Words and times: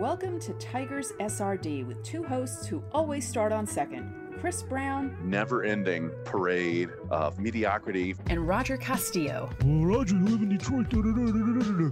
Welcome 0.00 0.40
to 0.40 0.54
Tigers 0.54 1.12
SRD 1.20 1.86
with 1.86 2.02
two 2.02 2.22
hosts 2.24 2.66
who 2.66 2.82
always 2.90 3.28
start 3.28 3.52
on 3.52 3.66
second 3.66 4.10
Chris 4.40 4.62
Brown, 4.62 5.14
never 5.22 5.62
ending 5.62 6.10
parade 6.24 6.88
of 7.10 7.38
mediocrity, 7.38 8.14
and 8.30 8.48
Roger 8.48 8.78
Castillo. 8.78 9.50
Oh, 9.62 9.82
Roger, 9.84 10.14
you 10.16 10.24
live 10.24 10.40
in 10.40 10.48
Detroit. 10.48 10.88
Da, 10.88 11.02
da, 11.02 11.12
da, 11.12 11.90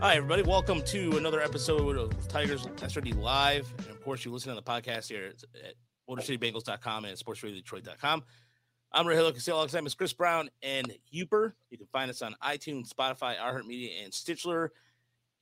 Hi, 0.00 0.16
everybody. 0.16 0.44
Welcome 0.44 0.80
to 0.84 1.18
another 1.18 1.42
episode 1.42 1.98
of 1.98 2.26
Tigers 2.26 2.64
SRD 2.64 3.18
Live. 3.18 3.70
And 3.80 3.90
of 3.90 4.02
course, 4.02 4.24
you 4.24 4.32
listen 4.32 4.48
to 4.48 4.54
the 4.54 4.62
podcast 4.62 5.10
here 5.10 5.34
at 5.62 5.74
MotorCityBengals.com 6.08 7.04
and 7.04 7.18
SportsRadioDetroit.com. 7.18 8.22
I'm 8.92 9.06
Raheel 9.06 9.32
Castillo. 9.32 9.56
Alongside 9.58 9.84
is 9.84 9.94
Chris 9.94 10.12
Brown 10.12 10.48
and 10.62 10.90
Huper. 11.12 11.52
You 11.70 11.76
can 11.76 11.86
find 11.92 12.10
us 12.10 12.22
on 12.22 12.34
iTunes, 12.42 12.88
Spotify, 12.88 13.36
iHeartMedia, 13.36 14.04
and 14.04 14.14
Stitcher. 14.14 14.72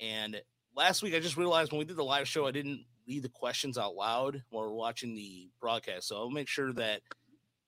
And 0.01 0.41
last 0.75 1.03
week, 1.03 1.15
I 1.15 1.21
just 1.21 1.37
realized 1.37 1.71
when 1.71 1.79
we 1.79 1.85
did 1.85 1.97
the 1.97 2.05
live 2.05 2.27
show, 2.27 2.47
I 2.47 2.51
didn't 2.51 2.85
read 3.07 3.23
the 3.23 3.29
questions 3.29 3.79
out 3.79 3.95
loud 3.95 4.43
while 4.49 4.65
we're 4.65 4.75
watching 4.75 5.15
the 5.15 5.51
broadcast. 5.61 6.09
So 6.09 6.17
I'll 6.17 6.31
make 6.31 6.49
sure 6.49 6.73
that 6.73 7.03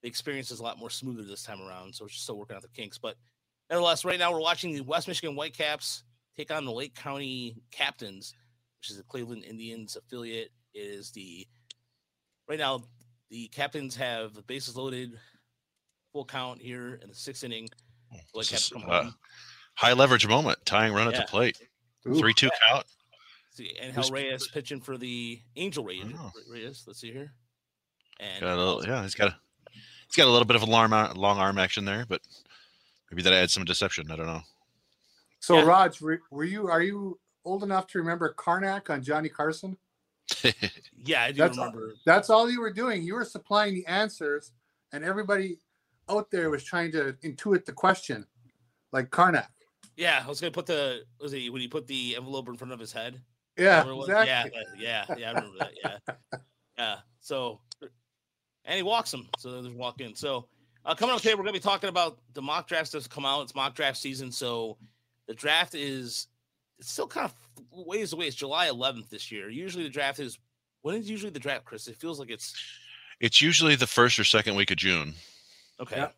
the 0.03 0.09
experience 0.09 0.51
is 0.51 0.61
a 0.61 0.63
lot 0.63 0.79
more 0.79 0.91
smoother 0.91 1.23
this 1.23 1.45
time 1.45 1.61
around. 1.61 1.95
So 1.95 2.05
we're 2.05 2.09
just 2.09 2.25
still 2.25 2.39
working 2.39 2.57
out 2.57 2.63
the 2.63 2.69
kinks. 2.69 2.99
But 2.99 3.17
nevertheless, 3.71 4.05
right 4.05 4.19
now 4.19 4.33
we're 4.33 4.41
watching 4.41 4.75
the 4.75 4.81
West 4.81 5.07
Michigan 5.07 5.37
Whitecaps 5.37 6.03
take 6.37 6.51
on 6.51 6.65
the 6.65 6.73
Lake 6.73 6.95
County 6.95 7.63
Captains, 7.71 8.35
which 8.81 8.91
is 8.91 8.97
the 8.97 9.05
Cleveland 9.05 9.45
Indians 9.45 9.97
affiliate. 9.97 10.51
It 10.75 10.81
is 10.81 11.13
the 11.13 11.47
right 12.49 12.59
now 12.59 12.83
the 13.31 13.49
Captains 13.49 13.95
have 13.97 14.35
the 14.35 14.43
bases 14.43 14.77
loaded 14.77 15.19
full 16.17 16.25
count 16.25 16.63
here 16.63 16.99
in 17.03 17.11
the 17.11 17.15
sixth 17.15 17.45
inning. 17.45 17.69
Like 18.33 18.51
is, 18.51 18.73
uh, 18.89 19.11
high 19.75 19.93
leverage 19.93 20.27
moment, 20.27 20.59
tying 20.65 20.95
run 20.95 21.11
yeah. 21.11 21.19
at 21.19 21.27
the 21.27 21.31
plate. 21.31 21.59
Three 22.05 22.33
two 22.33 22.49
count. 22.67 22.87
See, 23.51 23.77
and 23.79 23.93
Hell 23.93 24.09
Reyes 24.11 24.49
pitching 24.49 24.81
for 24.81 24.97
the 24.97 25.39
Angel 25.57 25.85
Reyes. 25.85 26.07
Oh. 26.19 26.31
Reyes. 26.51 26.85
Let's 26.87 27.01
see 27.01 27.13
here. 27.13 27.33
And 28.19 28.41
got 28.41 28.55
a 28.55 28.57
little, 28.57 28.87
yeah, 28.87 29.03
he's 29.03 29.15
got 29.15 29.29
a 29.29 29.37
he's 30.07 30.17
got 30.17 30.27
a 30.27 30.31
little 30.31 30.47
bit 30.47 30.57
of 30.57 30.63
a 30.63 30.67
long 30.67 30.91
arm, 30.91 31.17
long 31.17 31.39
arm 31.39 31.59
action 31.59 31.85
there, 31.85 32.07
but 32.09 32.23
maybe 33.11 33.21
that 33.23 33.35
adds 33.35 33.53
some 33.53 33.67
deception. 33.67 34.11
I 34.11 34.17
don't 34.17 34.27
know. 34.27 34.43
So, 35.41 35.59
yeah. 35.59 35.65
Raj, 35.65 36.01
were, 36.01 36.21
were 36.31 36.45
you 36.45 36.69
are 36.69 36.81
you 36.81 37.19
old 37.45 37.63
enough 37.63 37.89
to 37.89 37.99
remember 37.99 38.33
Karnak 38.39 38.89
on 38.89 39.03
Johnny 39.03 39.29
Carson? 39.29 39.77
yeah, 41.05 41.25
I 41.25 41.33
do 41.33 41.39
that's 41.39 41.59
remember. 41.59 41.89
All, 41.89 41.95
that's 42.07 42.31
all 42.31 42.51
you 42.51 42.63
were 42.63 42.73
doing. 42.73 43.03
You 43.03 43.15
were 43.17 43.25
supplying 43.27 43.75
the 43.75 43.87
answers, 43.87 44.53
and 44.93 45.05
everybody 45.05 45.59
out 46.09 46.31
there 46.31 46.51
was 46.51 46.65
trying 46.65 46.93
to 46.93 47.17
intuit 47.25 47.65
the 47.65 47.73
question, 47.73 48.27
like 48.93 49.11
Karnak. 49.11 49.49
Yeah, 49.97 50.23
I 50.25 50.29
was 50.29 50.41
gonna 50.41 50.51
put 50.51 50.67
the 50.67 51.05
was 51.21 51.33
he 51.33 51.51
when 51.51 51.61
he 51.61 51.69
put 51.69 51.87
the 51.87 52.17
envelope 52.17 52.49
in 52.49 52.57
front 52.57 52.73
of 52.73 52.81
his 52.81 52.93
head. 52.93 53.21
Yeah, 53.57 53.91
exactly. 53.91 54.63
Yeah, 54.79 55.05
yeah, 55.09 55.17
yeah. 55.17 55.31
I 55.31 55.35
remember 55.35 55.59
that. 55.59 55.73
Yeah, 55.83 56.39
yeah. 56.79 56.97
So, 57.21 57.61
and 58.65 58.77
he 58.77 58.83
walks 58.83 59.13
him. 59.13 59.27
So 59.39 59.63
they 59.63 59.71
walk 59.71 60.01
in. 60.01 60.15
So 60.15 60.49
uh, 60.85 60.95
coming 60.95 61.15
up 61.15 61.23
today, 61.23 61.35
we're 61.35 61.45
gonna 61.45 61.53
be 61.53 61.61
talking 61.61 61.89
about 61.89 62.19
the 62.35 62.43
mock 62.43 62.69
drafts 62.69 62.91
that's 62.91 63.09
come 63.09 63.25
out. 63.25 63.43
It's 63.43 63.55
mock 63.55 63.75
draft 63.75 63.97
season, 63.97 64.31
so 64.31 64.77
the 65.27 65.35
draft 65.35 65.75
is 65.75 66.29
it's 66.79 66.91
still 66.91 67.07
kind 67.07 67.31
of 67.31 67.87
ways 67.87 68.13
away. 68.13 68.27
It's 68.27 68.37
July 68.37 68.69
11th 68.69 69.09
this 69.09 69.33
year. 69.33 69.49
Usually 69.49 69.85
the 69.85 69.91
draft 69.91 70.19
is 70.19 70.39
when 70.83 70.95
is 70.95 71.11
usually 71.11 71.31
the 71.31 71.41
draft, 71.41 71.65
Chris? 71.65 71.89
It 71.89 71.97
feels 71.97 72.19
like 72.19 72.31
it's 72.31 72.55
it's 73.21 73.41
usually 73.41 73.77
the 73.77 73.87
first 73.87 74.19
or 74.19 74.25
second 74.25 74.57
week 74.57 74.71
of 74.71 74.77
June. 74.77 75.15
Okay. 75.81 75.97
Yeah. 75.97 76.09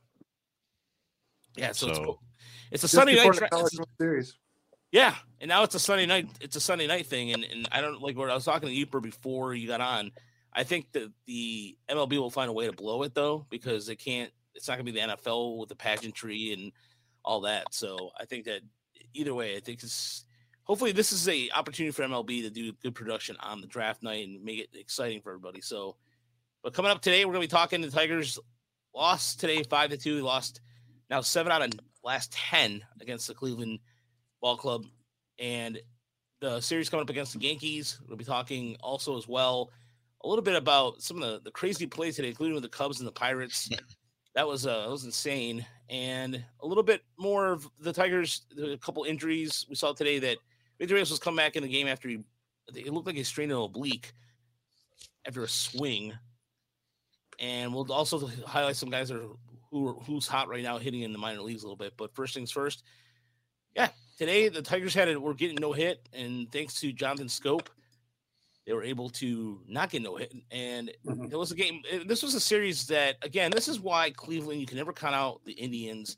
yeah 1.57 1.73
so, 1.73 1.87
so, 1.87 1.91
it's 1.91 1.99
cool. 1.99 2.23
It's 2.71 2.85
a 2.85 2.87
Just 2.87 2.95
Sunday 2.95 3.17
night 3.17 3.41
series. 3.99 4.37
Yeah, 4.91 5.15
and 5.41 5.49
now 5.49 5.65
it's 5.65 5.75
a 5.75 5.81
Sunday 5.81 6.07
night. 6.07 6.29
It's 6.41 6.57
a 6.57 6.61
Sunday 6.61 6.87
night 6.87 7.07
thing, 7.07 7.33
and, 7.33 7.45
and 7.45 7.69
I 7.73 7.81
don't 7.81 8.01
like 8.01 8.17
what 8.17 8.31
I 8.31 8.35
was 8.35 8.45
talking 8.45 8.69
to 8.69 8.75
Eper 8.75 9.03
before 9.03 9.55
you 9.55 9.69
got 9.69 9.81
on. 9.81 10.13
I 10.53 10.65
think 10.65 10.93
that 10.93 11.13
the 11.27 11.77
MLB 11.89 12.13
will 12.19 12.31
find 12.31 12.49
a 12.49 12.53
way 12.53 12.67
to 12.67 12.73
blow 12.73 13.03
it 13.03 13.15
though, 13.15 13.47
because 13.51 13.87
they 13.87 13.97
can't. 13.97 14.31
It's 14.55 14.67
not 14.67 14.75
going 14.75 14.87
to 14.87 14.93
be 14.93 15.01
the 15.01 15.07
NFL 15.07 15.59
with 15.59 15.69
the 15.69 15.77
pageantry 15.77 16.53
and 16.53 16.73
all 17.25 17.43
that. 17.43 17.75
So 17.75 18.11
I 18.19 18.25
think 18.25 18.47
that 18.47 18.63
either 19.15 19.35
way, 19.35 19.57
I 19.57 19.61
think 19.61 19.83
it's 19.83 20.25
hopefully 20.65 20.93
this 20.93 21.13
is 21.13 21.29
a 21.29 21.51
opportunity 21.55 21.93
for 21.93 22.03
MLB 22.03 22.43
to 22.43 22.51
do 22.51 22.73
good 22.83 22.95
production 22.95 23.37
on 23.41 23.61
the 23.61 23.67
draft 23.67 24.03
night 24.03 24.27
and 24.27 24.43
make 24.43 24.61
it 24.61 24.71
exciting 24.75 25.21
for 25.21 25.31
everybody. 25.31 25.61
So, 25.61 25.97
but 26.63 26.75
coming 26.75 26.91
up 26.91 27.03
today, 27.03 27.25
we're 27.25 27.33
going 27.33 27.47
to 27.47 27.55
be 27.55 27.57
talking 27.57 27.83
the 27.83 27.91
Tigers 27.91 28.39
lost 28.95 29.41
today 29.41 29.63
five 29.63 29.91
to 29.91 29.97
two. 29.97 30.23
Lost 30.23 30.61
now 31.11 31.21
seven 31.21 31.53
out 31.53 31.63
of 31.63 31.73
last 32.05 32.33
ten 32.33 32.83
against 33.01 33.27
the 33.27 33.35
Cleveland 33.35 33.81
Ball 34.41 34.57
Club, 34.57 34.85
and 35.39 35.79
the 36.41 36.61
series 36.61 36.89
coming 36.89 37.03
up 37.03 37.11
against 37.11 37.35
the 37.35 37.41
Yankees. 37.41 38.01
We'll 38.07 38.17
be 38.17 38.25
talking 38.25 38.77
also 38.81 39.17
as 39.17 39.27
well 39.29 39.71
a 40.23 40.29
little 40.29 40.43
bit 40.43 40.57
about 40.57 41.01
some 41.01 41.23
of 41.23 41.23
the, 41.23 41.41
the 41.45 41.51
crazy 41.51 41.87
plays 41.87 42.17
today, 42.17 42.29
including 42.29 42.55
with 42.55 42.65
the 42.65 42.69
Cubs 42.69 42.99
and 42.99 43.07
the 43.07 43.13
Pirates. 43.13 43.69
that 44.35 44.47
was 44.47 44.67
uh 44.67 44.83
that 44.83 44.91
was 44.91 45.05
insane, 45.05 45.65
and 45.89 46.43
a 46.61 46.67
little 46.67 46.83
bit 46.83 47.03
more 47.19 47.49
of 47.49 47.69
the 47.81 47.93
Tigers. 47.93 48.43
A 48.63 48.77
couple 48.79 49.05
injuries 49.05 49.67
we 49.69 49.75
saw 49.75 49.93
today 49.93 50.19
that 50.19 50.39
Victor 50.79 50.95
Reyes 50.95 51.11
was 51.11 51.19
come 51.19 51.37
back 51.37 51.57
in 51.57 51.63
the 51.63 51.69
game 51.69 51.89
after 51.89 52.09
he 52.09 52.21
it 52.75 52.93
looked 52.93 53.07
like 53.07 53.17
he 53.17 53.23
strained 53.23 53.51
an 53.51 53.59
oblique 53.59 54.13
after 55.27 55.43
a 55.43 55.49
swing 55.49 56.13
and 57.39 57.73
we'll 57.73 57.91
also 57.93 58.31
highlight 58.47 58.77
some 58.77 58.91
guys 58.91 59.09
that 59.09 59.19
are 59.19 59.29
who 59.71 59.89
are, 59.89 59.95
who's 59.95 60.27
hot 60.27 60.49
right 60.49 60.63
now, 60.63 60.79
hitting 60.79 61.03
in 61.03 61.13
the 61.13 61.19
minor 61.19 61.41
leagues 61.43 61.63
a 61.63 61.67
little 61.67 61.77
bit. 61.77 61.93
But 61.97 62.15
first 62.15 62.35
things 62.35 62.51
first, 62.51 62.85
yeah, 63.77 63.89
today 64.17 64.49
the 64.49 64.63
Tigers 64.63 64.95
had 64.95 65.09
it. 65.09 65.21
We're 65.21 65.35
getting 65.35 65.59
no 65.61 65.73
hit, 65.73 66.09
and 66.13 66.51
thanks 66.51 66.81
to 66.81 66.93
Jonathan 66.93 67.29
Schoop, 67.29 67.67
they 68.67 68.73
were 68.73 68.85
able 68.85 69.09
to 69.11 69.61
not 69.67 69.91
get 69.91 70.03
no 70.03 70.17
hit. 70.17 70.33
And 70.51 70.91
mm-hmm. 71.07 71.33
it 71.33 71.39
was 71.39 71.53
a 71.53 71.57
game. 71.57 71.83
This 72.07 72.23
was 72.23 72.35
a 72.35 72.41
series 72.41 72.87
that, 72.89 73.17
again, 73.23 73.51
this 73.51 73.69
is 73.69 73.81
why 73.81 74.11
Cleveland 74.11 74.61
you 74.61 74.67
can 74.67 74.79
never 74.79 74.93
count 74.93 75.15
out 75.15 75.41
the 75.45 75.53
Indians 75.53 76.17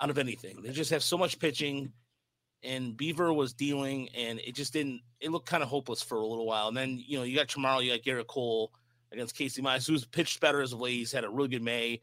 out 0.00 0.10
of 0.10 0.18
anything. 0.18 0.62
They 0.62 0.70
just 0.70 0.90
have 0.90 1.02
so 1.02 1.18
much 1.18 1.38
pitching. 1.38 1.92
And 2.62 2.96
Bieber 2.96 3.34
was 3.34 3.52
dealing, 3.52 4.08
and 4.16 4.40
it 4.40 4.54
just 4.54 4.72
didn't. 4.72 5.00
It 5.20 5.30
looked 5.30 5.48
kind 5.48 5.62
of 5.62 5.68
hopeless 5.68 6.02
for 6.02 6.16
a 6.16 6.26
little 6.26 6.46
while. 6.46 6.68
And 6.68 6.76
then 6.76 7.00
you 7.06 7.18
know 7.18 7.22
you 7.22 7.36
got 7.36 7.48
tomorrow, 7.48 7.78
you 7.78 7.92
got 7.92 8.02
Gerrit 8.02 8.26
Cole 8.26 8.72
against 9.12 9.36
Casey 9.36 9.62
Mize, 9.62 9.86
who's 9.86 10.04
pitched 10.04 10.40
better 10.40 10.60
as 10.60 10.72
of 10.72 10.80
late. 10.80 10.94
He's 10.94 11.12
had 11.12 11.24
a 11.24 11.30
really 11.30 11.48
good 11.48 11.62
May, 11.62 12.00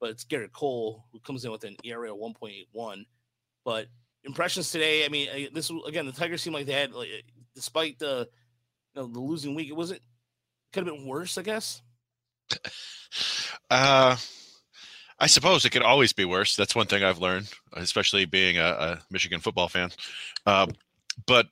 but 0.00 0.10
it's 0.10 0.24
Gerrit 0.24 0.52
Cole 0.52 1.04
who 1.12 1.20
comes 1.20 1.44
in 1.44 1.52
with 1.52 1.64
an 1.64 1.76
ERA 1.84 2.12
of 2.12 2.18
1.81. 2.18 3.04
But 3.64 3.86
impressions 4.24 4.70
today, 4.70 5.04
I 5.04 5.08
mean, 5.08 5.48
this 5.52 5.70
again, 5.86 6.06
the 6.06 6.12
Tigers 6.12 6.42
seem 6.42 6.52
like 6.52 6.66
they 6.66 6.72
had, 6.72 6.92
like, 6.92 7.08
despite 7.54 7.98
the 7.98 8.28
you 8.94 9.02
know, 9.02 9.08
the 9.08 9.20
losing 9.20 9.54
week, 9.54 9.68
it 9.68 9.76
wasn't 9.76 10.00
could 10.72 10.86
have 10.86 10.94
been 10.94 11.06
worse, 11.06 11.38
I 11.38 11.42
guess. 11.42 11.82
Uh, 13.70 14.16
I 15.18 15.26
suppose 15.26 15.64
it 15.64 15.70
could 15.70 15.82
always 15.82 16.12
be 16.12 16.24
worse. 16.24 16.56
That's 16.56 16.74
one 16.74 16.86
thing 16.86 17.02
I've 17.02 17.18
learned, 17.18 17.50
especially 17.74 18.24
being 18.24 18.56
a, 18.56 18.62
a 18.62 18.98
Michigan 19.10 19.40
football 19.40 19.68
fan. 19.68 19.90
Uh, 20.46 20.68
but 21.26 21.48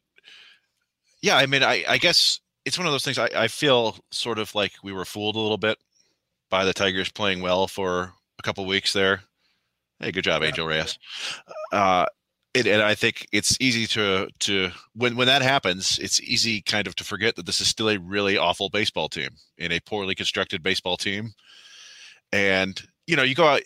yeah, 1.21 1.37
I 1.37 1.47
mean, 1.47 1.63
I, 1.63 1.84
I 1.89 1.99
guess 1.99 2.41
it's 2.66 2.77
one 2.77 2.87
of 2.87 2.93
those 2.93 3.04
things 3.04 3.16
I, 3.16 3.31
I 3.34 3.49
feel 3.49 3.97
sort 4.10 4.41
of 4.41 4.54
like 4.54 4.72
we 4.82 4.93
were 4.93 5.04
fooled 5.04 5.37
a 5.37 5.41
little 5.41 5.56
bit 5.56 5.78
by 6.50 6.65
the 6.65 6.75
Tigers 6.75 7.10
playing 7.10 7.41
well 7.41 7.69
for 7.69 8.12
a 8.38 8.43
couple 8.43 8.66
weeks 8.66 8.93
there. 8.93 9.22
Hey, 10.00 10.10
good 10.10 10.25
job, 10.25 10.43
yeah. 10.43 10.49
Angel 10.49 10.66
Reyes. 10.66 10.99
Uh, 11.72 12.06
it, 12.53 12.66
and 12.66 12.82
I 12.82 12.94
think 12.94 13.27
it's 13.32 13.56
easy 13.60 13.87
to 13.88 14.28
to 14.41 14.71
when 14.94 15.16
when 15.16 15.28
that 15.28 15.43
happens, 15.43 15.99
it's 16.00 16.21
easy 16.21 16.60
kind 16.60 16.87
of 16.87 16.97
to 16.97 17.04
forget 17.04 17.37
that 17.37 17.47
this 17.47 17.60
is 17.60 17.69
still 17.69 17.88
a 17.88 17.99
really 17.99 18.37
awful 18.37 18.69
baseball 18.69 19.09
team 19.09 19.31
in 19.59 19.72
a 19.72 19.81
poorly 19.81 20.15
constructed 20.15 20.62
baseball 20.62 20.97
team. 20.97 21.33
And 22.33 22.80
you 23.07 23.15
know, 23.15 23.22
you 23.22 23.34
go 23.34 23.47
out 23.47 23.63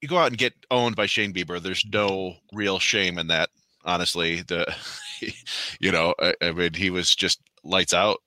you 0.00 0.08
go 0.08 0.16
out 0.16 0.28
and 0.28 0.38
get 0.38 0.54
owned 0.70 0.96
by 0.96 1.06
Shane 1.06 1.34
Bieber. 1.34 1.60
There's 1.60 1.84
no 1.92 2.36
real 2.52 2.78
shame 2.78 3.18
in 3.18 3.26
that, 3.26 3.50
honestly. 3.84 4.42
The 4.42 4.72
you 5.80 5.92
know, 5.92 6.14
I, 6.20 6.34
I 6.40 6.52
mean, 6.52 6.74
he 6.74 6.90
was 6.90 7.14
just 7.14 7.40
lights 7.68 7.94
out 7.94 8.18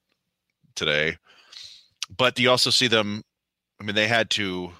today. 0.76 1.18
But 2.16 2.40
you 2.40 2.50
also 2.50 2.70
see 2.70 2.88
them? 2.88 3.24
I 3.80 3.84
mean, 3.84 3.96
they 3.96 4.08
had 4.08 4.30
to 4.32 4.72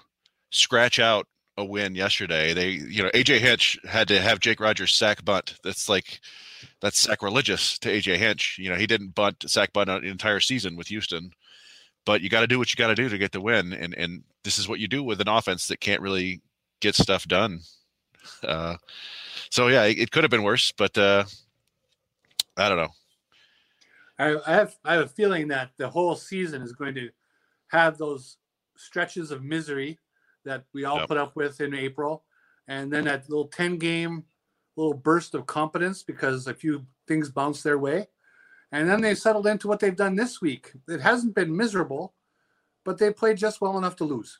scratch 0.50 0.98
out 0.98 1.26
a 1.56 1.64
win 1.64 1.94
yesterday. 1.94 2.54
They, 2.54 2.70
you 2.70 3.02
know, 3.02 3.10
AJ 3.10 3.40
Hinch 3.40 3.78
had 3.88 4.08
to 4.08 4.20
have 4.20 4.40
Jake 4.40 4.60
Rogers 4.60 4.94
sack 4.94 5.24
bunt. 5.24 5.54
That's 5.64 5.88
like 5.88 6.20
that's 6.80 6.98
sacrilegious 6.98 7.78
to 7.80 7.90
AJ 7.90 8.18
Hinch. 8.18 8.58
You 8.58 8.70
know, 8.70 8.76
he 8.76 8.86
didn't 8.86 9.14
bunt 9.14 9.44
sack 9.48 9.72
bunt 9.72 9.90
an 9.90 10.04
entire 10.04 10.40
season 10.40 10.76
with 10.76 10.88
Houston. 10.88 11.32
But 12.04 12.20
you 12.20 12.28
got 12.28 12.40
to 12.40 12.46
do 12.48 12.58
what 12.58 12.72
you 12.72 12.76
got 12.76 12.88
to 12.88 12.96
do 12.96 13.08
to 13.08 13.18
get 13.18 13.32
the 13.32 13.40
win, 13.40 13.72
and 13.72 13.94
and 13.94 14.24
this 14.42 14.58
is 14.58 14.68
what 14.68 14.80
you 14.80 14.88
do 14.88 15.04
with 15.04 15.20
an 15.20 15.28
offense 15.28 15.68
that 15.68 15.80
can't 15.80 16.00
really 16.00 16.40
get 16.80 16.96
stuff 16.96 17.26
done. 17.28 17.60
Uh, 18.42 18.76
so 19.50 19.68
yeah, 19.68 19.84
it, 19.84 19.98
it 19.98 20.10
could 20.10 20.24
have 20.24 20.30
been 20.30 20.42
worse, 20.42 20.72
but 20.72 20.96
uh, 20.98 21.24
I 22.56 22.68
don't 22.68 22.78
know. 22.78 22.92
I, 24.18 24.36
I 24.46 24.52
have 24.52 24.76
I 24.84 24.94
have 24.94 25.06
a 25.06 25.08
feeling 25.08 25.48
that 25.48 25.70
the 25.76 25.88
whole 25.88 26.14
season 26.14 26.62
is 26.62 26.72
going 26.72 26.94
to 26.94 27.10
have 27.68 27.98
those 27.98 28.36
stretches 28.76 29.30
of 29.30 29.42
misery 29.42 29.98
that 30.44 30.64
we 30.72 30.84
all 30.84 30.98
yep. 30.98 31.08
put 31.08 31.16
up 31.16 31.36
with 31.36 31.60
in 31.60 31.74
April, 31.74 32.24
and 32.68 32.92
then 32.92 33.04
that 33.04 33.28
little 33.28 33.48
ten 33.48 33.78
game 33.78 34.24
little 34.76 34.94
burst 34.94 35.34
of 35.34 35.46
competence 35.46 36.02
because 36.02 36.46
a 36.46 36.54
few 36.54 36.86
things 37.06 37.28
bounced 37.28 37.62
their 37.62 37.78
way. 37.78 38.08
And 38.70 38.88
then 38.88 39.02
they 39.02 39.14
settled 39.14 39.46
into 39.46 39.68
what 39.68 39.80
they've 39.80 39.94
done 39.94 40.16
this 40.16 40.40
week. 40.40 40.72
It 40.88 41.00
hasn't 41.00 41.34
been 41.34 41.54
miserable, 41.54 42.14
but 42.84 42.96
they 42.96 43.12
played 43.12 43.36
just 43.36 43.60
well 43.60 43.76
enough 43.76 43.96
to 43.96 44.04
lose. 44.04 44.38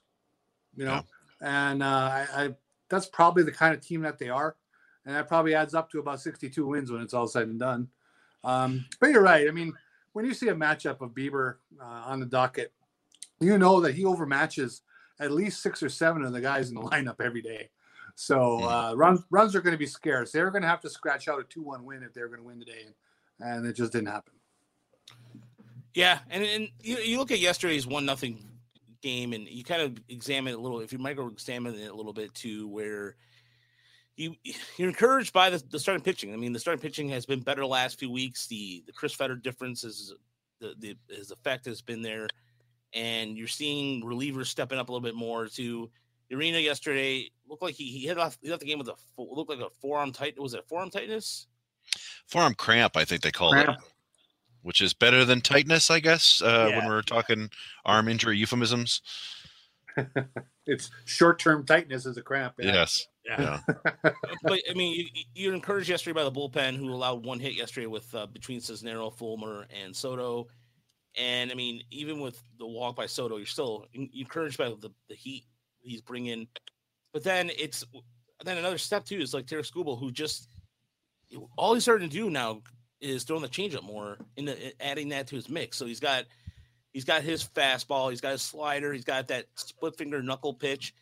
You 0.75 0.87
know, 0.87 1.03
and 1.43 1.83
uh, 1.83 1.87
I, 1.87 2.27
I 2.35 2.55
that's 2.89 3.07
probably 3.07 3.43
the 3.43 3.53
kind 3.53 3.75
of 3.75 3.85
team 3.85 4.01
that 4.03 4.19
they 4.19 4.31
are, 4.31 4.57
and 5.05 5.15
that 5.15 5.29
probably 5.29 5.55
adds 5.55 5.75
up 5.75 5.91
to 5.91 5.99
about 5.99 6.21
62 6.21 6.67
wins 6.67 6.91
when 6.91 7.03
it's 7.03 7.13
all 7.13 7.27
said 7.27 7.49
and 7.49 7.61
done. 7.61 7.89
Um, 8.45 8.85
but 9.01 9.11
you're 9.11 9.23
right. 9.23 9.49
I 9.49 9.51
mean, 9.51 9.73
when 10.13 10.25
you 10.25 10.35
see 10.35 10.49
a 10.49 10.55
matchup 10.55 11.01
of 11.01 11.11
Bieber 11.11 11.57
uh, 11.81 12.03
on 12.07 12.21
the 12.21 12.27
docket, 12.27 12.73
you 13.41 13.59
know 13.59 13.81
that 13.81 13.95
he 13.95 14.05
overmatches 14.05 14.81
at 15.21 15.33
least 15.33 15.63
six 15.63 15.83
or 15.83 15.89
seven 15.89 16.25
of 16.25 16.33
the 16.33 16.41
guys 16.41 16.69
in 16.69 16.75
the 16.75 16.81
lineup 16.91 17.21
every 17.21 17.43
day. 17.43 17.71
So 18.15 18.63
uh, 18.65 18.95
runs 18.95 19.23
runs 19.31 19.55
are 19.57 19.63
going 19.63 19.73
to 19.73 19.79
be 19.79 19.87
scarce. 19.87 20.33
They're 20.33 20.51
going 20.51 20.63
to 20.63 20.69
have 20.69 20.81
to 20.81 20.91
scratch 20.91 21.29
out 21.29 21.41
a 21.41 21.45
two-one 21.45 21.85
win 21.85 22.03
if 22.03 22.13
they're 22.13 22.29
going 22.29 22.41
to 22.41 22.47
win 22.47 22.59
today, 22.59 22.85
and, 22.85 23.51
and 23.51 23.67
it 23.67 23.73
just 23.73 23.93
didn't 23.93 24.09
happen. 24.09 24.35
Yeah, 25.95 26.19
and, 26.31 26.43
and 26.43 26.69
you, 26.83 26.99
you 26.99 27.19
look 27.19 27.31
at 27.31 27.39
yesterday's 27.39 27.87
one 27.87 28.05
nothing 28.05 28.45
game, 29.03 29.33
and 29.33 29.49
you 29.49 29.65
kind 29.65 29.83
of 29.83 29.99
examine 30.09 30.53
it 30.53 30.59
a 30.59 30.61
little. 30.61 30.81
If 30.81 30.93
you 30.93 30.99
micro 30.99 31.29
examine 31.29 31.75
it 31.75 31.91
a 31.91 31.95
little 31.95 32.13
bit 32.13 32.35
too, 32.35 32.69
where 32.69 33.17
you 34.23 34.55
you're 34.77 34.89
encouraged 34.89 35.33
by 35.33 35.51
the, 35.51 35.63
the 35.71 35.79
starting 35.79 36.03
pitching. 36.03 36.33
I 36.33 36.37
mean, 36.37 36.53
the 36.53 36.59
starting 36.59 36.81
pitching 36.81 37.09
has 37.11 37.27
been 37.27 37.41
better 37.41 37.61
the 37.63 37.67
last 37.67 37.99
few 37.99 38.11
weeks. 38.11 38.47
The 38.47 38.83
the 38.87 38.93
Chris 38.93 39.13
Fetter 39.15 39.37
difference 39.37 39.85
is 39.85 40.15
the, 40.61 40.75
the 40.79 40.97
his 41.09 41.31
effect 41.31 41.67
has 41.67 41.83
been 41.83 42.03
there, 42.03 42.29
and 42.95 43.37
you're 43.37 43.49
seeing 43.49 44.03
relievers 44.03 44.47
stepping 44.47 44.79
up 44.79 44.89
a 44.89 44.93
little 44.93 45.05
bit 45.05 45.15
more. 45.15 45.47
To 45.49 45.91
Arena 46.33 46.59
yesterday 46.59 47.31
looked 47.49 47.63
like 47.63 47.75
he, 47.75 47.85
he 47.91 48.07
hit 48.07 48.19
off 48.19 48.39
he 48.43 48.49
left 48.51 48.61
the 48.61 48.67
game 48.67 48.79
with 48.79 48.89
a 48.89 48.95
looked 49.19 49.51
like 49.51 49.61
a 49.61 49.71
forearm 49.81 50.13
tight. 50.13 50.41
Was 50.41 50.55
it 50.55 50.65
forearm 50.69 50.91
tightness? 50.91 51.47
Forearm 52.29 52.55
cramp, 52.55 52.97
I 52.97 53.05
think 53.05 53.23
they 53.23 53.33
called 53.33 53.53
Cramp. 53.55 53.71
it, 53.71 53.77
which 54.63 54.81
is 54.81 54.95
better 54.95 55.25
than 55.25 55.41
tightness, 55.41 55.91
I 55.91 55.99
guess. 56.01 56.41
Uh, 56.41 56.69
Yeah. 56.71 56.79
When 56.79 56.87
we're 56.87 57.03
talking 57.03 57.51
arm 57.85 58.09
injury 58.09 58.37
euphemisms. 58.39 59.03
It's 60.65 60.91
short-term 61.07 61.67
tightness 61.67 62.07
is 62.07 62.17
a 62.17 62.23
cramp. 62.23 62.55
yeah. 62.59 62.73
Yes. 62.73 63.09
Yeah. 63.25 63.61
but 64.03 64.61
I 64.71 64.75
mean, 64.75 65.09
you, 65.15 65.23
you're 65.35 65.55
encouraged 65.55 65.89
yesterday 65.89 66.15
by 66.15 66.25
the 66.25 66.33
bullpen, 66.33 66.77
who 66.77 66.91
allowed 66.91 67.25
one 67.25 67.39
hit 67.39 67.55
yesterday 67.55 67.87
with 67.87 68.13
uh, 68.15 68.27
between 68.27 68.61
Cisnero, 68.61 69.13
Fulmer, 69.13 69.67
and 69.83 69.95
Soto. 69.95 70.49
And 71.17 71.51
I 71.51 71.55
mean, 71.55 71.83
even 71.91 72.21
with 72.21 72.43
the 72.59 72.67
walk 72.67 72.97
by 72.97 73.07
Soto, 73.07 73.37
you're 73.37 73.47
still 73.47 73.87
encouraged 73.95 74.59
by 74.59 74.69
the, 74.69 74.91
the 75.09 75.15
heat 75.15 75.45
he's 75.81 76.01
bringing. 76.01 76.49
But 77.13 77.23
then 77.23 77.51
it's 77.59 77.85
then 78.45 78.59
another 78.59 78.79
step 78.79 79.05
too 79.05 79.19
is 79.19 79.35
like 79.35 79.47
Tarik 79.47 79.67
Skubal, 79.67 79.99
who 79.99 80.11
just 80.11 80.49
all 81.57 81.75
he's 81.75 81.83
starting 81.83 82.09
to 82.09 82.15
do 82.15 82.31
now 82.31 82.63
is 83.01 83.25
throwing 83.25 83.43
the 83.43 83.49
changeup 83.49 83.83
more, 83.83 84.19
in 84.37 84.45
the, 84.45 84.83
adding 84.83 85.09
that 85.11 85.27
to 85.29 85.37
his 85.37 85.49
mix. 85.49 85.77
So 85.77 85.87
he's 85.87 86.01
got 86.01 86.25
he's 86.93 87.05
got 87.05 87.23
his 87.23 87.45
fastball, 87.45 88.11
he's 88.11 88.21
got 88.21 88.33
his 88.33 88.43
slider, 88.43 88.93
he's 88.93 89.05
got 89.05 89.29
that 89.29 89.47
split 89.57 89.97
finger 89.97 90.23
knuckle 90.23 90.55
pitch. 90.55 90.95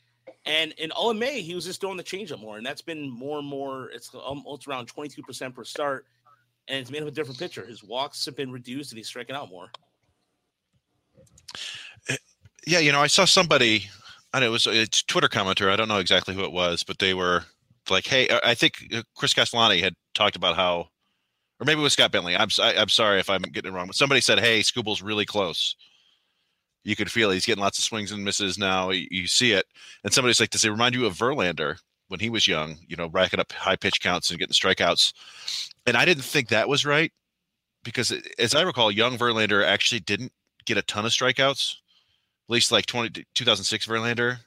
And 0.47 0.73
in 0.79 0.91
all 0.93 1.11
of 1.11 1.17
May, 1.17 1.43
he 1.43 1.55
was 1.55 1.67
just 1.67 1.81
throwing 1.81 1.99
the 1.99 2.03
changeup 2.05 2.41
more, 2.41 2.57
and 2.57 2.65
that's 2.65 2.81
been 2.81 3.11
more 3.11 3.39
and 3.39 3.47
more. 3.47 3.91
It's 3.91 4.15
almost 4.15 4.67
around 4.67 4.87
twenty 4.87 5.11
two 5.11 5.23
percent 5.23 5.55
per 5.55 5.65
start, 5.65 6.07
and 6.69 6.79
it's 6.79 6.91
made 6.91 7.03
him 7.03 7.09
a 7.09 7.13
different 7.13 7.39
pitcher. 7.39 7.65
His 7.67 7.85
walks 7.85 8.25
have 8.25 8.37
been 8.37 8.51
reduced, 8.51 8.93
and 8.93 8.97
he's 8.97 9.07
striking 9.07 9.37
out 9.37 9.51
more. 9.51 9.71
Yeah, 12.67 12.79
you 12.79 12.93
know, 12.93 13.01
I 13.01 13.07
saw 13.07 13.25
somebody, 13.27 13.89
and 14.33 14.45
it 14.45 14.49
was 14.49 14.67
a 14.67 14.87
Twitter 14.87 15.29
commenter. 15.29 15.71
I 15.71 15.77
don't 15.77 15.89
know 15.89 15.99
exactly 15.99 16.35
who 16.35 16.45
it 16.45 16.53
was, 16.53 16.83
but 16.83 16.99
they 16.99 17.13
were 17.15 17.45
like, 17.91 18.07
"Hey, 18.07 18.29
I 18.31 18.51
I 18.51 18.55
think 18.55 18.75
uh, 18.95 19.03
Chris 19.17 19.35
Castellani 19.35 19.81
had 19.81 19.95
talked 20.15 20.37
about 20.37 20.57
how, 20.57 20.89
or 21.61 21.65
maybe 21.67 21.81
it 21.81 21.85
was 21.85 21.93
Scott 21.93 22.13
Bentley. 22.13 22.37
I'm 22.37 22.49
s- 22.49 22.59
I, 22.59 22.73
am 22.73 22.89
sorry 22.89 23.21
if 23.21 23.29
I'm 23.29 23.43
getting 23.43 23.73
it 23.73 23.75
wrong, 23.75 23.87
but 23.89 23.97
somebody 23.97 24.21
said, 24.23 24.41
"Hey, 24.41 24.61
Skubal's 24.61 25.03
really 25.03 25.27
close." 25.27 25.77
You 26.82 26.97
could 26.97 27.11
feel 27.11 27.31
it. 27.31 27.35
he's 27.35 27.47
getting 27.47 27.62
lots 27.62 27.79
of 27.79 27.85
swings 27.85 28.12
and 28.12 28.25
misses 28.25 28.59
now. 28.59 28.91
You, 28.91 29.06
you 29.11 29.27
see 29.27 29.53
it, 29.53 29.67
and 30.05 30.12
somebody's 30.12 30.41
like, 30.41 30.50
"Does 30.50 30.65
it 30.65 30.71
remind 30.71 30.94
you 30.94 31.06
of 31.06 31.17
Verlander 31.17 31.77
when 32.09 32.21
he 32.21 32.31
was 32.31 32.49
young? 32.49 32.77
You 32.87 32.97
know, 32.97 33.09
racking 33.09 33.41
up 33.41 33.53
high 33.53 33.77
pitch 33.77 34.00
counts 34.00 34.31
and 34.31 34.38
getting 34.38 34.55
strikeouts?" 34.55 35.12
And 35.87 35.97
I 35.97 36.05
didn't 36.05 36.25
think 36.25 36.49
that 36.49 36.69
was 36.69 36.87
right 36.87 37.12
because, 37.85 38.12
as 38.38 38.55
I 38.55 38.62
recall, 38.62 38.91
young 38.91 39.19
Verlander 39.19 39.65
actually 39.65 40.00
didn't 40.00 40.32
get 40.65 40.79
a 40.79 40.82
ton 40.82 41.05
of 41.05 41.12
strikeouts 41.12 41.77
at 42.50 42.53
least 42.53 42.73
like 42.73 42.87
20, 42.87 43.25
2006 43.35 43.87
Verlander. 43.87 44.38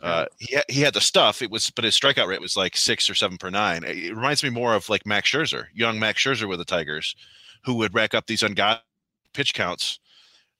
Uh, 0.00 0.24
he, 0.38 0.56
he 0.70 0.80
had 0.80 0.94
the 0.94 1.02
stuff. 1.02 1.42
It 1.42 1.50
was, 1.50 1.68
but 1.68 1.84
his 1.84 1.94
strikeout 1.94 2.26
rate 2.26 2.40
was 2.40 2.56
like 2.56 2.74
six 2.74 3.10
or 3.10 3.14
seven 3.14 3.36
per 3.36 3.50
nine. 3.50 3.84
It 3.84 3.98
it 3.98 4.16
reminds 4.16 4.42
me 4.42 4.48
more 4.48 4.74
of 4.74 4.88
like 4.88 5.04
Max 5.04 5.30
Scherzer, 5.30 5.66
young 5.74 6.00
Max 6.00 6.24
Scherzer 6.24 6.48
with 6.48 6.58
the 6.58 6.64
Tigers, 6.64 7.14
who 7.62 7.74
would 7.74 7.92
rack 7.92 8.14
up 8.14 8.26
these 8.26 8.42
ungodly 8.42 8.80
pitch 9.34 9.52
counts, 9.52 10.00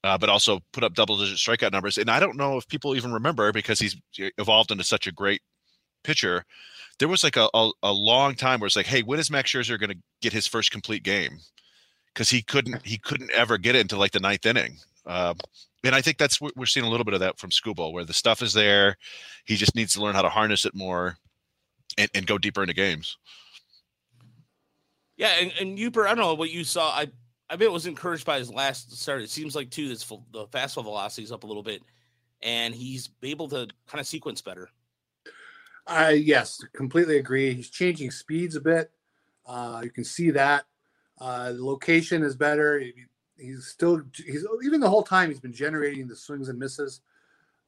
uh, 0.04 0.16
but 0.18 0.28
also 0.28 0.60
put 0.72 0.84
up 0.84 0.94
double 0.94 1.18
digit 1.18 1.36
strikeout 1.36 1.72
numbers. 1.72 1.98
And 1.98 2.10
I 2.10 2.20
don't 2.20 2.36
know 2.36 2.56
if 2.56 2.66
people 2.68 2.96
even 2.96 3.12
remember 3.12 3.52
because 3.52 3.78
he's 3.78 3.96
evolved 4.38 4.70
into 4.70 4.84
such 4.84 5.06
a 5.06 5.12
great 5.12 5.42
pitcher. 6.04 6.44
There 6.98 7.08
was 7.08 7.24
like 7.24 7.36
a, 7.36 7.48
a, 7.54 7.70
a 7.82 7.92
long 7.92 8.34
time 8.34 8.60
where 8.60 8.66
it's 8.66 8.76
like, 8.76 8.86
hey, 8.86 9.02
when 9.02 9.18
is 9.18 9.30
Max 9.30 9.50
Scherzer 9.50 9.78
going 9.78 9.90
to 9.90 9.98
get 10.20 10.32
his 10.32 10.46
first 10.46 10.70
complete 10.70 11.02
game? 11.02 11.38
Because 12.12 12.28
he 12.28 12.42
couldn't, 12.42 12.84
he 12.84 12.98
couldn't 12.98 13.30
ever 13.30 13.58
get 13.58 13.74
it 13.74 13.80
into 13.80 13.96
like 13.96 14.12
the 14.12 14.20
ninth 14.20 14.44
inning. 14.44 14.78
Um, 15.06 15.36
and 15.82 15.94
I 15.94 16.02
think 16.02 16.18
that's 16.18 16.40
what 16.40 16.56
we're 16.56 16.66
seeing 16.66 16.84
a 16.84 16.90
little 16.90 17.04
bit 17.04 17.14
of 17.14 17.20
that 17.20 17.38
from 17.38 17.50
Skubal, 17.50 17.92
where 17.92 18.04
the 18.04 18.12
stuff 18.12 18.42
is 18.42 18.52
there. 18.52 18.96
He 19.44 19.56
just 19.56 19.74
needs 19.74 19.94
to 19.94 20.02
learn 20.02 20.14
how 20.14 20.22
to 20.22 20.28
harness 20.28 20.66
it 20.66 20.74
more 20.74 21.16
and, 21.96 22.10
and 22.14 22.26
go 22.26 22.36
deeper 22.36 22.62
into 22.62 22.74
games. 22.74 23.16
Yeah, 25.16 25.32
and, 25.40 25.52
and 25.60 25.78
I 25.78 26.14
don't 26.14 26.18
know 26.18 26.34
what 26.34 26.50
you 26.50 26.64
saw. 26.64 26.90
I 26.90 27.08
I 27.50 27.56
bet 27.56 27.72
was 27.72 27.86
encouraged 27.86 28.24
by 28.24 28.38
his 28.38 28.52
last 28.52 28.96
start. 28.96 29.22
It 29.22 29.30
seems 29.30 29.56
like 29.56 29.70
too 29.70 29.88
this 29.88 30.04
the 30.04 30.46
fastball 30.46 30.84
velocity 30.84 31.24
is 31.24 31.32
up 31.32 31.42
a 31.42 31.46
little 31.46 31.64
bit, 31.64 31.82
and 32.42 32.72
he's 32.72 33.10
able 33.24 33.48
to 33.48 33.66
kind 33.88 34.00
of 34.00 34.06
sequence 34.06 34.40
better. 34.40 34.70
I 35.86 36.10
yes, 36.10 36.64
completely 36.72 37.18
agree. 37.18 37.52
He's 37.52 37.68
changing 37.68 38.12
speeds 38.12 38.54
a 38.54 38.60
bit. 38.60 38.92
Uh, 39.44 39.80
you 39.82 39.90
can 39.90 40.04
see 40.04 40.30
that. 40.30 40.66
Uh, 41.20 41.52
the 41.52 41.64
location 41.64 42.22
is 42.22 42.36
better. 42.36 42.82
He's 43.36 43.66
still 43.66 44.02
he's 44.14 44.46
even 44.64 44.80
the 44.80 44.88
whole 44.88 45.02
time 45.02 45.28
he's 45.28 45.40
been 45.40 45.52
generating 45.52 46.06
the 46.06 46.14
swings 46.14 46.48
and 46.48 46.58
misses. 46.58 47.00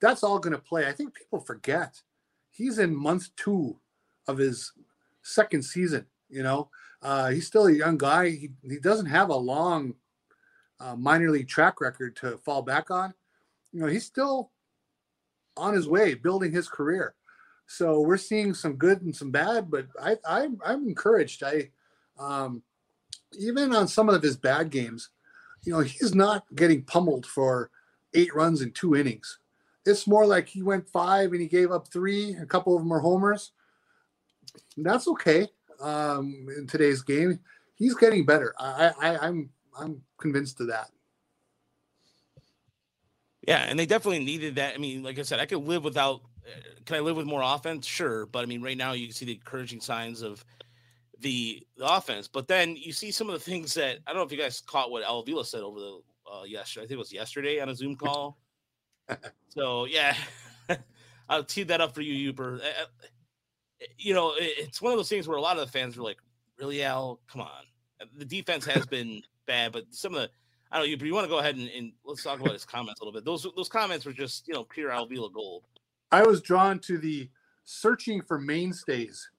That's 0.00 0.22
all 0.22 0.38
going 0.38 0.54
to 0.54 0.62
play. 0.62 0.86
I 0.86 0.92
think 0.92 1.14
people 1.14 1.40
forget 1.40 2.00
he's 2.50 2.78
in 2.78 2.94
month 2.94 3.34
two 3.34 3.76
of 4.28 4.38
his 4.38 4.72
second 5.22 5.64
season. 5.64 6.06
You 6.30 6.44
know, 6.44 6.70
uh, 7.02 7.30
he's 7.30 7.46
still 7.46 7.66
a 7.66 7.72
young 7.72 7.98
guy. 7.98 8.30
He 8.30 8.50
he 8.68 8.78
doesn't 8.78 9.06
have 9.06 9.30
a 9.30 9.36
long 9.36 9.94
uh, 10.80 10.96
minor 10.96 11.30
league 11.30 11.48
track 11.48 11.80
record 11.80 12.16
to 12.16 12.38
fall 12.38 12.62
back 12.62 12.90
on. 12.90 13.12
You 13.72 13.80
know, 13.80 13.86
he's 13.86 14.04
still 14.04 14.50
on 15.56 15.74
his 15.74 15.88
way 15.88 16.14
building 16.14 16.52
his 16.52 16.68
career. 16.68 17.14
So 17.66 18.00
we're 18.00 18.16
seeing 18.16 18.54
some 18.54 18.74
good 18.74 19.02
and 19.02 19.14
some 19.14 19.30
bad, 19.30 19.70
but 19.70 19.86
I, 20.00 20.16
I 20.26 20.48
I'm 20.64 20.86
encouraged. 20.88 21.42
I 21.42 21.70
um, 22.18 22.62
even 23.38 23.74
on 23.74 23.88
some 23.88 24.08
of 24.08 24.22
his 24.22 24.36
bad 24.36 24.70
games, 24.70 25.10
you 25.64 25.72
know, 25.72 25.80
he's 25.80 26.14
not 26.14 26.44
getting 26.54 26.82
pummeled 26.82 27.26
for 27.26 27.70
eight 28.14 28.34
runs 28.34 28.62
in 28.62 28.72
two 28.72 28.94
innings. 28.94 29.38
It's 29.86 30.06
more 30.06 30.26
like 30.26 30.48
he 30.48 30.62
went 30.62 30.88
five 30.88 31.32
and 31.32 31.40
he 31.40 31.48
gave 31.48 31.72
up 31.72 31.88
three. 31.88 32.34
A 32.34 32.46
couple 32.46 32.76
of 32.76 32.82
them 32.82 32.92
are 32.92 33.00
homers. 33.00 33.52
That's 34.76 35.08
okay. 35.08 35.48
Um, 35.82 36.46
in 36.56 36.66
today's 36.66 37.02
game, 37.02 37.40
he's 37.74 37.94
getting 37.94 38.24
better. 38.24 38.54
I, 38.58 38.92
I 39.00 39.18
I'm 39.18 39.50
I'm 39.78 40.02
convinced 40.18 40.60
of 40.60 40.68
that. 40.68 40.90
Yeah, 43.46 43.64
and 43.68 43.78
they 43.78 43.86
definitely 43.86 44.24
needed 44.24 44.54
that. 44.56 44.74
I 44.74 44.78
mean, 44.78 45.02
like 45.02 45.18
I 45.18 45.22
said, 45.22 45.40
I 45.40 45.46
could 45.46 45.64
live 45.66 45.82
without. 45.84 46.22
uh, 46.46 46.50
Can 46.84 46.96
I 46.96 47.00
live 47.00 47.16
with 47.16 47.26
more 47.26 47.42
offense? 47.42 47.86
Sure, 47.86 48.26
but 48.26 48.44
I 48.44 48.46
mean, 48.46 48.62
right 48.62 48.76
now 48.76 48.92
you 48.92 49.06
can 49.08 49.14
see 49.14 49.24
the 49.26 49.34
encouraging 49.34 49.80
signs 49.80 50.22
of 50.22 50.44
the, 51.18 51.66
the 51.76 51.86
offense. 51.86 52.28
But 52.28 52.46
then 52.46 52.76
you 52.76 52.92
see 52.92 53.10
some 53.10 53.28
of 53.28 53.34
the 53.34 53.40
things 53.40 53.74
that 53.74 53.98
I 54.06 54.10
don't 54.12 54.18
know 54.18 54.26
if 54.26 54.32
you 54.32 54.38
guys 54.38 54.60
caught 54.60 54.90
what 54.92 55.02
Al 55.02 55.20
Avila 55.20 55.44
said 55.44 55.62
over 55.62 55.80
the 55.80 56.00
uh, 56.32 56.44
yesterday. 56.44 56.84
I 56.84 56.86
think 56.86 56.96
it 56.96 56.98
was 56.98 57.12
yesterday 57.12 57.60
on 57.60 57.68
a 57.68 57.74
Zoom 57.74 57.96
call. 57.96 58.38
so 59.48 59.86
yeah, 59.86 60.14
I'll 61.28 61.44
tee 61.44 61.64
that 61.64 61.80
up 61.80 61.94
for 61.94 62.02
you, 62.02 62.14
Uber. 62.14 62.60
Uh, 63.82 63.86
You 63.98 64.14
know, 64.14 64.34
it's 64.38 64.80
one 64.80 64.92
of 64.92 64.98
those 64.98 65.08
things 65.08 65.26
where 65.28 65.36
a 65.36 65.40
lot 65.40 65.58
of 65.58 65.66
the 65.66 65.72
fans 65.72 65.96
were 65.96 66.04
like, 66.04 66.18
"Really, 66.58 66.82
Al? 66.82 67.20
Come 67.30 67.42
on." 67.42 67.64
The 68.16 68.24
defense 68.24 68.64
has 68.66 68.86
been 68.86 69.22
bad, 69.46 69.72
but 69.72 69.84
some 69.90 70.14
of 70.14 70.22
the 70.22 70.30
I 70.72 70.78
don't 70.78 70.90
know, 70.90 70.96
but 70.96 71.06
you 71.06 71.14
want 71.14 71.24
to 71.24 71.28
go 71.28 71.38
ahead 71.38 71.56
and, 71.56 71.68
and 71.68 71.92
let's 72.04 72.22
talk 72.22 72.40
about 72.40 72.54
his 72.54 72.64
comments 72.64 73.00
a 73.00 73.04
little 73.04 73.12
bit. 73.12 73.26
Those 73.26 73.46
those 73.54 73.68
comments 73.68 74.06
were 74.06 74.12
just 74.12 74.48
you 74.48 74.54
know 74.54 74.64
pure 74.64 74.90
Alvila 74.90 75.32
gold. 75.32 75.64
I 76.10 76.22
was 76.22 76.40
drawn 76.40 76.78
to 76.80 76.98
the 76.98 77.28
searching 77.64 78.22
for 78.22 78.38
mainstays. 78.38 79.30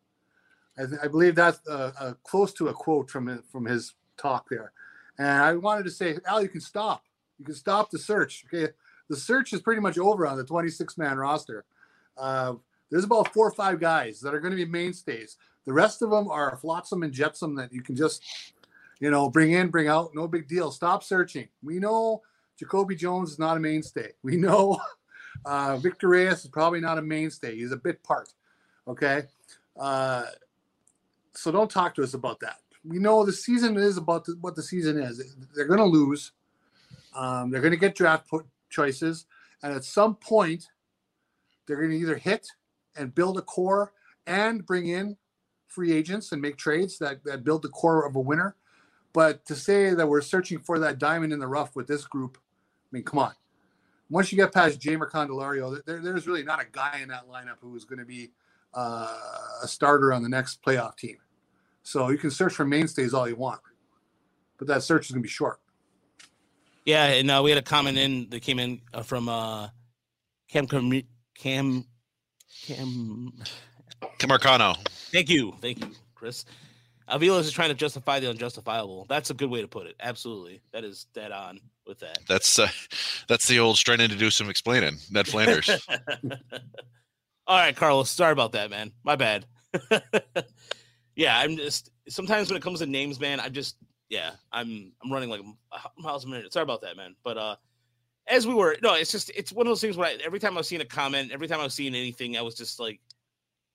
I, 0.78 0.86
th- 0.86 1.00
I 1.04 1.08
believe 1.08 1.36
that's 1.36 1.60
close 2.24 2.54
to 2.54 2.68
a 2.68 2.74
quote 2.74 3.10
from 3.10 3.42
from 3.52 3.66
his 3.66 3.96
talk 4.18 4.48
there. 4.50 4.72
And 5.18 5.28
I 5.28 5.54
wanted 5.56 5.86
to 5.86 5.92
say, 5.92 6.18
Al, 6.26 6.42
you 6.42 6.50
can 6.50 6.62
stop. 6.62 7.04
You 7.40 7.46
can 7.46 7.56
stop 7.56 7.90
the 7.90 8.00
search. 8.00 8.46
Okay, 8.54 8.72
the 9.10 9.16
search 9.16 9.54
is 9.54 9.62
pretty 9.62 9.82
much 9.82 9.98
over 9.98 10.28
on 10.28 10.38
the 10.38 10.44
26 10.44 10.98
man 10.98 11.18
roster. 11.18 11.66
Uh, 12.16 12.56
there's 12.94 13.06
about 13.06 13.34
four 13.34 13.48
or 13.48 13.52
five 13.52 13.80
guys 13.80 14.20
that 14.20 14.36
are 14.36 14.40
going 14.40 14.52
to 14.52 14.56
be 14.56 14.66
mainstays. 14.66 15.38
The 15.66 15.74
rest 15.74 16.04
of 16.04 16.12
them 16.12 16.30
are 16.30 16.56
flotsam 16.58 17.02
and 17.02 17.12
jetsam 17.12 17.56
that 17.56 17.74
you 17.74 17.82
can 17.82 17.96
just, 17.96 18.24
you 19.00 19.10
know, 19.10 19.32
bring 19.32 19.54
in, 19.54 19.70
bring 19.70 19.88
out. 19.88 20.12
No 20.14 20.28
big 20.28 20.48
deal. 20.48 20.70
Stop 20.70 21.04
searching. 21.04 21.48
We 21.64 21.80
know 21.80 22.22
Jacoby 22.60 22.96
Jones 22.96 23.32
is 23.32 23.40
not 23.40 23.58
a 23.58 23.60
mainstay. 23.60 24.12
We 24.22 24.38
know 24.38 24.80
uh, 25.44 25.78
Victor 25.78 26.08
Reyes 26.08 26.46
is 26.46 26.52
probably 26.52 26.82
not 26.82 27.00
a 27.00 27.02
mainstay. 27.02 27.56
He's 27.56 27.72
a 27.72 27.78
bit 27.78 28.04
part. 28.04 28.32
Okay. 28.88 29.24
Uh, 29.76 30.26
so 31.34 31.52
don't 31.52 31.72
talk 31.72 31.96
to 31.96 32.04
us 32.04 32.14
about 32.14 32.42
that. 32.42 32.58
We 32.86 33.00
know 33.00 33.26
the 33.26 33.34
season 33.34 33.76
is 33.76 33.98
about 33.98 34.26
the, 34.26 34.38
what 34.40 34.56
the 34.56 34.62
season 34.62 35.00
is. 35.00 35.36
They're 35.56 35.66
going 35.66 35.80
to 35.80 35.86
lose. 35.86 36.32
Um, 37.16 37.50
they're 37.50 37.62
going 37.62 37.74
to 37.74 37.80
get 37.80 37.96
draft 37.96 38.30
put 38.30 38.46
choices, 38.70 39.26
and 39.64 39.74
at 39.74 39.84
some 39.84 40.14
point, 40.14 40.68
they're 41.66 41.78
going 41.78 41.90
to 41.90 41.98
either 41.98 42.18
hit 42.18 42.48
and 42.96 43.14
build 43.14 43.38
a 43.38 43.42
core 43.42 43.94
and 44.28 44.66
bring 44.66 44.88
in 44.88 45.18
free 45.68 45.92
agents 45.92 46.32
and 46.32 46.42
make 46.42 46.58
trades 46.58 46.98
that, 47.00 47.24
that 47.24 47.44
build 47.44 47.64
the 47.64 47.70
core 47.70 48.06
of 48.06 48.16
a 48.16 48.20
winner. 48.20 48.56
But 49.12 49.46
to 49.46 49.56
say 49.56 49.94
that 49.94 50.08
we're 50.08 50.22
searching 50.22 50.60
for 50.60 50.80
that 50.80 50.98
diamond 50.98 51.34
in 51.34 51.40
the 51.40 51.48
rough 51.48 51.76
with 51.76 51.88
this 51.88 52.06
group, 52.06 52.38
I 52.40 52.90
mean, 52.92 53.04
come 53.04 53.20
on. 53.20 53.34
Once 54.10 54.32
you 54.32 54.38
get 54.38 54.54
past 54.54 54.80
Jeimer 54.80 55.10
Candelario, 55.10 55.84
there, 55.86 56.00
there's 56.00 56.28
really 56.28 56.44
not 56.44 56.62
a 56.62 56.66
guy 56.72 57.00
in 57.02 57.10
that 57.10 57.28
lineup 57.28 57.58
who 57.62 57.76
is 57.76 57.86
going 57.86 58.00
to 58.00 58.06
be 58.06 58.32
uh, 58.74 59.18
a 59.64 59.68
starter 59.68 60.14
on 60.14 60.24
the 60.24 60.30
next 60.30 60.62
playoff 60.64 60.98
team. 60.98 61.18
So 61.84 62.10
you 62.10 62.18
can 62.18 62.32
search 62.32 62.54
for 62.54 62.66
mainstays 62.66 63.14
all 63.14 63.28
you 63.28 63.36
want, 63.36 63.62
but 64.58 64.68
that 64.68 64.84
search 64.84 65.06
is 65.06 65.12
going 65.12 65.22
to 65.22 65.28
be 65.28 65.30
short. 65.30 65.60
Yeah, 66.86 67.06
and 67.06 67.32
uh, 67.32 67.42
we 67.44 67.52
had 67.52 67.58
a 67.58 67.64
comment 67.64 67.98
in 67.98 68.30
that 68.30 68.42
came 68.42 68.60
in 68.60 68.82
uh, 68.94 69.04
from 69.04 69.30
uh, 69.30 69.70
Cam 70.50 70.68
Cam 71.36 71.86
Cam 72.62 73.34
Cam. 74.00 74.10
Camarcano. 74.20 74.76
Thank 75.12 75.30
you, 75.30 75.54
thank 75.62 75.80
you, 75.80 75.92
Chris. 76.16 76.46
Avila 77.08 77.40
is 77.40 77.52
trying 77.52 77.70
to 77.70 77.76
justify 77.76 78.20
the 78.20 78.30
unjustifiable. 78.30 79.06
That's 79.10 79.30
a 79.30 79.34
good 79.34 79.50
way 79.50 79.62
to 79.62 79.68
put 79.68 79.88
it. 79.88 79.96
Absolutely, 80.00 80.62
that 80.72 80.84
is 80.84 81.06
dead 81.14 81.32
on 81.32 81.60
with 81.86 82.00
that. 82.00 82.20
That's 82.28 82.60
uh, 82.60 82.70
that's 83.28 83.48
the 83.48 83.60
old 83.60 83.78
straining 83.78 84.10
to 84.10 84.16
do 84.16 84.30
some 84.30 84.50
explaining. 84.50 84.98
Ned 85.12 85.28
Flanders. 85.28 85.70
All 87.48 87.58
right, 87.58 87.76
Carlos. 87.76 88.10
Sorry 88.10 88.32
about 88.32 88.54
that, 88.54 88.70
man. 88.70 88.92
My 89.04 89.16
bad. 89.16 89.46
yeah, 91.16 91.38
I'm 91.38 91.58
just 91.58 91.90
sometimes 92.08 92.50
when 92.50 92.58
it 92.58 92.64
comes 92.64 92.80
to 92.80 92.86
names, 92.86 93.20
man, 93.20 93.40
I 93.40 93.50
just 93.50 93.76
yeah, 94.10 94.32
I'm 94.52 94.94
I'm 95.04 95.12
running 95.12 95.30
like 95.30 95.42
miles 95.98 96.26
a 96.26 96.28
minute. 96.28 96.54
Sorry 96.54 96.64
about 96.64 96.82
that, 96.82 96.96
man. 96.96 97.16
But 97.24 97.38
uh 97.38 97.56
as 98.28 98.48
we 98.48 98.54
were, 98.54 98.78
no, 98.82 98.94
it's 98.94 99.12
just 99.12 99.32
it's 99.36 99.52
one 99.52 99.68
of 99.68 99.72
those 99.72 99.82
things 99.82 99.98
where 99.98 100.08
I, 100.08 100.18
every 100.24 100.40
time 100.40 100.58
I've 100.58 100.66
seen 100.66 100.82
a 100.82 100.86
comment, 100.86 101.32
every 101.32 101.48
time 101.48 101.60
I've 101.60 101.74
seen 101.74 101.96
anything, 101.96 102.38
I 102.38 102.42
was 102.42 102.56
just 102.56 102.80
like, 102.80 103.00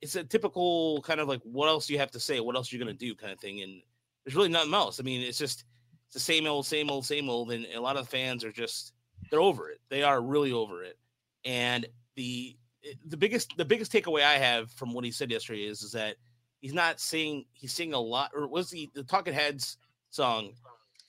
it's 0.00 0.16
a 0.16 0.24
typical 0.24 1.02
kind 1.02 1.20
of 1.20 1.28
like, 1.28 1.42
what 1.42 1.68
else 1.68 1.90
you 1.90 1.98
have 1.98 2.10
to 2.12 2.20
say? 2.20 2.40
What 2.40 2.56
else 2.56 2.72
you're 2.72 2.78
you 2.78 2.84
gonna 2.84 2.96
do, 2.96 3.14
kind 3.14 3.32
of 3.32 3.40
thing. 3.40 3.62
And 3.62 3.82
there's 4.24 4.36
really 4.36 4.48
nothing 4.48 4.74
else. 4.74 5.00
I 5.00 5.02
mean, 5.02 5.22
it's 5.22 5.38
just 5.38 5.64
it's 6.06 6.14
the 6.14 6.20
same 6.20 6.46
old, 6.46 6.66
same 6.66 6.90
old, 6.90 7.04
same 7.04 7.28
old, 7.28 7.52
and 7.52 7.66
a 7.74 7.80
lot 7.80 7.96
of 7.96 8.08
fans 8.08 8.44
are 8.44 8.52
just 8.52 8.92
they're 9.30 9.40
over 9.40 9.70
it. 9.70 9.80
They 9.90 10.02
are 10.02 10.22
really 10.22 10.52
over 10.52 10.82
it. 10.82 10.96
And 11.44 11.86
the 12.14 12.56
the 13.06 13.16
biggest 13.16 13.54
the 13.56 13.64
biggest 13.64 13.92
takeaway 13.92 14.22
I 14.22 14.34
have 14.34 14.70
from 14.70 14.94
what 14.94 15.04
he 15.04 15.10
said 15.10 15.30
yesterday 15.30 15.64
is 15.64 15.82
is 15.82 15.92
that 15.92 16.16
he's 16.60 16.72
not 16.72 17.00
saying 17.00 17.44
he's 17.52 17.72
saying 17.72 17.92
a 17.92 17.98
lot 17.98 18.30
or 18.34 18.46
was 18.46 18.70
the 18.70 18.88
the 18.94 19.02
Talking 19.02 19.34
Heads 19.34 19.76
song? 20.10 20.52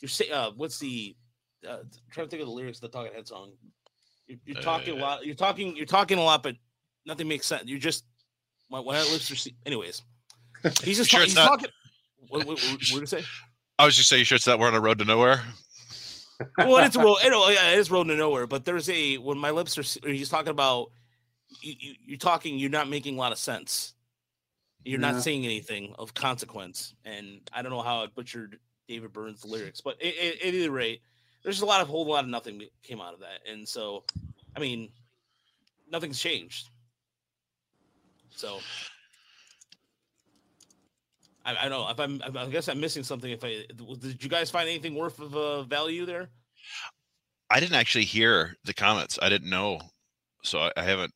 You're 0.02 0.10
saying 0.10 0.32
uh, 0.32 0.52
what's 0.56 0.80
the 0.80 1.16
uh, 1.68 1.78
trying 2.12 2.28
to 2.28 2.30
think 2.30 2.42
of 2.42 2.48
the 2.48 2.54
lyrics 2.54 2.78
of 2.78 2.82
the 2.84 2.88
Talking 2.98 3.14
Head 3.14 3.28
song. 3.28 3.52
You're, 4.28 4.40
you're 4.46 4.62
talking 4.62 4.96
a 4.96 4.98
Uh, 4.98 5.02
lot. 5.08 5.26
You're 5.26 5.36
talking. 5.36 5.76
You're 5.76 5.86
talking 5.86 6.18
a 6.18 6.24
lot, 6.24 6.44
but 6.44 6.56
nothing 7.06 7.28
makes 7.28 7.46
sense. 7.48 7.64
You're 7.66 7.80
just 7.80 8.06
my 8.70 8.82
my 8.82 9.00
lips 9.00 9.30
are. 9.32 9.36
se- 9.36 9.56
Anyways, 9.66 10.02
he's 10.84 10.98
just 10.98 11.10
Sure 11.10 11.20
ta- 11.22 11.26
he's 11.26 11.36
not- 11.36 11.48
talking. 11.48 11.70
What, 12.28 12.46
what, 12.46 12.60
what, 12.60 12.64
what 12.72 12.80
did 12.80 12.92
you 12.92 13.06
say? 13.08 13.24
I 13.80 13.86
was 13.86 13.96
just 13.96 14.10
saying, 14.10 14.20
you 14.20 14.26
sure 14.26 14.36
it's 14.36 14.46
that 14.46 14.60
we're 14.60 14.68
on 14.68 14.76
a 14.76 14.80
road 14.82 15.00
to 15.00 15.06
nowhere? 15.06 15.42
well, 16.58 16.78
it's 16.78 16.96
a 16.96 17.00
road. 17.04 17.18
You 17.24 17.32
yeah, 17.52 17.72
it 17.72 17.80
is 17.80 17.90
road 17.90 18.06
to 18.06 18.16
nowhere. 18.16 18.46
But 18.48 18.66
there's 18.66 18.90
a 18.90 19.18
when 19.18 19.38
my 19.38 19.52
lips 19.52 19.78
are. 19.78 20.08
He's 20.10 20.30
talking 20.30 20.50
about 20.52 20.92
you, 21.62 21.74
you. 21.80 21.94
You're 22.06 22.18
talking. 22.18 22.60
You're 22.60 22.70
not 22.70 22.90
making 22.90 23.16
a 23.16 23.20
lot 23.20 23.32
of 23.32 23.38
sense. 23.38 23.94
You're 24.84 25.00
Yeah. 25.02 25.12
not 25.12 25.24
saying 25.24 25.44
anything 25.46 25.94
of 26.00 26.14
consequence. 26.14 26.94
And 27.04 27.42
I 27.52 27.62
don't 27.62 27.72
know 27.72 27.82
how 27.82 28.04
I 28.04 28.08
butchered 28.08 28.60
David 28.88 29.12
Byrne's 29.12 29.44
lyrics, 29.44 29.82
but 29.82 30.02
at, 30.02 30.16
at, 30.18 30.42
at 30.42 30.54
either 30.54 30.72
rate, 30.72 31.02
there's 31.44 31.62
a 31.62 31.66
lot 31.66 31.82
of 31.82 31.88
whole 31.88 32.06
lot 32.06 32.24
of 32.24 32.30
nothing 32.30 32.62
came 32.84 33.02
out 33.02 33.14
of 33.14 33.20
that. 33.20 33.40
And 33.50 33.68
so, 33.68 34.04
I 34.56 34.60
mean, 34.60 34.90
nothing's 35.92 36.20
changed. 36.20 36.70
So. 38.32 38.60
I, 41.46 41.66
I 41.66 41.70
don't 41.70 41.72
know 41.72 41.90
if 41.90 42.00
I'm. 42.00 42.38
I 42.38 42.46
guess 42.48 42.68
I'm 42.68 42.80
missing 42.80 43.04
something. 43.04 43.32
If 43.32 43.44
I 43.44 43.66
did, 44.02 44.22
you 44.22 44.30
guys 44.30 44.52
find 44.52 44.70
anything 44.70 44.96
worth 44.96 45.20
of 45.20 45.36
uh, 45.36 45.64
value 45.64 46.06
there? 46.06 46.30
I 47.50 47.60
didn't 47.60 47.76
actually 47.76 48.04
hear 48.06 48.56
the 48.66 48.74
comments. 48.74 49.18
I 49.22 49.30
didn't 49.30 49.50
know, 49.50 49.80
so 50.44 50.60
I, 50.60 50.72
I 50.78 50.84
haven't. 50.84 51.14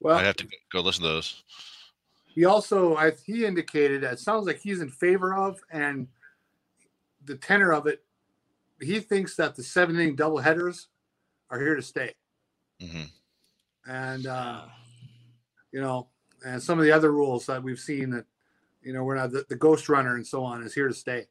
Well, 0.00 0.16
I 0.16 0.22
have 0.22 0.36
to 0.36 0.46
go 0.72 0.80
listen 0.80 1.02
to 1.02 1.08
those. 1.08 1.42
he 2.34 2.44
also 2.44 2.96
I, 2.96 3.12
he 3.26 3.44
indicated 3.44 4.02
that 4.02 4.14
it 4.14 4.18
sounds 4.20 4.46
like 4.46 4.58
he's 4.58 4.80
in 4.80 4.88
favor 4.88 5.34
of 5.34 5.60
and 5.70 6.06
the 7.24 7.36
tenor 7.36 7.72
of 7.72 7.86
it. 7.86 8.04
He 8.80 9.00
thinks 9.00 9.36
that 9.36 9.56
the 9.56 9.62
seven 9.62 9.96
inning 9.96 10.16
double 10.16 10.38
headers 10.38 10.88
are 11.50 11.60
here 11.60 11.74
to 11.76 11.82
stay, 11.82 12.14
hmm 12.80 13.04
and 13.86 14.26
uh, 14.26 14.30
Uh, 14.30 14.68
you 15.72 15.80
know, 15.80 16.08
and 16.44 16.62
some 16.62 16.78
of 16.78 16.84
the 16.84 16.92
other 16.92 17.12
rules 17.12 17.46
that 17.46 17.62
we've 17.62 17.78
seen 17.80 18.10
that 18.10 18.26
you 18.82 18.92
know 18.92 19.04
we're 19.04 19.16
not 19.16 19.30
the, 19.32 19.44
the 19.48 19.56
ghost 19.56 19.88
runner 19.88 20.16
and 20.16 20.26
so 20.26 20.44
on 20.44 20.62
is 20.62 20.74
here 20.74 20.88
to 20.88 20.94
stay. 20.94 21.26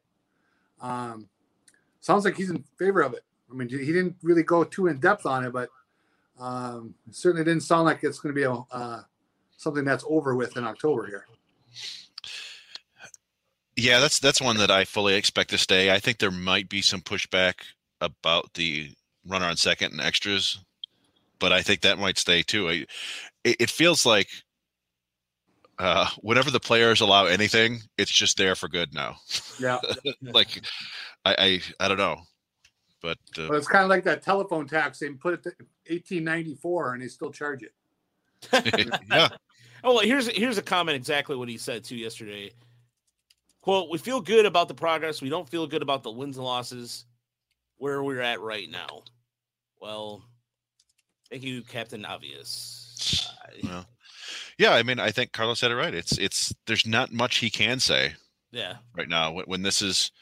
Um, 0.82 1.30
sounds 2.00 2.26
like 2.26 2.36
he's 2.36 2.50
in 2.50 2.64
favor 2.78 3.02
of 3.02 3.14
it. 3.14 3.24
I 3.52 3.54
mean, 3.56 3.70
he 3.70 3.86
didn't 3.86 4.18
really 4.22 4.44
go 4.44 4.64
too 4.64 4.88
in 4.88 5.00
depth 5.00 5.26
on 5.26 5.46
it, 5.46 5.54
but 5.54 5.70
um, 6.40 6.96
it 7.08 7.16
certainly 7.16 7.46
didn't 7.46 7.64
sound 7.64 7.86
like 7.86 8.04
it's 8.04 8.20
going 8.20 8.34
to 8.36 8.40
be 8.40 8.44
a 8.44 8.52
uh, 8.52 9.02
something 9.58 9.86
that's 9.86 10.04
over 10.08 10.36
with 10.36 10.58
in 10.58 10.64
October 10.66 11.08
here. 11.08 11.26
Yeah, 13.78 14.00
that's 14.00 14.20
that's 14.20 14.42
one 14.42 14.58
that 14.58 14.72
I 14.72 14.86
fully 14.86 15.14
expect 15.14 15.52
to 15.52 15.58
stay. 15.58 15.92
I 15.92 16.00
think 16.00 16.18
there 16.18 16.32
might 16.32 16.68
be 16.68 16.82
some 16.82 17.02
pushback 17.02 17.54
about 18.02 18.54
the 18.56 18.92
runner 19.28 19.46
on 19.46 19.56
second 19.56 19.92
and 19.92 20.02
extras, 20.02 20.60
but 21.40 21.52
I 21.52 21.62
think 21.62 21.82
that 21.82 22.00
might 22.00 22.18
stay 22.18 22.42
too. 22.42 22.68
It, 22.70 22.90
it 23.44 23.70
feels 23.70 24.06
like 24.06 24.30
uh, 25.80 26.08
whenever 26.22 26.50
the 26.50 26.60
players 26.60 27.02
allow 27.02 27.26
anything, 27.26 27.82
it's 27.98 28.12
just 28.12 28.38
there 28.38 28.56
for 28.56 28.68
good 28.68 28.94
now. 28.96 29.18
Yeah. 29.60 29.80
like 30.22 30.62
I, 31.24 31.62
I 31.80 31.86
I 31.86 31.88
don't 31.88 32.00
know, 32.00 32.18
but 33.02 33.18
uh, 33.38 33.48
But 33.48 33.58
it's 33.58 33.68
kind 33.68 33.84
of 33.84 33.90
like 33.90 34.04
that 34.06 34.24
telephone 34.24 34.68
tax. 34.68 35.00
They 35.00 35.10
put 35.10 35.36
it 35.36 35.44
to 35.44 35.50
1894 35.88 36.94
and 36.94 37.04
they 37.04 37.08
still 37.08 37.32
charge 37.32 37.64
it. 37.64 37.74
yeah, 39.12 39.30
Oh, 39.84 39.96
well, 39.96 40.04
here's 40.04 40.28
here's 40.28 40.58
a 40.58 40.64
comment 40.64 40.96
exactly 40.96 41.36
what 41.36 41.48
he 41.48 41.58
said 41.58 41.84
too 41.84 41.96
yesterday. 41.96 42.52
Quote: 43.68 43.90
We 43.90 43.98
feel 43.98 44.22
good 44.22 44.46
about 44.46 44.70
the 44.70 44.74
progress. 44.74 45.22
We 45.22 45.28
don't 45.28 45.50
feel 45.50 45.68
good 45.68 45.82
about 45.82 46.02
the 46.02 46.10
wins 46.10 46.38
and 46.38 46.46
losses 46.46 47.04
where 47.76 48.02
we're 48.02 48.22
at 48.22 48.40
right 48.40 48.70
now. 48.72 49.02
Well, 49.82 50.24
thank 51.30 51.44
you, 51.44 51.64
Captain 51.64 52.06
Obvious. 52.06 53.30
Uh, 53.30 53.52
well, 53.64 53.86
yeah. 54.58 54.72
I 54.72 54.84
mean, 54.84 55.02
I 55.02 55.12
think 55.12 55.34
Carlos 55.34 55.60
said 55.60 55.72
it 55.72 55.76
right. 55.76 55.94
It's 55.94 56.18
it's 56.18 56.56
there's 56.66 56.88
not 56.88 57.12
much 57.12 57.40
he 57.40 57.50
can 57.50 57.82
say. 57.82 58.14
yeah, 58.54 58.78
right 58.96 59.10
now 59.10 59.34
when, 59.34 59.44
when 59.48 59.62
this 59.64 59.82
is 59.82 60.14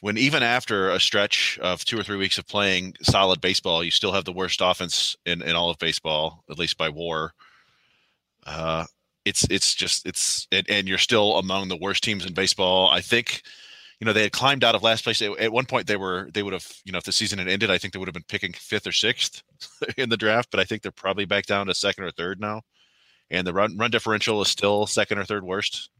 when 0.00 0.16
even 0.16 0.42
after 0.42 0.88
a 0.88 0.98
stretch 1.00 1.58
of 1.60 1.84
two 1.84 2.00
or 2.00 2.02
three 2.02 2.16
weeks 2.16 2.38
of 2.38 2.46
playing 2.46 2.94
solid 3.02 3.42
baseball 3.42 3.84
you 3.84 3.90
still 3.90 4.12
have 4.12 4.24
the 4.24 4.32
worst 4.32 4.62
offense 4.62 5.16
in, 5.26 5.42
in 5.42 5.54
all 5.54 5.68
of 5.68 5.78
baseball 5.78 6.42
at 6.50 6.58
least 6.58 6.78
by 6.78 6.88
war 6.88 7.34
uh 8.46 8.86
it's 9.30 9.46
it's 9.48 9.74
just 9.74 10.06
it's 10.06 10.46
and, 10.50 10.68
and 10.68 10.88
you're 10.88 10.98
still 10.98 11.38
among 11.38 11.68
the 11.68 11.76
worst 11.76 12.02
teams 12.02 12.26
in 12.26 12.34
baseball 12.34 12.88
i 12.90 13.00
think 13.00 13.42
you 14.00 14.04
know 14.04 14.12
they 14.12 14.24
had 14.24 14.32
climbed 14.32 14.64
out 14.64 14.74
of 14.74 14.82
last 14.82 15.04
place 15.04 15.22
at 15.22 15.38
at 15.38 15.52
one 15.52 15.64
point 15.64 15.86
they 15.86 15.96
were 15.96 16.28
they 16.34 16.42
would 16.42 16.52
have 16.52 16.66
you 16.84 16.90
know 16.90 16.98
if 16.98 17.04
the 17.04 17.12
season 17.12 17.38
had 17.38 17.48
ended 17.48 17.70
i 17.70 17.78
think 17.78 17.92
they 17.92 17.98
would 17.98 18.08
have 18.08 18.14
been 18.14 18.24
picking 18.24 18.52
fifth 18.52 18.86
or 18.86 18.92
sixth 18.92 19.42
in 19.96 20.08
the 20.08 20.16
draft 20.16 20.50
but 20.50 20.58
i 20.58 20.64
think 20.64 20.82
they're 20.82 20.90
probably 20.90 21.24
back 21.24 21.46
down 21.46 21.66
to 21.66 21.74
second 21.74 22.04
or 22.04 22.10
third 22.10 22.40
now 22.40 22.60
and 23.30 23.46
the 23.46 23.52
run 23.52 23.76
run 23.76 23.90
differential 23.90 24.42
is 24.42 24.48
still 24.48 24.84
second 24.86 25.18
or 25.18 25.24
third 25.24 25.44
worst 25.44 25.90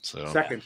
so 0.00 0.24
Second. 0.26 0.62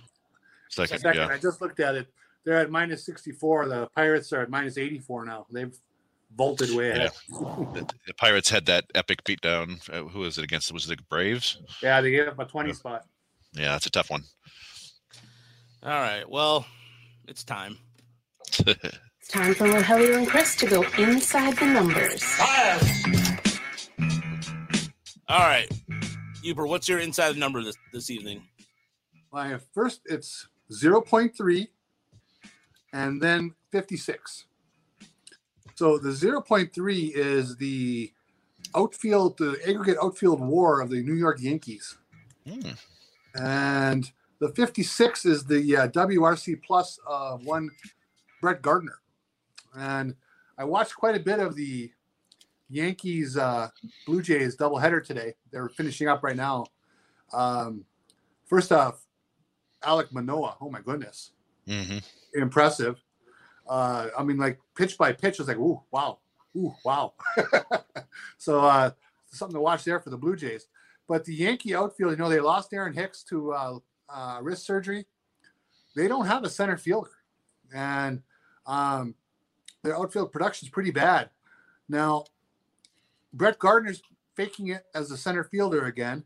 second, 0.69 1.01
Second. 1.01 1.21
yeah 1.21 1.29
I 1.29 1.39
just 1.39 1.61
looked 1.61 1.81
at 1.81 1.95
it. 1.95 2.07
They're 2.45 2.59
at 2.59 2.71
minus 2.71 3.05
64. 3.07 3.69
The 3.69 3.89
Pirates 3.95 4.33
are 4.33 4.43
at 4.43 4.51
minus 4.51 4.77
84 4.77 5.25
now. 5.25 5.47
They've 5.51 5.75
vaulted 6.37 6.75
way 6.75 6.91
ahead. 6.91 7.13
the, 7.29 7.87
the 8.07 8.15
Pirates 8.15 8.49
had 8.51 8.67
that 8.67 8.85
epic 8.95 9.25
beatdown. 9.25 9.89
Uh, 9.93 10.05
who 10.09 10.21
was 10.21 10.39
it 10.39 10.45
against? 10.45 10.73
Was 10.73 10.91
it 10.91 10.97
the 10.99 11.03
Braves? 11.11 11.59
Yeah, 11.83 12.01
they 12.01 12.11
gave 12.11 12.29
up 12.29 12.39
a 12.39 12.45
20 12.45 12.69
Yeah. 12.71 12.75
spot. 12.75 13.07
Yeah, 13.55 13.73
that's 13.73 13.87
a 13.87 13.91
tough 13.91 14.11
one. 14.11 14.23
all 15.83 15.91
right. 15.91 16.29
Well, 16.29 16.67
it's 17.29 17.45
time. 17.45 17.79
It's 19.25 19.31
time 19.31 19.55
for 19.55 19.69
Rogelio 19.69 20.19
and 20.19 20.27
Chris 20.27 20.57
to 20.57 20.67
go 20.67 20.83
inside 20.99 21.57
the 21.57 21.67
numbers. 21.67 22.25
All 25.29 25.39
right. 25.39 25.69
Uber, 26.43 26.67
what's 26.67 26.89
your 26.89 26.99
inside 26.99 27.37
number 27.37 27.63
this, 27.63 27.77
this 27.93 28.11
evening? 28.11 28.43
My 29.33 29.59
first, 29.73 30.01
it's 30.07 30.49
0.3 30.73 31.69
and 32.93 33.23
then 33.23 33.55
56. 33.71 34.47
So 35.75 35.99
the 35.99 36.11
0.3 36.11 37.13
is 37.15 37.57
the 37.57 38.13
outfield, 38.75 39.39
the 39.39 39.59
aggregate 39.67 39.97
outfield 40.03 40.41
war 40.41 40.81
of 40.81 40.91
the 40.91 41.03
New 41.03 41.15
York 41.15 41.41
Yankees. 41.41 41.97
Hmm. 42.49 42.71
And 43.35 44.11
the 44.39 44.51
56 44.51 45.25
is 45.25 45.45
the 45.45 45.77
uh, 45.77 45.89
WRC 45.89 46.63
plus 46.63 46.99
uh, 47.09 47.37
one 47.39 47.71
Brett 48.41 48.61
Gardner. 48.61 49.01
And 49.75 50.15
I 50.59 50.65
watched 50.65 50.97
quite 50.97 51.17
a 51.17 51.21
bit 51.21 51.39
of 51.39 51.57
the 51.57 51.91
Yankees 52.69 53.37
uh, 53.37 53.69
Blue 54.07 54.23
Jays 54.23 54.57
doubleheader 54.57 55.05
today. 55.05 55.35
They're 55.51 55.69
finishing 55.69 56.09
up 56.09 56.23
right 56.23 56.37
now. 56.37 56.67
Um, 57.33 57.85
first 58.47 58.73
off, 58.73 59.07
Alek 59.83 60.13
Manoah. 60.13 60.57
Oh 60.61 60.71
my 60.71 60.81
goodness, 60.81 61.33
hmm 61.67 61.99
impressive. 62.35 63.01
Uh, 63.69 64.09
I 64.19 64.23
mean, 64.23 64.39
like 64.39 64.59
pitch 64.77 64.99
by 64.99 65.13
pitch, 65.13 65.39
I 65.39 65.43
was 65.43 65.49
like, 65.49 65.59
ooh, 65.59 65.81
wow, 65.91 66.19
ooh, 66.57 66.75
wow. 66.85 67.15
so 68.39 68.61
uh, 68.61 68.91
something 69.31 69.55
to 69.55 69.61
watch 69.61 69.85
there 69.85 70.01
for 70.01 70.11
the 70.11 70.17
Blue 70.17 70.37
Jays. 70.37 70.67
But 71.09 71.25
the 71.25 71.35
Yankee 71.35 71.75
outfield, 71.75 72.13
you 72.13 72.17
know, 72.17 72.29
they 72.29 72.41
lost 72.41 72.73
Aaron 72.73 72.93
Hicks 72.93 73.23
to 73.25 73.53
uh, 73.53 73.79
uh, 74.09 74.39
wrist 74.43 74.65
surgery. 74.65 75.07
They 75.95 76.09
don't 76.09 76.27
have 76.27 76.45
a 76.45 76.51
center 76.51 76.77
fielder, 76.77 77.11
and 77.75 78.23
um, 78.67 79.15
their 79.83 79.97
outfield 79.97 80.33
production 80.33 80.67
is 80.67 80.71
pretty 80.71 80.91
bad. 80.91 81.31
Now, 81.89 82.25
Brett 83.33 83.59
Gardner's 83.59 84.03
faking 84.35 84.69
it 84.69 84.85
as 84.95 85.11
a 85.11 85.17
center 85.17 85.45
fielder 85.45 85.87
again. 85.87 86.25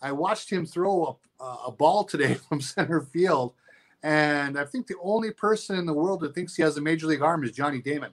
I 0.00 0.12
watched 0.12 0.50
him 0.50 0.66
throw 0.66 1.18
a, 1.40 1.44
a 1.66 1.72
ball 1.72 2.04
today 2.04 2.34
from 2.48 2.60
center 2.60 3.00
field, 3.00 3.54
and 4.02 4.58
I 4.58 4.64
think 4.64 4.86
the 4.86 4.96
only 5.02 5.30
person 5.30 5.78
in 5.78 5.86
the 5.86 5.92
world 5.92 6.20
that 6.20 6.34
thinks 6.34 6.56
he 6.56 6.62
has 6.62 6.76
a 6.76 6.80
major 6.80 7.06
league 7.06 7.22
arm 7.22 7.44
is 7.44 7.52
Johnny 7.52 7.80
Damon. 7.80 8.12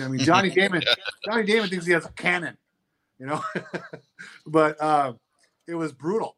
I 0.00 0.08
mean, 0.08 0.20
Johnny 0.20 0.50
Damon. 0.54 0.82
Johnny 1.24 1.44
Damon 1.44 1.68
thinks 1.68 1.84
he 1.84 1.92
has 1.92 2.06
a 2.06 2.12
cannon, 2.12 2.56
you 3.18 3.26
know. 3.26 3.42
but 4.46 4.80
uh, 4.80 5.12
it 5.66 5.74
was 5.74 5.92
brutal. 5.92 6.36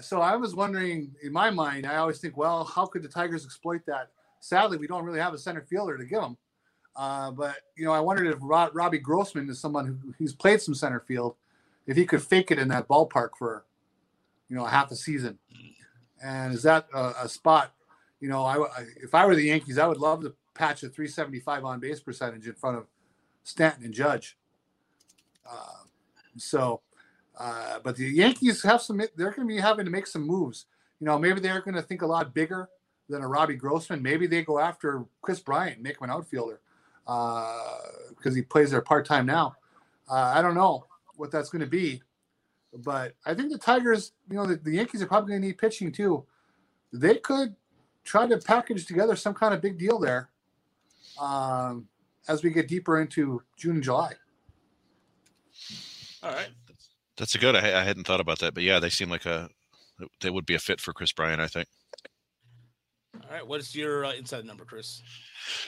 So 0.00 0.20
I 0.20 0.34
was 0.36 0.54
wondering, 0.54 1.14
in 1.22 1.32
my 1.32 1.50
mind, 1.50 1.86
I 1.86 1.96
always 1.96 2.18
think, 2.18 2.36
well, 2.36 2.64
how 2.64 2.86
could 2.86 3.02
the 3.02 3.08
Tigers 3.08 3.44
exploit 3.44 3.82
that? 3.86 4.08
Sadly, 4.40 4.76
we 4.76 4.88
don't 4.88 5.04
really 5.04 5.20
have 5.20 5.34
a 5.34 5.38
center 5.38 5.62
fielder 5.62 5.96
to 5.96 6.04
give 6.04 6.20
them. 6.20 6.36
Uh, 6.96 7.30
but 7.30 7.56
you 7.76 7.84
know, 7.84 7.92
I 7.92 8.00
wondered 8.00 8.26
if 8.26 8.38
Ro- 8.40 8.70
Robbie 8.72 8.98
Grossman 8.98 9.48
is 9.48 9.60
someone 9.60 9.86
who 9.86 10.14
he's 10.18 10.34
played 10.34 10.60
some 10.60 10.74
center 10.74 11.00
field, 11.00 11.36
if 11.86 11.96
he 11.96 12.04
could 12.04 12.22
fake 12.22 12.50
it 12.50 12.58
in 12.58 12.68
that 12.68 12.88
ballpark 12.88 13.30
for, 13.38 13.64
you 14.48 14.56
know, 14.56 14.64
half 14.64 14.90
a 14.90 14.96
season. 14.96 15.38
And 16.22 16.54
is 16.54 16.62
that 16.62 16.86
a, 16.94 17.24
a 17.24 17.28
spot? 17.28 17.72
You 18.20 18.28
know, 18.28 18.44
I, 18.44 18.56
I 18.56 18.84
if 19.02 19.14
I 19.14 19.26
were 19.26 19.34
the 19.34 19.44
Yankees, 19.44 19.78
I 19.78 19.86
would 19.86 19.98
love 19.98 20.22
to 20.22 20.34
patch 20.54 20.82
a 20.82 20.88
375 20.88 21.64
on 21.64 21.80
base 21.80 22.00
percentage 22.00 22.46
in 22.46 22.54
front 22.54 22.78
of 22.78 22.86
Stanton 23.42 23.84
and 23.84 23.94
Judge. 23.94 24.36
Uh, 25.50 25.84
so, 26.36 26.80
uh, 27.38 27.78
but 27.82 27.96
the 27.96 28.04
Yankees 28.04 28.62
have 28.62 28.80
some. 28.80 28.98
They're 28.98 29.32
going 29.32 29.48
to 29.48 29.54
be 29.54 29.60
having 29.60 29.84
to 29.84 29.90
make 29.90 30.06
some 30.06 30.26
moves. 30.26 30.66
You 31.00 31.06
know, 31.06 31.18
maybe 31.18 31.40
they're 31.40 31.60
going 31.60 31.74
to 31.74 31.82
think 31.82 32.02
a 32.02 32.06
lot 32.06 32.32
bigger 32.32 32.68
than 33.08 33.22
a 33.22 33.28
Robbie 33.28 33.56
Grossman. 33.56 34.02
Maybe 34.02 34.26
they 34.26 34.42
go 34.42 34.58
after 34.58 35.04
Kris 35.20 35.40
Bryant, 35.40 35.82
make 35.82 36.00
him 36.00 36.04
an 36.04 36.10
outfielder 36.10 36.60
because 37.04 38.34
he 38.34 38.42
plays 38.42 38.70
there 38.70 38.80
part 38.80 39.06
time 39.06 39.26
now. 39.26 39.56
Uh, 40.08 40.32
I 40.34 40.42
don't 40.42 40.54
know 40.54 40.86
what 41.16 41.30
that's 41.30 41.50
going 41.50 41.60
to 41.60 41.66
be, 41.66 42.02
but 42.78 43.14
I 43.26 43.34
think 43.34 43.52
the 43.52 43.58
Tigers, 43.58 44.12
you 44.30 44.36
know, 44.36 44.46
the, 44.46 44.56
the 44.56 44.72
Yankees 44.72 45.02
are 45.02 45.06
probably 45.06 45.30
going 45.30 45.42
to 45.42 45.48
need 45.48 45.58
pitching 45.58 45.92
too. 45.92 46.24
They 46.92 47.16
could 47.16 47.54
try 48.04 48.26
to 48.26 48.38
package 48.38 48.86
together 48.86 49.16
some 49.16 49.34
kind 49.34 49.54
of 49.54 49.60
big 49.60 49.78
deal 49.78 49.98
there 49.98 50.30
um, 51.20 51.88
as 52.28 52.42
we 52.42 52.50
get 52.50 52.68
deeper 52.68 53.00
into 53.00 53.42
June 53.56 53.76
and 53.76 53.82
July. 53.82 54.12
All 56.22 56.32
right. 56.32 56.48
That's 57.16 57.34
a 57.34 57.38
good. 57.38 57.56
I, 57.56 57.80
I 57.80 57.84
hadn't 57.84 58.06
thought 58.06 58.20
about 58.20 58.38
that, 58.40 58.54
but 58.54 58.62
yeah, 58.62 58.78
they 58.78 58.88
seem 58.88 59.10
like 59.10 59.26
a 59.26 59.48
they 60.20 60.30
would 60.30 60.46
be 60.46 60.54
a 60.54 60.58
fit 60.58 60.80
for 60.80 60.92
Kris 60.92 61.12
Bryant. 61.12 61.40
I 61.40 61.46
think. 61.46 61.68
All 63.32 63.38
right. 63.38 63.48
What 63.48 63.60
is 63.60 63.74
your 63.74 64.04
uh, 64.04 64.12
inside 64.12 64.44
number, 64.44 64.66
Chris? 64.66 65.00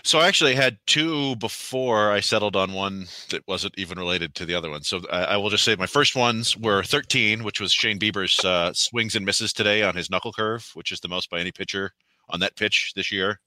So 0.02 0.18
I 0.18 0.28
actually 0.28 0.54
had 0.54 0.76
two 0.86 1.34
before 1.36 2.12
I 2.12 2.20
settled 2.20 2.56
on 2.56 2.74
one 2.74 3.06
that 3.30 3.48
wasn't 3.48 3.72
even 3.78 3.98
related 3.98 4.34
to 4.34 4.44
the 4.44 4.54
other 4.54 4.68
one. 4.68 4.82
So 4.82 5.00
I, 5.10 5.24
I 5.24 5.36
will 5.38 5.48
just 5.48 5.64
say 5.64 5.74
my 5.74 5.86
first 5.86 6.14
ones 6.14 6.58
were 6.58 6.82
13, 6.82 7.42
which 7.42 7.62
was 7.62 7.72
Shane 7.72 7.98
Bieber's 7.98 8.44
uh, 8.44 8.74
swings 8.74 9.16
and 9.16 9.24
misses 9.24 9.54
today 9.54 9.82
on 9.82 9.96
his 9.96 10.10
knuckle 10.10 10.30
curve, 10.30 10.72
which 10.74 10.92
is 10.92 11.00
the 11.00 11.08
most 11.08 11.30
by 11.30 11.40
any 11.40 11.52
pitcher 11.52 11.92
on 12.28 12.40
that 12.40 12.54
pitch 12.54 12.92
this 12.96 13.10
year. 13.10 13.40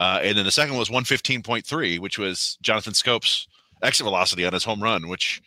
Uh, 0.00 0.18
and 0.24 0.36
then 0.36 0.44
the 0.44 0.50
second 0.50 0.76
was 0.76 0.88
115.3, 0.88 2.00
which 2.00 2.18
was 2.18 2.58
Jonathan 2.62 2.94
Schoop's 2.94 3.46
exit 3.80 4.02
velocity 4.02 4.44
on 4.44 4.54
his 4.54 4.64
home 4.64 4.82
run, 4.82 5.06
which 5.06 5.40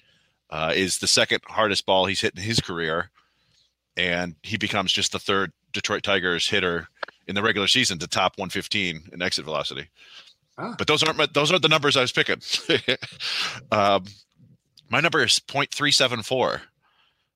uh, 0.52 0.72
is 0.74 1.00
the 1.00 1.08
second 1.08 1.42
hardest 1.48 1.86
ball 1.86 2.06
he's 2.06 2.22
hit 2.22 2.38
in 2.38 2.44
his 2.44 2.62
career. 2.62 3.12
And 3.98 4.36
he 4.42 4.56
becomes 4.56 4.94
just 4.94 5.12
the 5.12 5.20
third 5.20 5.52
Detroit 5.74 6.04
Tigers 6.04 6.48
hitter 6.48 6.88
in 7.30 7.36
the 7.36 7.44
regular 7.44 7.68
season 7.68 8.00
to 8.00 8.08
top 8.08 8.38
115 8.38 9.12
in 9.14 9.22
exit 9.22 9.46
velocity. 9.46 9.88
Ah. 10.58 10.76
But 10.78 10.88
those 10.88 11.04
aren't 11.04 11.18
my, 11.18 11.28
those 11.32 11.52
aren't 11.52 11.62
the 11.62 11.70
numbers 11.70 11.96
I 11.96 12.02
was 12.02 12.12
picking. 12.12 12.42
um, 13.72 14.06
my 14.90 15.00
number 15.00 15.24
is 15.24 15.40
0.374, 15.48 16.62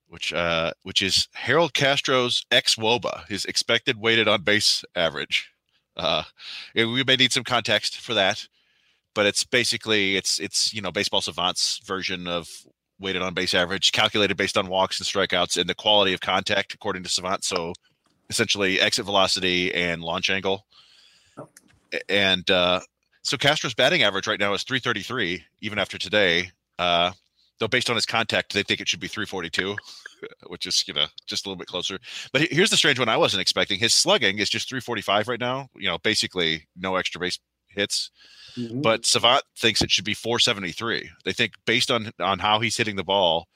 which 0.07 0.33
uh, 0.33 0.71
which 0.81 1.01
is 1.03 1.27
Harold 1.33 1.73
Castro's 1.73 2.43
ex 2.51 2.75
WOBA, 2.75 3.27
his 3.29 3.45
expected 3.45 3.97
weighted 3.97 4.27
on 4.27 4.41
base 4.41 4.83
average. 4.95 5.49
Uh, 5.95 6.23
we 6.75 7.03
may 7.03 7.15
need 7.15 7.31
some 7.31 7.43
context 7.43 8.01
for 8.01 8.15
that, 8.15 8.47
but 9.13 9.27
it's 9.27 9.43
basically 9.43 10.15
it's 10.15 10.39
it's 10.39 10.73
you 10.73 10.81
know 10.81 10.91
baseball 10.91 11.21
savants 11.21 11.79
version 11.85 12.27
of 12.27 12.49
weighted 12.99 13.21
on 13.21 13.35
base 13.35 13.53
average, 13.53 13.91
calculated 13.91 14.37
based 14.37 14.57
on 14.57 14.67
walks 14.67 14.99
and 14.99 15.07
strikeouts 15.07 15.55
and 15.55 15.69
the 15.69 15.75
quality 15.75 16.13
of 16.13 16.19
contact 16.19 16.73
according 16.73 17.03
to 17.03 17.09
savant. 17.09 17.43
So 17.43 17.73
essentially 18.29 18.79
exit 18.79 19.05
velocity 19.05 19.73
and 19.73 20.01
launch 20.01 20.29
angle. 20.29 20.65
And 22.09 22.49
uh, 22.49 22.81
so 23.21 23.37
Castro's 23.37 23.73
batting 23.73 24.03
average 24.03 24.27
right 24.27 24.39
now 24.39 24.53
is 24.53 24.63
333, 24.63 25.43
even 25.61 25.79
after 25.79 25.97
today. 25.97 26.51
Uh, 26.79 27.11
though 27.59 27.67
based 27.67 27.89
on 27.89 27.95
his 27.95 28.05
contact, 28.05 28.53
they 28.53 28.63
think 28.63 28.81
it 28.81 28.89
should 28.89 28.99
be 28.99 29.07
342, 29.07 29.75
which 30.47 30.65
is 30.65 30.83
you 30.87 30.93
know 30.93 31.05
just 31.27 31.45
a 31.45 31.49
little 31.49 31.57
bit 31.57 31.67
closer. 31.67 31.99
But 32.31 32.41
here's 32.51 32.69
the 32.69 32.77
strange 32.77 32.99
one 32.99 33.09
I 33.09 33.17
wasn't 33.17 33.41
expecting. 33.41 33.79
His 33.79 33.93
slugging 33.93 34.39
is 34.39 34.49
just 34.49 34.67
345 34.69 35.27
right 35.27 35.39
now. 35.39 35.69
You 35.75 35.87
know, 35.87 35.97
basically 35.99 36.67
no 36.75 36.95
extra 36.95 37.19
base 37.19 37.39
hits. 37.67 38.11
But 38.81 39.05
Savant 39.05 39.43
thinks 39.57 39.81
it 39.81 39.89
should 39.89 40.05
be 40.05 40.13
473. 40.13 41.09
They 41.25 41.33
think 41.33 41.53
based 41.65 41.89
on 41.89 42.11
on 42.19 42.39
how 42.39 42.59
he's 42.59 42.77
hitting 42.77 42.95
the 42.95 43.03
ball, 43.03 43.47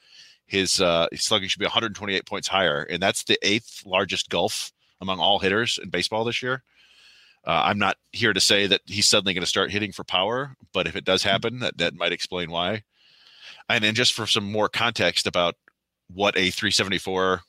his 0.48 0.80
uh 0.80 1.06
his 1.12 1.22
slugging 1.22 1.48
should 1.48 1.60
be 1.60 1.66
128 1.66 2.26
points 2.26 2.48
higher, 2.48 2.82
and 2.82 3.00
that's 3.00 3.22
the 3.22 3.38
eighth 3.42 3.84
largest 3.86 4.28
gulf 4.28 4.72
among 5.00 5.20
all 5.20 5.38
hitters 5.38 5.78
in 5.80 5.90
baseball 5.90 6.24
this 6.24 6.42
year. 6.42 6.64
Uh, 7.46 7.62
I'm 7.64 7.78
not 7.78 7.96
here 8.12 8.32
to 8.32 8.40
say 8.40 8.66
that 8.66 8.80
he's 8.86 9.06
suddenly 9.06 9.32
going 9.32 9.42
to 9.42 9.46
start 9.46 9.70
hitting 9.70 9.92
for 9.92 10.04
power, 10.04 10.56
but 10.72 10.88
if 10.88 10.96
it 10.96 11.04
does 11.04 11.22
happen, 11.22 11.60
that 11.60 11.78
that 11.78 11.94
might 11.94 12.12
explain 12.12 12.50
why. 12.50 12.82
And 13.68 13.84
then 13.84 13.94
just 13.94 14.14
for 14.14 14.26
some 14.26 14.50
more 14.50 14.68
context 14.68 15.26
about 15.26 15.54
what 16.12 16.36
a 16.36 16.50
374 16.50 17.42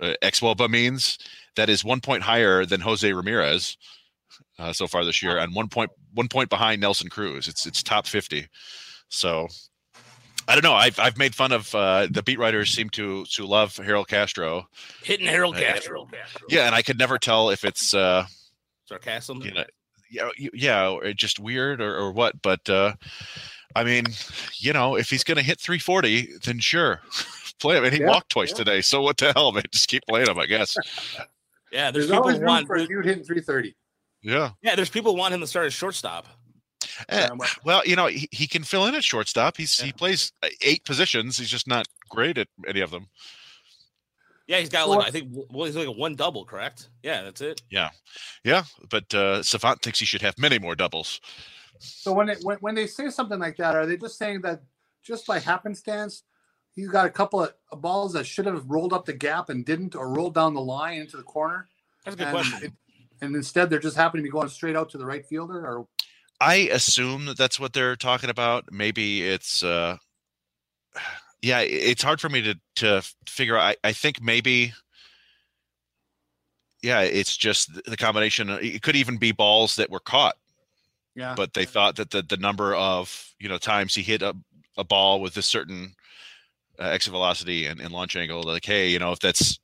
uh, 0.00 0.14
xwOBA 0.22 0.68
means, 0.68 1.18
that 1.56 1.68
is 1.68 1.84
one 1.84 2.00
point 2.00 2.22
higher 2.22 2.66
than 2.66 2.80
Jose 2.80 3.12
Ramirez 3.12 3.76
uh, 4.58 4.72
so 4.72 4.86
far 4.86 5.04
this 5.04 5.22
year, 5.22 5.38
and 5.38 5.54
one 5.54 5.68
point 5.68 5.90
one 6.14 6.28
point 6.28 6.50
behind 6.50 6.80
Nelson 6.80 7.08
Cruz. 7.08 7.48
It's 7.48 7.66
it's 7.66 7.82
top 7.82 8.06
50. 8.06 8.48
So 9.08 9.48
I 10.48 10.54
don't 10.54 10.64
know. 10.64 10.74
I've 10.74 10.98
I've 10.98 11.16
made 11.18 11.34
fun 11.34 11.52
of 11.52 11.72
uh, 11.74 12.08
the 12.10 12.22
beat 12.22 12.38
writers 12.38 12.70
seem 12.70 12.90
to 12.90 13.24
to 13.26 13.46
love 13.46 13.76
Harold 13.76 14.08
Castro. 14.08 14.66
Hitting 15.04 15.26
Harold 15.26 15.56
Yeah. 15.56 15.74
Castro. 15.74 16.08
Yeah, 16.48 16.66
and 16.66 16.74
I 16.74 16.82
could 16.82 16.98
never 16.98 17.18
tell 17.18 17.50
if 17.50 17.64
it's 17.64 17.94
uh, 17.94 18.26
Sarcasm. 18.86 19.42
you 19.42 19.52
know 19.52 19.64
yeah 20.10 20.28
yeah 20.52 20.88
or 20.90 21.12
just 21.12 21.38
weird 21.38 21.80
or, 21.80 21.94
or 21.96 22.10
what. 22.12 22.42
But 22.42 22.68
uh, 22.68 22.94
I 23.76 23.84
mean, 23.84 24.06
you 24.56 24.72
know, 24.72 24.96
if 24.96 25.08
he's 25.10 25.22
gonna 25.24 25.42
hit 25.42 25.60
340, 25.60 26.38
then 26.44 26.58
sure. 26.58 27.00
Play 27.60 27.76
him, 27.76 27.84
and 27.84 27.92
he 27.92 28.00
Yeah, 28.00 28.08
walked 28.08 28.30
twice 28.30 28.50
yeah. 28.52 28.56
today. 28.56 28.80
So 28.80 29.02
what 29.02 29.18
the 29.18 29.32
hell, 29.34 29.52
man? 29.52 29.64
Just 29.70 29.88
keep 29.88 30.02
playing 30.08 30.28
him, 30.28 30.38
I 30.38 30.46
guess. 30.46 30.74
Yeah, 31.70 31.90
there's, 31.90 32.06
There's 32.08 32.16
people 32.16 32.22
always 32.22 32.36
who 32.36 32.40
room 32.40 32.48
want. 32.48 32.66
for 32.66 32.76
a 32.76 32.86
dude 32.86 33.04
hitting 33.04 33.22
330. 33.22 33.76
Yeah. 34.22 34.50
Yeah, 34.62 34.74
there's 34.76 34.88
people 34.88 35.14
want 35.14 35.34
him 35.34 35.40
to 35.40 35.46
start 35.46 35.66
as 35.66 35.74
shortstop. 35.74 36.26
Um, 37.08 37.40
well, 37.64 37.82
you 37.84 37.96
know, 37.96 38.06
he, 38.06 38.28
he 38.30 38.46
can 38.46 38.62
fill 38.62 38.86
in 38.86 38.94
at 38.94 39.04
shortstop. 39.04 39.56
He's 39.56 39.78
he 39.78 39.92
plays 39.92 40.32
uh, 40.42 40.48
eight 40.60 40.84
positions. 40.84 41.38
He's 41.38 41.50
just 41.50 41.68
not 41.68 41.86
great 42.08 42.38
at 42.38 42.48
any 42.66 42.80
of 42.80 42.90
them. 42.90 43.08
Yeah, 44.46 44.58
he's 44.58 44.68
got 44.68 44.88
like 44.88 45.06
I 45.06 45.10
think 45.10 45.32
well, 45.50 45.66
he's 45.66 45.76
like 45.76 45.86
a 45.86 45.92
one 45.92 46.16
double, 46.16 46.44
correct? 46.44 46.88
Yeah, 47.02 47.22
that's 47.22 47.40
it. 47.40 47.62
Yeah, 47.70 47.90
yeah, 48.44 48.64
but 48.88 49.12
uh, 49.14 49.42
Savant 49.42 49.80
thinks 49.80 50.00
he 50.00 50.06
should 50.06 50.22
have 50.22 50.36
many 50.38 50.58
more 50.58 50.74
doubles. 50.74 51.20
So 51.78 52.12
when, 52.12 52.28
it, 52.28 52.38
when 52.42 52.58
when 52.58 52.74
they 52.74 52.86
say 52.86 53.10
something 53.10 53.38
like 53.38 53.56
that, 53.58 53.76
are 53.76 53.86
they 53.86 53.96
just 53.96 54.18
saying 54.18 54.40
that 54.42 54.60
just 55.02 55.26
by 55.26 55.38
happenstance, 55.38 56.24
he's 56.74 56.88
got 56.88 57.06
a 57.06 57.10
couple 57.10 57.42
of 57.42 57.52
balls 57.80 58.12
that 58.14 58.26
should 58.26 58.46
have 58.46 58.68
rolled 58.68 58.92
up 58.92 59.04
the 59.04 59.12
gap 59.12 59.50
and 59.50 59.64
didn't, 59.64 59.94
or 59.94 60.12
rolled 60.12 60.34
down 60.34 60.54
the 60.54 60.60
line 60.60 61.00
into 61.00 61.16
the 61.16 61.22
corner. 61.22 61.68
That's 62.04 62.16
a 62.16 62.18
good 62.18 62.26
and, 62.26 62.34
question. 62.34 62.76
and 63.22 63.36
instead, 63.36 63.70
they're 63.70 63.78
just 63.78 63.96
happening 63.96 64.24
to 64.24 64.28
be 64.28 64.32
going 64.32 64.48
straight 64.48 64.76
out 64.76 64.90
to 64.90 64.98
the 64.98 65.06
right 65.06 65.24
fielder. 65.24 65.64
Or 65.64 65.86
I 66.40 66.54
assume 66.72 67.26
that 67.26 67.36
that's 67.36 67.60
what 67.60 67.72
they're 67.72 67.96
talking 67.96 68.30
about. 68.30 68.72
Maybe 68.72 69.22
it's 69.22 69.62
uh 69.62 69.98
yeah, 71.42 71.60
it's 71.60 72.02
hard 72.02 72.20
for 72.20 72.28
me 72.28 72.42
to 72.42 72.60
to 72.76 73.02
figure 73.28 73.56
out. 73.56 73.76
I, 73.84 73.88
I 73.88 73.92
think 73.92 74.22
maybe 74.22 74.72
yeah, 76.82 77.00
it's 77.00 77.36
just 77.36 77.70
the 77.84 77.96
combination. 77.96 78.48
It 78.50 78.82
could 78.82 78.96
even 78.96 79.18
be 79.18 79.32
balls 79.32 79.76
that 79.76 79.90
were 79.90 80.00
caught, 80.00 80.36
yeah, 81.14 81.34
but 81.36 81.54
they 81.54 81.64
thought 81.64 81.96
that 81.96 82.10
the 82.10 82.22
the 82.22 82.36
number 82.36 82.74
of 82.74 83.32
you 83.38 83.48
know 83.48 83.58
times 83.58 83.94
he 83.94 84.02
hit 84.02 84.22
a, 84.22 84.34
a 84.76 84.84
ball 84.84 85.20
with 85.20 85.36
a 85.36 85.42
certain 85.42 85.94
uh, 86.78 86.84
exit 86.84 87.12
velocity 87.12 87.66
and, 87.66 87.80
and 87.80 87.92
launch 87.92 88.16
angle, 88.16 88.42
like 88.42 88.64
hey, 88.64 88.88
you 88.88 88.98
know 88.98 89.12
if 89.12 89.20
that's 89.20 89.59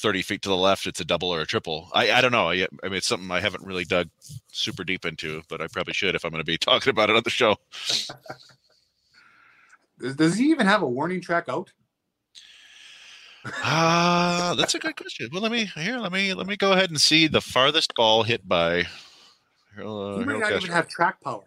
30 0.00 0.22
feet 0.22 0.42
to 0.42 0.48
the 0.48 0.56
left, 0.56 0.86
it's 0.86 1.00
a 1.00 1.04
double 1.04 1.28
or 1.28 1.40
a 1.40 1.46
triple. 1.46 1.88
I, 1.92 2.12
I 2.12 2.20
don't 2.20 2.32
know. 2.32 2.50
I, 2.50 2.66
I 2.82 2.88
mean, 2.88 2.94
it's 2.94 3.06
something 3.06 3.30
I 3.30 3.40
haven't 3.40 3.64
really 3.64 3.84
dug 3.84 4.08
super 4.50 4.84
deep 4.84 5.04
into, 5.04 5.42
but 5.48 5.60
I 5.60 5.66
probably 5.68 5.94
should 5.94 6.14
if 6.14 6.24
I'm 6.24 6.30
going 6.30 6.40
to 6.40 6.44
be 6.44 6.58
talking 6.58 6.90
about 6.90 7.10
it 7.10 7.16
on 7.16 7.22
the 7.22 7.30
show. 7.30 7.56
does, 10.00 10.16
does 10.16 10.36
he 10.36 10.50
even 10.50 10.66
have 10.66 10.82
a 10.82 10.88
warning 10.88 11.20
track 11.20 11.48
out? 11.48 11.72
Ah, 13.44 14.54
that's 14.56 14.74
a 14.74 14.78
good 14.78 14.96
question. 14.96 15.28
Well, 15.32 15.42
let 15.42 15.50
me 15.50 15.64
here. 15.74 15.98
Let 15.98 16.12
me 16.12 16.32
let 16.32 16.46
me 16.46 16.56
go 16.56 16.72
ahead 16.72 16.90
and 16.90 17.00
see 17.00 17.26
the 17.26 17.40
farthest 17.40 17.92
ball 17.94 18.22
hit 18.22 18.48
by. 18.48 18.86
Uh, 19.76 20.18
he 20.18 20.24
might 20.24 20.38
not 20.38 20.52
even 20.52 20.70
have 20.70 20.86
track 20.86 21.20
power, 21.22 21.42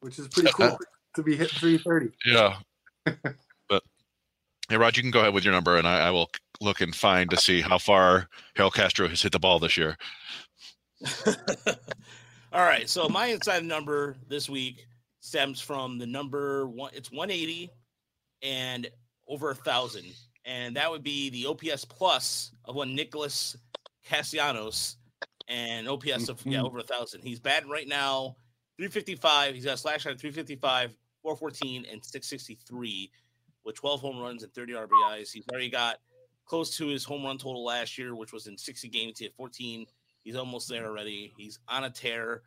which 0.00 0.18
is 0.18 0.28
pretty 0.28 0.52
cool 0.52 0.78
to 1.16 1.22
be 1.24 1.34
hit 1.34 1.50
330. 1.50 2.16
Yeah, 2.24 2.58
but 3.68 3.82
hey, 4.68 4.76
Rod, 4.76 4.96
you 4.96 5.02
can 5.02 5.10
go 5.10 5.20
ahead 5.20 5.34
with 5.34 5.44
your 5.44 5.52
number, 5.52 5.76
and 5.76 5.88
I, 5.88 6.06
I 6.06 6.10
will 6.12 6.30
look 6.60 6.80
and 6.80 6.94
find 6.94 7.30
to 7.30 7.36
see 7.36 7.60
how 7.60 7.78
far 7.78 8.28
Harold 8.56 8.74
Castro 8.74 9.08
has 9.08 9.22
hit 9.22 9.32
the 9.32 9.38
ball 9.38 9.58
this 9.58 9.76
year. 9.76 9.96
All 12.52 12.64
right. 12.64 12.88
So 12.88 13.08
my 13.08 13.26
inside 13.26 13.64
number 13.64 14.16
this 14.28 14.48
week 14.48 14.86
stems 15.20 15.60
from 15.60 15.98
the 15.98 16.06
number 16.06 16.66
one. 16.68 16.90
It's 16.94 17.10
180 17.12 17.70
and 18.42 18.88
over 19.28 19.50
a 19.50 19.54
thousand, 19.54 20.06
and 20.44 20.74
that 20.76 20.90
would 20.90 21.02
be 21.02 21.30
the 21.30 21.46
OPS 21.46 21.84
plus 21.84 22.52
of 22.64 22.74
one 22.74 22.94
Nicholas 22.94 23.56
Castellanos 24.04 24.96
and 25.48 25.88
OPS 25.88 26.28
of 26.28 26.44
yeah 26.46 26.60
Mhm. 26.60 26.64
over 26.66 26.78
a 26.78 26.82
thousand. 26.82 27.22
He's 27.22 27.40
batting 27.40 27.68
right 27.70 27.86
now 27.88 28.36
355. 28.78 29.54
He's 29.54 29.64
got 29.64 29.74
a 29.74 29.76
slash 29.76 30.06
line 30.06 30.16
355, 30.16 30.96
414, 31.22 31.84
and 31.90 32.02
663 32.04 33.10
with 33.64 33.74
12 33.76 34.00
home 34.00 34.18
runs 34.18 34.42
and 34.42 34.52
30 34.54 34.72
RBIs. 34.74 35.30
He's 35.32 35.44
already 35.50 35.68
got 35.68 35.98
close 36.48 36.76
to 36.78 36.88
his 36.88 37.04
home 37.04 37.24
run 37.24 37.38
total 37.38 37.64
last 37.64 37.98
year, 37.98 38.14
which 38.14 38.32
was 38.32 38.46
in 38.46 38.56
60 38.56 38.88
games. 38.88 39.18
He 39.18 39.26
had 39.26 39.34
14. 39.34 39.86
He's 40.24 40.34
almost 40.34 40.68
there 40.68 40.86
already. 40.86 41.32
He's 41.36 41.58
on 41.68 41.84
a 41.84 41.90
tear, 41.90 42.42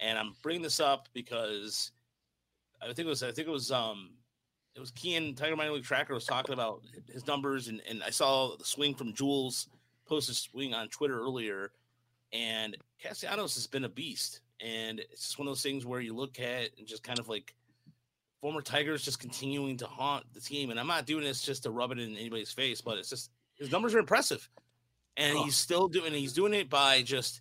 and 0.00 0.18
I'm 0.18 0.34
bringing 0.42 0.62
this 0.62 0.80
up 0.80 1.08
because 1.12 1.92
I 2.82 2.86
think 2.86 3.00
it 3.00 3.06
was 3.06 3.22
I 3.22 3.30
think 3.30 3.46
it 3.46 3.52
was 3.52 3.70
um 3.70 4.10
it 4.74 4.80
was 4.80 4.90
Kean 4.90 5.34
Tiger 5.34 5.54
Minor 5.54 5.72
League 5.72 5.84
Tracker 5.84 6.14
was 6.14 6.24
talking 6.24 6.52
about 6.52 6.82
his 7.12 7.26
numbers, 7.26 7.68
and 7.68 7.80
and 7.88 8.02
I 8.02 8.10
saw 8.10 8.56
the 8.56 8.64
swing 8.64 8.94
from 8.94 9.14
Jules 9.14 9.68
post 10.06 10.30
a 10.30 10.34
swing 10.34 10.74
on 10.74 10.88
Twitter 10.88 11.20
earlier, 11.20 11.70
and 12.32 12.76
Castellanos 13.00 13.54
has 13.54 13.66
been 13.66 13.84
a 13.84 13.88
beast, 13.88 14.40
and 14.60 14.98
it's 14.98 15.22
just 15.22 15.38
one 15.38 15.46
of 15.46 15.52
those 15.52 15.62
things 15.62 15.86
where 15.86 16.00
you 16.00 16.14
look 16.14 16.40
at 16.40 16.70
and 16.78 16.86
just 16.86 17.02
kind 17.02 17.18
of 17.18 17.28
like 17.28 17.54
former 18.40 18.60
Tigers 18.60 19.04
just 19.04 19.20
continuing 19.20 19.76
to 19.76 19.86
haunt 19.86 20.24
the 20.34 20.40
team, 20.40 20.70
and 20.70 20.80
I'm 20.80 20.86
not 20.86 21.06
doing 21.06 21.24
this 21.24 21.42
just 21.42 21.62
to 21.62 21.70
rub 21.70 21.92
it 21.92 21.98
in 21.98 22.16
anybody's 22.16 22.52
face, 22.52 22.80
but 22.80 22.98
it's 22.98 23.08
just 23.10 23.30
his 23.62 23.72
numbers 23.72 23.94
are 23.94 23.98
impressive, 23.98 24.48
and 25.16 25.36
Oh. 25.38 25.44
he's 25.44 25.56
still 25.56 25.88
doing. 25.88 26.12
He's 26.12 26.32
doing 26.32 26.52
it 26.54 26.68
by 26.68 27.02
just 27.02 27.40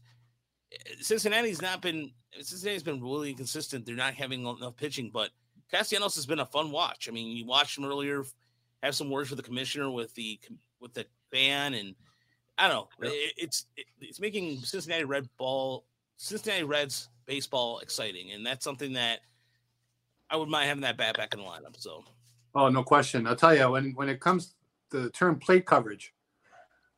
Cincinnati's 0.99 1.61
not 1.61 1.81
been. 1.81 2.11
Cincinnati's 2.39 2.83
been 2.83 3.01
really 3.01 3.31
inconsistent. 3.31 3.85
They're 3.85 3.95
not 3.95 4.13
having 4.13 4.45
enough 4.45 4.77
pitching, 4.77 5.09
but 5.11 5.31
Castellanos 5.71 6.15
has 6.15 6.25
been 6.25 6.39
a 6.39 6.45
fun 6.45 6.71
watch. 6.71 7.09
I 7.09 7.11
mean, 7.11 7.35
you 7.35 7.45
watched 7.45 7.77
him 7.77 7.85
earlier, 7.85 8.23
have 8.83 8.95
some 8.95 9.09
words 9.09 9.29
with 9.29 9.37
the 9.37 9.43
commissioner, 9.43 9.89
with 9.89 10.13
the 10.15 10.39
with 10.79 10.93
the 10.93 11.05
fan, 11.31 11.73
and 11.73 11.95
I 12.57 12.67
don't 12.67 12.75
know. 12.77 13.07
Yep. 13.07 13.13
It, 13.13 13.33
it's 13.37 13.65
it, 13.75 13.85
it's 13.99 14.19
making 14.19 14.59
Cincinnati 14.59 15.03
Red 15.03 15.27
ball, 15.37 15.85
Cincinnati 16.17 16.63
Reds 16.63 17.09
baseball 17.25 17.79
exciting, 17.79 18.31
and 18.31 18.45
that's 18.45 18.63
something 18.63 18.93
that 18.93 19.19
I 20.29 20.35
wouldn't 20.37 20.51
mind 20.51 20.69
having 20.69 20.81
that 20.83 20.97
bat 20.97 21.17
back 21.17 21.33
in 21.33 21.39
the 21.39 21.45
lineup. 21.45 21.75
So 21.77 22.03
Oh, 22.53 22.67
no 22.69 22.83
question. 22.83 23.27
I'll 23.27 23.35
tell 23.35 23.55
you 23.55 23.69
when 23.71 23.91
when 23.93 24.07
it 24.09 24.19
comes 24.19 24.55
the 24.91 25.09
term 25.11 25.39
plate 25.39 25.65
coverage, 25.65 26.13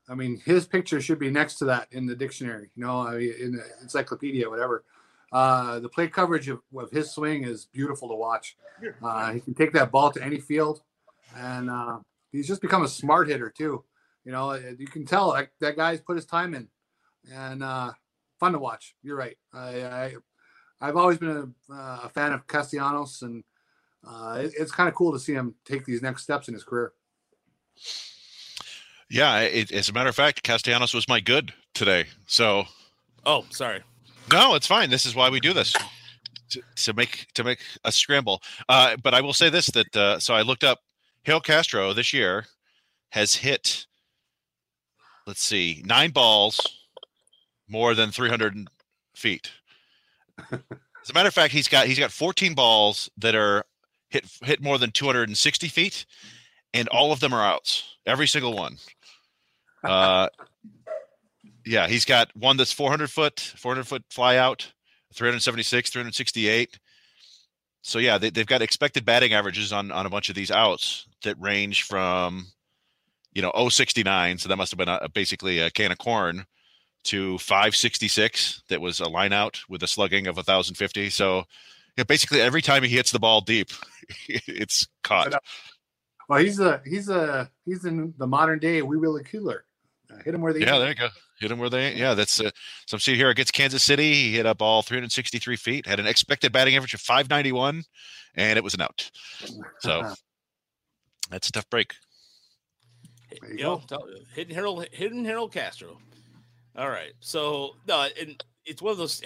I 0.10 0.16
mean 0.16 0.42
his 0.46 0.66
picture 0.66 1.00
should 1.00 1.20
be 1.20 1.30
next 1.30 1.56
to 1.56 1.66
that 1.66 1.88
in 1.92 2.06
the 2.06 2.16
dictionary. 2.16 2.70
You 2.76 2.84
know, 2.84 3.08
in 3.08 3.54
the 3.54 3.64
encyclopedia, 3.82 4.50
whatever. 4.50 4.84
Uh, 5.32 5.80
the 5.80 5.90
plate 5.90 6.14
coverage 6.14 6.48
of, 6.48 6.62
of 6.78 6.92
his 6.92 7.10
swing 7.12 7.44
is 7.44 7.66
beautiful 7.66 8.08
to 8.10 8.14
watch. 8.16 8.56
Uh, 9.02 9.32
he 9.34 9.40
can 9.40 9.54
take 9.56 9.74
that 9.74 9.92
ball 9.92 10.12
to 10.12 10.22
any 10.24 10.40
field, 10.40 10.84
and 11.36 11.70
uh, 11.72 11.98
he's 12.32 12.48
just 12.48 12.62
become 12.62 12.84
a 12.84 12.88
smart 12.88 13.28
hitter 13.30 13.50
too. 13.50 13.84
You 14.26 14.32
know, 14.32 14.52
uh, 14.52 14.60
you 14.78 14.86
can 14.88 15.06
tell 15.06 15.34
that, 15.34 15.50
that 15.60 15.76
guy's 15.76 16.02
put 16.02 16.18
his 16.18 16.26
time 16.28 16.54
in, 16.54 16.68
and 17.34 17.64
uh, 17.64 17.94
fun 18.40 18.52
to 18.54 18.60
watch. 18.60 18.96
You're 19.02 19.18
right. 19.18 19.38
I, 19.54 19.84
I 19.84 20.16
I've 20.82 20.98
always 20.98 21.18
been 21.18 21.30
a, 21.70 21.74
uh, 21.74 22.00
a 22.04 22.10
fan 22.10 22.32
of 22.34 22.46
Castellanos, 22.46 23.22
and 23.24 23.44
uh, 24.06 24.40
it- 24.44 24.54
it's 24.60 24.72
kind 24.72 24.88
of 24.90 24.96
cool 24.96 25.14
to 25.14 25.20
see 25.20 25.34
him 25.34 25.56
take 25.66 25.84
these 25.86 26.02
next 26.04 26.24
steps 26.24 26.48
in 26.48 26.54
his 26.54 26.64
career. 26.64 26.94
Yeah, 29.10 29.42
it, 29.42 29.72
as 29.72 29.90
a 29.90 29.94
matter 29.94 30.10
of 30.10 30.16
fact, 30.16 30.44
Castellanos 30.44 30.94
was 30.94 31.08
my 31.08 31.20
good 31.20 31.54
today. 31.74 32.06
So 32.26 32.64
oh, 33.26 33.46
sorry. 33.50 33.82
no, 34.32 34.56
it's 34.56 34.68
fine. 34.68 34.90
This 34.90 35.06
is 35.06 35.16
why 35.16 35.30
we 35.30 35.40
do 35.40 35.54
this 35.54 35.74
to, 36.50 36.62
to 36.76 36.94
make 36.94 37.28
to 37.34 37.44
make 37.44 37.60
a 37.84 37.92
scramble. 37.92 38.42
Uh, 38.68 38.96
but 38.98 39.14
I 39.14 39.22
will 39.22 39.34
say 39.34 39.50
this: 39.50 39.68
that 39.68 39.96
uh, 39.96 40.20
so 40.20 40.34
I 40.34 40.42
looked 40.42 40.64
up 40.64 40.80
Harold 41.26 41.46
Castro 41.46 41.94
this 41.94 42.14
year 42.14 42.46
has 43.10 43.36
hit. 43.36 43.86
Let's 45.26 45.42
see, 45.42 45.82
nine 45.86 46.12
balls 46.12 46.60
more 47.70 47.96
than 47.96 48.12
300 48.12 48.68
feet. 49.16 49.52
As 50.52 51.10
a 51.10 51.14
matter 51.14 51.28
of 51.28 51.34
fact, 51.34 51.54
he's 51.54 51.68
got 51.68 51.88
he's 51.88 52.00
got 52.00 52.12
14 52.12 52.54
balls 52.54 53.10
that 53.18 53.36
are 53.36 53.66
hit 54.10 54.26
hit 54.44 54.62
more 54.62 54.78
than 54.78 54.92
260 54.92 55.68
feet, 55.68 56.06
and 56.74 56.88
all 56.90 57.12
of 57.12 57.20
them 57.20 57.34
are 57.34 57.44
outs. 57.44 57.84
Every 58.06 58.28
single 58.28 58.54
one. 58.54 58.78
Uh, 59.84 60.30
yeah, 61.66 61.88
he's 61.88 62.06
got 62.06 62.34
one 62.38 62.56
that's 62.56 62.72
400 62.72 63.12
foot, 63.12 63.38
400 63.58 63.86
foot 63.86 64.04
fly 64.10 64.38
out, 64.38 64.72
376, 65.14 65.90
368. 65.90 66.80
So 67.82 68.00
yeah, 68.00 68.18
they, 68.18 68.30
they've 68.30 68.46
got 68.46 68.62
expected 68.62 69.06
batting 69.06 69.34
averages 69.34 69.74
on 69.74 69.92
on 69.92 70.06
a 70.06 70.10
bunch 70.10 70.30
of 70.30 70.36
these 70.36 70.52
outs 70.52 71.06
that 71.24 71.36
range 71.40 71.84
from, 71.84 72.48
you 73.34 73.42
know, 73.42 73.52
069. 73.70 74.38
So 74.38 74.50
that 74.50 74.56
must 74.56 74.72
have 74.72 74.78
been 74.78 74.88
a, 74.88 75.10
basically 75.14 75.60
a 75.60 75.70
can 75.70 75.92
of 75.92 75.98
corn 75.98 76.46
to 77.06 77.38
566. 77.40 78.64
That 78.70 78.82
was 78.82 79.00
a 79.00 79.10
line 79.10 79.34
out 79.34 79.60
with 79.68 79.84
a 79.84 79.88
slugging 79.88 80.28
of 80.28 80.38
1050. 80.38 81.10
So 81.10 81.44
yeah, 81.98 82.06
basically 82.06 82.42
every 82.42 82.62
time 82.62 82.84
he 82.84 82.90
hits 82.90 83.12
the 83.12 83.20
ball 83.20 83.42
deep, 83.42 83.70
it's 84.28 84.88
caught. 85.04 85.34
Well, 86.30 86.40
he's 86.40 86.60
a 86.60 86.82
he's 86.86 87.10
a 87.10 87.50
he's 87.66 87.86
in 87.86 88.14
the 88.18 88.28
modern 88.28 88.60
day 88.60 88.82
Wee 88.82 88.98
Willie 88.98 89.24
Keeler. 89.24 89.66
Uh, 90.12 90.18
hit 90.24 90.34
him 90.34 90.42
where 90.42 90.54
they 90.54 90.60
Yeah, 90.62 90.74
ain't. 90.76 90.80
there 90.82 90.90
you 90.90 90.96
go. 90.96 91.10
Hit 91.40 91.52
him 91.52 91.60
where 91.60 91.70
they. 91.70 91.94
Yeah, 91.96 92.14
that's 92.14 92.40
uh, 92.40 92.52
some 92.88 93.00
see 93.00 93.16
here 93.16 93.30
against 93.30 93.54
Kansas 93.54 93.84
City. 93.84 94.14
He 94.14 94.34
hit 94.36 94.46
a 94.46 94.54
ball 94.56 94.82
363 94.82 95.56
feet, 95.58 95.86
had 95.88 96.00
an 96.00 96.08
expected 96.08 96.52
batting 96.52 96.76
average 96.76 96.94
of 96.94 97.02
591, 97.02 97.84
and 98.36 98.58
it 98.58 98.64
was 98.64 98.74
an 98.74 98.82
out. 98.82 99.10
So 99.80 100.14
that's 101.30 101.50
a 101.50 101.52
tough 101.52 101.70
break. 101.70 101.94
There 103.42 103.52
you 103.52 103.58
You 103.58 103.64
go. 103.64 103.82
tell- 103.88 104.08
hidden 104.36 104.54
Harold, 104.54 104.88
hidden 104.92 105.26
Harold 105.26 105.52
Castro. 105.52 105.98
All 106.76 106.90
right, 106.90 107.14
so 107.20 107.76
no, 107.88 108.08
and 108.20 108.42
it's 108.66 108.82
one 108.82 108.92
of 108.94 108.98
those, 108.98 109.22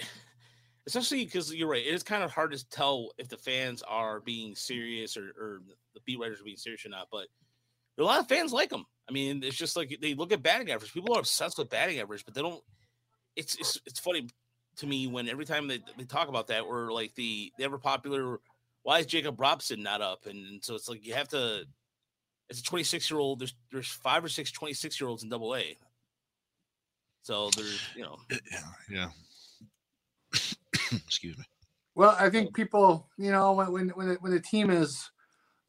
especially 0.86 1.24
because 1.24 1.54
you're 1.54 1.68
right. 1.68 1.86
It 1.86 1.94
is 1.94 2.02
kind 2.02 2.22
of 2.22 2.30
hard 2.30 2.52
to 2.52 2.68
tell 2.68 3.10
if 3.18 3.28
the 3.28 3.38
fans 3.38 3.82
are 3.88 4.20
being 4.20 4.54
serious 4.54 5.16
or, 5.16 5.28
or 5.38 5.62
the 5.98 6.12
beat 6.12 6.18
writers 6.18 6.40
are 6.40 6.44
being 6.44 6.56
serious 6.56 6.84
or 6.86 6.90
not. 6.90 7.08
But 7.10 7.26
a 7.98 8.04
lot 8.04 8.20
of 8.20 8.28
fans 8.28 8.52
like 8.52 8.72
him. 8.72 8.84
I 9.08 9.12
mean, 9.12 9.42
it's 9.42 9.56
just 9.56 9.76
like 9.76 9.96
they 10.00 10.14
look 10.14 10.32
at 10.32 10.42
batting 10.42 10.70
average. 10.70 10.92
People 10.92 11.14
are 11.14 11.20
obsessed 11.20 11.58
with 11.58 11.70
batting 11.70 11.98
average, 11.98 12.24
but 12.24 12.34
they 12.34 12.42
don't. 12.42 12.62
It's 13.36 13.54
it's 13.56 13.80
it's 13.86 14.00
funny 14.00 14.28
to 14.76 14.86
me 14.86 15.06
when 15.06 15.28
every 15.28 15.44
time 15.44 15.66
they, 15.68 15.80
they 15.96 16.04
talk 16.04 16.28
about 16.28 16.48
that, 16.48 16.62
or 16.62 16.92
like 16.92 17.14
the 17.14 17.52
the 17.58 17.64
ever 17.64 17.78
popular, 17.78 18.40
why 18.82 19.00
is 19.00 19.06
Jacob 19.06 19.40
Robson 19.40 19.82
not 19.82 20.00
up? 20.00 20.26
And, 20.26 20.46
and 20.46 20.64
so 20.64 20.74
it's 20.74 20.88
like 20.88 21.04
you 21.04 21.14
have 21.14 21.28
to 21.28 21.64
as 22.50 22.60
a 22.60 22.62
26 22.62 23.10
year 23.10 23.20
old, 23.20 23.40
there's 23.40 23.54
there's 23.72 23.88
five 23.88 24.24
or 24.24 24.28
six 24.28 24.50
26 24.50 25.00
year 25.00 25.08
olds 25.08 25.22
in 25.22 25.28
double 25.28 25.54
A. 25.54 25.76
So 27.22 27.50
there's, 27.56 27.80
you 27.94 28.02
know, 28.02 28.16
yeah, 28.30 28.60
Yeah. 28.90 29.08
Excuse 30.92 31.36
me. 31.36 31.44
Well, 31.94 32.16
I 32.18 32.30
think 32.30 32.54
people, 32.54 33.08
you 33.18 33.30
know, 33.30 33.52
when 33.52 33.72
when 33.72 33.88
when 33.90 34.08
the, 34.08 34.14
when 34.20 34.32
the 34.32 34.40
team 34.40 34.70
is 34.70 35.10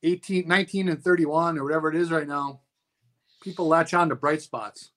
18, 0.03 0.47
19 0.47 0.89
and 0.89 1.03
31 1.03 1.57
or 1.57 1.63
whatever 1.63 1.89
it 1.89 1.95
is 1.95 2.11
right 2.11 2.27
now, 2.27 2.61
people 3.41 3.67
latch 3.67 3.93
on 3.93 4.09
to 4.09 4.15
bright 4.15 4.41
spots. 4.41 4.91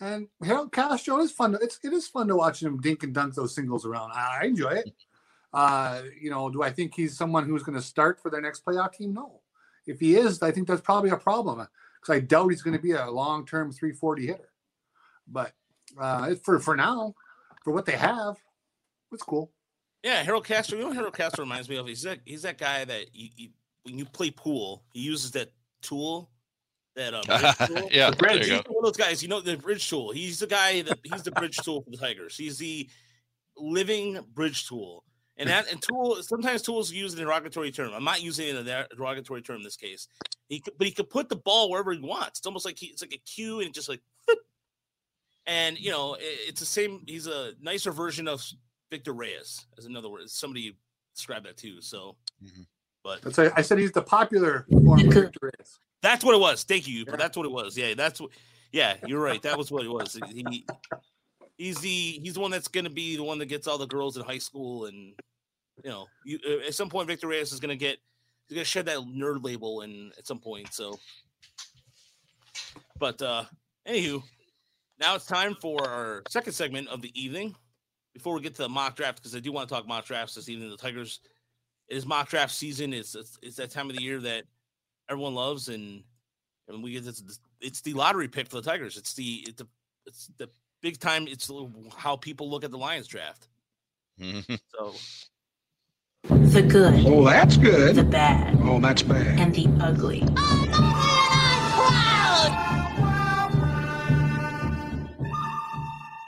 And 0.00 0.28
Harold 0.42 0.72
Castro 0.72 1.20
is 1.20 1.30
fun. 1.30 1.52
To, 1.52 1.58
It's 1.58 1.78
it 1.84 1.92
is 1.92 2.08
fun 2.08 2.28
to 2.28 2.36
watch 2.36 2.62
him 2.62 2.80
dink 2.80 3.02
and 3.02 3.14
dunk 3.14 3.34
those 3.34 3.54
singles 3.54 3.86
around. 3.86 4.10
I 4.12 4.46
enjoy 4.46 4.70
it. 4.70 4.92
Uh, 5.52 6.02
you 6.20 6.30
know, 6.30 6.50
do 6.50 6.62
I 6.62 6.70
think 6.70 6.94
he's 6.94 7.16
someone 7.16 7.46
who's 7.46 7.62
going 7.62 7.76
to 7.76 7.84
start 7.84 8.20
for 8.20 8.30
their 8.30 8.40
next 8.40 8.64
playoff 8.64 8.94
team? 8.94 9.14
No. 9.14 9.40
If 9.86 10.00
he 10.00 10.16
is, 10.16 10.42
I 10.42 10.50
think 10.50 10.66
that's 10.66 10.80
probably 10.80 11.10
a 11.10 11.16
problem 11.16 11.66
because 12.00 12.16
I 12.16 12.20
doubt 12.20 12.48
he's 12.48 12.62
going 12.62 12.76
to 12.76 12.82
be 12.82 12.92
a 12.92 13.10
long 13.10 13.46
term 13.46 13.70
340 13.70 14.26
hitter. 14.26 14.48
But 15.28 15.52
uh, 16.00 16.34
for 16.42 16.58
for 16.58 16.76
now, 16.76 17.14
for 17.62 17.72
what 17.72 17.86
they 17.86 17.92
have, 17.96 18.36
it's 19.12 19.22
cool. 19.22 19.52
Yeah, 20.02 20.22
Harold 20.22 20.44
Castro. 20.44 20.78
You 20.78 20.84
know 20.84 20.92
Harold 20.92 21.16
Castro 21.16 21.44
reminds 21.44 21.68
me 21.68 21.76
of? 21.76 21.86
He's 21.86 22.02
that 22.02 22.20
he's 22.24 22.42
that 22.42 22.58
guy 22.58 22.84
that 22.84 23.14
you, 23.14 23.28
you 23.36 23.48
when 23.84 23.98
you 23.98 24.04
play 24.04 24.30
pool, 24.30 24.84
he 24.92 25.00
uses 25.00 25.30
that 25.32 25.52
tool. 25.82 26.30
That 26.94 27.14
uh, 27.14 27.22
tool. 27.66 27.88
yeah, 27.90 28.10
The 28.10 28.16
there 28.16 28.28
bridge. 28.28 28.46
you 28.48 28.54
He's 28.54 28.62
go. 28.62 28.72
one 28.72 28.86
of 28.86 28.94
those 28.94 28.96
guys. 29.04 29.22
You 29.22 29.28
know 29.28 29.40
the 29.40 29.56
bridge 29.56 29.88
tool. 29.88 30.10
He's 30.12 30.38
the 30.40 30.46
guy 30.46 30.82
that 30.82 30.98
he's 31.04 31.22
the 31.22 31.30
bridge 31.32 31.56
tool 31.58 31.82
for 31.82 31.90
the 31.90 31.96
Tigers. 31.96 32.36
He's 32.36 32.58
the 32.58 32.88
living 33.56 34.18
bridge 34.34 34.68
tool. 34.68 35.04
And 35.38 35.48
that 35.48 35.70
and 35.72 35.80
tool 35.80 36.22
sometimes 36.22 36.60
tools 36.62 36.92
used 36.92 37.16
in 37.16 37.22
a 37.22 37.26
derogatory 37.26 37.70
term. 37.72 37.92
I'm 37.94 38.04
not 38.04 38.22
using 38.22 38.48
it 38.48 38.56
in 38.56 38.68
a 38.68 38.86
derogatory 38.94 39.40
term 39.42 39.56
in 39.56 39.62
this 39.62 39.76
case. 39.76 40.06
He 40.48 40.60
could, 40.60 40.74
but 40.76 40.86
he 40.86 40.92
could 40.92 41.08
put 41.08 41.30
the 41.30 41.36
ball 41.36 41.70
wherever 41.70 41.90
he 41.92 41.98
wants. 42.00 42.38
It's 42.40 42.46
almost 42.46 42.66
like 42.66 42.78
he, 42.78 42.86
it's 42.88 43.00
like 43.02 43.14
a 43.14 43.18
cue 43.18 43.60
and 43.60 43.72
just 43.72 43.88
like. 43.88 44.00
whoop. 44.28 44.38
And 45.46 45.76
you 45.76 45.90
know 45.90 46.14
it- 46.14 46.20
it's 46.48 46.60
the 46.60 46.66
same. 46.66 47.02
He's 47.06 47.26
a 47.26 47.54
nicer 47.60 47.90
version 47.90 48.28
of 48.28 48.44
Victor 48.90 49.12
Reyes, 49.12 49.66
as 49.76 49.86
another 49.86 50.08
word. 50.08 50.28
Somebody 50.30 50.76
described 51.16 51.46
that 51.46 51.56
too. 51.56 51.80
So, 51.80 52.14
Mhm. 52.44 52.66
But 53.04 53.22
That's 53.22 53.38
a, 53.38 53.52
I 53.56 53.62
said 53.62 53.78
he's 53.78 53.92
the 53.92 54.02
popular 54.02 54.66
form 54.70 55.00
of 55.00 55.12
Victor 55.12 55.38
Reyes. 55.42 55.78
that's 56.02 56.24
what 56.24 56.34
it 56.34 56.40
was. 56.40 56.62
Thank 56.64 56.86
you. 56.86 57.04
Yeah. 57.06 57.16
That's 57.16 57.36
what 57.36 57.46
it 57.46 57.52
was. 57.52 57.76
Yeah, 57.76 57.94
that's 57.94 58.20
what. 58.20 58.30
Yeah, 58.72 58.96
you're 59.06 59.20
right. 59.20 59.42
That 59.42 59.58
was 59.58 59.70
what 59.70 59.84
it 59.84 59.90
was. 59.90 60.18
He, 60.32 60.66
he's 61.58 61.78
the 61.78 62.20
he's 62.22 62.34
the 62.34 62.40
one 62.40 62.50
that's 62.50 62.68
going 62.68 62.84
to 62.84 62.90
be 62.90 63.16
the 63.16 63.22
one 63.22 63.38
that 63.38 63.46
gets 63.46 63.66
all 63.66 63.78
the 63.78 63.86
girls 63.86 64.16
in 64.16 64.24
high 64.24 64.38
school, 64.38 64.86
and 64.86 65.14
you 65.84 65.90
know, 65.90 66.06
you 66.24 66.38
uh, 66.48 66.66
at 66.66 66.74
some 66.74 66.88
point 66.88 67.08
Victor 67.08 67.28
Reyes 67.28 67.52
is 67.52 67.60
going 67.60 67.70
to 67.70 67.76
get 67.76 67.98
he's 68.48 68.56
going 68.56 68.64
to 68.64 68.70
shed 68.70 68.86
that 68.86 68.98
nerd 68.98 69.44
label, 69.44 69.82
and 69.82 70.12
at 70.18 70.26
some 70.26 70.38
point, 70.38 70.72
so. 70.72 70.98
But 72.98 73.20
uh 73.20 73.44
anywho, 73.86 74.22
now 75.00 75.16
it's 75.16 75.26
time 75.26 75.56
for 75.60 75.88
our 75.88 76.22
second 76.28 76.52
segment 76.52 76.88
of 76.88 77.02
the 77.02 77.10
evening. 77.20 77.54
Before 78.14 78.34
we 78.34 78.42
get 78.42 78.54
to 78.56 78.62
the 78.62 78.68
mock 78.68 78.94
draft, 78.94 79.16
because 79.18 79.34
I 79.34 79.40
do 79.40 79.52
want 79.52 79.68
to 79.68 79.74
talk 79.74 79.88
mock 79.88 80.04
drafts 80.04 80.34
this 80.34 80.48
evening. 80.50 80.68
The 80.68 80.76
Tigers, 80.76 81.20
it 81.24 81.31
is 81.92 82.06
mock 82.06 82.28
draft 82.30 82.52
season. 82.54 82.92
It's 82.92 83.14
it's, 83.14 83.38
it's 83.42 83.56
that 83.56 83.70
time 83.70 83.90
of 83.90 83.96
the 83.96 84.02
year 84.02 84.18
that 84.20 84.44
everyone 85.08 85.34
loves, 85.34 85.68
and 85.68 86.02
and 86.68 86.82
we 86.82 86.92
get 86.92 87.04
this. 87.04 87.22
It's 87.60 87.80
the 87.82 87.92
lottery 87.92 88.28
pick 88.28 88.48
for 88.48 88.56
the 88.56 88.62
Tigers. 88.62 88.96
It's 88.96 89.14
the 89.14 89.44
it's 89.46 89.56
the 89.62 89.68
it's 90.06 90.30
the 90.38 90.48
big 90.80 90.98
time. 90.98 91.26
It's 91.28 91.50
how 91.96 92.16
people 92.16 92.50
look 92.50 92.64
at 92.64 92.70
the 92.70 92.78
Lions 92.78 93.06
draft. 93.06 93.48
So 94.74 94.94
The 96.24 96.62
good, 96.62 97.04
Oh, 97.06 97.24
that's 97.24 97.56
good. 97.56 97.96
the 97.96 98.04
bad, 98.04 98.56
Oh, 98.62 98.78
that's 98.80 99.02
bad. 99.02 99.40
and 99.40 99.54
the 99.54 99.66
ugly. 99.84 100.22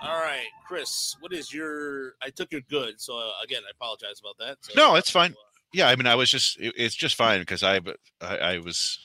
all 0.02 0.20
right, 0.20 0.46
Chris, 0.66 1.16
what 1.20 1.32
is 1.32 1.52
your? 1.52 2.14
I 2.22 2.30
took 2.30 2.52
your 2.52 2.60
good. 2.62 3.00
So 3.00 3.16
uh, 3.18 3.30
again, 3.42 3.62
I 3.66 3.70
apologize 3.70 4.20
about 4.20 4.36
that. 4.38 4.58
So, 4.60 4.72
No, 4.76 4.96
it's 4.96 5.10
fine. 5.10 5.32
uh, 5.32 5.34
Yeah, 5.74 5.88
I 5.88 5.96
mean, 5.96 6.06
I 6.06 6.14
was 6.14 6.30
just 6.30 6.58
it, 6.60 6.72
it's 6.76 6.94
just 6.94 7.16
fine 7.16 7.40
because 7.40 7.62
I, 7.62 7.80
I 8.20 8.36
I 8.36 8.58
was 8.58 8.98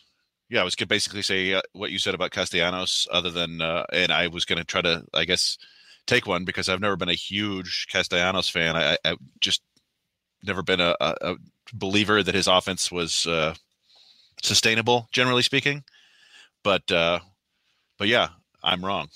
yeah, 0.49 0.61
I 0.61 0.63
was 0.63 0.75
gonna 0.75 0.87
basically 0.87 1.23
say 1.23 1.53
uh, 1.53 1.61
what 1.73 1.91
you 1.91 1.99
said 1.99 2.13
about 2.13 2.31
Castellanos, 2.31 3.07
other 3.11 3.31
than 3.31 3.61
uh, 3.61 3.85
and 3.91 4.11
I 4.11 4.27
was 4.27 4.45
gonna 4.45 4.63
try 4.63 4.81
to 4.81 5.03
I 5.13 5.25
guess 5.25 5.57
take 6.05 6.27
one 6.27 6.45
because 6.45 6.69
I've 6.69 6.79
never 6.79 6.95
been 6.95 7.09
a 7.09 7.13
huge 7.13 7.87
Castellanos 7.91 8.49
fan. 8.49 8.75
I, 8.75 8.97
I 9.03 9.15
just 9.41 9.61
never 10.43 10.63
been 10.63 10.79
a, 10.79 10.95
a, 11.01 11.15
a 11.21 11.35
believer 11.73 12.23
that 12.23 12.35
his 12.35 12.47
offense 12.47 12.91
was 12.91 13.25
uh, 13.27 13.53
sustainable, 14.41 15.07
generally 15.11 15.43
speaking. 15.43 15.83
But 16.63 16.91
uh, 16.91 17.19
but 17.97 18.07
yeah, 18.07 18.29
I'm 18.63 18.85
wrong. 18.85 19.09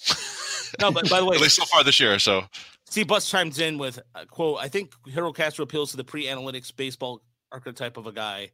No, 0.79 0.91
but 0.91 1.09
by 1.09 1.19
the 1.19 1.25
way, 1.29 1.35
at 1.35 1.41
least 1.41 1.57
so 1.57 1.65
far 1.65 1.83
this 1.83 1.99
year. 1.99 2.17
So 2.19 2.45
Steve 2.85 3.07
Butts 3.07 3.29
chimes 3.29 3.59
in 3.59 3.77
with 3.77 3.99
a 4.15 4.25
quote. 4.25 4.59
I 4.59 4.67
think 4.67 4.93
Harold 5.13 5.35
Castro 5.35 5.63
appeals 5.63 5.91
to 5.91 5.97
the 5.97 6.03
pre-analytics 6.03 6.75
baseball 6.75 7.21
archetype 7.53 7.95
of 7.97 8.07
a 8.07 8.11
guy, 8.11 8.49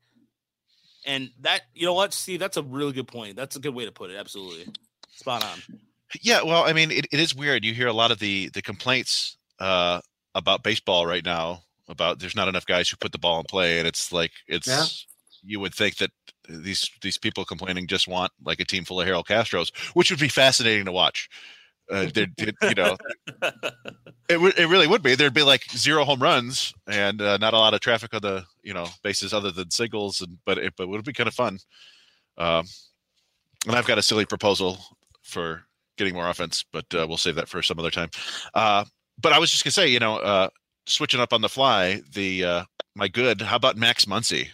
and 1.05 1.31
that 1.41 1.61
you 1.73 1.85
know 1.85 1.93
what, 1.93 2.13
Steve, 2.13 2.39
that's 2.39 2.57
a 2.57 2.61
really 2.63 2.91
good 2.91 3.07
point. 3.07 3.35
That's 3.35 3.55
a 3.55 3.59
good 3.59 3.73
way 3.73 3.85
to 3.85 3.91
put 3.91 4.11
it. 4.11 4.17
Absolutely, 4.17 4.67
spot 5.11 5.43
on. 5.43 5.59
Yeah, 6.21 6.41
well, 6.43 6.63
I 6.63 6.73
mean, 6.73 6.91
it, 6.91 7.05
it 7.11 7.19
is 7.19 7.33
weird. 7.35 7.63
You 7.63 7.73
hear 7.73 7.87
a 7.87 7.93
lot 7.93 8.11
of 8.11 8.19
the 8.19 8.49
the 8.53 8.61
complaints 8.61 9.37
uh, 9.59 10.01
about 10.35 10.63
baseball 10.63 11.05
right 11.07 11.23
now 11.25 11.63
about 11.87 12.19
there's 12.19 12.35
not 12.35 12.47
enough 12.47 12.65
guys 12.65 12.87
who 12.89 12.97
put 12.97 13.11
the 13.11 13.17
ball 13.17 13.39
in 13.39 13.45
play, 13.45 13.79
and 13.79 13.87
it's 13.87 14.11
like 14.11 14.31
it's 14.47 14.67
Yeah. 14.67 14.85
you 15.43 15.59
would 15.59 15.73
think 15.73 15.95
that 15.97 16.11
these 16.47 16.89
these 17.01 17.17
people 17.17 17.45
complaining 17.45 17.87
just 17.87 18.07
want 18.07 18.31
like 18.43 18.59
a 18.59 18.65
team 18.65 18.83
full 18.83 18.99
of 18.99 19.07
Harold 19.07 19.27
Castros, 19.27 19.75
which 19.95 20.09
would 20.11 20.19
be 20.19 20.27
fascinating 20.27 20.85
to 20.85 20.91
watch. 20.91 21.29
Uh, 21.91 22.05
they'd- 22.13 22.33
they'd, 22.37 22.55
you 22.61 22.75
know, 22.75 22.97
it 24.29 24.39
would 24.39 24.57
it 24.59 24.67
really 24.67 24.87
would 24.87 25.01
be. 25.01 25.15
There'd 25.15 25.33
be 25.33 25.43
like 25.43 25.63
zero 25.71 26.03
home 26.05 26.21
runs 26.21 26.73
and 26.87 27.21
uh, 27.21 27.37
not 27.37 27.53
a 27.53 27.57
lot 27.57 27.73
of 27.73 27.79
traffic 27.79 28.13
on 28.13 28.21
the 28.21 28.45
you 28.69 28.75
know 28.75 28.85
bases 29.01 29.33
other 29.33 29.49
than 29.49 29.71
singles, 29.71 30.21
and 30.21 30.37
but 30.45 30.59
it 30.59 30.73
but 30.77 30.83
it 30.83 30.89
would 30.89 31.03
be 31.03 31.11
kind 31.11 31.27
of 31.27 31.33
fun. 31.33 31.57
Um, 32.37 32.65
and 33.65 33.75
I've 33.75 33.87
got 33.87 33.97
a 33.97 34.03
silly 34.03 34.25
proposal 34.25 34.77
for 35.23 35.63
getting 35.97 36.13
more 36.13 36.29
offense, 36.29 36.63
but 36.71 36.85
uh, 36.93 37.07
we'll 37.07 37.17
save 37.17 37.35
that 37.35 37.49
for 37.49 37.63
some 37.63 37.79
other 37.79 37.89
time. 37.89 38.09
Uh, 38.53 38.85
but 39.19 39.33
I 39.33 39.39
was 39.39 39.49
just 39.49 39.63
gonna 39.63 39.71
say, 39.71 39.87
you 39.87 39.99
know, 39.99 40.17
uh, 40.17 40.49
switching 40.85 41.19
up 41.19 41.33
on 41.33 41.41
the 41.41 41.49
fly, 41.49 42.01
the 42.13 42.45
uh, 42.45 42.63
my 42.95 43.07
good. 43.07 43.41
How 43.41 43.55
about 43.55 43.75
Max 43.75 44.05
Muncy 44.05 44.49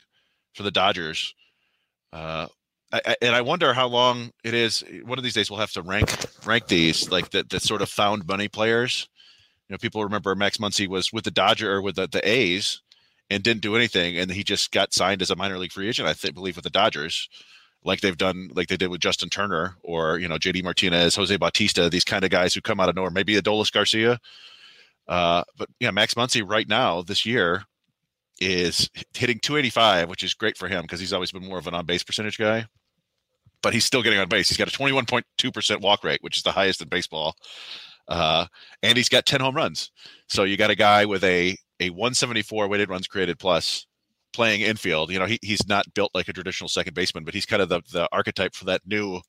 for 0.53 0.63
the 0.63 0.71
Dodgers? 0.71 1.35
Uh, 2.13 2.47
I, 2.93 3.17
and 3.21 3.35
I 3.35 3.41
wonder 3.41 3.73
how 3.73 3.87
long 3.87 4.31
it 4.45 4.53
is. 4.53 4.81
One 5.03 5.17
of 5.17 5.25
these 5.25 5.33
days, 5.33 5.51
we'll 5.51 5.59
have 5.59 5.73
to 5.73 5.81
rank 5.81 6.09
rank 6.45 6.67
these 6.67 7.11
like 7.11 7.31
the, 7.31 7.43
the 7.43 7.59
sort 7.59 7.81
of 7.81 7.89
found 7.89 8.25
money 8.25 8.47
players. 8.47 9.09
You 9.67 9.73
know, 9.73 9.77
people 9.77 10.05
remember 10.05 10.33
Max 10.35 10.57
Muncy 10.57 10.87
was 10.87 11.11
with 11.11 11.25
the 11.25 11.31
Dodger 11.31 11.73
or 11.73 11.81
with 11.81 11.95
the, 11.95 12.07
the 12.07 12.25
A's 12.25 12.81
and 13.29 13.43
didn't 13.43 13.61
do 13.61 13.75
anything, 13.75 14.17
and 14.17 14.31
he 14.31 14.43
just 14.43 14.71
got 14.71 14.93
signed 14.93 15.21
as 15.21 15.31
a 15.31 15.35
minor 15.35 15.57
league 15.57 15.71
free 15.71 15.87
agent. 15.87 16.07
I 16.07 16.31
believe 16.31 16.55
with 16.55 16.63
the 16.63 16.69
Dodgers, 16.69 17.27
like 17.83 18.01
they've 18.01 18.17
done, 18.17 18.49
like 18.53 18.67
they 18.67 18.77
did 18.77 18.89
with 18.89 19.01
Justin 19.01 19.29
Turner 19.29 19.75
or 19.83 20.19
you 20.19 20.27
know 20.27 20.37
JD 20.37 20.63
Martinez, 20.63 21.15
Jose 21.15 21.35
Bautista, 21.37 21.89
these 21.89 22.03
kind 22.03 22.23
of 22.23 22.31
guys 22.31 22.53
who 22.53 22.61
come 22.61 22.79
out 22.79 22.89
of 22.89 22.95
nowhere. 22.95 23.11
Maybe 23.11 23.35
Adolis 23.35 23.71
Garcia. 23.71 24.19
Uh, 25.07 25.43
but 25.57 25.69
yeah, 25.79 25.91
Max 25.91 26.15
Muncy 26.15 26.43
right 26.47 26.67
now 26.67 27.01
this 27.01 27.25
year 27.25 27.63
is 28.39 28.89
hitting 29.13 29.39
285, 29.39 30.09
which 30.09 30.23
is 30.23 30.33
great 30.33 30.57
for 30.57 30.67
him 30.67 30.81
because 30.81 30.99
he's 30.99 31.13
always 31.13 31.31
been 31.31 31.45
more 31.45 31.57
of 31.57 31.67
an 31.67 31.73
on 31.73 31.85
base 31.85 32.03
percentage 32.03 32.37
guy. 32.37 32.65
But 33.61 33.73
he's 33.73 33.85
still 33.85 34.03
getting 34.03 34.19
on 34.19 34.27
base. 34.27 34.49
He's 34.49 34.57
got 34.57 34.67
a 34.67 34.77
21.2% 34.77 35.81
walk 35.81 36.03
rate, 36.03 36.19
which 36.21 36.37
is 36.37 36.43
the 36.43 36.51
highest 36.51 36.81
in 36.81 36.89
baseball. 36.89 37.35
Uh, 38.07 38.45
and 38.83 38.97
he's 38.97 39.09
got 39.09 39.25
10 39.25 39.41
home 39.41 39.55
runs. 39.55 39.91
So 40.27 40.43
you 40.43 40.57
got 40.57 40.69
a 40.69 40.75
guy 40.75 41.05
with 41.05 41.23
a 41.23 41.57
a 41.79 41.89
174 41.89 42.67
weighted 42.67 42.89
runs 42.89 43.07
created 43.07 43.39
plus 43.39 43.85
playing 44.33 44.61
infield. 44.61 45.11
You 45.11 45.19
know, 45.19 45.25
he, 45.25 45.39
he's 45.41 45.67
not 45.67 45.93
built 45.93 46.11
like 46.13 46.27
a 46.27 46.33
traditional 46.33 46.67
second 46.67 46.93
baseman, 46.93 47.23
but 47.23 47.33
he's 47.33 47.45
kind 47.45 47.61
of 47.61 47.69
the, 47.69 47.81
the 47.91 48.07
archetype 48.11 48.53
for 48.53 48.65
that 48.65 48.81
new 48.85 49.21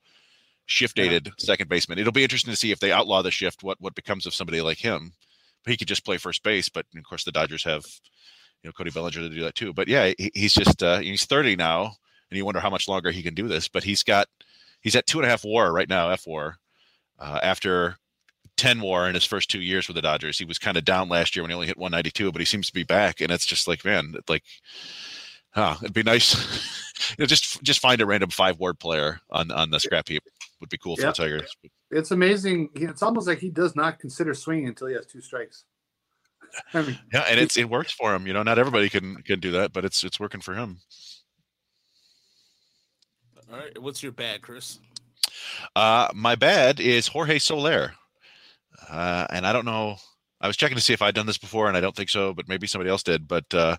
shift 0.67 0.97
dated 0.97 1.31
second 1.39 1.69
baseman. 1.69 1.99
It'll 1.99 2.13
be 2.13 2.25
interesting 2.25 2.53
to 2.53 2.57
see 2.57 2.73
if 2.73 2.81
they 2.81 2.93
outlaw 2.93 3.23
the 3.23 3.31
shift, 3.31 3.63
what 3.63 3.81
what 3.81 3.95
becomes 3.95 4.27
of 4.27 4.35
somebody 4.35 4.61
like 4.61 4.79
him. 4.79 5.13
He 5.65 5.77
could 5.77 5.89
just 5.89 6.05
play 6.05 6.17
first 6.17 6.43
base, 6.43 6.69
but 6.69 6.87
of 6.97 7.05
course 7.05 7.25
the 7.25 7.33
Dodgers 7.33 7.65
have 7.65 7.85
you 8.63 8.69
know 8.69 8.73
Cody 8.73 8.91
Bellinger 8.91 9.21
to 9.21 9.29
do 9.29 9.43
that 9.43 9.55
too. 9.55 9.73
But 9.73 9.89
yeah, 9.89 10.13
he, 10.19 10.31
he's 10.35 10.55
just 10.55 10.83
uh, 10.83 10.99
he's 10.99 11.25
30 11.25 11.57
now, 11.57 11.95
and 12.31 12.37
you 12.37 12.45
wonder 12.45 12.61
how 12.61 12.71
much 12.71 12.89
longer 12.89 13.11
he 13.11 13.23
can 13.23 13.35
do 13.35 13.49
this. 13.49 13.69
But 13.69 13.85
he's 13.85 14.03
got 14.03 14.27
he's 14.81 14.97
at 14.97 15.07
two 15.07 15.19
and 15.19 15.27
a 15.27 15.31
half 15.31 15.45
WAR 15.45 15.73
right 15.73 15.89
now, 15.89 16.11
F 16.11 16.27
WAR, 16.27 16.57
uh, 17.19 17.41
after 17.43 17.97
10 18.57 18.81
WAR 18.81 19.09
in 19.09 19.15
his 19.15 19.25
first 19.25 19.51
two 19.51 19.61
years 19.61 19.87
with 19.89 19.95
the 19.97 20.03
Dodgers. 20.03 20.39
He 20.39 20.45
was 20.45 20.59
kind 20.59 20.77
of 20.77 20.85
down 20.85 21.09
last 21.09 21.37
year 21.37 21.43
when 21.43 21.51
he 21.51 21.55
only 21.55 21.67
hit 21.67 21.79
192, 21.79 22.33
but 22.33 22.41
he 22.41 22.45
seems 22.45 22.67
to 22.69 22.73
be 22.75 22.85
back, 22.85 23.21
and 23.21 23.31
it's 23.31 23.47
just 23.47 23.69
like 23.69 23.85
man, 23.85 24.15
like, 24.29 24.45
ah, 25.55 25.79
it'd 25.83 25.93
be 25.93 26.03
nice. 26.03 26.35
you 27.11 27.23
know, 27.23 27.27
just 27.27 27.63
just 27.63 27.81
find 27.81 28.01
a 28.01 28.07
random 28.07 28.31
five 28.31 28.59
WAR 28.59 28.75
player 28.75 29.21
on 29.31 29.51
on 29.51 29.71
the 29.71 29.81
scrap 29.81 30.09
heap 30.09 30.23
would 30.61 30.71
be 30.71 30.79
cool 30.79 30.97
for 30.97 31.03
Yep. 31.03 31.15
the 31.17 31.23
Tigers. 31.23 31.57
It's 31.91 32.11
amazing. 32.11 32.71
It's 32.75 33.03
almost 33.03 33.29
like 33.29 33.39
he 33.39 33.51
does 33.51 33.77
not 33.77 33.99
consider 33.99 34.35
swinging 34.35 34.69
until 34.69 34.89
he 34.89 34.95
has 34.95 35.07
two 35.07 35.21
strikes. 35.21 35.65
I 36.75 36.83
mean, 36.83 36.99
Yeah, 37.13 37.25
and 37.29 37.39
it's 37.39 37.57
it 37.57 37.69
works 37.69 37.93
for 37.93 38.15
him. 38.15 38.27
You 38.27 38.33
know, 38.33 38.43
not 38.43 38.59
everybody 38.59 38.89
can 38.89 39.17
can 39.23 39.41
do 39.41 39.53
that, 39.53 39.73
but 39.73 39.85
it's 39.85 40.03
it's 40.05 40.19
working 40.19 40.41
for 40.41 40.55
him. 40.55 40.79
All 43.53 43.59
right, 43.59 43.81
what's 43.81 44.03
your 44.03 44.13
bad, 44.13 44.43
Chris? 44.43 44.81
Uh, 45.77 46.09
my 46.15 46.35
bad 46.35 46.81
is 46.81 47.07
Jorge 47.07 47.39
Soler, 47.39 47.95
uh, 48.89 49.27
and 49.31 49.47
I 49.47 49.53
don't 49.53 49.65
know. 49.65 49.97
I 50.41 50.47
was 50.47 50.57
checking 50.57 50.77
to 50.77 50.83
see 50.83 50.93
if 50.93 51.03
I'd 51.03 51.15
done 51.15 51.27
this 51.27 51.39
before, 51.39 51.69
and 51.69 51.77
I 51.77 51.81
don't 51.81 51.97
think 51.97 52.11
so, 52.11 52.35
but 52.35 52.49
maybe 52.49 52.67
somebody 52.67 52.91
else 52.91 53.03
did. 53.03 53.27
But 53.27 53.53
uh, 53.55 53.77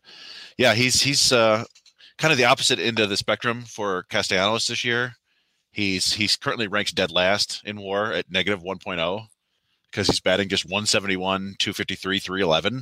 yeah, 0.57 0.73
he's 0.73 1.01
he's 1.01 1.31
uh, 1.31 1.63
kind 2.17 2.31
of 2.31 2.37
the 2.37 2.45
opposite 2.45 2.79
end 2.79 2.99
of 2.99 3.09
the 3.09 3.17
spectrum 3.17 3.63
for 3.63 4.03
Castellanos 4.09 4.67
this 4.67 4.83
year. 4.83 5.13
He's 5.71 6.13
he's 6.13 6.35
currently 6.35 6.67
ranks 6.67 6.91
dead 6.91 7.11
last 7.11 7.61
in 7.63 7.79
WAR 7.79 8.11
at 8.11 8.31
negative 8.31 8.63
1.0 8.63 9.27
because 9.91 10.07
he's 10.07 10.19
batting 10.19 10.49
just 10.49 10.65
171, 10.65 11.55
253, 11.59 12.19
311. 12.19 12.81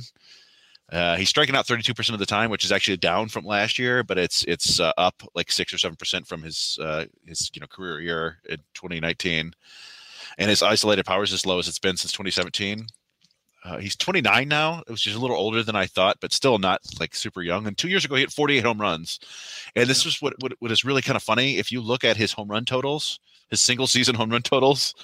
Uh, 0.92 1.16
he's 1.16 1.28
striking 1.28 1.56
out 1.56 1.66
32% 1.66 2.12
of 2.12 2.18
the 2.20 2.26
time, 2.26 2.48
which 2.48 2.64
is 2.64 2.70
actually 2.70 2.96
down 2.96 3.28
from 3.28 3.44
last 3.44 3.78
year, 3.78 4.04
but 4.04 4.18
it's 4.18 4.44
it's 4.44 4.78
uh, 4.78 4.92
up 4.96 5.20
like 5.34 5.50
six 5.50 5.74
or 5.74 5.78
seven 5.78 5.96
percent 5.96 6.26
from 6.26 6.42
his 6.42 6.78
uh, 6.80 7.04
his 7.26 7.50
you 7.54 7.60
know 7.60 7.66
career 7.66 8.00
year 8.00 8.38
in 8.48 8.58
2019, 8.74 9.52
and 10.38 10.50
his 10.50 10.62
isolated 10.62 11.06
power 11.06 11.22
is 11.22 11.32
as 11.32 11.46
low 11.46 11.58
as 11.58 11.68
it's 11.68 11.78
been 11.78 11.96
since 11.96 12.12
2017. 12.12 12.86
Uh, 13.64 13.78
he's 13.78 13.96
29 13.96 14.46
now, 14.46 14.82
which 14.86 15.08
is 15.08 15.16
a 15.16 15.18
little 15.18 15.36
older 15.36 15.62
than 15.62 15.74
I 15.74 15.86
thought, 15.86 16.18
but 16.20 16.32
still 16.32 16.58
not 16.58 16.80
like 17.00 17.16
super 17.16 17.42
young. 17.42 17.66
And 17.66 17.76
two 17.76 17.88
years 17.88 18.04
ago, 18.04 18.14
he 18.14 18.20
hit 18.20 18.30
48 18.30 18.62
home 18.62 18.80
runs. 18.80 19.18
And 19.74 19.88
this 19.88 20.06
is 20.06 20.22
what, 20.22 20.34
what, 20.40 20.52
what 20.60 20.70
is 20.70 20.84
really 20.84 21.02
kind 21.02 21.16
of 21.16 21.22
funny. 21.22 21.58
If 21.58 21.72
you 21.72 21.80
look 21.80 22.04
at 22.04 22.16
his 22.16 22.32
home 22.32 22.48
run 22.48 22.64
totals, 22.64 23.18
his 23.50 23.60
single 23.60 23.88
season 23.88 24.14
home 24.14 24.30
run 24.30 24.42
totals, 24.42 24.94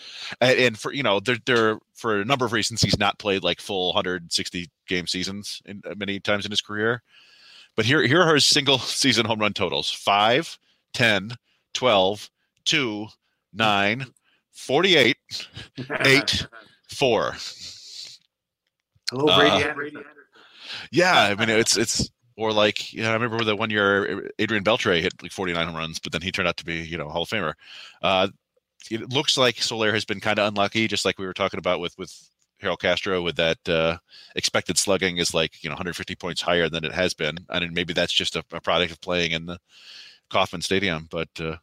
and, 0.41 0.59
and 0.59 0.79
for 0.79 0.93
you 0.93 1.03
know, 1.03 1.19
they're, 1.21 1.39
they're 1.45 1.79
for 1.95 2.21
a 2.21 2.25
number 2.25 2.45
of 2.45 2.53
reasons 2.53 2.83
he's 2.83 2.99
not 2.99 3.19
played 3.19 3.43
like 3.43 3.61
full 3.61 3.89
160 3.89 4.71
game 4.87 5.07
seasons 5.07 5.61
in 5.65 5.83
uh, 5.89 5.95
many 5.97 6.21
times 6.21 6.45
in 6.45 6.51
his 6.51 6.61
career. 6.61 7.03
But 7.77 7.85
here 7.85 8.03
here 8.07 8.23
are 8.23 8.35
his 8.35 8.45
single 8.45 8.79
season 8.79 9.27
home 9.27 9.41
run 9.41 9.53
totals: 9.55 9.91
5, 9.91 10.59
10, 10.93 11.37
12, 11.75 12.31
2, 12.65 13.07
9, 13.55 14.07
48, 14.53 15.17
8, 16.05 16.47
4. 16.89 17.37
Hello, 19.11 19.27
Uh, 19.29 19.75
Brady. 19.75 19.99
Yeah, 20.91 21.15
I 21.15 21.35
mean 21.35 21.51
it's 21.51 21.77
it's 21.77 22.11
or 22.37 22.53
like 22.53 22.93
you 22.93 23.03
know, 23.03 23.11
I 23.11 23.15
remember 23.15 23.45
the 23.45 23.55
one 23.57 23.71
year 23.71 24.31
Adrian 24.39 24.65
Beltre 24.65 25.01
hit 25.01 25.23
like 25.23 25.33
49 25.33 25.67
home 25.67 25.77
runs, 25.77 25.99
but 25.99 26.13
then 26.13 26.23
he 26.23 26.33
turned 26.33 26.49
out 26.49 26.57
to 26.59 26.65
be 26.65 26.81
you 26.81 26.97
know 26.97 27.09
Hall 27.09 27.23
of 27.23 27.29
Famer. 27.29 27.55
Uh, 28.03 28.29
it 28.91 29.13
looks 29.13 29.37
like 29.37 29.59
Soler 29.61 29.93
has 29.93 30.05
been 30.05 30.21
kind 30.21 30.39
of 30.39 30.49
unlucky, 30.49 30.89
just 30.89 31.05
like 31.05 31.19
we 31.19 31.27
were 31.27 31.35
talking 31.35 31.59
about 31.59 31.81
with 31.81 31.97
with 31.99 32.13
Harold 32.61 32.81
Castro, 32.81 33.21
with 33.23 33.37
that 33.37 33.59
uh, 33.69 33.99
expected 34.35 34.79
slugging 34.79 35.19
is 35.19 35.35
like 35.35 35.63
you 35.63 35.69
know 35.69 35.75
150 35.75 36.15
points 36.17 36.41
higher 36.41 36.69
than 36.69 36.85
it 36.85 36.93
has 36.93 37.13
been, 37.15 37.37
and 37.51 37.63
then 37.63 37.75
maybe 37.75 37.93
that's 37.93 38.13
just 38.13 38.35
a, 38.37 38.45
a 38.53 38.61
product 38.61 38.93
of 38.93 39.01
playing 39.01 39.33
in 39.33 39.47
the 39.47 39.59
Kauffman 40.31 40.63
Stadium. 40.63 41.07
But 41.11 41.29
uh, 41.39 41.57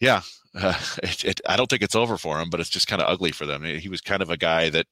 yeah, 0.00 0.22
uh, 0.54 0.74
it, 1.02 1.24
it, 1.24 1.40
I 1.46 1.56
don't 1.56 1.68
think 1.68 1.82
it's 1.82 1.94
over 1.94 2.16
for 2.16 2.40
him, 2.40 2.50
but 2.50 2.60
it's 2.60 2.70
just 2.70 2.88
kind 2.88 3.00
of 3.00 3.08
ugly 3.08 3.32
for 3.32 3.46
them. 3.46 3.62
He 3.62 3.88
was 3.88 4.00
kind 4.00 4.22
of 4.22 4.30
a 4.30 4.36
guy 4.36 4.70
that 4.70 4.86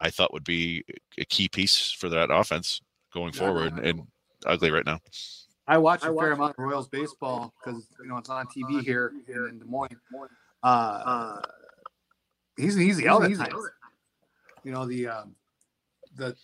I 0.00 0.10
thought 0.10 0.32
would 0.32 0.44
be 0.44 0.84
a 1.18 1.24
key 1.24 1.48
piece 1.48 1.90
for 1.90 2.08
that 2.08 2.30
offense 2.30 2.80
going 3.12 3.32
forward, 3.32 3.78
and 3.78 4.02
ugly 4.46 4.70
right 4.70 4.86
now. 4.86 5.00
I 5.66 5.78
watch 5.78 6.04
a 6.04 6.14
fair 6.14 6.32
amount 6.32 6.56
of 6.58 6.64
Royals 6.64 6.88
baseball 6.88 7.52
because 7.58 7.86
you 8.00 8.08
know 8.08 8.16
it's 8.18 8.30
on 8.30 8.46
TV 8.46 8.82
here 8.82 9.12
in 9.28 9.58
Des 9.58 9.64
Moines. 9.64 10.00
Uh, 10.62 11.40
he's 12.56 12.76
he's 12.76 12.96
the 12.96 13.06
element. 13.06 13.38
You 14.64 14.72
know 14.72 14.86
the 14.86 15.08
um, 15.08 15.34
the 16.16 16.36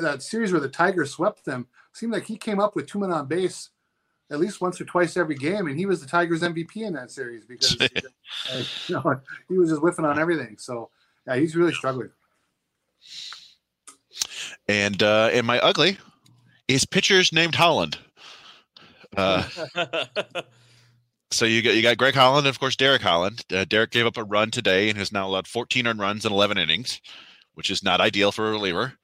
that 0.00 0.22
series 0.22 0.52
where 0.52 0.60
the 0.60 0.68
Tigers 0.68 1.12
swept 1.12 1.44
them 1.44 1.66
seemed 1.92 2.12
like 2.12 2.24
he 2.24 2.36
came 2.36 2.60
up 2.60 2.76
with 2.76 2.86
two 2.86 2.98
men 2.98 3.12
on 3.12 3.26
base 3.26 3.70
at 4.30 4.40
least 4.40 4.60
once 4.60 4.80
or 4.80 4.84
twice 4.84 5.16
every 5.16 5.36
game, 5.36 5.68
and 5.68 5.78
he 5.78 5.86
was 5.86 6.00
the 6.00 6.08
Tigers 6.08 6.42
MVP 6.42 6.76
in 6.76 6.92
that 6.94 7.10
series 7.10 7.44
because 7.44 7.76
uh, 7.80 8.62
you 8.88 8.94
know 8.94 9.20
he 9.48 9.58
was 9.58 9.70
just 9.70 9.80
whiffing 9.80 10.04
on 10.04 10.18
everything. 10.18 10.56
So 10.58 10.90
yeah, 11.26 11.36
he's 11.36 11.56
really 11.56 11.72
struggling. 11.72 12.10
And 14.68 15.02
uh, 15.02 15.30
and 15.32 15.46
my 15.46 15.60
ugly 15.60 15.98
is 16.68 16.84
pitchers 16.84 17.32
named 17.32 17.54
Holland. 17.54 17.98
Uh, 19.16 19.44
so 21.30 21.44
you 21.44 21.62
got 21.62 21.74
you 21.74 21.82
got 21.82 21.98
Greg 21.98 22.14
Holland 22.14 22.46
and 22.46 22.54
of 22.54 22.58
course 22.58 22.76
Derek 22.76 23.02
Holland. 23.02 23.44
Uh, 23.52 23.64
Derek 23.64 23.92
gave 23.92 24.06
up 24.06 24.16
a 24.16 24.24
run 24.24 24.50
today 24.50 24.88
and 24.88 24.98
has 24.98 25.12
now 25.12 25.26
allowed 25.26 25.46
14 25.46 25.86
earned 25.86 26.00
runs 26.00 26.24
in 26.24 26.32
11 26.32 26.58
innings, 26.58 27.00
which 27.54 27.70
is 27.70 27.84
not 27.84 28.00
ideal 28.00 28.32
for 28.32 28.48
a 28.48 28.50
reliever. 28.50 28.94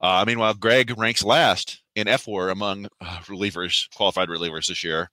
Uh, 0.00 0.24
meanwhile, 0.26 0.54
Greg 0.54 0.98
ranks 0.98 1.22
last 1.22 1.82
in 2.00 2.06
FWAR 2.06 2.50
among 2.50 2.86
uh, 3.00 3.18
relievers, 3.24 3.88
qualified 3.94 4.28
relievers 4.28 4.66
this 4.66 4.82
year. 4.82 5.10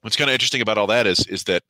What's 0.00 0.16
kind 0.16 0.30
of 0.30 0.34
interesting 0.34 0.60
about 0.60 0.78
all 0.78 0.86
that 0.88 1.06
is 1.06 1.26
is 1.26 1.44
that 1.44 1.62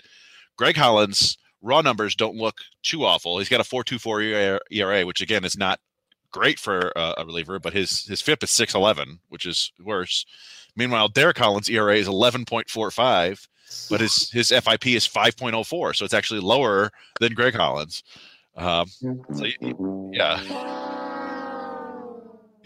Greg 0.56 0.76
Holland's 0.76 1.36
raw 1.62 1.80
numbers 1.80 2.14
don't 2.14 2.36
look 2.36 2.58
too 2.82 3.04
awful. 3.04 3.38
He's 3.38 3.48
got 3.48 3.60
a 3.60 3.64
4.24 3.64 4.58
ERA, 4.70 5.06
which 5.06 5.20
again 5.20 5.44
is 5.44 5.56
not 5.56 5.80
great 6.30 6.58
for 6.58 6.96
uh, 6.96 7.14
a 7.18 7.24
reliever, 7.24 7.58
but 7.58 7.72
his 7.72 8.04
his 8.06 8.20
FIP 8.20 8.44
is 8.44 8.50
6.11, 8.50 9.18
which 9.28 9.46
is 9.46 9.72
worse. 9.82 10.24
Meanwhile, 10.76 11.08
Derek 11.08 11.38
Holland's 11.38 11.70
ERA 11.70 11.96
is 11.96 12.08
11.45, 12.08 13.48
but 13.90 14.00
his 14.00 14.30
his 14.30 14.50
FIP 14.50 14.88
is 14.88 15.08
5.04, 15.08 15.96
so 15.96 16.04
it's 16.04 16.14
actually 16.14 16.40
lower 16.40 16.90
than 17.20 17.34
Greg 17.34 17.54
Holland's. 17.54 18.02
Um, 18.56 18.86
so, 19.34 19.46
yeah. 20.12 20.85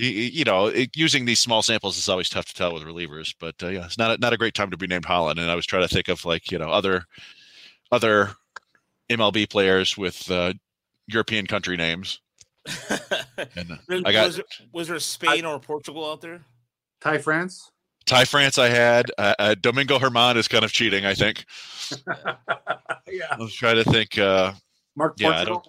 You, 0.03 0.45
know, 0.45 0.67
it, 0.67 0.97
using 0.97 1.27
these 1.27 1.41
small 1.41 1.63
samples 1.63 1.99
is 1.99 2.09
always 2.09 2.31
tough 2.31 2.47
to 2.47 2.55
tell 2.55 2.73
with 2.73 2.85
relievers, 2.85 3.35
but 3.39 3.55
uh, 3.63 3.69
yeah, 3.69 3.85
it's 3.85 3.99
not 3.99 4.13
a, 4.13 4.17
not 4.19 4.33
a 4.33 4.39
great 4.39 4.55
time 4.55 4.71
to 4.71 4.77
be 4.79 4.87
named 4.87 5.05
Holland. 5.05 5.39
And 5.39 5.51
I 5.51 5.55
was 5.55 5.67
trying 5.67 5.83
to 5.87 5.95
think 5.95 6.09
of 6.09 6.25
like 6.25 6.51
you 6.51 6.59
know 6.59 6.71
other 6.71 7.05
other 7.93 8.31
MLB 9.11 9.51
players 9.51 9.99
with 9.99 10.31
uh, 10.31 10.55
European 11.07 11.47
country 11.47 11.77
names. 11.77 12.21
and, 13.57 13.73
uh, 13.73 13.77
I 14.07 14.13
got 14.13 14.27
was, 14.27 14.37
there, 14.37 14.45
was 14.73 14.89
there 14.89 14.99
Spain 15.01 15.45
or 15.45 15.59
Portugal 15.61 16.11
out 16.11 16.23
there? 16.23 16.41
Ty 17.03 17.19
France. 17.19 17.71
Ty 18.07 18.25
France, 18.25 18.57
I 18.57 18.69
had 18.69 19.11
uh, 19.19 19.35
uh, 19.39 19.55
Domingo 19.61 19.99
Germán 19.99 20.37
is 20.37 20.49
kind 20.49 20.65
of 20.65 20.73
cheating. 20.73 21.05
I 21.05 21.15
think. 21.15 21.45
yeah. 23.07 23.27
I 23.33 23.37
was 23.39 23.55
trying 23.55 23.77
to 23.77 23.85
think. 23.85 24.19
Uh, 24.19 24.55
Mark. 24.97 25.15
Yeah, 25.19 25.31
I 25.31 25.45
don't. 25.45 25.67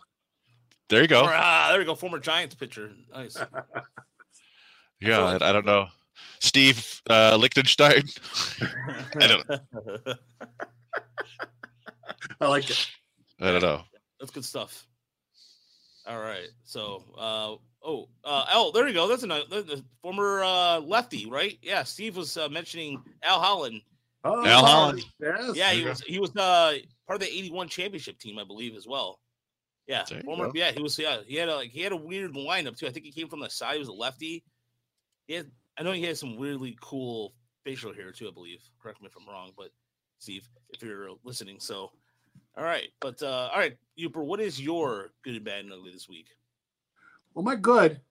There 0.90 1.02
you 1.02 1.08
go. 1.08 1.24
Or, 1.24 1.32
ah, 1.32 1.68
there 1.72 1.80
you 1.80 1.86
go. 1.86 1.96
Former 1.96 2.20
Giants 2.20 2.56
pitcher. 2.56 2.92
Nice. 3.14 3.38
yeah, 5.02 5.20
I, 5.20 5.50
I, 5.50 5.52
don't 5.52 5.66
know. 5.66 5.88
Steve 6.40 7.02
uh, 7.10 7.36
Lichtenstein. 7.38 8.04
I 9.20 9.28
don't. 9.28 9.50
know. 9.50 9.60
I 12.42 12.48
like 12.48 12.70
it. 12.70 12.88
I 13.40 13.52
don't 13.52 13.62
know. 13.62 13.82
That's 14.20 14.32
good 14.32 14.46
stuff. 14.46 14.88
All 16.08 16.20
right. 16.20 16.50
So, 16.64 17.04
uh, 17.18 17.56
oh, 17.84 18.10
uh, 18.24 18.46
oh, 18.54 18.72
there 18.74 18.88
you 18.88 18.94
go. 18.94 19.08
That's 19.08 19.24
a 19.24 19.28
the 19.28 19.84
former 20.02 20.44
uh, 20.44 20.80
lefty, 20.80 21.28
right? 21.28 21.58
Yeah. 21.62 21.84
Steve 21.84 22.18
was 22.18 22.38
uh, 22.38 22.50
mentioning 22.50 23.02
Al 23.24 23.40
Holland. 23.40 23.82
Oh, 24.24 24.46
Al 24.46 24.66
Holland. 24.66 25.06
Yes. 25.20 25.56
Yeah, 25.56 25.72
he 25.72 25.86
was. 25.86 26.02
He 26.02 26.20
was 26.20 26.36
uh, 26.36 26.74
part 27.08 27.22
of 27.22 27.28
the 27.28 27.28
'81 27.28 27.70
championship 27.70 28.20
team, 28.20 28.38
I 28.38 28.44
believe, 28.44 28.76
as 28.76 28.88
well. 28.88 29.20
Yeah, 29.88 30.06
former. 30.24 30.46
go. 30.46 30.52
Yeah, 30.56 30.72
he 30.72 30.82
was. 30.82 30.98
Yeah, 30.98 31.18
he 31.26 31.36
had 31.36 31.50
a 31.50 31.56
like 31.56 31.72
he 31.72 31.82
had 31.82 31.92
a 31.92 31.98
weird 31.98 32.34
lineup 32.34 32.78
too. 32.78 32.88
I 32.88 32.92
think 32.92 33.06
he 33.06 33.12
came 33.12 33.28
from 33.28 33.40
the 33.40 33.50
side. 33.50 33.74
He 33.74 33.80
was 33.80 33.88
a 33.88 33.94
lefty. 33.94 34.44
Had. 35.30 35.52
I 35.78 35.84
know 35.84 35.94
he 35.94 36.04
had 36.04 36.18
some 36.18 36.38
weirdly 36.38 36.78
cool 36.82 37.34
facial 37.64 37.94
hair 37.94 38.12
too. 38.12 38.28
I 38.28 38.32
believe. 38.32 38.62
Correct 38.82 39.02
me 39.02 39.08
if 39.08 39.16
I'm 39.16 39.32
wrong, 39.32 39.52
but 39.58 39.70
Steve, 40.20 40.48
if 40.70 40.82
you're 40.82 41.10
listening, 41.24 41.60
so 41.60 41.92
all 42.58 42.64
right. 42.64 42.90
But 43.00 43.22
uh 43.24 43.50
all 43.52 43.60
right, 43.60 43.78
Uper, 44.00 44.24
what 44.24 44.40
is 44.40 44.60
your 44.62 45.10
good 45.24 45.36
and 45.36 45.46
bad 45.46 45.64
and 45.64 45.74
ugly 45.74 45.92
this 45.92 46.10
week? 46.10 46.28
Well, 47.34 47.46
my 47.46 47.56
good 47.56 48.02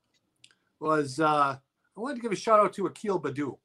was 0.81 1.21
uh, 1.21 1.57
I 1.57 2.01
wanted 2.01 2.17
to 2.17 2.21
give 2.23 2.33
a 2.33 2.37
shout 2.37 2.61
out 2.61 2.73
to 2.75 2.87
Akil 2.87 3.21
Baddoo 3.21 3.59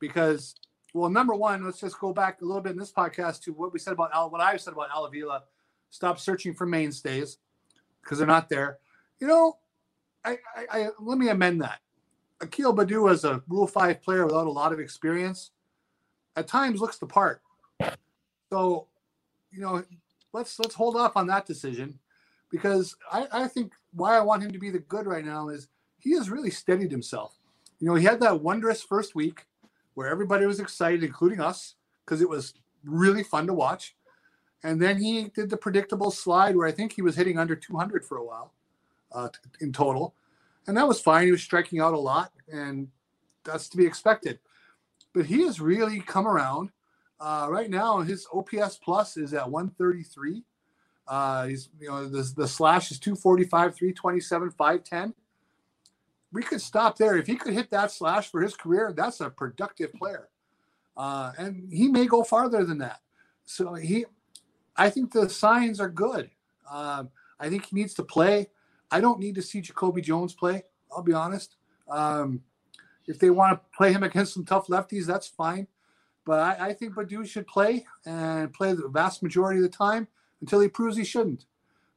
because, 0.00 0.56
well, 0.92 1.10
number 1.10 1.34
one, 1.34 1.64
let's 1.64 1.80
just 1.80 1.98
go 2.00 2.12
back 2.12 2.40
a 2.40 2.44
little 2.44 2.60
bit 2.60 2.72
in 2.72 2.78
this 2.78 2.92
podcast 2.92 3.42
to 3.42 3.52
what 3.52 3.72
we 3.72 3.78
said 3.78 3.92
about 3.92 4.10
Al, 4.12 4.30
what 4.30 4.40
I 4.40 4.56
said 4.56 4.72
about 4.72 4.90
Al 4.92 5.04
Avila. 5.04 5.44
Stop 5.90 6.18
searching 6.18 6.54
for 6.54 6.66
mainstays 6.66 7.38
because 8.02 8.18
they're 8.18 8.26
not 8.26 8.48
there. 8.48 8.78
You 9.20 9.28
know, 9.28 9.58
I, 10.24 10.38
I, 10.54 10.66
I 10.70 10.88
let 11.00 11.18
me 11.18 11.28
amend 11.28 11.62
that. 11.62 11.78
Akil 12.40 12.74
Baddoo 12.74 13.10
as 13.10 13.24
a 13.24 13.42
Rule 13.48 13.66
Five 13.66 14.02
player 14.02 14.26
without 14.26 14.46
a 14.46 14.50
lot 14.50 14.72
of 14.72 14.80
experience, 14.80 15.50
at 16.36 16.46
times 16.46 16.80
looks 16.80 16.98
the 16.98 17.06
part. 17.06 17.42
So, 18.50 18.86
you 19.50 19.60
know, 19.60 19.82
let's 20.32 20.58
let's 20.58 20.74
hold 20.74 20.96
off 20.96 21.16
on 21.16 21.26
that 21.26 21.46
decision 21.46 21.98
because 22.50 22.96
I, 23.12 23.26
I 23.32 23.48
think 23.48 23.72
why 23.92 24.16
I 24.16 24.20
want 24.20 24.42
him 24.42 24.52
to 24.52 24.58
be 24.58 24.70
the 24.70 24.78
good 24.78 25.06
right 25.06 25.24
now 25.24 25.48
is 25.48 25.68
he 25.98 26.12
has 26.14 26.30
really 26.30 26.50
steadied 26.50 26.90
himself. 26.90 27.38
You 27.80 27.88
know, 27.88 27.94
he 27.94 28.04
had 28.04 28.20
that 28.20 28.40
wondrous 28.40 28.82
first 28.82 29.14
week 29.14 29.46
where 29.94 30.08
everybody 30.08 30.46
was 30.46 30.60
excited, 30.60 31.02
including 31.02 31.40
us, 31.40 31.74
because 32.04 32.20
it 32.20 32.28
was 32.28 32.54
really 32.84 33.22
fun 33.22 33.46
to 33.46 33.54
watch. 33.54 33.96
And 34.62 34.80
then 34.80 35.00
he 35.00 35.28
did 35.28 35.50
the 35.50 35.56
predictable 35.56 36.10
slide 36.10 36.56
where 36.56 36.66
I 36.66 36.72
think 36.72 36.92
he 36.92 37.02
was 37.02 37.16
hitting 37.16 37.38
under 37.38 37.54
200 37.54 38.04
for 38.04 38.18
a 38.18 38.24
while 38.24 38.52
uh, 39.12 39.28
in 39.60 39.72
total. 39.72 40.14
And 40.68 40.78
that 40.78 40.88
was 40.88 41.00
fine. 41.00 41.26
He 41.26 41.32
was 41.32 41.42
striking 41.42 41.80
out 41.80 41.94
a 41.94 41.98
lot, 42.00 42.32
and 42.52 42.90
that's 43.44 43.68
to 43.70 43.78
be 43.78 43.86
expected. 43.86 44.40
But 45.14 45.26
he 45.26 45.44
has 45.44 45.60
really 45.60 46.00
come 46.00 46.28
around. 46.28 46.70
Uh, 47.20 47.48
right 47.50 47.70
now, 47.70 48.00
his 48.00 48.26
OPS 48.34 48.78
plus 48.78 49.16
is 49.16 49.34
at 49.34 49.50
133. 49.50 50.44
Uh, 51.08 51.46
he's 51.46 51.70
you 51.80 51.88
know 51.88 52.06
the 52.08 52.22
the 52.36 52.48
slash 52.48 52.90
is 52.92 52.98
245, 53.00 53.76
327, 53.76 54.50
510. 54.52 55.14
We 56.32 56.42
could 56.42 56.60
stop 56.62 56.98
there. 56.98 57.16
If 57.16 57.26
he 57.28 57.36
could 57.36 57.54
hit 57.54 57.70
that 57.72 57.92
slash 57.92 58.30
for 58.30 58.42
his 58.42 58.56
career, 58.56 58.92
that's 58.96 59.20
a 59.20 59.30
productive 59.30 59.92
player. 59.94 60.28
uh, 60.98 61.32
and 61.38 61.72
he 61.72 61.88
may 61.88 62.06
go 62.06 62.24
farther 62.24 62.64
than 62.64 62.78
that. 62.80 63.00
So 63.46 63.74
he, 63.74 64.06
I 64.76 64.90
think 64.90 65.12
the 65.12 65.28
signs 65.28 65.80
are 65.80 65.90
good. 65.90 66.30
Um, 66.70 67.10
I 67.40 67.50
think 67.50 67.66
he 67.66 67.76
needs 67.76 67.94
to 67.96 68.04
play. 68.04 68.50
I 68.90 69.00
don't 69.00 69.20
need 69.20 69.34
to 69.36 69.42
see 69.42 69.60
Jacoby 69.60 70.00
Jones 70.00 70.34
play. 70.34 70.64
I'll 70.90 71.02
be 71.02 71.12
honest. 71.12 71.56
Um, 71.88 72.42
if 73.06 73.18
they 73.18 73.30
want 73.30 73.58
to 73.58 73.76
play 73.76 73.92
him 73.92 74.02
against 74.02 74.34
some 74.34 74.44
tough 74.44 74.66
lefties, 74.68 75.06
that's 75.06 75.26
fine. 75.26 75.66
But 76.24 76.40
I, 76.40 76.68
I 76.68 76.72
think 76.74 76.94
Baddoo 76.94 77.26
should 77.26 77.46
play 77.46 77.86
and 78.04 78.52
play 78.52 78.72
the 78.74 78.88
vast 78.88 79.22
majority 79.22 79.58
of 79.58 79.62
the 79.62 79.76
time 79.76 80.08
until 80.40 80.60
he 80.60 80.68
proves 80.68 80.96
he 80.96 81.04
shouldn't. 81.04 81.46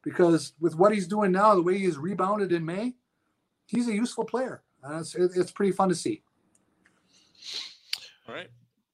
Because 0.03 0.53
with 0.59 0.75
what 0.75 0.93
he's 0.93 1.07
doing 1.07 1.31
now, 1.31 1.53
the 1.53 1.61
way 1.61 1.77
he's 1.77 1.97
rebounded 1.97 2.51
in 2.51 2.65
May, 2.65 2.95
he's 3.67 3.87
a 3.87 3.93
useful 3.93 4.23
player. 4.23 4.63
Uh, 4.83 4.99
it's, 4.99 5.15
it's 5.15 5.51
pretty 5.51 5.73
fun 5.73 5.89
to 5.89 5.95
see. 5.95 6.23
All 8.27 8.33
right. 8.33 8.49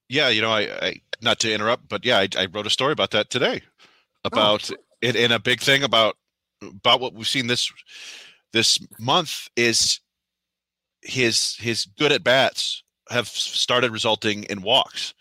Yeah, 0.10 0.30
you 0.30 0.42
know, 0.42 0.52
I, 0.52 0.62
I 0.82 1.02
not 1.22 1.40
to 1.40 1.54
interrupt, 1.54 1.88
but 1.88 2.06
yeah, 2.06 2.18
I, 2.18 2.28
I 2.38 2.48
wrote 2.48 2.66
a 2.66 2.72
story 2.72 2.94
about 2.94 3.12
that 3.12 3.30
today, 3.30 3.62
about 4.24 4.70
it, 5.02 5.16
and 5.16 5.34
a 5.34 5.40
big 5.40 5.60
thing 5.60 5.84
about 5.84 6.18
about 6.62 7.00
what 7.02 7.14
we've 7.14 7.28
seen 7.28 7.48
this 7.48 7.72
this 8.54 8.80
month 9.00 9.50
is 9.56 10.00
his 11.02 11.56
his 11.58 11.86
good 11.98 12.12
at 12.12 12.24
bats 12.24 12.84
have 13.10 13.28
started 13.28 13.92
resulting 13.92 14.44
in 14.46 14.62
walks. 14.62 15.14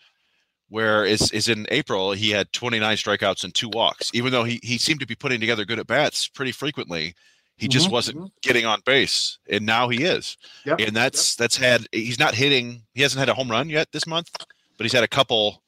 Where 0.69 1.05
is 1.05 1.31
is 1.31 1.47
in 1.47 1.65
April 1.71 2.11
he 2.11 2.29
had 2.31 2.51
29 2.51 2.97
strikeouts 2.97 3.43
and 3.43 3.53
two 3.55 3.69
walks, 3.69 4.11
even 4.13 4.31
though 4.31 4.43
he 4.43 4.59
he 4.63 4.77
seemed 4.77 4.99
to 4.99 5.07
be 5.07 5.15
putting 5.15 5.39
together 5.39 5.63
good 5.65 5.79
at 5.79 5.87
bats 5.87 6.27
pretty 6.27 6.51
frequently. 6.51 7.13
He 7.55 7.67
just 7.67 7.87
Mhm, 7.87 7.91
wasn't 7.91 8.31
getting 8.41 8.65
on 8.67 8.81
base, 8.85 9.39
and 9.49 9.65
now 9.65 9.89
he 9.89 10.03
is. 10.03 10.37
Yep. 10.65 10.79
And 10.79 10.95
that's 10.95 11.35
that's 11.35 11.57
had 11.57 11.87
he's 11.91 12.19
not 12.19 12.35
hitting. 12.35 12.83
He 12.93 13.01
hasn't 13.01 13.19
had 13.19 13.29
a 13.29 13.33
home 13.33 13.49
run 13.49 13.69
yet 13.69 13.91
this 13.93 14.05
month, 14.05 14.29
but 14.77 14.83
he's 14.83 14.93
had 14.93 15.03
a 15.03 15.07
couple 15.07 15.63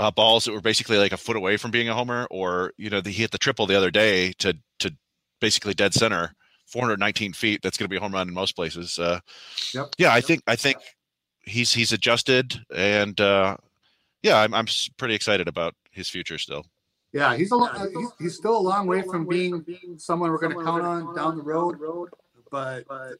uh, 0.00 0.10
balls 0.10 0.46
that 0.46 0.52
were 0.52 0.60
basically 0.62 0.96
like 0.96 1.12
a 1.12 1.16
foot 1.16 1.36
away 1.36 1.56
from 1.58 1.70
being 1.70 1.88
a 1.88 1.94
homer, 1.94 2.26
or 2.30 2.72
you 2.78 2.88
know, 2.90 3.00
the, 3.00 3.10
he 3.10 3.20
hit 3.22 3.30
the 3.30 3.38
triple 3.38 3.66
the 3.66 3.76
other 3.76 3.90
day 3.90 4.32
to 4.38 4.56
to 4.80 4.90
basically 5.40 5.74
dead 5.74 5.92
center, 5.94 6.34
419 6.66 7.34
feet. 7.34 7.60
That's 7.62 7.76
going 7.76 7.84
to 7.84 7.90
be 7.90 7.96
a 7.96 8.00
home 8.00 8.12
run 8.12 8.26
in 8.28 8.34
most 8.34 8.56
places. 8.56 8.98
Uh, 8.98 9.20
Yep. 9.74 9.86
Yeah, 9.98 10.10
I 10.10 10.16
Yep. 10.16 10.24
think 10.24 10.42
I 10.46 10.56
think 10.56 10.78
he's 11.42 11.72
he's 11.72 11.92
adjusted, 11.92 12.58
and 12.74 13.20
uh, 13.20 13.56
yeah, 14.22 14.38
I'm 14.40 14.54
I'm 14.54 14.66
pretty 14.96 15.14
excited 15.14 15.46
about 15.48 15.74
his 15.92 16.08
future 16.08 16.38
still. 16.38 16.64
Yeah, 17.12 17.36
he's 17.36 17.50
a 17.50 17.56
lo- 17.56 17.68
he's, 17.94 18.08
he's 18.20 18.36
still 18.36 18.56
a 18.56 18.64
long 18.72 18.86
way 18.86 19.02
from 19.02 19.26
being 19.26 19.64
someone 19.98 20.30
we're 20.30 20.38
going 20.38 20.56
to 20.56 20.64
count 20.64 20.82
on 20.82 21.14
down 21.14 21.36
the 21.36 21.42
road, 21.42 21.76
but 22.50 22.84
uh, 22.88 23.10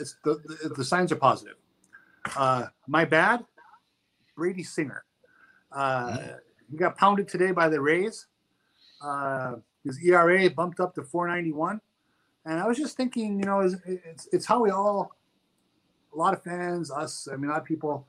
it's 0.00 0.16
the, 0.24 0.40
the 0.62 0.68
the 0.78 0.84
signs 0.84 1.12
are 1.12 1.16
positive. 1.16 1.56
Uh, 2.36 2.66
my 2.88 3.04
bad, 3.04 3.44
Brady 4.36 4.62
Singer. 4.64 5.04
Uh, 5.72 6.18
he 6.70 6.76
got 6.76 6.96
pounded 6.96 7.28
today 7.28 7.52
by 7.52 7.68
the 7.68 7.80
Rays. 7.80 8.26
Uh, 9.00 9.56
his 9.84 9.98
ERA 10.04 10.50
bumped 10.50 10.80
up 10.80 10.94
to 10.94 11.02
491, 11.02 11.80
and 12.44 12.60
I 12.60 12.66
was 12.66 12.76
just 12.76 12.96
thinking, 12.96 13.38
you 13.38 13.46
know, 13.46 13.60
it's 13.60 13.76
it's, 13.86 14.28
it's 14.32 14.46
how 14.46 14.62
we 14.62 14.70
all, 14.70 15.16
a 16.14 16.18
lot 16.18 16.34
of 16.34 16.42
fans, 16.42 16.90
us, 16.90 17.28
I 17.32 17.36
mean, 17.36 17.46
a 17.50 17.52
lot 17.52 17.60
of 17.60 17.64
people 17.64 18.06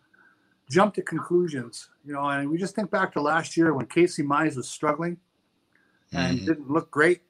jump 0.70 0.94
to 0.96 1.02
conclusions, 1.02 1.90
you 2.06 2.14
know, 2.14 2.28
and 2.30 2.50
we 2.50 2.58
just 2.58 2.76
think 2.76 2.90
back 2.92 3.14
to 3.14 3.22
last 3.22 3.56
year 3.56 3.74
when 3.74 3.86
Casey 3.86 4.24
Mize 4.24 4.56
was 4.58 4.70
struggling 4.70 5.18
and 6.14 6.40
Mhm. 6.40 6.46
didn't 6.46 6.70
look 6.70 6.90
great. 6.92 7.22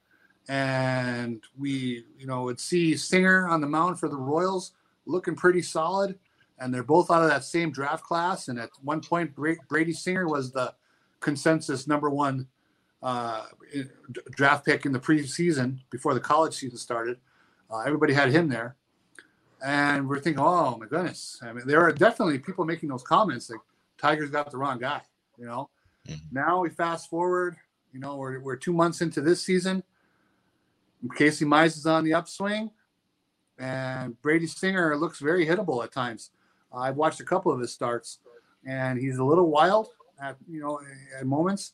And 0.47 1.43
we, 1.57 2.05
you 2.17 2.25
know, 2.25 2.43
would 2.43 2.59
see 2.59 2.95
Singer 2.97 3.47
on 3.47 3.61
the 3.61 3.67
mound 3.67 3.99
for 3.99 4.09
the 4.09 4.17
Royals 4.17 4.73
looking 5.05 5.35
pretty 5.35 5.61
solid. 5.61 6.17
And 6.61 6.71
they're 6.71 6.83
both 6.83 7.09
out 7.09 7.23
of 7.23 7.29
that 7.29 7.43
same 7.43 7.71
draft 7.71 8.03
class. 8.03 8.47
And 8.47 8.59
at 8.59 8.69
one 8.83 9.01
point, 9.01 9.35
Brady 9.35 9.93
Singer 9.93 10.27
was 10.27 10.51
the 10.51 10.73
consensus 11.19 11.87
number 11.87 12.09
one 12.09 12.47
uh, 13.01 13.45
draft 14.29 14.63
pick 14.63 14.85
in 14.85 14.91
the 14.91 14.99
preseason 14.99 15.79
before 15.89 16.13
the 16.13 16.19
college 16.19 16.53
season 16.53 16.77
started. 16.77 17.17
Uh, 17.69 17.79
everybody 17.79 18.13
had 18.13 18.31
him 18.31 18.47
there. 18.47 18.75
And 19.63 20.07
we're 20.07 20.19
thinking, 20.19 20.43
oh 20.43 20.77
my 20.77 20.85
goodness. 20.85 21.39
I 21.41 21.51
mean, 21.51 21.65
there 21.65 21.81
are 21.81 21.91
definitely 21.91 22.37
people 22.37 22.63
making 22.63 22.89
those 22.89 23.03
comments 23.03 23.49
like 23.49 23.59
Tigers 23.97 24.29
got 24.29 24.51
the 24.51 24.57
wrong 24.57 24.77
guy, 24.77 25.01
you 25.37 25.45
know. 25.45 25.69
Mhm. 26.07 26.19
Now 26.31 26.61
we 26.61 26.69
fast 26.69 27.09
forward, 27.09 27.57
you 27.91 27.99
know, 27.99 28.17
we're, 28.17 28.39
we're 28.39 28.55
two 28.55 28.73
months 28.73 29.01
into 29.01 29.21
this 29.21 29.43
season. 29.43 29.83
Casey 31.15 31.45
Mize 31.45 31.77
is 31.77 31.87
on 31.87 32.03
the 32.03 32.13
upswing, 32.13 32.69
and 33.57 34.19
Brady 34.21 34.45
Singer 34.45 34.95
looks 34.97 35.19
very 35.19 35.45
hittable 35.45 35.83
at 35.83 35.91
times. 35.91 36.29
I've 36.73 36.95
watched 36.95 37.19
a 37.19 37.25
couple 37.25 37.51
of 37.51 37.59
his 37.59 37.73
starts, 37.73 38.19
and 38.65 38.99
he's 38.99 39.17
a 39.17 39.23
little 39.23 39.49
wild 39.49 39.89
at 40.21 40.37
you 40.49 40.61
know 40.61 40.79
at 41.19 41.25
moments. 41.25 41.73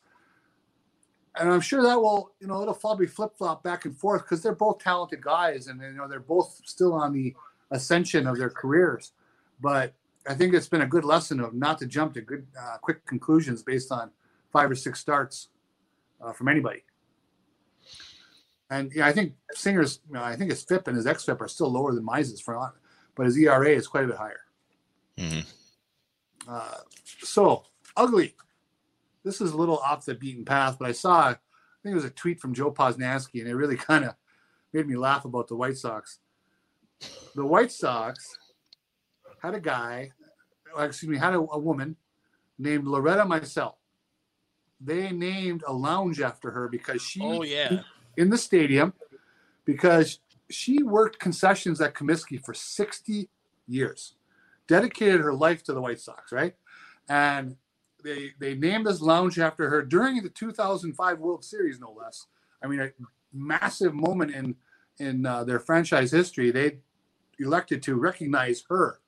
And 1.36 1.48
I'm 1.52 1.60
sure 1.60 1.82
that 1.82 2.00
will, 2.00 2.32
you 2.40 2.48
know, 2.48 2.62
it'll 2.62 2.74
probably 2.74 3.06
flip 3.06 3.36
flop 3.38 3.62
back 3.62 3.84
and 3.84 3.96
forth 3.96 4.22
because 4.22 4.42
they're 4.42 4.54
both 4.54 4.78
talented 4.80 5.20
guys, 5.20 5.68
and 5.68 5.80
you 5.80 5.92
know 5.92 6.08
they're 6.08 6.20
both 6.20 6.60
still 6.64 6.92
on 6.92 7.12
the 7.12 7.34
ascension 7.70 8.26
of 8.26 8.38
their 8.38 8.50
careers. 8.50 9.12
But 9.60 9.94
I 10.26 10.34
think 10.34 10.54
it's 10.54 10.68
been 10.68 10.82
a 10.82 10.86
good 10.86 11.04
lesson 11.04 11.40
of 11.40 11.54
not 11.54 11.78
to 11.78 11.86
jump 11.86 12.14
to 12.14 12.20
good, 12.20 12.46
uh, 12.60 12.78
quick 12.78 13.04
conclusions 13.06 13.62
based 13.62 13.92
on 13.92 14.10
five 14.52 14.70
or 14.70 14.74
six 14.74 15.00
starts 15.00 15.48
uh, 16.20 16.32
from 16.32 16.48
anybody. 16.48 16.84
And 18.70 18.92
yeah, 18.94 19.06
I 19.06 19.12
think 19.12 19.34
Singer's, 19.52 20.00
you 20.06 20.14
know, 20.14 20.22
I 20.22 20.36
think 20.36 20.50
his 20.50 20.62
FIP 20.62 20.88
and 20.88 20.96
his 20.96 21.06
XFIP 21.06 21.40
are 21.40 21.48
still 21.48 21.70
lower 21.70 21.94
than 21.94 22.04
Mize's 22.04 22.40
for, 22.40 22.74
but 23.14 23.26
his 23.26 23.38
ERA 23.38 23.70
is 23.70 23.86
quite 23.86 24.04
a 24.04 24.08
bit 24.08 24.16
higher. 24.16 24.40
Mhm. 25.18 25.46
Uh, 26.46 26.78
so 27.22 27.64
ugly. 27.96 28.34
This 29.24 29.40
is 29.40 29.52
a 29.52 29.56
little 29.56 29.78
off 29.78 30.04
the 30.04 30.14
beaten 30.14 30.44
path, 30.44 30.76
but 30.78 30.88
I 30.88 30.92
saw, 30.92 31.28
I 31.30 31.36
think 31.82 31.92
it 31.92 31.94
was 31.94 32.04
a 32.04 32.10
tweet 32.10 32.40
from 32.40 32.54
Joe 32.54 32.72
Posnanski, 32.72 33.40
and 33.40 33.48
it 33.48 33.54
really 33.56 33.76
kind 33.90 34.04
of 34.04 34.14
made 34.72 34.86
me 34.86 34.96
laugh 34.96 35.24
about 35.24 35.48
the 35.48 35.56
White 35.56 35.76
Sox. 35.76 36.20
The 37.34 37.44
White 37.44 37.72
Sox 37.72 38.36
had 39.42 39.54
a 39.54 39.60
guy, 39.60 40.12
uh, 40.76 40.82
excuse 40.82 41.10
me, 41.10 41.18
had 41.18 41.34
a, 41.34 41.38
a 41.38 41.58
woman 41.58 41.96
named 42.58 42.86
Loretta 42.86 43.22
Micelli. 43.24 43.74
They 44.80 45.10
named 45.10 45.64
a 45.66 45.72
lounge 45.72 46.20
after 46.20 46.50
her 46.52 46.68
because 46.68 47.02
she 47.02 47.20
Oh 47.22 47.42
yeah. 47.42 47.82
in 48.16 48.30
the 48.30 48.38
stadium 48.38 48.94
because 49.64 50.20
she 50.50 50.82
worked 50.82 51.18
concessions 51.18 51.80
at 51.80 51.94
Comiskey 51.94 52.42
for 52.42 52.54
60 52.54 53.28
years, 53.66 54.14
dedicated 54.68 55.20
her 55.20 55.34
life 55.34 55.64
to 55.64 55.72
the 55.72 55.80
White 55.80 56.00
Sox, 56.00 56.30
right? 56.30 56.54
And 57.08 57.56
they 58.04 58.32
they 58.38 58.54
named 58.54 58.86
this 58.86 59.00
lounge 59.00 59.38
after 59.38 59.68
her 59.70 59.82
during 59.82 60.22
the 60.22 60.28
2005 60.28 61.18
World 61.18 61.44
Series, 61.44 61.80
no 61.80 61.92
less. 61.92 62.26
I 62.62 62.68
mean, 62.68 62.80
a 62.80 62.90
massive 63.32 63.94
moment 63.94 64.32
in 64.32 64.54
in 64.98 65.26
uh, 65.26 65.44
their 65.44 65.58
franchise 65.60 66.12
history. 66.12 66.50
They 66.50 66.78
elected 67.38 67.82
to 67.84 67.96
recognize 67.96 68.64
her, 68.68 69.00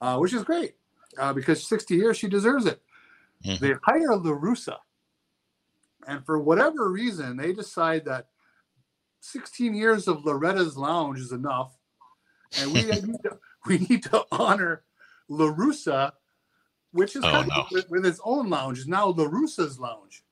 uh, 0.00 0.18
which 0.18 0.32
is 0.32 0.44
great 0.44 0.74
uh, 1.18 1.32
because 1.32 1.64
60 1.66 1.94
years 1.94 2.16
she 2.16 2.28
deserves 2.28 2.66
it. 2.66 2.82
Mhm. 3.44 3.58
They 3.60 3.74
hire 3.82 4.16
La 4.16 4.32
Russa, 4.32 4.78
and 6.06 6.24
for 6.24 6.38
whatever 6.38 6.90
reason, 6.90 7.36
they 7.36 7.52
decide 7.52 8.04
that 8.06 8.28
16 9.20 9.74
years 9.74 10.08
of 10.08 10.24
Loretta's 10.24 10.76
Lounge 10.76 11.20
is 11.20 11.32
enough, 11.32 11.76
and 12.60 12.72
we 12.72 12.82
need 13.02 13.22
to, 13.24 13.38
we 13.66 13.78
need 13.78 14.02
to 14.04 14.24
honor 14.32 14.84
La 15.28 15.46
Russa, 15.52 16.12
which 16.92 17.16
is 17.16 17.24
Oh, 17.24 17.30
kind 17.30 17.48
no. 17.48 17.54
of 17.62 17.70
with, 17.70 17.90
with 17.90 18.06
its 18.06 18.20
own 18.24 18.48
lounge. 18.48 18.78
Is 18.78 18.86
now 18.86 19.08
La 19.08 19.24
Russa's 19.24 19.78
Lounge. 19.78 20.22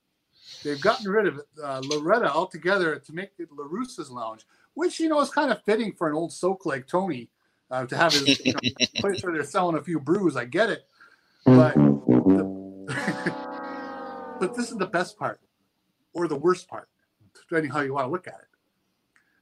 They've 0.62 0.80
gotten 0.80 1.10
rid 1.10 1.26
of 1.26 1.40
uh, 1.62 1.82
Loretta 1.84 2.32
altogether 2.32 2.98
to 2.98 3.12
make 3.12 3.32
it 3.38 3.48
La 3.52 3.66
Russa's 3.66 4.10
Lounge, 4.10 4.46
which 4.74 4.98
you 5.00 5.08
know 5.08 5.20
is 5.20 5.30
kind 5.30 5.50
of 5.50 5.62
fitting 5.64 5.92
for 5.92 6.08
an 6.08 6.14
old 6.14 6.32
soak 6.32 6.64
like 6.64 6.86
Tony 6.86 7.28
uh, 7.70 7.84
to 7.86 7.96
have 7.96 8.12
his 8.12 8.44
you 8.44 8.52
know, 8.52 8.60
place 8.96 9.22
where 9.22 9.32
they're 9.32 9.44
selling 9.44 9.76
a 9.76 9.82
few 9.82 9.98
brews. 10.00 10.36
I 10.36 10.44
get 10.46 10.70
it, 10.70 10.86
but 11.44 11.74
the, 11.74 12.86
but 14.40 14.54
this 14.54 14.70
is 14.70 14.78
the 14.78 14.86
best 14.86 15.18
part, 15.18 15.40
or 16.14 16.28
the 16.28 16.36
worst 16.36 16.68
part, 16.68 16.88
depending 17.48 17.70
how 17.70 17.80
you 17.80 17.92
want 17.94 18.06
to 18.06 18.10
look 18.10 18.26
at 18.28 18.34
it. 18.34 18.46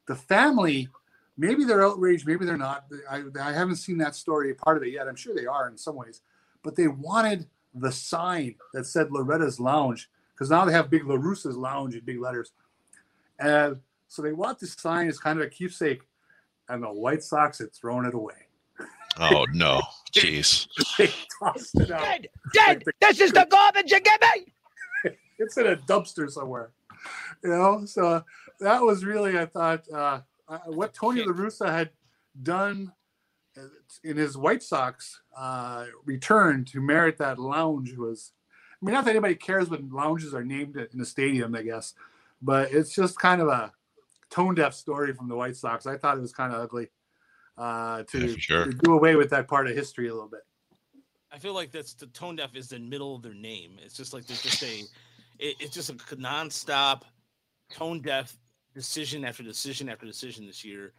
The 0.07 0.17
family, 0.17 0.89
maybe 1.37 1.65
they're 1.65 1.85
outraged, 1.85 2.27
maybe 2.27 2.45
they're 2.45 2.57
not. 2.57 2.85
I, 3.11 3.23
I 3.41 3.53
haven't 3.53 3.77
seen 3.77 3.99
that 3.99 4.15
story 4.15 4.55
part 4.55 4.77
of 4.77 4.83
it 4.83 4.91
yet. 4.91 5.09
I'm 5.09 5.17
sure 5.17 5.35
they 5.35 5.47
are 5.47 5.69
in 5.69 5.77
some 5.77 5.97
ways, 5.97 6.23
but 6.63 6.77
they 6.77 6.89
wanted 6.89 7.47
the 7.75 7.93
sign 7.93 8.55
that 8.75 8.87
said 8.87 9.11
Loretta's 9.11 9.59
Lounge 9.59 10.11
because 10.35 10.51
now 10.51 10.65
they 10.65 10.73
have 10.73 10.91
big 10.91 11.07
La 11.07 11.17
Russa's 11.17 11.57
Lounge 11.57 11.95
in 11.95 12.05
big 12.05 12.21
letters. 12.21 12.53
And 13.39 13.81
so 14.09 14.23
they 14.23 14.33
want 14.33 14.59
this 14.59 14.75
sign 14.75 15.09
as 15.09 15.19
kind 15.19 15.39
of 15.39 15.47
a 15.47 15.49
keepsake, 15.49 16.03
and 16.69 16.83
the 16.83 16.93
White 16.93 17.23
Sox 17.23 17.59
had 17.59 17.73
thrown 17.73 18.07
it 18.07 18.15
away. 18.15 18.35
Oh 19.19 19.47
no, 19.53 19.81
jeez. 20.13 20.69
They 20.97 21.11
tossed 21.39 21.81
it 21.81 21.91
out. 21.91 22.03
Dead! 22.03 22.29
Dead! 22.55 22.85
This 23.01 23.21
is 23.21 23.33
the 23.33 23.47
garbage 23.51 23.91
you 23.91 24.01
give 24.01 24.21
me! 24.21 25.17
it's 25.39 25.57
in 25.57 25.67
a 25.67 25.77
dumpster 25.77 26.31
somewhere. 26.31 26.71
You 27.43 27.51
know, 27.51 27.85
so 27.85 28.25
that 28.61 28.83
was 28.83 29.05
really, 29.05 29.39
I 29.39 29.47
thought, 29.47 29.85
uh, 29.93 30.21
uh, 30.53 30.59
what 30.67 30.93
Tony 30.93 31.23
La 31.23 31.33
Russa 31.33 31.71
had 31.71 31.91
done 32.43 32.93
in 34.05 34.17
his 34.17 34.37
White 34.37 34.63
Sox 34.63 35.21
uh, 35.37 35.87
return 36.05 36.65
to 36.67 36.81
merit 36.81 37.19
that 37.19 37.39
lounge 37.39 37.95
was. 37.97 38.33
I 38.81 38.85
mean, 38.85 38.95
not 38.95 39.05
that 39.05 39.13
anybody 39.13 39.37
cares 39.37 39.71
when 39.71 39.91
lounges 39.91 40.35
are 40.35 40.45
named 40.45 40.77
in 40.77 41.01
a 41.01 41.05
stadium, 41.05 41.55
I 41.55 41.63
guess, 41.63 41.95
but 42.41 42.73
it's 42.73 42.95
just 42.95 43.19
kind 43.19 43.41
of 43.41 43.49
a 43.49 43.73
tone 44.29 44.57
deaf 44.57 44.75
story 44.75 45.13
from 45.15 45.29
the 45.29 45.37
White 45.37 45.57
Sox. 45.57 45.87
I 45.87 45.97
thought 45.97 46.19
it 46.19 46.21
was 46.21 46.33
kind 46.33 46.53
of 46.53 46.61
ugly 46.61 46.89
uh, 47.57 48.03
to, 48.05 48.27
Yeah, 48.27 48.35
sure. 48.39 48.65
to 48.65 48.73
do 48.73 48.93
away 48.95 49.15
with 49.15 49.31
that 49.31 49.47
part 49.47 49.69
of 49.69 49.77
history 49.77 50.09
a 50.09 50.13
little 50.13 50.29
bit. 50.29 50.41
I 51.31 51.39
feel 51.39 51.55
like 51.55 51.71
that's 51.71 51.95
the 51.95 52.07
tone 52.09 52.37
deaf 52.37 52.57
is 52.57 52.69
the 52.69 52.79
middle 52.79 53.15
of 53.15 53.23
their 53.23 53.35
name. 53.35 53.79
It's 53.83 53.97
just 53.97 54.13
like 54.13 54.27
there's 54.27 54.43
just 54.43 54.63
a, 54.63 54.81
it, 55.39 55.57
it's 55.61 55.75
just 55.75 55.89
a 55.91 55.95
nonstop 55.95 57.03
tone 57.71 58.01
deaf 58.01 58.37
decision 58.75 59.25
after 59.25 59.43
decision 59.43 59.89
after 59.89 60.07
decision 60.07 60.47
this 60.47 60.65
year. 60.65 60.93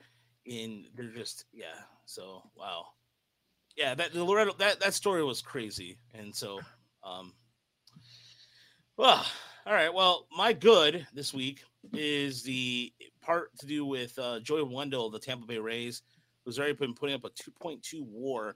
And 0.49 0.86
they're 0.95 1.07
just 1.07 1.45
yeah. 1.53 1.80
So 2.05 2.43
wow, 2.55 2.86
yeah. 3.76 3.95
That 3.95 4.13
the 4.13 4.24
Loretta 4.24 4.53
that 4.59 4.80
that 4.80 4.93
story 4.93 5.24
was 5.24 5.41
crazy. 5.41 5.97
And 6.13 6.36
so, 6.36 6.59
um, 7.03 7.34
well, 8.97 9.26
all 9.65 9.74
right. 9.74 9.93
Well, 9.93 10.28
my 10.36 10.51
good 10.53 11.07
this 11.13 11.34
week 11.34 11.63
is 11.93 12.43
the 12.43 12.91
part 13.21 13.57
to 13.59 13.65
do 13.65 13.86
with 13.86 14.17
uh, 14.19 14.39
Joey 14.41 14.63
Wendle, 14.63 15.09
the 15.09 15.19
Tampa 15.19 15.45
Bay 15.45 15.57
Rays, 15.57 16.01
who's 16.43 16.59
already 16.59 16.74
been 16.74 16.93
putting 16.93 17.15
up 17.15 17.24
a 17.24 17.30
2.2 17.30 17.82
WAR. 18.01 18.55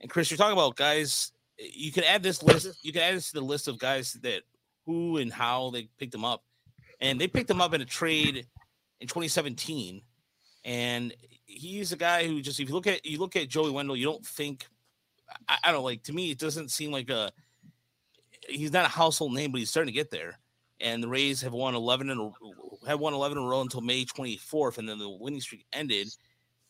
And 0.00 0.10
Chris, 0.10 0.30
you're 0.30 0.38
talking 0.38 0.52
about 0.52 0.76
guys. 0.76 1.32
You 1.58 1.92
can 1.92 2.04
add 2.04 2.22
this 2.22 2.42
list. 2.42 2.78
You 2.82 2.92
can 2.92 3.02
add 3.02 3.16
this 3.16 3.28
to 3.28 3.34
the 3.34 3.40
list 3.40 3.68
of 3.68 3.78
guys 3.78 4.14
that 4.22 4.42
who 4.86 5.18
and 5.18 5.32
how 5.32 5.70
they 5.70 5.88
picked 5.98 6.12
them 6.12 6.24
up, 6.24 6.42
and 7.00 7.20
they 7.20 7.28
picked 7.28 7.48
them 7.48 7.60
up 7.60 7.74
in 7.74 7.80
a 7.80 7.84
trade 7.84 8.46
in 9.00 9.06
2017. 9.06 10.02
And 10.64 11.14
he's 11.46 11.92
a 11.92 11.96
guy 11.96 12.26
who 12.26 12.40
just 12.40 12.60
if 12.60 12.68
you 12.68 12.74
look 12.74 12.86
at 12.86 13.04
you 13.04 13.18
look 13.18 13.36
at 13.36 13.48
Joey 13.48 13.70
Wendle, 13.70 13.96
you 13.96 14.04
don't 14.04 14.24
think 14.24 14.66
I, 15.48 15.58
I 15.64 15.72
don't 15.72 15.84
like 15.84 16.02
to 16.04 16.12
me 16.12 16.30
it 16.30 16.38
doesn't 16.38 16.70
seem 16.70 16.90
like 16.90 17.10
a 17.10 17.32
he's 18.48 18.72
not 18.72 18.84
a 18.84 18.88
household 18.88 19.34
name, 19.34 19.52
but 19.52 19.58
he's 19.58 19.70
starting 19.70 19.92
to 19.92 19.96
get 19.96 20.10
there. 20.10 20.38
And 20.80 21.02
the 21.02 21.08
Rays 21.08 21.40
have 21.42 21.52
won 21.52 21.74
11 21.74 22.10
in 22.10 22.18
a, 22.18 22.88
have 22.88 23.00
won 23.00 23.12
11 23.12 23.36
in 23.36 23.44
a 23.44 23.46
row 23.46 23.60
until 23.60 23.80
May 23.80 24.04
24th, 24.04 24.78
and 24.78 24.88
then 24.88 24.98
the 24.98 25.08
winning 25.08 25.40
streak 25.40 25.66
ended. 25.72 26.08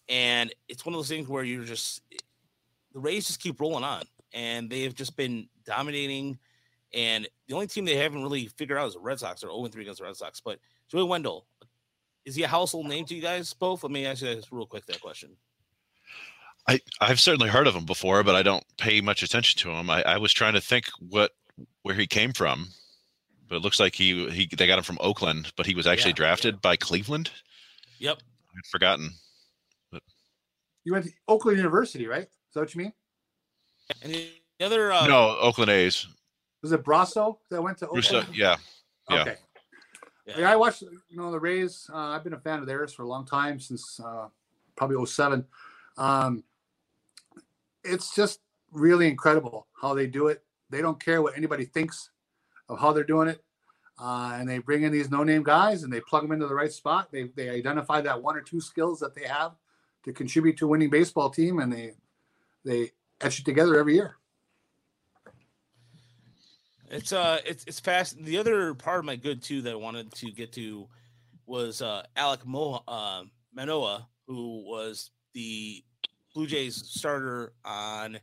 And 0.08 0.52
it's 0.68 0.86
one 0.86 0.94
of 0.94 0.98
those 0.98 1.08
things 1.08 1.28
where 1.28 1.44
you're 1.44 1.64
just 1.64 2.02
the 2.94 3.00
Rays 3.00 3.26
just 3.26 3.40
keep 3.40 3.60
rolling 3.60 3.84
on, 3.84 4.04
and 4.32 4.70
they 4.70 4.82
have 4.82 4.94
just 4.94 5.16
been 5.16 5.48
dominating. 5.64 6.38
And 6.94 7.28
the 7.46 7.54
only 7.54 7.66
team 7.66 7.84
they 7.84 7.96
haven't 7.96 8.22
really 8.22 8.46
figured 8.46 8.78
out 8.78 8.88
is 8.88 8.94
the 8.94 9.00
Red 9.00 9.20
Sox. 9.20 9.42
They're 9.42 9.50
0 9.50 9.66
3 9.66 9.82
against 9.82 10.00
the 10.00 10.06
Red 10.06 10.16
Sox. 10.16 10.40
But 10.40 10.58
Joey 10.88 11.04
Wendle, 11.04 11.46
is 12.24 12.34
he 12.34 12.42
a 12.42 12.48
household 12.48 12.86
name 12.86 13.04
to 13.06 13.14
you 13.14 13.22
guys 13.22 13.52
both? 13.54 13.82
Let 13.82 13.92
me 13.92 14.06
ask 14.06 14.22
you 14.22 14.34
guys 14.34 14.46
real 14.50 14.66
quick 14.66 14.86
that 14.86 15.00
question. 15.00 15.36
I 16.68 16.80
I've 17.00 17.20
certainly 17.20 17.48
heard 17.48 17.66
of 17.66 17.74
him 17.74 17.86
before, 17.86 18.22
but 18.22 18.34
I 18.34 18.42
don't 18.42 18.64
pay 18.76 19.00
much 19.00 19.22
attention 19.22 19.58
to 19.60 19.70
him. 19.70 19.88
I, 19.88 20.02
I 20.02 20.18
was 20.18 20.32
trying 20.32 20.54
to 20.54 20.60
think 20.60 20.86
what 21.00 21.32
where 21.82 21.94
he 21.94 22.06
came 22.06 22.32
from, 22.32 22.68
but 23.48 23.56
it 23.56 23.62
looks 23.62 23.80
like 23.80 23.94
he 23.94 24.28
he 24.30 24.48
they 24.56 24.66
got 24.66 24.78
him 24.78 24.84
from 24.84 24.98
Oakland, 25.00 25.52
but 25.56 25.66
he 25.66 25.74
was 25.74 25.86
actually 25.86 26.10
Yeah, 26.10 26.16
drafted 26.16 26.60
by 26.60 26.76
Cleveland. 26.76 27.30
Yep. 27.98 28.18
I'd 28.56 28.66
forgotten. 28.70 29.10
You 30.84 30.92
went 30.92 31.04
to 31.06 31.12
Oakland 31.26 31.58
University, 31.58 32.06
right? 32.06 32.22
Is 32.22 32.28
that 32.54 32.60
what 32.60 32.74
you 32.74 32.82
mean? 32.82 32.92
And 34.02 34.12
the 34.12 34.30
the 34.58 34.66
other 34.66 34.92
uh, 34.92 35.06
no, 35.06 35.36
Oakland 35.38 35.70
A's. 35.70 36.06
Was 36.62 36.72
it 36.72 36.82
Brasso 36.82 37.38
that 37.50 37.62
went 37.62 37.78
to 37.78 37.88
Russo, 37.92 38.18
Oakland? 38.18 38.36
yeah, 38.36 38.56
yeah. 39.10 39.20
Okay. 39.22 39.36
Yeah. 40.36 40.50
I 40.50 40.56
watched, 40.56 40.82
you 40.82 41.16
know, 41.16 41.30
the 41.30 41.40
Rays. 41.40 41.88
Uh, 41.92 41.96
I've 41.96 42.24
been 42.24 42.34
a 42.34 42.38
fan 42.38 42.58
of 42.58 42.66
theirs 42.66 42.92
for 42.92 43.02
a 43.02 43.08
long 43.08 43.24
time 43.24 43.58
since 43.58 44.00
uh, 44.00 44.28
probably 44.76 45.04
07. 45.04 45.44
Um, 45.96 46.44
it's 47.82 48.14
just 48.14 48.40
really 48.72 49.08
incredible 49.08 49.66
how 49.80 49.94
they 49.94 50.06
do 50.06 50.26
it. 50.26 50.44
They 50.70 50.82
don't 50.82 51.02
care 51.02 51.22
what 51.22 51.36
anybody 51.36 51.64
thinks 51.64 52.10
of 52.68 52.78
how 52.78 52.92
they're 52.92 53.04
doing 53.04 53.28
it. 53.28 53.42
Uh, 53.98 54.36
and 54.38 54.48
they 54.48 54.58
bring 54.58 54.82
in 54.82 54.92
these 54.92 55.10
no-name 55.10 55.42
guys 55.42 55.82
and 55.82 55.92
they 55.92 56.00
plug 56.00 56.22
them 56.22 56.32
into 56.32 56.46
the 56.46 56.54
right 56.54 56.72
spot. 56.72 57.10
They, 57.10 57.24
they 57.34 57.48
identify 57.48 58.00
that 58.02 58.22
one 58.22 58.36
or 58.36 58.42
two 58.42 58.60
skills 58.60 59.00
that 59.00 59.14
they 59.14 59.26
have 59.26 59.52
to 60.04 60.12
contribute 60.12 60.56
to 60.58 60.66
a 60.66 60.68
winning 60.68 60.90
baseball 60.90 61.30
team, 61.30 61.58
and 61.58 61.72
they 61.72 61.94
they 62.64 62.92
etch 63.20 63.40
it 63.40 63.44
together 63.44 63.78
every 63.78 63.94
year. 63.94 64.17
It's 66.90 67.12
uh 67.12 67.38
it's 67.44 67.64
it's 67.66 67.80
fast. 67.80 68.22
The 68.22 68.38
other 68.38 68.74
part 68.74 68.98
of 68.98 69.04
my 69.04 69.16
good 69.16 69.42
too 69.42 69.62
that 69.62 69.72
I 69.72 69.76
wanted 69.76 70.12
to 70.14 70.30
get 70.30 70.52
to 70.54 70.88
was 71.46 71.82
uh 71.82 72.04
Alek 72.16 72.46
Mo 72.46 72.82
uh, 72.88 73.24
Manoah, 73.54 74.08
who 74.26 74.62
was 74.66 75.10
the 75.34 75.84
Blue 76.34 76.46
Jays 76.46 76.76
starter 76.86 77.52
on 77.64 78.18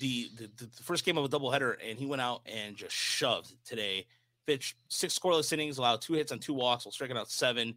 the, 0.00 0.28
the 0.36 0.50
the 0.56 0.82
first 0.82 1.04
game 1.04 1.18
of 1.18 1.24
a 1.24 1.28
doubleheader, 1.28 1.76
and 1.86 1.98
he 1.98 2.06
went 2.06 2.22
out 2.22 2.42
and 2.46 2.76
just 2.76 2.94
shoved 2.94 3.54
today. 3.64 4.06
Pitched 4.46 4.76
six 4.88 5.18
scoreless 5.18 5.52
innings, 5.52 5.76
allowed 5.76 6.00
two 6.00 6.14
hits 6.14 6.32
on 6.32 6.38
two 6.38 6.54
walks, 6.54 6.86
while 6.86 6.92
striking 6.92 7.16
out 7.18 7.30
seven, 7.30 7.74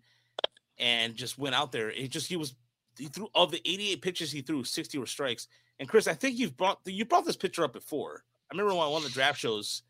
and 0.80 1.16
just 1.16 1.38
went 1.38 1.56
out 1.56 1.72
there. 1.72 1.90
It 1.92 2.10
just 2.10 2.28
he 2.28 2.38
was 2.38 2.56
he 2.98 3.08
threw 3.08 3.30
of 3.36 3.52
the 3.52 3.62
88 3.66 4.02
pitches 4.02 4.32
he 4.32 4.42
threw, 4.42 4.64
60 4.64 4.98
were 4.98 5.06
strikes. 5.06 5.48
And 5.80 5.90
Chris, 5.90 6.08
I 6.08 6.14
think 6.14 6.38
you've 6.38 6.56
brought 6.56 6.80
you 6.86 7.06
brought 7.06 7.26
this 7.26 7.36
picture 7.36 7.64
up 7.64 7.74
before. 7.74 8.24
I 8.52 8.58
remember 8.58 8.74
on 8.74 8.92
one 8.92 9.02
of 9.02 9.08
the 9.08 9.14
draft 9.14 9.40
shows 9.40 9.84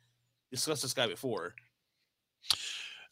discussed 0.51 0.83
this 0.83 0.93
guy 0.93 1.07
before. 1.07 1.55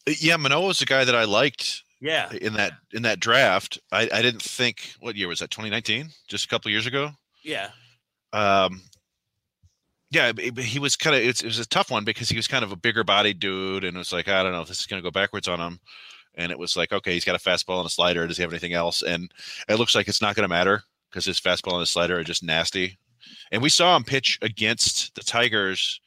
Uh, 0.08 0.14
Yeah, 0.20 0.38
Manoah 0.38 0.68
was 0.68 0.80
the 0.80 0.86
guy 0.86 1.04
that 1.06 1.16
I 1.16 1.24
liked 1.24 1.82
Yeah, 2.00 2.32
in 2.34 2.54
that 2.54 2.74
in 2.93 3.02
that 3.04 3.20
draft. 3.20 3.80
I, 3.91 4.10
I 4.14 4.22
didn't 4.22 4.43
think 4.43 4.93
what 5.00 5.16
year 5.16 5.28
was 5.28 5.39
that? 5.39 5.50
2019, 5.50 6.10
just 6.28 6.45
a 6.45 6.47
couple 6.47 6.70
years 6.70 6.86
ago. 6.86 7.12
yeah, 7.43 7.70
Um, 8.32 8.82
yeah, 10.12 10.32
he 10.34 10.80
was 10.80 10.95
kind 10.95 11.16
of 11.16 11.22
it 11.24 11.43
was 11.43 11.60
a 11.60 11.68
tough 11.68 11.89
one 11.89 12.04
because 12.04 12.30
he 12.30 12.38
was 12.38 12.47
kind 12.47 12.64
of 12.64 12.72
a 12.72 12.76
bigger 12.78 13.04
body 13.04 13.34
dude, 13.34 13.84
and 13.84 13.95
it 13.95 14.00
was 14.00 14.14
like 14.14 14.28
I 14.28 14.43
don't 14.43 14.52
know 14.52 14.62
if 14.62 14.68
this 14.68 14.80
is 14.80 14.86
going 14.86 15.02
to 15.02 15.08
go 15.08 15.12
backwards 15.12 15.47
on 15.47 15.60
him. 15.60 15.80
And 16.36 16.52
it 16.52 16.60
was 16.60 16.78
like, 16.78 16.93
okay, 16.93 17.14
he's 17.14 17.26
got 17.26 17.36
a 17.36 17.39
fastball 17.50 17.80
and 17.80 17.88
a 17.88 17.89
slider. 17.89 18.26
Does 18.26 18.38
he 18.38 18.43
have 18.43 18.52
anything 18.52 18.74
else? 18.74 19.02
And 19.02 19.30
it 19.68 19.76
looks 19.76 19.93
like 19.95 20.08
it's 20.08 20.22
not 20.22 20.36
going 20.36 20.47
to 20.47 20.56
matter 20.56 20.84
because 21.10 21.26
his 21.26 21.39
fastball 21.39 21.74
and 21.74 21.80
his 21.82 21.89
slider 21.89 22.18
are 22.20 22.24
just 22.24 22.43
nasty. 22.43 22.97
And 23.51 23.61
we 23.61 23.70
saw 23.70 23.95
him 23.95 24.03
pitch 24.03 24.38
against 24.41 25.15
the 25.15 25.22
Tigers 25.22 25.99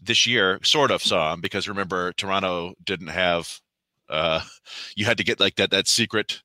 this 0.00 0.26
year. 0.26 0.58
Sort 0.62 0.90
of 0.90 1.02
saw 1.02 1.32
him 1.32 1.40
because 1.40 1.68
remember 1.68 2.12
Toronto 2.12 2.74
didn't 2.84 3.08
have. 3.08 3.60
Uh, 4.08 4.40
you 4.96 5.04
had 5.04 5.18
to 5.18 5.24
get 5.24 5.40
like 5.40 5.56
that 5.56 5.70
that 5.70 5.88
secret 5.88 6.42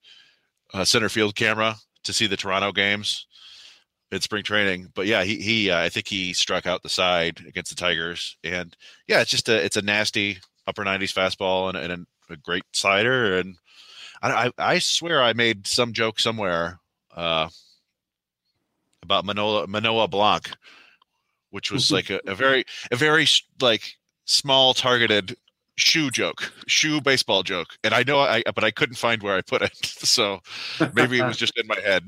uh, 0.74 0.86
center 0.86 1.10
field 1.10 1.36
camera 1.36 1.76
to 2.04 2.14
see 2.14 2.28
the 2.28 2.38
Toronto 2.38 2.72
games 2.72 3.28
in 4.12 4.22
spring 4.22 4.44
training. 4.44 4.92
But 4.96 5.08
yeah, 5.08 5.24
he 5.24 5.36
he 5.42 5.72
uh, 5.72 5.80
I 5.80 5.90
think 5.90 6.08
he 6.08 6.34
struck 6.34 6.66
out 6.66 6.84
the 6.84 6.90
side 6.90 7.44
against 7.48 7.70
the 7.70 7.76
Tigers, 7.76 8.38
and 8.44 8.76
yeah, 9.08 9.22
it's 9.22 9.32
just 9.32 9.50
a 9.50 9.64
it's 9.64 9.78
a 9.78 9.82
nasty 9.82 10.40
upper 10.68 10.84
nineties 10.84 11.14
fastball 11.14 11.70
and, 11.70 11.78
and 11.78 12.06
a, 12.30 12.34
a 12.34 12.38
great 12.38 12.64
slider, 12.74 13.38
and 13.38 13.56
I, 14.22 14.52
I 14.58 14.80
swear 14.80 15.24
I 15.24 15.34
made 15.34 15.66
some 15.66 15.94
joke 15.94 16.20
somewhere 16.20 16.80
uh, 17.16 17.50
about 19.04 19.26
Manoa 19.26 19.68
Manoa 19.68 20.08
Blanc, 20.08 20.50
which 21.52 21.72
was 21.72 21.92
like 21.92 22.10
a, 22.10 22.20
a 22.26 22.36
very 22.44 22.66
a 22.92 22.96
very 22.96 23.26
like 23.62 23.96
small 24.26 24.74
targeted 24.74 25.36
shoe 25.76 26.12
joke 26.12 26.52
shoe 26.68 27.00
baseball 27.00 27.42
joke 27.42 27.70
and 27.86 27.94
i 27.94 28.04
know 28.04 28.20
i 28.20 28.44
but 28.54 28.66
i 28.66 28.70
couldn't 28.70 28.98
find 28.98 29.24
where 29.24 29.36
i 29.38 29.42
put 29.42 29.62
it 29.62 29.74
so 29.86 30.42
maybe 30.94 31.18
it 31.20 31.26
was 31.26 31.38
just 31.38 31.58
in 31.58 31.66
my 31.68 31.80
head 31.80 32.04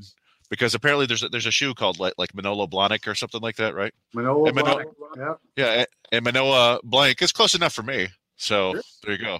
because 0.50 0.74
apparently 0.74 1.06
there's 1.06 1.22
a, 1.22 1.28
there's 1.30 1.46
a 1.46 1.50
shoe 1.50 1.72
called 1.72 1.98
like 1.98 2.12
like 2.18 2.34
Manolo 2.34 2.66
Blahnik 2.66 3.06
or 3.06 3.14
something 3.14 3.40
like 3.40 3.56
that, 3.56 3.74
right? 3.74 3.94
Manolo, 4.12 4.44
And 4.44 4.54
Manoa- 4.54 4.74
Blanc, 4.84 4.88
yeah. 5.16 5.34
Yeah, 5.56 5.80
a- 6.12 6.14
and 6.14 6.22
Manoa 6.26 6.80
Blank 6.84 7.22
is 7.22 7.32
close 7.32 7.54
enough 7.54 7.72
for 7.72 7.82
me. 7.82 8.08
So 8.36 8.74
Sure. 8.74 8.82
there 9.04 9.12
you 9.12 9.18
go. 9.18 9.38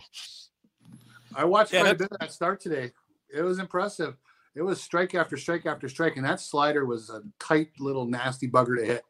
I 1.36 1.44
watched 1.44 1.74
Yeah, 1.74 1.82
quite 1.82 1.92
a 1.92 1.98
bit 1.98 2.08
of 2.12 2.18
that 2.20 2.32
start 2.32 2.60
today. 2.62 2.92
It 3.28 3.42
was 3.42 3.58
impressive. 3.58 4.16
It 4.54 4.62
was 4.62 4.82
strike 4.82 5.14
after 5.14 5.36
strike 5.36 5.64
after 5.66 5.88
strike, 5.88 6.16
and 6.16 6.24
that 6.24 6.40
slider 6.40 6.84
was 6.84 7.08
a 7.10 7.22
tight 7.38 7.70
little 7.78 8.04
nasty 8.06 8.48
bugger 8.48 8.76
to 8.78 8.84
hit. 8.84 9.04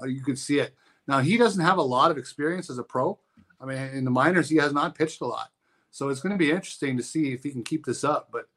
Uh, 0.00 0.06
you 0.06 0.22
could 0.22 0.38
see 0.38 0.58
it. 0.58 0.74
Now 1.06 1.20
he 1.20 1.36
doesn't 1.36 1.64
have 1.64 1.78
a 1.78 1.82
lot 1.82 2.10
of 2.10 2.18
experience 2.18 2.70
as 2.70 2.78
a 2.78 2.82
pro. 2.82 3.18
I 3.60 3.66
mean, 3.66 3.78
in 3.78 4.04
the 4.04 4.10
minors, 4.10 4.48
he 4.48 4.56
has 4.56 4.72
not 4.72 4.94
pitched 4.94 5.20
a 5.20 5.26
lot, 5.26 5.50
so 5.90 6.08
it's 6.08 6.20
going 6.20 6.32
to 6.32 6.38
be 6.38 6.50
interesting 6.50 6.96
to 6.96 7.02
see 7.02 7.32
if 7.32 7.42
he 7.42 7.50
can 7.50 7.62
keep 7.62 7.84
this 7.84 8.04
up. 8.04 8.30
But 8.32 8.48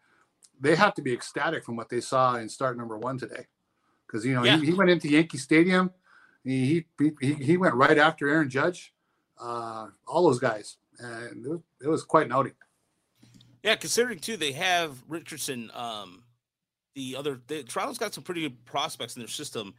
they 0.60 0.76
have 0.76 0.94
to 0.96 1.02
be 1.02 1.14
ecstatic 1.14 1.66
from 1.66 1.76
what 1.76 1.90
they 1.90 2.00
saw 2.00 2.36
in 2.36 2.48
start 2.50 2.78
number 2.78 2.98
one 2.98 3.18
today, 3.18 3.46
because 4.08 4.26
you 4.26 4.34
know 4.34 4.44
Yeah. 4.44 4.58
he, 4.58 4.68
he 4.68 4.74
went 4.74 4.90
into 4.90 5.10
Yankee 5.10 5.38
Stadium. 5.38 5.92
He 6.44 6.86
he 6.98 7.12
he, 7.22 7.34
he 7.36 7.58
went 7.58 7.76
right 7.76 7.98
after 7.98 8.28
Aaron 8.30 8.50
Judge, 8.50 8.94
uh, 9.40 9.88
all 10.08 10.24
those 10.24 10.40
guys, 10.40 10.78
and 11.00 11.46
it 11.46 11.50
was, 11.50 11.60
it 11.84 11.88
was 11.88 12.04
quite 12.04 12.26
an 12.28 12.32
outing. 12.32 12.54
Yeah. 13.64 13.76
Considering 13.76 14.20
too, 14.20 14.38
they 14.38 14.52
have 14.54 14.98
Richardson. 15.08 15.72
Um, 15.74 16.24
the 16.96 17.16
other 17.16 17.40
the, 17.48 17.64
Toronto's 17.64 17.98
got 17.98 18.14
some 18.14 18.24
pretty 18.24 18.42
good 18.42 18.66
prospects 18.66 19.16
in 19.16 19.22
their 19.22 19.28
system, 19.28 19.74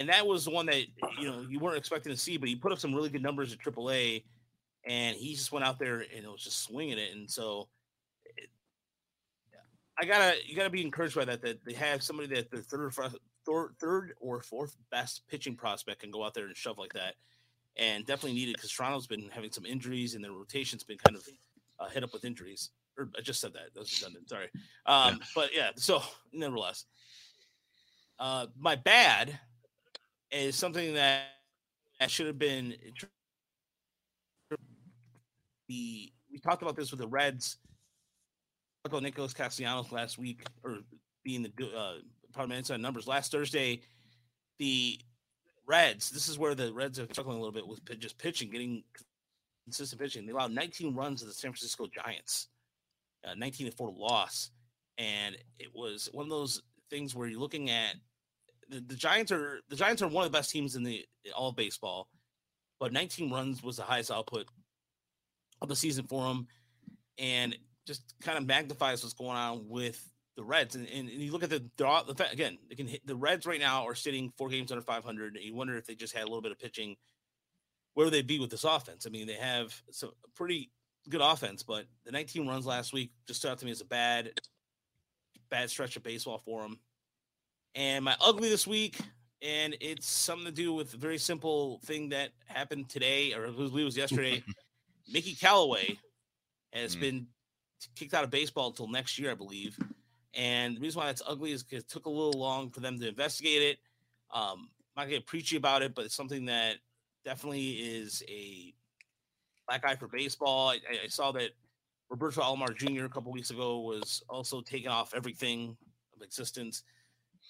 and 0.00 0.08
that 0.08 0.26
was 0.26 0.44
the 0.44 0.50
one 0.50 0.66
that 0.66 0.84
you 1.18 1.30
know 1.30 1.44
you 1.48 1.60
weren't 1.60 1.76
expecting 1.78 2.12
to 2.12 2.18
see, 2.18 2.36
but 2.36 2.48
he 2.48 2.56
put 2.56 2.72
up 2.72 2.78
some 2.78 2.94
really 2.94 3.08
good 3.10 3.22
numbers 3.22 3.52
at 3.52 3.60
AAA, 3.60 4.24
and 4.84 5.16
he 5.16 5.34
just 5.34 5.52
went 5.52 5.64
out 5.64 5.78
there 5.78 6.00
and 6.00 6.24
it 6.24 6.30
was 6.30 6.42
just 6.42 6.62
swinging 6.64 6.98
it, 6.98 7.12
and 7.14 7.30
so. 7.30 7.68
it- 8.36 8.50
I 9.98 10.06
gotta 10.06 10.36
you 10.46 10.56
gotta 10.56 10.70
be 10.70 10.82
encouraged 10.82 11.14
by 11.14 11.26
that. 11.26 11.42
That 11.42 11.64
they 11.64 11.74
have 11.74 12.02
somebody 12.02 12.34
that 12.34 12.50
the 12.50 12.62
third, 12.62 12.92
third, 13.44 13.74
third 13.78 14.14
or 14.20 14.40
fourth 14.42 14.74
best 14.90 15.22
pitching 15.28 15.54
prospect 15.54 16.00
can 16.00 16.10
go 16.10 16.24
out 16.24 16.32
there 16.34 16.46
and 16.46 16.56
shove 16.56 16.78
like 16.78 16.94
that, 16.94 17.14
and 17.76 18.04
definitely 18.06 18.32
needed 18.32 18.54
because 18.56 18.72
Toronto's 18.72 19.06
been 19.06 19.28
having 19.30 19.52
some 19.52 19.66
injuries 19.66 20.14
and 20.14 20.24
their 20.24 20.32
rotation's 20.32 20.82
been 20.82 20.96
kind 20.96 21.14
of 21.16 21.28
uh, 21.78 21.88
hit 21.90 22.02
up 22.02 22.12
with 22.12 22.24
injuries. 22.24 22.70
Or 22.98 23.08
I 23.16 23.22
just 23.22 23.40
said 23.40 23.52
that. 23.54 23.72
That 23.74 23.80
was 23.80 24.00
redundant. 24.00 24.28
Sorry. 24.28 24.48
Um, 24.86 25.20
But 25.34 25.50
yeah, 25.54 25.70
so 25.76 26.02
nevertheless, 26.32 26.84
uh, 28.18 28.46
my 28.58 28.76
bad 28.76 29.38
is 30.30 30.56
something 30.56 30.94
that, 30.94 31.22
that 32.00 32.10
should 32.10 32.26
have 32.26 32.38
been 32.38 32.74
the 35.68 36.12
we 36.30 36.38
talked 36.38 36.62
about 36.62 36.76
this 36.76 36.90
with 36.90 37.00
the 37.00 37.06
Reds. 37.06 37.58
About 38.84 39.02
Nicholas 39.02 39.32
Castellanos 39.32 39.92
last 39.92 40.18
week, 40.18 40.44
or 40.64 40.78
being 41.24 41.42
the 41.42 41.52
uh, 41.76 41.94
part 42.32 42.50
inside 42.50 42.80
numbers 42.80 43.06
last 43.06 43.30
Thursday. 43.30 43.80
The 44.58 44.98
Reds. 45.66 46.10
This 46.10 46.28
is 46.28 46.38
where 46.38 46.54
the 46.54 46.72
Reds 46.72 46.98
are 46.98 47.06
struggling 47.12 47.36
a 47.36 47.40
little 47.40 47.52
bit 47.52 47.66
with 47.66 47.80
just 48.00 48.18
pitching, 48.18 48.50
getting 48.50 48.82
consistent 49.64 50.00
pitching. 50.00 50.26
They 50.26 50.32
allowed 50.32 50.52
19 50.52 50.96
runs 50.96 51.20
to 51.20 51.26
the 51.26 51.32
San 51.32 51.52
Francisco 51.52 51.86
Giants, 51.94 52.48
uh, 53.24 53.34
19 53.36 53.70
to 53.70 53.76
four 53.76 53.92
loss, 53.96 54.50
and 54.98 55.36
it 55.58 55.68
was 55.74 56.08
one 56.12 56.24
of 56.24 56.30
those 56.30 56.62
things 56.90 57.14
where 57.14 57.28
you're 57.28 57.40
looking 57.40 57.70
at 57.70 57.94
the, 58.68 58.80
the 58.80 58.94
Giants 58.94 59.32
are 59.32 59.60
the 59.68 59.76
Giants 59.76 60.02
are 60.02 60.08
one 60.08 60.24
of 60.24 60.32
the 60.32 60.38
best 60.38 60.50
teams 60.50 60.76
in 60.76 60.82
the 60.82 61.04
all 61.34 61.50
of 61.50 61.56
baseball, 61.56 62.08
but 62.80 62.92
19 62.92 63.30
runs 63.30 63.62
was 63.62 63.76
the 63.76 63.82
highest 63.82 64.10
output 64.10 64.46
of 65.60 65.68
the 65.68 65.76
season 65.76 66.06
for 66.06 66.26
them, 66.28 66.46
and 67.18 67.56
just 67.86 68.14
kind 68.22 68.38
of 68.38 68.46
magnifies 68.46 69.02
what's 69.02 69.14
going 69.14 69.36
on 69.36 69.68
with 69.68 70.02
the 70.36 70.42
Reds. 70.42 70.74
And, 70.74 70.88
and, 70.88 71.08
and 71.08 71.20
you 71.20 71.32
look 71.32 71.42
at 71.42 71.50
the 71.50 71.60
draw 71.76 72.02
the 72.02 72.14
fact 72.14 72.32
again, 72.32 72.58
they 72.68 72.74
can 72.74 72.86
hit 72.86 73.06
the 73.06 73.16
Reds 73.16 73.46
right 73.46 73.60
now 73.60 73.86
are 73.86 73.94
sitting 73.94 74.32
four 74.36 74.48
games 74.48 74.72
under 74.72 74.82
500. 74.82 75.36
And 75.36 75.44
you 75.44 75.54
wonder 75.54 75.76
if 75.76 75.86
they 75.86 75.94
just 75.94 76.14
had 76.14 76.22
a 76.22 76.26
little 76.26 76.42
bit 76.42 76.52
of 76.52 76.58
pitching, 76.58 76.96
where 77.94 78.06
would 78.06 78.14
they 78.14 78.22
be 78.22 78.38
with 78.38 78.50
this 78.50 78.64
offense? 78.64 79.06
I 79.06 79.10
mean, 79.10 79.26
they 79.26 79.34
have 79.34 79.74
some 79.90 80.12
pretty 80.34 80.70
good 81.08 81.20
offense, 81.20 81.62
but 81.62 81.86
the 82.04 82.12
19 82.12 82.46
runs 82.46 82.66
last 82.66 82.92
week 82.92 83.10
just 83.26 83.40
stood 83.40 83.50
out 83.50 83.58
to 83.58 83.64
me 83.64 83.70
as 83.70 83.80
a 83.80 83.86
bad, 83.86 84.30
bad 85.50 85.70
stretch 85.70 85.96
of 85.96 86.02
baseball 86.02 86.38
for 86.38 86.64
him. 86.64 86.78
And 87.74 88.04
my 88.04 88.16
ugly 88.20 88.48
this 88.48 88.66
week, 88.66 88.98
and 89.40 89.76
it's 89.80 90.06
something 90.06 90.46
to 90.46 90.52
do 90.52 90.72
with 90.72 90.94
a 90.94 90.96
very 90.96 91.18
simple 91.18 91.80
thing 91.84 92.10
that 92.10 92.30
happened 92.46 92.88
today, 92.88 93.34
or 93.34 93.46
it 93.46 93.56
was, 93.56 93.70
it 93.72 93.84
was 93.84 93.96
yesterday. 93.96 94.42
Mickey 95.12 95.34
Callaway 95.34 95.98
has 96.72 96.96
Mm. 96.96 97.00
been 97.00 97.26
kicked 97.96 98.14
out 98.14 98.24
of 98.24 98.30
baseball 98.30 98.68
until 98.68 98.86
next 98.88 99.18
year, 99.18 99.32
I 99.32 99.34
believe. 99.34 99.78
And 100.34 100.76
the 100.76 100.80
reason 100.80 101.00
why 101.00 101.06
that's 101.06 101.22
ugly 101.26 101.52
is 101.52 101.62
because 101.62 101.82
it 101.82 101.90
took 101.90 102.06
a 102.06 102.10
little 102.10 102.38
long 102.38 102.70
for 102.70 102.80
them 102.80 102.98
to 103.00 103.08
investigate 103.08 103.62
it. 103.62 103.78
Um, 104.30 104.70
I'm 104.96 105.02
not 105.02 105.02
gonna 105.04 105.16
get 105.16 105.26
preachy 105.26 105.56
about 105.56 105.82
it, 105.82 105.94
but 105.94 106.04
it's 106.04 106.14
something 106.14 106.46
that 106.46 106.76
definitely 107.24 107.72
is 107.72 108.22
a 108.28 108.74
black 109.80 109.90
eye 109.90 109.96
for 109.96 110.08
baseball. 110.08 110.68
I, 110.70 110.74
I- 110.74 111.04
I 111.04 111.08
saw 111.08 111.32
that 111.32 111.50
Roberto 112.10 112.40
Alomar 112.42 112.76
Jr. 112.76 113.04
a 113.04 113.08
couple 113.08 113.32
weeks 113.32 113.50
ago 113.50 113.80
was 113.80 114.22
also 114.28 114.60
taken 114.60 114.90
off 114.90 115.14
everything 115.14 115.76
of 116.14 116.22
existence. 116.22 116.82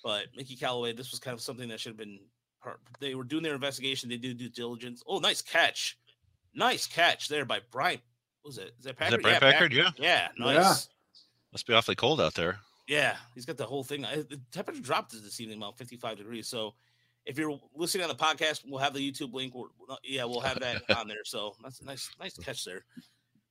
But 0.05 0.27
Mickey 0.37 0.57
Callaway, 0.57 0.93
this 0.93 1.11
was 1.11 1.21
kind 1.21 1.35
of 1.35 1.41
something 1.41 1.69
that 1.69 1.81
should 1.81 1.91
have 1.91 1.97
been. 1.99 2.19
Part, 2.63 2.81
they 3.01 3.15
were 3.17 3.25
doing 3.25 3.43
their 3.43 3.55
investigation. 3.55 4.09
They 4.09 4.17
did 4.17 4.39
due 4.39 4.49
diligence. 4.49 5.03
Oh, 5.07 5.19
nice 5.19 5.43
catch, 5.43 5.99
nice 6.55 6.87
catch 6.87 7.29
there 7.29 7.45
by 7.45 7.61
Brian. 7.73 7.99
What 8.43 8.51
was 8.51 8.59
it? 8.59 8.73
Is 8.79 8.85
that 8.85 8.91
Is 8.91 8.97
Packard? 8.97 9.13
that 9.19 9.23
Brian 9.23 9.41
Pack- 9.41 9.53
Packard? 9.55 9.73
Yeah. 9.73 9.91
Yeah, 9.97 10.29
Yeah. 10.39 10.45
nice. 10.45 10.89
Must 11.53 11.67
be 11.67 11.75
awfully 11.75 11.97
cold 11.97 12.21
out 12.21 12.35
there. 12.35 12.59
Yeah, 12.89 13.17
he's 13.35 13.47
got 13.47 13.57
the 13.57 13.67
whole 13.67 13.83
thing. 13.85 14.03
The 14.03 14.41
temperature 14.53 14.81
dropped 14.81 15.13
this 15.13 15.41
evening 15.41 15.59
about 15.59 15.77
55 15.77 16.19
degrees. 16.19 16.49
So 16.49 16.75
if 17.25 17.39
you're 17.39 17.59
listening 17.75 18.03
on 18.05 18.09
the 18.09 18.15
podcast, 18.15 18.63
we'll 18.69 18.81
have 18.81 18.95
the 18.95 19.11
YouTube 19.13 19.33
link. 19.33 19.55
We're, 19.55 19.67
yeah, 20.03 20.25
we'll 20.25 20.41
have 20.41 20.61
that 20.61 20.83
on 20.97 21.09
there. 21.09 21.25
So 21.25 21.55
that's 21.63 21.81
a 21.81 21.85
nice, 21.85 22.11
nice 22.19 22.37
catch 22.37 22.65
there. 22.65 22.85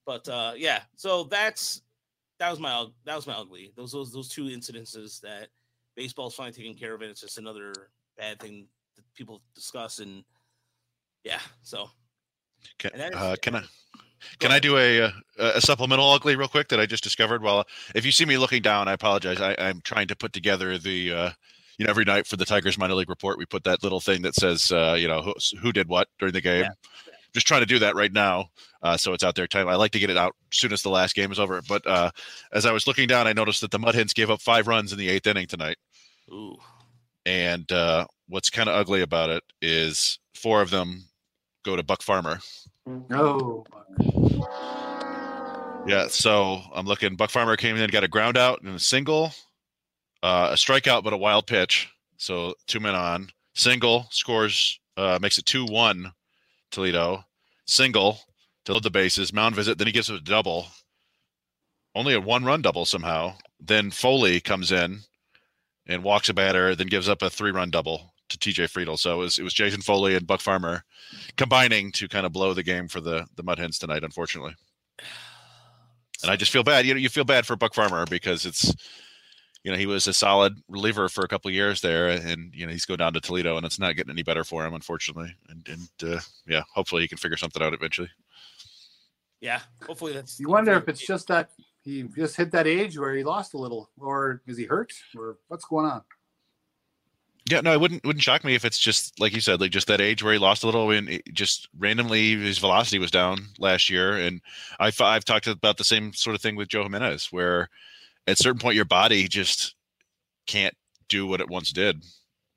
But 0.05 0.27
uh, 0.27 0.53
yeah, 0.57 0.81
so 0.95 1.23
that's 1.23 1.81
that 2.39 2.49
was 2.49 2.59
my 2.59 2.87
that 3.05 3.15
was 3.15 3.27
my 3.27 3.33
ugly. 3.33 3.71
Those 3.75 3.91
those 3.91 4.11
those 4.11 4.27
two 4.29 4.45
incidences 4.45 5.21
that 5.21 5.49
baseball's 5.95 6.35
finally 6.35 6.53
taking 6.53 6.75
care 6.75 6.93
of 6.93 7.01
it. 7.01 7.09
It's 7.09 7.21
just 7.21 7.37
another 7.37 7.73
bad 8.17 8.39
thing 8.39 8.67
that 8.95 9.05
people 9.13 9.41
discuss 9.55 9.99
and 9.99 10.23
yeah. 11.23 11.39
So 11.61 11.89
Can, 12.77 12.91
is- 12.95 13.15
uh, 13.15 13.35
can 13.41 13.55
I? 13.55 13.63
Can 14.37 14.51
I 14.51 14.59
do 14.59 14.77
a, 14.77 15.01
uh, 15.01 15.11
a 15.39 15.59
supplemental 15.61 16.07
ugly 16.11 16.35
real 16.35 16.47
quick 16.47 16.67
that 16.67 16.79
I 16.79 16.85
just 16.85 17.03
discovered? 17.03 17.41
Well, 17.41 17.65
if 17.95 18.05
you 18.05 18.11
see 18.11 18.23
me 18.23 18.37
looking 18.37 18.61
down, 18.61 18.87
I 18.87 18.93
apologize. 18.93 19.41
I, 19.41 19.55
I'm 19.57 19.81
trying 19.81 20.07
to 20.09 20.15
put 20.15 20.31
together 20.31 20.77
the, 20.77 21.11
uh, 21.11 21.29
you 21.81 21.87
know, 21.87 21.89
every 21.89 22.05
night 22.05 22.27
for 22.27 22.37
the 22.37 22.45
Tigers 22.45 22.77
minor 22.77 22.93
league 22.93 23.09
report, 23.09 23.39
we 23.39 23.45
put 23.47 23.63
that 23.63 23.81
little 23.81 23.99
thing 23.99 24.21
that 24.21 24.35
says, 24.35 24.71
uh, 24.71 24.95
you 24.95 25.07
know, 25.07 25.23
who, 25.23 25.33
who 25.59 25.71
did 25.71 25.89
what 25.89 26.07
during 26.19 26.31
the 26.31 26.39
game. 26.39 26.65
Yeah. 26.65 26.69
Just 27.33 27.47
trying 27.47 27.61
to 27.61 27.65
do 27.65 27.79
that 27.79 27.95
right 27.95 28.13
now, 28.13 28.49
uh, 28.83 28.97
so 28.97 29.13
it's 29.13 29.23
out 29.23 29.33
there. 29.33 29.47
Time 29.47 29.67
I 29.67 29.73
like 29.73 29.89
to 29.93 29.99
get 29.99 30.11
it 30.11 30.17
out 30.17 30.35
as 30.51 30.59
soon 30.59 30.73
as 30.73 30.83
the 30.83 30.91
last 30.91 31.15
game 31.15 31.31
is 31.31 31.39
over. 31.39 31.59
But 31.67 31.87
uh, 31.87 32.11
as 32.53 32.67
I 32.67 32.71
was 32.71 32.85
looking 32.85 33.07
down, 33.07 33.25
I 33.25 33.33
noticed 33.33 33.61
that 33.61 33.71
the 33.71 33.79
Mud 33.79 33.95
Hens 33.95 34.13
gave 34.13 34.29
up 34.29 34.43
five 34.43 34.67
runs 34.67 34.91
in 34.91 34.99
the 34.99 35.09
eighth 35.09 35.25
inning 35.25 35.47
tonight. 35.47 35.77
ooh, 36.31 36.55
And 37.25 37.71
uh, 37.71 38.05
what's 38.29 38.51
kind 38.51 38.69
of 38.69 38.75
ugly 38.75 39.01
about 39.01 39.31
it 39.31 39.41
is 39.59 40.19
four 40.35 40.61
of 40.61 40.69
them 40.69 41.05
go 41.65 41.75
to 41.75 41.81
Buck 41.81 42.03
Farmer. 42.03 42.37
No. 43.09 43.65
Yeah, 45.87 46.09
so 46.09 46.61
I'm 46.75 46.85
looking. 46.85 47.15
Buck 47.15 47.31
Farmer 47.31 47.57
came 47.57 47.75
in, 47.75 47.81
and 47.81 47.91
got 47.91 48.03
a 48.03 48.07
ground 48.07 48.37
out 48.37 48.61
and 48.61 48.75
a 48.75 48.79
single, 48.79 49.33
uh, 50.23 50.49
a 50.51 50.55
strikeout, 50.55 51.03
but 51.03 51.13
a 51.13 51.17
wild 51.17 51.47
pitch. 51.47 51.89
So 52.17 52.53
two 52.67 52.79
men 52.79 52.95
on. 52.95 53.29
Single 53.53 54.07
scores, 54.11 54.79
uh, 54.97 55.19
makes 55.21 55.37
it 55.37 55.45
2 55.45 55.65
1 55.65 56.11
Toledo. 56.71 57.23
Single 57.65 58.19
to 58.65 58.73
load 58.73 58.83
the 58.83 58.89
bases, 58.89 59.33
mound 59.33 59.55
visit. 59.55 59.77
Then 59.77 59.87
he 59.87 59.93
gives 59.93 60.09
a 60.09 60.19
double. 60.19 60.67
Only 61.95 62.13
a 62.13 62.21
one 62.21 62.45
run 62.45 62.61
double 62.61 62.85
somehow. 62.85 63.33
Then 63.59 63.91
Foley 63.91 64.39
comes 64.39 64.71
in 64.71 64.99
and 65.87 66.03
walks 66.03 66.29
a 66.29 66.33
batter, 66.33 66.75
then 66.75 66.87
gives 66.87 67.09
up 67.09 67.21
a 67.21 67.29
three 67.29 67.51
run 67.51 67.69
double 67.69 68.13
to 68.29 68.37
TJ 68.37 68.71
Friedl. 68.71 68.97
So 68.97 69.15
it 69.15 69.23
was, 69.23 69.39
it 69.39 69.43
was 69.43 69.53
Jason 69.53 69.81
Foley 69.81 70.15
and 70.15 70.25
Buck 70.25 70.39
Farmer 70.39 70.83
combining 71.35 71.91
to 71.93 72.07
kind 72.07 72.25
of 72.25 72.31
blow 72.31 72.53
the 72.53 72.63
game 72.63 72.87
for 72.87 73.01
the, 73.01 73.25
the 73.35 73.43
Mud 73.43 73.59
Hens 73.59 73.77
tonight, 73.77 74.03
unfortunately 74.03 74.55
and 76.21 76.31
I 76.31 76.35
just 76.35 76.51
feel 76.51 76.63
bad. 76.63 76.85
You 76.85 76.93
know, 76.93 76.99
you 76.99 77.09
feel 77.09 77.23
bad 77.23 77.45
for 77.45 77.55
Buck 77.55 77.73
Farmer 77.73 78.05
because 78.05 78.45
it's, 78.45 78.73
you 79.63 79.71
know, 79.71 79.77
he 79.77 79.85
was 79.85 80.07
a 80.07 80.13
solid 80.13 80.57
reliever 80.67 81.07
for 81.07 81.23
a 81.23 81.27
couple 81.27 81.49
of 81.49 81.55
years 81.55 81.81
there, 81.81 82.09
and 82.09 82.53
you 82.53 82.65
know 82.65 82.71
he's 82.71 82.85
going 82.85 82.97
down 82.97 83.13
to 83.13 83.21
Toledo, 83.21 83.57
and 83.57 83.65
it's 83.65 83.79
not 83.79 83.95
getting 83.95 84.11
any 84.11 84.23
better 84.23 84.43
for 84.43 84.65
him, 84.65 84.73
unfortunately. 84.73 85.35
And 85.49 85.67
and 85.69 86.13
uh, 86.13 86.19
yeah, 86.47 86.63
hopefully 86.73 87.03
he 87.03 87.07
can 87.07 87.17
figure 87.17 87.37
something 87.37 87.61
out 87.61 87.73
eventually. 87.73 88.09
yeah. 89.39 89.59
Hopefully 89.85 90.13
that's. 90.13 90.39
You 90.39 90.49
wonder 90.49 90.73
if 90.73 90.87
it's 90.87 91.05
just 91.05 91.27
that 91.27 91.51
he 91.83 92.03
just 92.15 92.35
hit 92.35 92.51
that 92.51 92.67
age 92.67 92.97
where 92.97 93.15
he 93.15 93.23
lost 93.23 93.53
a 93.53 93.57
little, 93.57 93.89
or 93.99 94.41
is 94.47 94.57
he 94.57 94.65
hurt, 94.65 94.93
or 95.17 95.37
what's 95.47 95.65
going 95.65 95.85
on? 95.85 96.01
Yeah, 97.49 97.61
no, 97.61 97.73
it 97.73 97.81
wouldn't 97.81 98.05
wouldn't 98.05 98.23
shock 98.23 98.43
me 98.43 98.55
if 98.55 98.65
it's 98.65 98.79
just 98.79 99.19
like 99.19 99.33
you 99.33 99.41
said, 99.41 99.61
like 99.61 99.71
just 99.71 99.87
that 99.87 100.01
age 100.01 100.23
where 100.23 100.33
he 100.33 100.39
lost 100.39 100.63
a 100.63 100.67
little, 100.67 100.89
and 100.91 101.21
just 101.33 101.67
randomly 101.77 102.35
his 102.35 102.59
velocity 102.59 102.97
was 102.97 103.11
down 103.11 103.47
last 103.59 103.89
year. 103.89 104.17
And 104.17 104.41
I've 104.79 104.99
I've 105.01 105.25
talked 105.25 105.47
about 105.47 105.77
the 105.77 105.83
same 105.83 106.13
sort 106.13 106.35
of 106.35 106.41
thing 106.41 106.55
with 106.55 106.67
Joe 106.69 106.83
Jimenez, 106.83 107.27
where 107.31 107.69
at 108.27 108.39
a 108.39 108.43
certain 108.43 108.59
point 108.59 108.75
your 108.75 108.85
body 108.85 109.27
just 109.27 109.75
can't 110.47 110.73
do 111.09 111.27
what 111.27 111.41
it 111.41 111.49
once 111.49 111.71
did 111.71 111.97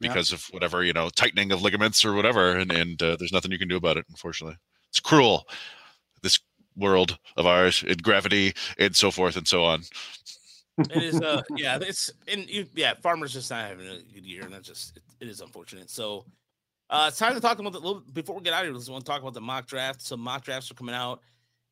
Yeah. 0.01 0.09
because 0.09 0.33
of 0.33 0.45
whatever 0.51 0.85
you 0.85 0.93
know 0.93 1.09
tightening 1.11 1.53
of 1.53 1.63
ligaments 1.63 2.05
or 2.05 2.13
whatever, 2.15 2.57
and 2.57 2.71
and 2.73 3.03
uh, 3.03 3.17
there's 3.19 3.33
nothing 3.33 3.51
you 3.53 3.59
can 3.59 3.69
do 3.69 3.77
about 3.77 3.97
it. 3.97 4.07
Unfortunately, 4.11 4.57
it's 4.91 5.01
cruel. 5.01 5.47
This 6.23 6.39
world 6.77 7.19
of 7.37 7.47
ours, 7.47 7.85
and 7.87 8.03
gravity, 8.03 8.53
and 8.79 8.95
so 8.97 9.11
forth 9.11 9.37
and 9.37 9.47
so 9.47 9.63
on. 9.65 9.83
it 10.79 11.03
is 11.05 11.21
uh 11.21 11.41
yeah 11.57 11.79
it's 11.81 12.11
and 12.27 12.49
you, 12.51 12.67
yeah 12.75 12.95
farmers 13.01 13.33
just 13.33 13.49
not 13.51 13.65
having 13.69 13.87
a 13.87 13.99
good 14.13 14.27
year 14.27 14.43
and 14.43 14.53
that's 14.53 14.67
just 14.67 14.97
it, 14.97 15.03
it 15.21 15.29
is 15.29 15.41
unfortunate 15.41 15.89
so 15.89 16.25
uh 16.91 17.05
it's 17.09 17.17
time 17.17 17.33
to 17.33 17.41
talk 17.41 17.61
about 17.61 17.73
the 17.73 17.79
little 17.79 18.01
before 18.13 18.35
we 18.35 18.43
get 18.43 18.53
out 18.53 18.63
of 18.63 18.67
here 18.67 18.75
let's 18.75 18.89
want 18.91 19.05
to 19.05 19.09
talk 19.09 19.21
about 19.23 19.35
the 19.35 19.41
mock 19.41 19.67
draft 19.69 20.03
some 20.03 20.19
mock 20.19 20.43
drafts 20.43 20.69
are 20.73 20.75
coming 20.75 20.93
out 20.93 21.21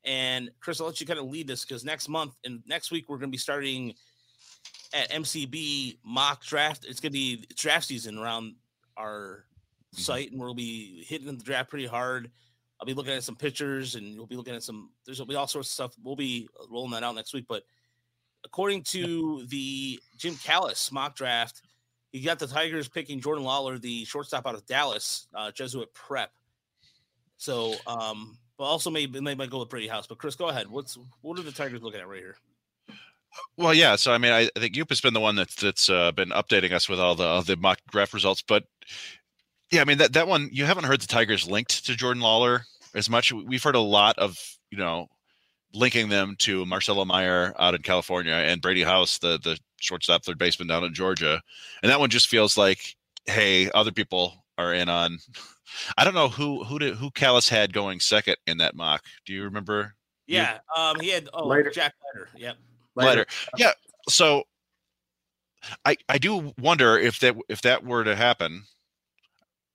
and 0.04 0.50
chris 0.60 0.80
i'll 0.80 0.86
let 0.86 1.00
you 1.00 1.06
kind 1.06 1.18
of 1.18 1.26
lead 1.26 1.46
this 1.46 1.64
because 1.64 1.84
next 1.84 2.08
month 2.08 2.34
and 2.44 2.60
next 2.66 2.90
week 2.90 3.08
we're 3.08 3.18
going 3.18 3.30
to 3.30 3.34
be 3.34 3.38
starting 3.38 3.94
at 4.94 5.10
mcb 5.10 5.98
mock 6.04 6.44
draft. 6.44 6.84
It's 6.84 7.00
going 7.00 7.12
to 7.12 7.18
be 7.18 7.44
draft 7.56 7.86
season 7.86 8.18
around 8.18 8.54
our 8.96 9.44
site 9.92 10.32
and 10.32 10.40
we'll 10.40 10.54
be 10.54 11.04
hitting 11.06 11.26
the 11.26 11.44
draft 11.44 11.70
pretty 11.70 11.86
hard. 11.86 12.30
I'll 12.80 12.86
be 12.86 12.94
looking 12.94 13.12
at 13.12 13.22
some 13.22 13.36
pictures 13.36 13.94
and 13.94 14.06
you'll 14.06 14.26
be 14.26 14.36
looking 14.36 14.54
at 14.54 14.62
some 14.62 14.90
there's 15.06 15.18
will 15.18 15.26
be 15.26 15.34
all 15.34 15.46
sorts 15.46 15.68
of 15.68 15.72
stuff. 15.72 15.94
We'll 16.02 16.16
be 16.16 16.48
rolling 16.70 16.92
that 16.92 17.04
out 17.04 17.14
next 17.14 17.32
week 17.32 17.46
but 17.48 17.62
according 18.44 18.82
to 18.82 19.46
the 19.46 20.00
Jim 20.18 20.34
Callis 20.36 20.90
mock 20.90 21.14
draft, 21.14 21.62
you 22.12 22.24
got 22.24 22.38
the 22.38 22.46
Tigers 22.46 22.88
picking 22.88 23.20
Jordan 23.20 23.44
Lawlar, 23.44 23.80
the 23.80 24.04
shortstop 24.04 24.46
out 24.46 24.54
of 24.54 24.66
Dallas, 24.66 25.28
uh, 25.34 25.50
Jesuit 25.52 25.92
Prep. 25.94 26.30
So, 27.38 27.74
um, 27.86 28.36
also 28.64 28.90
maybe 28.90 29.18
they 29.20 29.34
might 29.34 29.50
go 29.50 29.60
with 29.60 29.68
Brady 29.68 29.88
House. 29.88 30.06
But 30.06 30.18
Chris, 30.18 30.36
go 30.36 30.48
ahead. 30.48 30.68
What's 30.68 30.98
what 31.20 31.38
are 31.38 31.42
the 31.42 31.52
Tigers 31.52 31.82
looking 31.82 32.00
at 32.00 32.08
right 32.08 32.20
here? 32.20 32.36
Well, 33.56 33.74
yeah. 33.74 33.96
So 33.96 34.12
I 34.12 34.18
mean, 34.18 34.32
I, 34.32 34.50
I 34.56 34.60
think 34.60 34.74
Yoop 34.74 34.90
has 34.90 35.00
been 35.00 35.14
the 35.14 35.20
one 35.20 35.36
that's 35.36 35.54
that's 35.54 35.88
uh, 35.88 36.12
been 36.12 36.30
updating 36.30 36.72
us 36.72 36.88
with 36.88 37.00
all 37.00 37.14
the 37.14 37.24
all 37.24 37.42
the 37.42 37.56
mock 37.56 37.78
draft 37.90 38.14
results. 38.14 38.42
But 38.42 38.64
yeah, 39.70 39.80
I 39.80 39.84
mean 39.84 39.98
that 39.98 40.12
that 40.12 40.28
one 40.28 40.48
you 40.52 40.64
haven't 40.64 40.84
heard 40.84 41.00
the 41.00 41.06
Tigers 41.06 41.48
linked 41.48 41.86
to 41.86 41.96
Jordan 41.96 42.22
Lawlar 42.22 42.62
as 42.94 43.08
much. 43.08 43.32
We've 43.32 43.62
heard 43.62 43.74
a 43.74 43.80
lot 43.80 44.18
of 44.18 44.38
you 44.70 44.78
know 44.78 45.08
linking 45.74 46.08
them 46.08 46.36
to 46.38 46.66
Marcelo 46.66 47.04
Meyer 47.04 47.54
out 47.58 47.74
in 47.74 47.82
California 47.82 48.34
and 48.34 48.60
Brady 48.60 48.82
House, 48.82 49.18
the 49.18 49.38
the 49.42 49.58
shortstop 49.80 50.24
third 50.24 50.38
baseman 50.38 50.68
down 50.68 50.84
in 50.84 50.94
Georgia, 50.94 51.40
and 51.82 51.90
that 51.90 52.00
one 52.00 52.10
just 52.10 52.28
feels 52.28 52.56
like, 52.56 52.96
hey, 53.26 53.70
other 53.72 53.92
people 53.92 54.44
are 54.58 54.74
in 54.74 54.88
on. 54.88 55.18
I 55.96 56.04
don't 56.04 56.14
know 56.14 56.28
who 56.28 56.64
who 56.64 56.78
did 56.78 56.96
who 56.96 57.10
Callis 57.10 57.48
had 57.48 57.72
going 57.72 58.00
second 58.00 58.36
in 58.46 58.58
that 58.58 58.74
mock. 58.74 59.04
Do 59.26 59.32
you 59.32 59.44
remember? 59.44 59.94
Yeah, 60.26 60.58
um, 60.76 61.00
he 61.00 61.08
had 61.08 61.28
oh 61.32 61.46
Leiter. 61.46 61.70
Jack 61.70 61.94
Leiter. 62.14 62.28
Yep. 62.36 62.56
Leiter. 62.96 63.26
Yeah. 63.56 63.72
So 64.08 64.44
I 65.84 65.96
I 66.08 66.18
do 66.18 66.52
wonder 66.58 66.98
if 66.98 67.20
that 67.20 67.36
if 67.48 67.62
that 67.62 67.84
were 67.84 68.04
to 68.04 68.16
happen. 68.16 68.64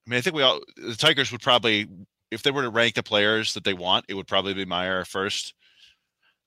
I 0.05 0.09
mean, 0.09 0.17
I 0.17 0.21
think 0.21 0.35
we 0.35 0.43
all 0.43 0.61
the 0.75 0.95
Tigers 0.95 1.31
would 1.31 1.41
probably 1.41 1.87
if 2.31 2.43
they 2.43 2.51
were 2.51 2.63
to 2.63 2.69
rank 2.69 2.95
the 2.95 3.03
players 3.03 3.53
that 3.53 3.63
they 3.63 3.73
want, 3.73 4.05
it 4.09 4.13
would 4.13 4.27
probably 4.27 4.53
be 4.53 4.65
Meyer 4.65 5.05
first. 5.05 5.53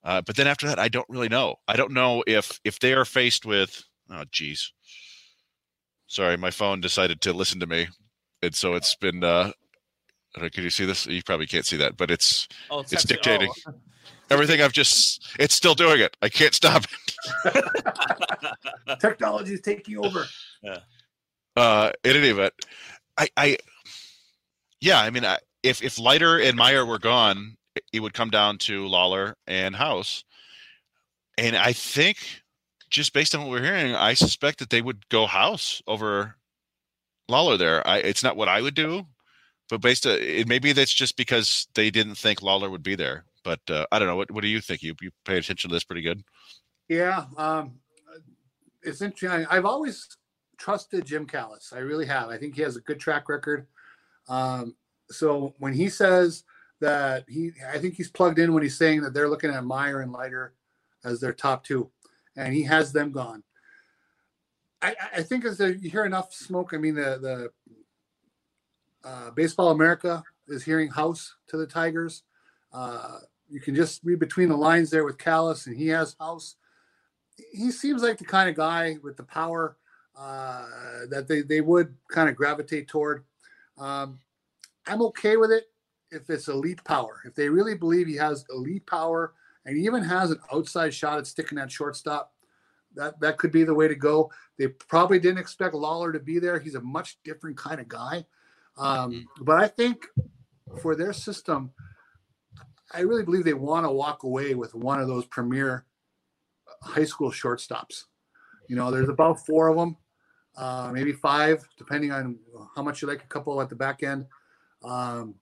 Uh, 0.03 0.21
but 0.21 0.35
then 0.35 0.47
after 0.47 0.67
that, 0.67 0.79
I 0.79 0.89
don't 0.89 1.09
really 1.09 1.29
know. 1.29 1.55
I 1.67 1.75
don't 1.75 1.91
know 1.91 2.23
if 2.25 2.59
if 2.63 2.79
they 2.79 2.93
are 2.93 3.05
faced 3.05 3.45
with 3.45 3.83
oh 4.09 4.23
geez. 4.31 4.71
Sorry, 6.07 6.37
my 6.37 6.51
phone 6.51 6.81
decided 6.81 7.21
to 7.21 7.33
listen 7.33 7.59
to 7.61 7.67
me, 7.67 7.87
and 8.41 8.53
so 8.55 8.73
it's 8.75 8.95
been. 8.95 9.23
uh 9.23 9.51
I 10.33 10.39
don't 10.39 10.43
know, 10.45 10.49
Can 10.49 10.63
you 10.63 10.69
see 10.69 10.85
this? 10.85 11.05
You 11.07 11.21
probably 11.23 11.45
can't 11.47 11.65
see 11.65 11.75
that, 11.77 11.97
but 11.97 12.09
it's 12.09 12.47
Oh, 12.69 12.79
it's 12.79 12.93
actually- 12.93 13.15
dictating. 13.15 13.51
oh. 13.67 13.73
everything. 14.29 14.61
I've 14.61 14.71
just 14.71 15.27
it's 15.39 15.53
still 15.53 15.75
doing 15.75 15.99
it. 15.99 16.15
I 16.21 16.29
can't 16.29 16.53
stop 16.53 16.85
it. 16.85 17.65
Technology 18.99 19.53
is 19.53 19.61
taking 19.61 19.97
over. 19.97 20.25
Yeah. 20.63 20.77
uh 21.57 21.91
in 22.05 22.15
any 22.15 22.29
event 22.29 22.53
i 23.17 23.27
i 23.35 23.57
yeah 24.79 25.01
i 25.01 25.09
mean 25.09 25.25
I, 25.25 25.37
if 25.63 25.83
if 25.83 25.99
leiter 25.99 26.39
and 26.39 26.55
meyer 26.55 26.85
were 26.85 26.97
gone 26.99 27.57
it- 27.75 27.83
it 27.91 27.99
would 27.99 28.13
come 28.13 28.29
down 28.29 28.57
to 28.59 28.85
lawlar 28.87 29.33
and 29.47 29.75
house 29.75 30.23
and 31.37 31.57
i 31.57 31.73
think 31.73 32.17
just 32.89 33.11
based 33.13 33.35
on 33.35 33.41
what 33.41 33.49
we're 33.49 33.63
hearing 33.63 33.95
i 33.95 34.13
suspect 34.13 34.59
that 34.59 34.69
they 34.69 34.81
would 34.81 35.09
go 35.09 35.25
house 35.25 35.81
over 35.87 36.35
lawlar 37.31 37.57
there 37.57 37.85
i 37.87 37.97
it's 37.97 38.23
not 38.23 38.35
what 38.35 38.47
i 38.49 38.61
would 38.61 38.75
do 38.75 39.05
but 39.69 39.81
based 39.81 40.05
on 40.05 40.17
it 40.19 40.47
maybe 40.47 40.73
that's 40.73 40.93
just 40.93 41.15
because 41.17 41.67
they 41.75 41.89
didn't 41.89 42.15
think 42.15 42.41
lawlar 42.41 42.69
would 42.69 42.83
be 42.83 42.95
there 42.95 43.23
but 43.43 43.59
uh, 43.69 43.85
i 43.91 43.97
don't 43.97 44.07
know 44.07 44.15
what, 44.17 44.29
what 44.31 44.41
do 44.41 44.47
you 44.49 44.61
think 44.61 44.83
you 44.83 44.93
you 45.01 45.09
pay 45.25 45.37
attention 45.37 45.69
to 45.69 45.73
this 45.75 45.83
pretty 45.83 46.01
good 46.01 46.21
Yeah, 46.89 47.25
um, 47.37 47.79
it's 48.83 49.01
interesting. 49.01 49.29
I- 49.47 49.55
I've 49.57 49.65
always 49.65 50.07
trusted 50.57 51.05
Jim 51.05 51.25
Callis. 51.25 51.71
I 51.73 51.79
really 51.79 52.05
have. 52.07 52.29
I 52.29 52.37
think 52.37 52.55
he 52.55 52.61
has 52.63 52.75
a 52.75 52.81
good 52.81 52.99
track 52.99 53.29
record. 53.29 53.67
Um, 54.27 54.75
so 55.09 55.53
when 55.59 55.73
he 55.73 55.87
says 55.89 56.43
that 56.81 57.23
he, 57.29 57.51
I 57.73 57.77
think 57.77 57.93
he's 57.95 58.11
plugged 58.11 58.39
in 58.39 58.53
when 58.53 58.63
he's 58.63 58.77
saying 58.77 59.01
that 59.01 59.13
they're 59.13 59.29
looking 59.29 59.51
at 59.51 59.63
Meyer 59.63 60.01
and 60.01 60.11
Leiter 60.11 60.53
as 61.05 61.19
their 61.19 61.33
top 61.33 61.63
two, 61.63 61.89
and 62.35 62.53
he 62.53 62.63
has 62.63 62.91
them 62.91 63.11
gone. 63.11 63.43
I, 64.81 64.95
I- 65.17 65.23
think 65.23 65.45
as 65.45 65.59
you 65.59 65.89
hear 65.89 66.05
enough 66.05 66.33
smoke, 66.33 66.73
I 66.73 66.77
mean 66.77 66.95
the 66.95 67.51
the 69.03 69.09
uh, 69.09 69.31
Baseball 69.31 69.71
America 69.71 70.23
is 70.47 70.63
hearing 70.63 70.89
House 70.89 71.35
to 71.49 71.57
the 71.57 71.67
Tigers. 71.67 72.23
Uh, 72.73 73.19
you 73.49 73.59
can 73.61 73.75
just 73.75 74.01
read 74.03 74.19
between 74.19 74.49
the 74.49 74.57
lines 74.57 74.89
there 74.91 75.05
with 75.05 75.17
Callis, 75.19 75.67
and 75.67 75.77
he 75.77 75.87
has 75.89 76.15
House 76.19 76.55
he 77.53 77.71
seems 77.71 78.03
like 78.03 78.17
the 78.17 78.25
kind 78.25 78.49
of 78.49 78.55
guy 78.55 78.97
with 79.03 79.17
the 79.17 79.23
power 79.23 79.77
uh, 80.17 80.65
that 81.09 81.27
they, 81.27 81.41
they 81.41 81.61
would 81.61 81.95
kind 82.11 82.29
of 82.29 82.35
gravitate 82.35 82.87
toward. 82.87 83.23
Um, 83.77 84.19
I'm 84.87 85.01
okay 85.03 85.37
with 85.37 85.51
it 85.51 85.65
if 86.11 86.29
it's 86.29 86.47
elite 86.47 86.83
power. 86.85 87.21
If 87.25 87.35
they 87.35 87.49
really 87.49 87.75
believe 87.75 88.07
he 88.07 88.15
has 88.17 88.45
elite 88.51 88.85
power 88.87 89.33
and 89.65 89.77
he 89.77 89.85
even 89.85 90.03
has 90.03 90.31
an 90.31 90.39
outside 90.53 90.93
shot 90.93 91.19
at 91.19 91.27
sticking 91.27 91.57
that 91.57 91.71
shortstop, 91.71 92.33
that 92.95 93.19
that 93.21 93.37
could 93.37 93.51
be 93.51 93.63
the 93.63 93.73
way 93.73 93.87
to 93.87 93.95
go. 93.95 94.31
They 94.57 94.67
probably 94.67 95.19
didn't 95.19 95.39
expect 95.39 95.73
Lawlar 95.73 96.13
to 96.13 96.19
be 96.19 96.39
there. 96.39 96.59
He's 96.59 96.75
a 96.75 96.81
much 96.81 97.17
different 97.23 97.57
kind 97.57 97.79
of 97.79 97.87
guy. 97.87 98.25
Um, 98.77 99.27
but 99.41 99.61
I 99.61 99.67
think 99.67 100.05
for 100.81 100.95
their 100.95 101.13
system, 101.13 101.71
I 102.93 103.01
really 103.01 103.23
believe 103.23 103.43
they 103.43 103.53
want 103.53 103.85
to 103.85 103.91
walk 103.91 104.23
away 104.23 104.55
with 104.55 104.75
one 104.75 104.99
of 104.99 105.07
those 105.07 105.25
premier 105.25 105.85
high 106.81 107.05
school 107.05 107.31
shortstops. 107.31 108.05
You 108.67 108.75
know, 108.75 108.91
there's 108.91 109.09
about 109.09 109.45
four 109.45 109.67
of 109.67 109.77
them, 109.77 109.97
uh, 110.57 110.91
maybe 110.93 111.11
five, 111.11 111.67
depending 111.77 112.11
on 112.11 112.39
how 112.75 112.83
much 112.83 113.01
you 113.01 113.07
like 113.07 113.23
a 113.23 113.27
couple 113.27 113.61
at 113.61 113.69
the 113.69 113.75
back 113.75 114.03
end. 114.03 114.25
Um, 114.83 115.35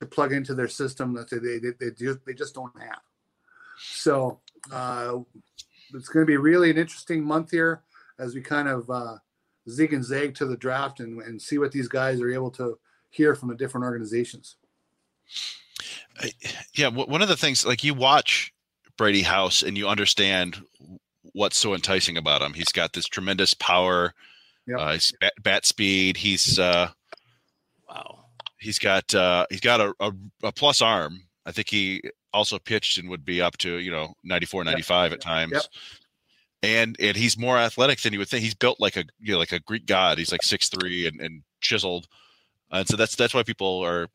to 0.00 0.06
plug 0.06 0.32
into 0.32 0.54
their 0.54 0.68
system 0.68 1.12
that 1.14 1.28
they 1.30 1.58
they, 1.58 1.72
they, 1.78 1.90
just, 1.90 2.24
they 2.24 2.34
just 2.34 2.54
don't 2.54 2.72
have. 2.80 3.00
So 3.80 4.40
uh, 4.72 5.18
it's 5.94 6.08
going 6.08 6.24
to 6.24 6.30
be 6.30 6.36
really 6.36 6.70
an 6.70 6.78
interesting 6.78 7.22
month 7.24 7.50
here 7.50 7.82
as 8.18 8.34
we 8.34 8.40
kind 8.40 8.68
of 8.68 8.88
uh, 8.90 9.16
zig 9.68 9.92
and 9.92 10.04
zag 10.04 10.34
to 10.36 10.46
the 10.46 10.56
draft 10.56 11.00
and, 11.00 11.20
and 11.22 11.40
see 11.40 11.58
what 11.58 11.72
these 11.72 11.88
guys 11.88 12.20
are 12.20 12.30
able 12.32 12.50
to 12.52 12.78
hear 13.10 13.34
from 13.34 13.48
the 13.48 13.54
different 13.54 13.84
organizations. 13.84 14.56
Yeah 16.74 16.88
one 16.88 17.22
of 17.22 17.28
the 17.28 17.36
things 17.36 17.64
like 17.64 17.84
you 17.84 17.94
watch 17.94 18.52
brady 18.96 19.22
house 19.22 19.62
and 19.62 19.78
you 19.78 19.86
understand 19.88 20.60
what's 21.32 21.56
so 21.58 21.74
enticing 21.74 22.16
about 22.16 22.42
him 22.42 22.52
he's 22.54 22.72
got 22.72 22.92
this 22.92 23.06
tremendous 23.06 23.54
power 23.54 24.12
Yep. 24.66 24.78
uh, 24.80 24.92
he's 24.92 25.12
bat, 25.20 25.32
bat 25.42 25.66
speed 25.66 26.16
he's 26.16 26.58
uh 26.58 26.88
Wow. 27.88 28.24
he's 28.58 28.78
got 28.78 29.14
uh 29.14 29.46
he's 29.50 29.60
got 29.60 29.80
a, 29.80 29.94
a, 30.00 30.12
a 30.42 30.52
plus 30.52 30.82
arm 30.82 31.22
i 31.46 31.52
think 31.52 31.68
he 31.70 32.02
also 32.32 32.58
pitched 32.58 32.98
and 32.98 33.08
would 33.08 33.24
be 33.24 33.40
up 33.40 33.56
to 33.58 33.78
you 33.78 33.90
know 33.90 34.14
94 34.24 34.64
95 34.64 35.12
at 35.12 35.20
times. 35.20 35.52
Yep. 35.52 35.62
and 36.62 36.96
and 37.00 37.16
he's 37.16 37.38
more 37.38 37.58
athletic 37.58 38.00
than 38.00 38.12
you 38.12 38.18
would 38.18 38.28
think. 38.28 38.42
He's 38.42 38.54
built 38.54 38.80
like 38.80 38.96
a 38.96 39.04
you 39.18 39.32
know 39.32 39.38
like 39.38 39.52
a 39.52 39.60
greek 39.60 39.86
god. 39.86 40.18
He's 40.18 40.32
like 40.32 40.42
six 40.42 40.68
three 40.68 41.06
and, 41.06 41.20
and 41.20 41.42
chiseled. 41.60 42.06
And 42.70 42.86
so 42.86 42.96
that's 42.96 43.16
that's 43.16 43.34
why 43.34 43.42
people 43.42 43.80
are 43.80 44.08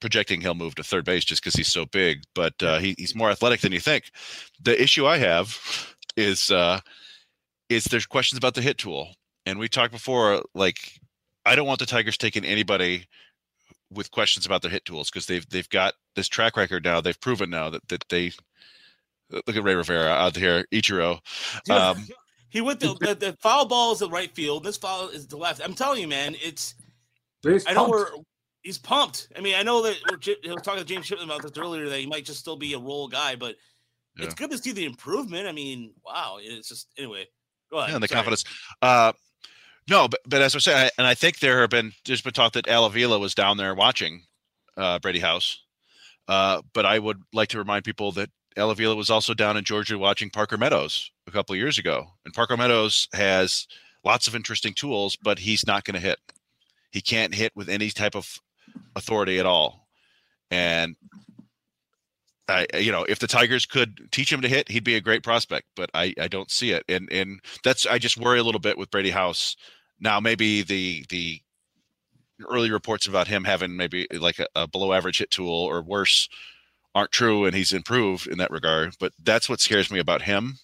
projecting 0.00 0.40
he'll 0.40 0.54
move 0.54 0.76
to 0.76 0.84
third 0.84 1.04
base 1.04 1.24
just 1.24 1.42
because 1.42 1.54
he's 1.54 1.68
so 1.72 1.84
big. 1.86 2.22
But 2.34 2.54
uh 2.62 2.78
he, 2.78 2.94
he's 2.98 3.14
more 3.14 3.30
athletic 3.30 3.60
than 3.60 3.72
you 3.72 3.80
think. 3.80 4.10
The 4.62 4.80
issue 4.80 5.06
i 5.06 5.18
have 5.18 5.58
is 6.16 6.50
uh 6.50 6.80
is 7.68 7.84
there's 7.84 8.06
questions 8.06 8.38
about 8.38 8.54
the 8.54 8.62
hit 8.62 8.78
tool. 8.78 9.14
And 9.44 9.58
we 9.58 9.68
talked 9.68 9.92
before 9.92 10.42
like 10.54 10.78
i 11.44 11.54
don't 11.54 11.66
want 11.66 11.80
the 11.80 11.86
tigers 11.86 12.16
taking 12.16 12.44
anybody 12.44 13.06
with 13.90 14.10
questions 14.10 14.44
about 14.46 14.62
their 14.62 14.70
hit 14.70 14.84
tools 14.84 15.10
because 15.10 15.26
they've 15.26 15.48
they've 15.48 15.68
got 15.68 15.94
this 16.14 16.28
track 16.28 16.56
record 16.56 16.84
now. 16.84 17.00
They've 17.00 17.20
proven 17.20 17.50
now 17.50 17.70
that 17.70 17.86
that 17.88 18.04
they 18.08 18.32
look 19.30 19.56
at 19.56 19.62
Ray 19.62 19.74
Rivera 19.74 20.08
out 20.10 20.36
here, 20.36 20.66
Ichiro. 20.72 21.20
Um, 21.70 22.06
he 22.50 22.60
went 22.60 22.80
the, 22.80 22.94
the 23.00 23.14
the 23.14 23.36
foul 23.40 23.66
ball 23.66 23.92
is 23.92 23.98
the 24.00 24.08
right 24.10 24.34
field. 24.34 24.64
This 24.64 24.76
foul 24.76 25.08
is 25.08 25.26
the 25.26 25.36
left. 25.36 25.60
I'm 25.64 25.74
telling 25.74 26.00
you, 26.00 26.08
man, 26.08 26.34
it's. 26.42 26.74
He's 27.42 27.66
I 27.66 27.72
know 27.72 27.86
pumped. 27.86 27.90
we're. 27.92 28.22
He's 28.62 28.78
pumped. 28.78 29.28
I 29.36 29.40
mean, 29.40 29.54
I 29.54 29.62
know 29.62 29.82
that 29.82 29.96
we're, 30.10 30.16
J- 30.16 30.36
I 30.48 30.52
was 30.52 30.62
talking 30.62 30.80
to 30.80 30.84
James 30.84 31.06
Shipman 31.06 31.26
about 31.30 31.42
this 31.42 31.56
earlier 31.56 31.88
that 31.88 32.00
he 32.00 32.06
might 32.06 32.24
just 32.24 32.40
still 32.40 32.56
be 32.56 32.74
a 32.74 32.78
role 32.78 33.06
guy, 33.08 33.36
but 33.36 33.54
Yeah. 34.18 34.24
it's 34.26 34.34
good 34.34 34.50
to 34.50 34.58
see 34.58 34.72
the 34.72 34.84
improvement. 34.84 35.46
I 35.46 35.52
mean, 35.52 35.94
wow, 36.04 36.38
it's 36.40 36.68
just 36.68 36.88
anyway. 36.98 37.26
Go 37.70 37.78
ahead. 37.78 37.90
yeah, 37.90 37.94
and 37.94 38.02
the 38.02 38.08
Sorry. 38.08 38.16
confidence. 38.16 38.44
Uh, 38.82 39.12
no, 39.88 40.08
but, 40.08 40.20
but 40.26 40.42
as 40.42 40.54
I 40.54 40.58
say, 40.58 40.90
and 40.98 41.06
I 41.06 41.14
think 41.14 41.38
there 41.38 41.60
have 41.60 41.70
been 41.70 41.92
there's 42.04 42.22
been 42.22 42.32
talk 42.32 42.52
that 42.52 42.68
Al 42.68 42.84
Avila 42.84 43.18
was 43.18 43.34
down 43.34 43.56
there 43.56 43.74
watching 43.74 44.22
uh, 44.76 44.98
Brady 44.98 45.20
House. 45.20 45.62
Uh, 46.28 46.60
but 46.74 46.84
I 46.84 46.98
would 46.98 47.22
like 47.32 47.48
to 47.50 47.58
remind 47.58 47.84
people 47.84 48.12
that 48.12 48.28
Al 48.56 48.70
Avila 48.70 48.94
was 48.94 49.08
also 49.08 49.32
down 49.32 49.56
in 49.56 49.64
Georgia 49.64 49.98
watching 49.98 50.30
Parker 50.30 50.58
Meadows 50.58 51.10
a 51.26 51.30
couple 51.30 51.56
years 51.56 51.78
ago, 51.78 52.06
and 52.24 52.34
Parker 52.34 52.56
Meadows 52.56 53.08
has 53.14 53.66
lots 54.04 54.28
of 54.28 54.34
interesting 54.34 54.74
tools, 54.74 55.16
but 55.16 55.38
he's 55.38 55.66
not 55.66 55.84
going 55.84 55.94
to 55.94 56.00
hit. 56.00 56.18
He 56.90 57.00
can't 57.00 57.34
hit 57.34 57.52
with 57.54 57.68
any 57.68 57.90
type 57.90 58.14
of 58.14 58.38
authority 58.94 59.38
at 59.38 59.46
all, 59.46 59.88
and 60.50 60.96
I, 62.48 62.66
you 62.78 62.90
know, 62.90 63.04
if 63.08 63.18
the 63.18 63.26
Tigers 63.26 63.66
could 63.66 64.08
teach 64.10 64.32
him 64.32 64.40
to 64.40 64.48
hit, 64.48 64.70
he'd 64.70 64.84
be 64.84 64.96
a 64.96 65.00
great 65.00 65.22
prospect. 65.22 65.66
But 65.76 65.90
I, 65.94 66.14
I 66.20 66.28
don't 66.28 66.50
see 66.50 66.72
it, 66.72 66.84
and 66.88 67.10
and 67.12 67.40
that's 67.62 67.86
I 67.86 67.98
just 67.98 68.16
worry 68.16 68.38
a 68.38 68.44
little 68.44 68.60
bit 68.60 68.78
with 68.78 68.90
Brady 68.90 69.10
House. 69.10 69.56
Now 70.00 70.20
maybe 70.20 70.62
the 70.62 71.04
the 71.08 71.40
early 72.48 72.70
reports 72.70 73.06
about 73.06 73.28
him 73.28 73.44
having 73.44 73.76
maybe 73.76 74.06
like 74.12 74.38
a, 74.38 74.46
a 74.54 74.66
below 74.66 74.92
average 74.92 75.18
hit 75.18 75.30
tool 75.30 75.52
or 75.52 75.82
worse 75.82 76.28
aren't 76.94 77.12
true, 77.12 77.44
and 77.44 77.54
he's 77.54 77.72
improved 77.72 78.26
in 78.26 78.38
that 78.38 78.50
regard. 78.50 78.96
But 78.98 79.12
that's 79.22 79.48
what 79.48 79.60
scares 79.60 79.90
me 79.90 79.98
about 79.98 80.22
him. 80.22 80.58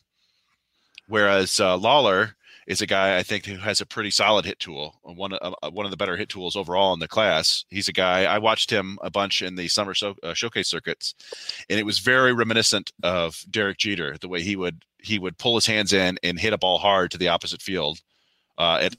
Whereas 1.07 1.61
uh, 1.61 1.77
Lawlar, 1.77 2.35
is 2.67 2.81
a 2.81 2.87
guy 2.87 3.19
I 3.19 3.23
think 3.23 3.45
who 3.45 3.59
has 3.59 3.81
a 3.81 3.87
pretty 3.87 4.11
solid 4.11 4.45
hit 4.45 4.59
tool, 4.59 4.99
one 5.03 5.35
uh, 5.35 5.53
one 5.71 5.85
of 5.85 5.91
the 5.91 5.97
better 5.97 6.17
hit 6.17 6.29
tools 6.29 6.57
overall 6.57 6.95
in 6.95 7.01
the 7.01 7.09
class. 7.09 7.65
He's 7.69 7.89
a 7.89 7.93
guy 7.93 8.25
I 8.25 8.39
watched 8.39 8.71
him 8.71 8.99
a 9.03 9.11
bunch 9.11 9.43
in 9.43 9.55
the 9.55 9.69
summer 9.69 9.95
so, 9.95 10.15
uh, 10.23 10.35
showcase 10.35 10.69
circuits, 10.69 11.15
and 11.69 11.79
it 11.79 11.87
was 11.87 11.99
very 11.99 12.33
reminiscent 12.33 12.93
of 13.03 13.45
Derek 13.51 13.79
Jeter, 13.79 14.17
the 14.21 14.29
way 14.29 14.43
he 14.43 14.57
would 14.57 14.85
he 15.03 15.19
would 15.19 15.39
pull 15.39 15.55
his 15.57 15.67
hands 15.67 15.93
in 15.93 16.19
and 16.23 16.39
hit 16.39 16.53
a 16.53 16.59
ball 16.59 16.79
hard 16.79 17.11
to 17.11 17.19
the 17.19 17.29
opposite 17.29 17.61
field, 17.61 18.01
uh, 18.57 18.79
at 18.81 18.97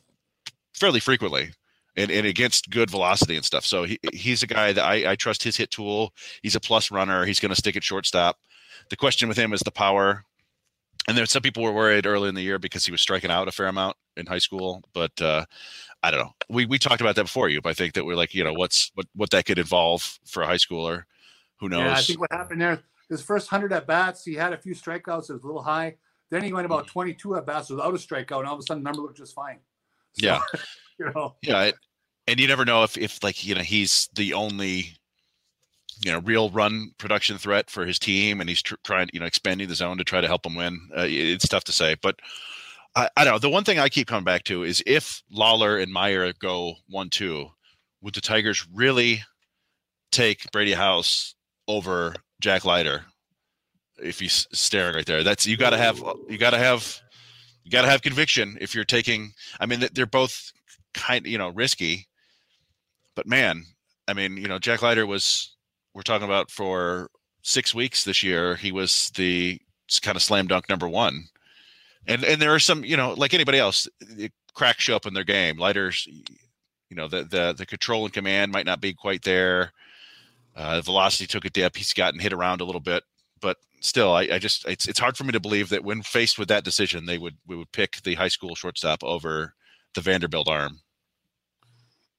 fairly 0.76 1.00
frequently. 1.00 1.52
And, 1.98 2.12
and 2.12 2.28
against 2.28 2.70
good 2.70 2.92
velocity 2.92 3.38
and 3.38 3.46
stuff. 3.46 3.66
So 3.66 3.86
he, 3.86 3.98
he's 4.12 4.44
a 4.44 4.48
guy 4.48 4.74
that 4.74 4.84
I, 4.84 5.12
I 5.12 5.16
trust 5.16 5.42
his 5.42 5.56
hit 5.56 5.72
tool. 5.72 6.14
He's 6.44 6.54
a 6.54 6.60
plus 6.60 6.92
runner. 6.92 7.24
He's 7.24 7.40
going 7.40 7.52
to 7.52 7.56
stick 7.56 7.78
at 7.78 7.86
shortstop. 7.86 8.38
The 8.90 8.98
question 8.98 9.30
with 9.30 9.38
him 9.38 9.54
is 9.54 9.62
the 9.62 9.72
power 9.72 10.26
and 11.08 11.18
there 11.18 11.26
some 11.26 11.42
people 11.42 11.64
were 11.64 11.72
worried 11.72 12.06
early 12.06 12.28
in 12.28 12.36
the 12.36 12.42
year 12.42 12.60
because 12.60 12.86
he 12.86 12.92
was 12.92 13.00
striking 13.00 13.32
out 13.32 13.48
a 13.48 13.52
fair 13.52 13.68
amount 13.68 13.96
in 14.18 14.26
high 14.26 14.40
school 14.40 14.84
but 14.92 15.22
uh, 15.22 15.46
i 16.02 16.10
don't 16.10 16.20
know 16.20 16.32
we 16.50 16.66
we 16.66 16.80
talked 16.80 17.00
about 17.00 17.16
that 17.16 17.26
before 17.26 17.48
you 17.48 17.62
but 17.62 17.70
i 17.70 17.74
think 17.74 17.94
that 17.94 18.06
we're 18.06 18.16
like 18.16 18.34
you 18.34 18.44
know 18.44 18.54
what's 18.54 18.92
what 18.96 19.06
what 19.14 19.30
that 19.30 19.46
could 19.46 19.60
involve 19.60 20.18
for 20.26 20.42
a 20.42 20.48
high 20.48 20.56
schooler 20.56 21.04
who 21.60 21.70
knows 21.70 21.84
Yeah, 21.84 21.94
I 21.94 22.02
think 22.02 22.20
what 22.20 22.32
happened 22.32 22.62
there, 22.62 22.84
his 23.10 23.22
first 23.22 23.52
100 23.52 23.74
at 23.74 23.88
bats, 23.88 24.24
he 24.24 24.34
had 24.34 24.54
a 24.54 24.58
few 24.58 24.76
strikeouts. 24.76 25.30
It 25.30 25.34
was 25.34 25.44
a 25.44 25.48
little 25.48 25.64
high. 25.64 25.96
Then 26.32 26.44
he 26.44 26.54
went 26.54 26.66
about 26.66 26.88
22 26.88 27.36
at 27.36 27.46
bats 27.46 27.70
without 27.70 27.94
a 27.94 27.98
strikeout, 27.98 28.40
and 28.40 28.48
all 28.48 28.56
of 28.56 28.60
a 28.60 28.64
sudden, 28.64 28.84
the 28.84 28.88
number 28.90 29.02
looked 29.02 29.18
just 29.18 29.36
fine. 29.36 29.60
So, 30.20 30.26
yeah. 30.26 30.42
You 30.98 31.12
know, 31.14 31.36
yeah 31.42 31.64
it, 31.64 31.76
and 32.26 32.40
you 32.40 32.48
never 32.48 32.64
know 32.64 32.84
if 32.84 32.98
if 32.98 33.22
like 33.22 33.46
you 33.46 33.54
know 33.54 33.60
he's 33.60 34.08
the 34.16 34.34
only 34.34 34.94
you 36.06 36.10
know 36.10 36.20
real 36.20 36.50
run 36.50 36.92
production 36.98 37.38
threat 37.38 37.70
for 37.70 37.86
his 37.86 38.00
team 38.00 38.40
and 38.40 38.48
he's 38.48 38.62
tr- 38.62 38.76
trying 38.86 39.10
you 39.12 39.20
know 39.20 39.26
expanding 39.26 39.68
the 39.68 39.76
zone 39.76 39.98
to 39.98 40.06
try 40.06 40.22
to 40.22 40.28
help 40.28 40.46
him 40.46 40.56
win. 40.56 40.80
Uh, 40.98 41.06
it's 41.06 41.50
tough 41.50 41.66
to 41.66 41.74
say 41.74 41.98
but 42.02 42.18
I, 42.96 43.10
I 43.18 43.26
don't 43.26 43.34
know. 43.34 43.40
The 43.40 43.50
one 43.50 43.66
thing 43.66 43.78
i 43.78 43.90
keep 43.90 44.08
coming 44.08 44.24
back 44.24 44.46
to 44.46 44.64
is 44.64 44.82
if 44.86 45.22
lawlar 45.36 45.84
and 45.84 45.92
meyer 45.92 46.32
go 46.40 46.76
one 46.88 47.10
two 47.10 47.50
would 48.02 48.16
the 48.16 48.22
tigers 48.22 48.66
really 48.74 49.22
take 50.14 50.50
brady 50.54 50.72
house 50.72 51.36
over 51.68 52.16
jack 52.40 52.64
leiter 52.64 53.04
if 54.02 54.20
he's 54.20 54.48
staring 54.52 54.96
right 54.96 55.06
there? 55.06 55.24
That's 55.24 55.46
you 55.46 55.58
got 55.58 55.72
to 55.72 55.78
have 55.78 56.02
you 56.30 56.38
got 56.38 56.52
to 56.52 56.58
have 56.58 57.02
you 57.66 57.72
got 57.72 57.82
to 57.82 57.90
have 57.90 58.02
conviction 58.02 58.58
if 58.62 58.74
you're 58.74 58.86
taking 58.86 59.34
i 59.60 59.66
mean 59.66 59.84
they're 59.94 60.06
both 60.06 60.52
kind 60.94 61.28
you 61.28 61.38
know 61.38 61.50
risky. 61.50 62.08
But 63.16 63.28
man 63.28 63.66
i 64.08 64.14
mean 64.14 64.38
you 64.38 64.48
know 64.48 64.60
jack 64.60 64.82
leiter 64.82 65.06
was 65.06 65.56
we're 65.94 66.04
talking 66.04 66.26
about 66.26 66.50
for 66.52 67.10
six 67.42 67.76
weeks 67.76 68.04
this 68.04 68.24
year 68.24 68.56
he 68.56 68.72
was 68.72 69.12
the 69.16 69.60
kind 70.02 70.16
of 70.16 70.24
slam 70.24 70.48
dunk 70.48 70.70
number 70.70 70.88
one. 70.88 71.26
And 72.08 72.24
and 72.24 72.42
there 72.42 72.54
are 72.54 72.60
some 72.60 72.86
you 72.86 72.98
know 72.98 73.14
like 73.14 73.34
anybody 73.34 73.58
else 73.58 73.88
cracks 74.54 74.84
show 74.84 74.96
up 74.96 75.06
in 75.06 75.14
their 75.14 75.24
game. 75.24 75.58
Leiter's, 75.58 76.08
you 76.90 76.96
know 76.96 77.08
the 77.08 77.24
the 77.24 77.54
the 77.58 77.66
control 77.66 78.06
and 78.06 78.14
command 78.14 78.52
might 78.52 78.66
not 78.66 78.82
be 78.82 78.94
quite 78.94 79.24
there. 79.24 79.72
Uh 80.56 80.82
velocity 80.82 81.26
took 81.28 81.46
a 81.46 81.50
dip. 81.50 81.76
He's 81.76 81.94
gotten 81.94 82.20
hit 82.20 82.34
around 82.34 82.62
a 82.62 82.66
little 82.66 82.82
bit 82.82 83.04
still 83.88 84.14
I, 84.14 84.24
I 84.34 84.40
just 84.40 84.66
it's 84.68 84.88
it's 84.88 85.00
hard 85.00 85.18
for 85.18 85.24
me 85.24 85.32
to 85.32 85.40
believe 85.40 85.70
that 85.70 85.84
when 85.84 86.02
faced 86.02 86.38
with 86.40 86.48
that 86.50 86.64
decision 86.64 87.06
they 87.06 87.18
would 87.18 87.38
we 87.48 87.56
would 87.56 87.72
pick 87.72 88.02
the 88.04 88.16
high 88.16 88.28
school 88.30 88.56
shortstop 88.56 89.04
over 89.04 89.54
the 89.94 90.02
vanderbilt 90.02 90.48
arm 90.50 90.80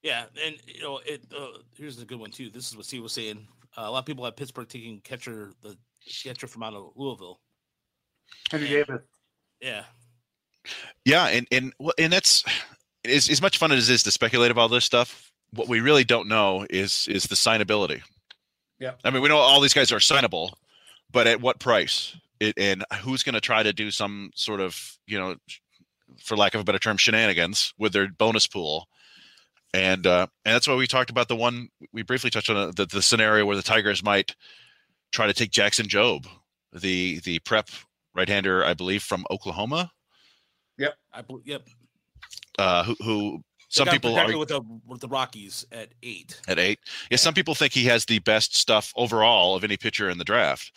Yeah, 0.03 0.25
and 0.45 0.55
you 0.65 0.81
know, 0.81 0.99
it. 1.05 1.21
Uh, 1.35 1.59
here's 1.77 2.01
a 2.01 2.05
good 2.05 2.19
one 2.19 2.31
too. 2.31 2.49
This 2.49 2.67
is 2.69 2.77
what 2.77 2.85
Steve 2.85 3.03
was 3.03 3.13
saying. 3.13 3.45
Uh, 3.77 3.81
a 3.81 3.91
lot 3.91 3.99
of 3.99 4.05
people 4.05 4.23
have 4.25 4.35
Pittsburgh 4.35 4.67
taking 4.69 5.01
catcher, 5.01 5.51
the 5.61 5.75
catcher 6.23 6.47
from 6.47 6.63
out 6.63 6.73
of 6.73 6.91
Louisville. 6.95 7.39
Henry 8.49 8.67
Yeah. 8.69 8.77
Davis. 8.77 9.01
Yeah, 9.59 9.83
Yeah, 11.05 11.27
and 11.27 11.47
and 11.51 11.73
well, 11.79 11.93
and 11.97 12.13
that's 12.13 12.43
as 13.05 13.29
as 13.29 13.41
much 13.41 13.57
fun 13.57 13.71
as 13.71 13.89
it 13.89 13.93
is 13.93 14.03
to 14.03 14.11
speculate 14.11 14.51
about 14.51 14.61
all 14.61 14.69
this 14.69 14.85
stuff. 14.85 15.31
What 15.53 15.67
we 15.67 15.79
really 15.81 16.03
don't 16.03 16.27
know 16.27 16.65
is 16.69 17.07
is 17.09 17.25
the 17.25 17.35
signability. 17.35 18.01
Yeah. 18.79 18.93
I 19.03 19.09
mean, 19.09 19.21
we 19.21 19.29
know 19.29 19.37
all 19.37 19.59
these 19.61 19.73
guys 19.73 19.91
are 19.91 19.97
signable, 19.99 20.53
but 21.11 21.27
at 21.27 21.41
what 21.41 21.59
price? 21.59 22.15
It, 22.39 22.57
and 22.57 22.85
who's 23.01 23.23
going 23.23 23.33
to 23.33 23.41
try 23.41 23.63
to 23.63 23.73
do 23.73 23.89
some 23.91 24.31
sort 24.35 24.59
of 24.59 24.97
you 25.07 25.17
know, 25.17 25.35
for 26.23 26.37
lack 26.37 26.53
of 26.55 26.61
a 26.61 26.63
better 26.63 26.79
term, 26.79 26.97
shenanigans 26.97 27.73
with 27.77 27.93
their 27.93 28.07
bonus 28.09 28.47
pool? 28.47 28.87
And 29.73 30.07
uh, 30.07 30.27
and 30.45 30.55
that's 30.55 30.67
why 30.67 30.75
we 30.75 30.87
talked 30.87 31.09
about 31.09 31.27
the 31.27 31.35
one 31.35 31.69
we 31.91 32.03
briefly 32.03 32.29
touched 32.29 32.49
on 32.49 32.57
uh, 32.57 32.71
the, 32.75 32.85
the 32.85 33.01
scenario 33.01 33.45
where 33.45 33.57
the 33.57 33.63
Tigers 33.63 34.03
might 34.03 34.35
try 35.11 35.27
to 35.27 35.33
take 35.33 35.51
Jackson 35.51 35.87
Jobe, 35.87 36.27
the 36.73 37.19
the 37.19 37.39
prep 37.39 37.69
right-hander, 38.15 38.65
I 38.65 38.73
believe, 38.73 39.03
from 39.03 39.25
Oklahoma 39.29 39.91
Yep. 40.77 40.95
I 41.11 41.21
bel- 41.21 41.41
yep. 41.43 41.67
uh, 42.59 42.83
who, 42.83 42.95
who 43.03 43.31
They 43.37 43.46
some 43.69 43.87
people 43.87 44.11
protected 44.11 44.35
are 44.35 44.39
with 44.39 44.49
the 44.49 44.61
with 44.85 45.01
the 45.01 45.07
Rockies 45.07 45.65
at 45.71 45.89
eight. 46.03 46.39
at 46.47 46.59
eight. 46.59 46.79
Yeah, 47.11 47.17
some 47.17 47.33
people 47.33 47.53
think 47.53 47.73
he 47.73 47.85
has 47.85 48.05
the 48.05 48.19
best 48.19 48.55
stuff 48.55 48.93
overall 48.95 49.55
of 49.55 49.63
any 49.63 49.77
pitcher 49.77 50.09
in 50.09 50.17
the 50.17 50.23
draft. 50.23 50.71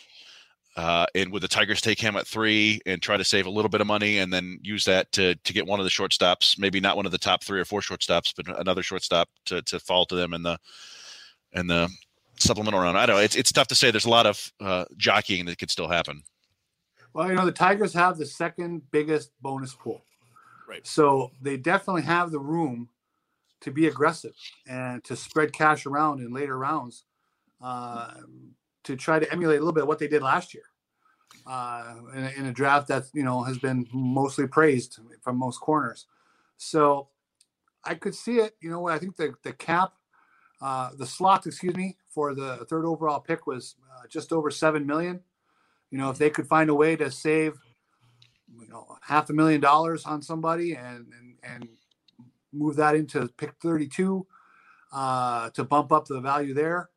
Uh, 0.77 1.05
and 1.15 1.33
would 1.33 1.43
the 1.43 1.49
Tigers 1.49 1.81
take 1.81 2.01
him 2.01 2.17
at 2.17 2.27
three 2.27 2.81
and 2.87 3.03
try 3.03 3.17
to 3.17 3.25
save 3.25 3.47
a 3.47 3.51
little 3.51 3.69
bit 3.69 3.81
of 3.81 3.87
money 3.87 4.19
and 4.19 4.33
then 4.33 4.59
use 4.63 4.85
that 4.85 5.11
to 5.13 5.35
to 5.35 5.53
get 5.53 5.67
one 5.67 5.81
of 5.81 5.85
the 5.85 5.91
shortstops, 5.91 6.59
maybe 6.59 6.81
not 6.81 6.97
one 6.97 7.07
of 7.07 7.13
the 7.13 7.19
top 7.19 7.45
three 7.45 7.61
or 7.61 7.65
four 7.65 7.81
shortstops, 7.81 8.33
but 8.37 8.59
another 8.59 8.83
shortstop 8.83 9.29
to 9.47 9.63
to 9.63 9.79
fall 9.81 10.07
to 10.07 10.15
them 10.15 10.33
in 10.33 10.43
the 10.43 10.59
in 11.53 11.67
the 11.67 11.89
supplemental 12.39 12.81
round. 12.81 12.97
I 12.97 13.07
don't 13.07 13.17
know. 13.17 13.23
It's 13.23 13.37
it's 13.37 13.53
tough 13.53 13.69
to 13.69 13.75
say. 13.75 13.91
There's 13.91 14.05
a 14.05 14.11
lot 14.11 14.27
of 14.27 14.53
uh, 14.61 14.85
jockeying 14.97 15.47
that 15.47 15.59
could 15.59 15.71
still 15.71 15.89
happen. 15.89 16.23
Well, 17.13 17.29
you 17.29 17.35
know, 17.35 17.45
the 17.45 17.53
Tigers 17.53 17.93
have 17.95 18.19
the 18.19 18.27
second 18.27 18.83
biggest 18.93 19.33
bonus 19.43 19.75
pool. 19.75 20.05
Right. 20.71 20.87
So 20.87 21.33
they 21.43 21.57
definitely 21.57 22.03
have 22.03 22.31
the 22.31 22.39
room 22.39 22.91
to 23.63 23.73
be 23.73 23.89
aggressive 23.89 24.35
and 24.69 25.03
to 25.03 25.17
spread 25.17 25.53
cash 25.53 25.85
around 25.85 26.21
in 26.21 26.33
later 26.33 26.57
rounds 26.57 27.05
uh, 27.61 28.13
to 28.85 28.95
try 28.95 29.19
to 29.19 29.31
emulate 29.33 29.57
a 29.57 29.61
little 29.61 29.73
bit 29.73 29.83
of 29.83 29.89
what 29.89 29.99
they 29.99 30.07
did 30.07 30.23
last 30.23 30.55
year 30.55 30.63
uh, 31.45 31.97
in, 32.15 32.25
a, 32.25 32.29
in 32.37 32.47
a 32.47 32.53
draft 32.53 32.87
that 32.87 33.07
you 33.13 33.25
know 33.25 33.43
has 33.43 33.59
been 33.59 33.85
mostly 33.93 34.47
praised 34.47 35.01
from 35.23 35.37
most 35.37 35.61
corners. 35.61 36.07
So 36.57 37.09
I 37.83 37.97
could 37.97 38.15
see 38.15 38.37
it. 38.37 38.55
You 38.61 38.71
know, 38.71 38.87
I 38.87 38.99
think 38.99 39.17
the 39.17 39.35
the 39.43 39.53
cap, 39.53 39.95
uh, 40.63 40.91
the 40.97 41.07
slot, 41.07 41.49
excuse 41.49 41.75
me, 41.75 41.97
for 42.09 42.33
the 42.33 42.65
third 42.69 42.85
overall 42.85 43.19
pick 43.19 43.45
was 43.45 43.75
uh, 43.93 44.07
just 44.09 44.33
over 44.33 44.53
seven 44.53 44.87
million. 44.87 45.21
You 45.91 45.99
know, 45.99 46.11
if 46.11 46.19
they 46.19 46.31
could 46.31 46.47
find 46.47 46.71
a 46.71 46.75
way 46.75 46.95
to 46.95 47.11
save, 47.11 47.59
know, 48.71 48.97
half 49.03 49.31
a 49.31 49.33
million 49.33 49.61
dollars 49.61 50.05
on 50.05 50.23
somebody 50.23 50.75
and 50.75 51.07
and, 51.19 51.37
and 51.43 51.69
move 52.53 52.77
that 52.77 52.95
into 52.97 53.29
pick 53.37 53.53
32 53.63 54.27
uh, 54.93 55.51
to 55.51 55.65
bump 55.65 55.93
up 55.93 56.07
the 56.07 56.21
value 56.21 56.55
there, 56.55 56.91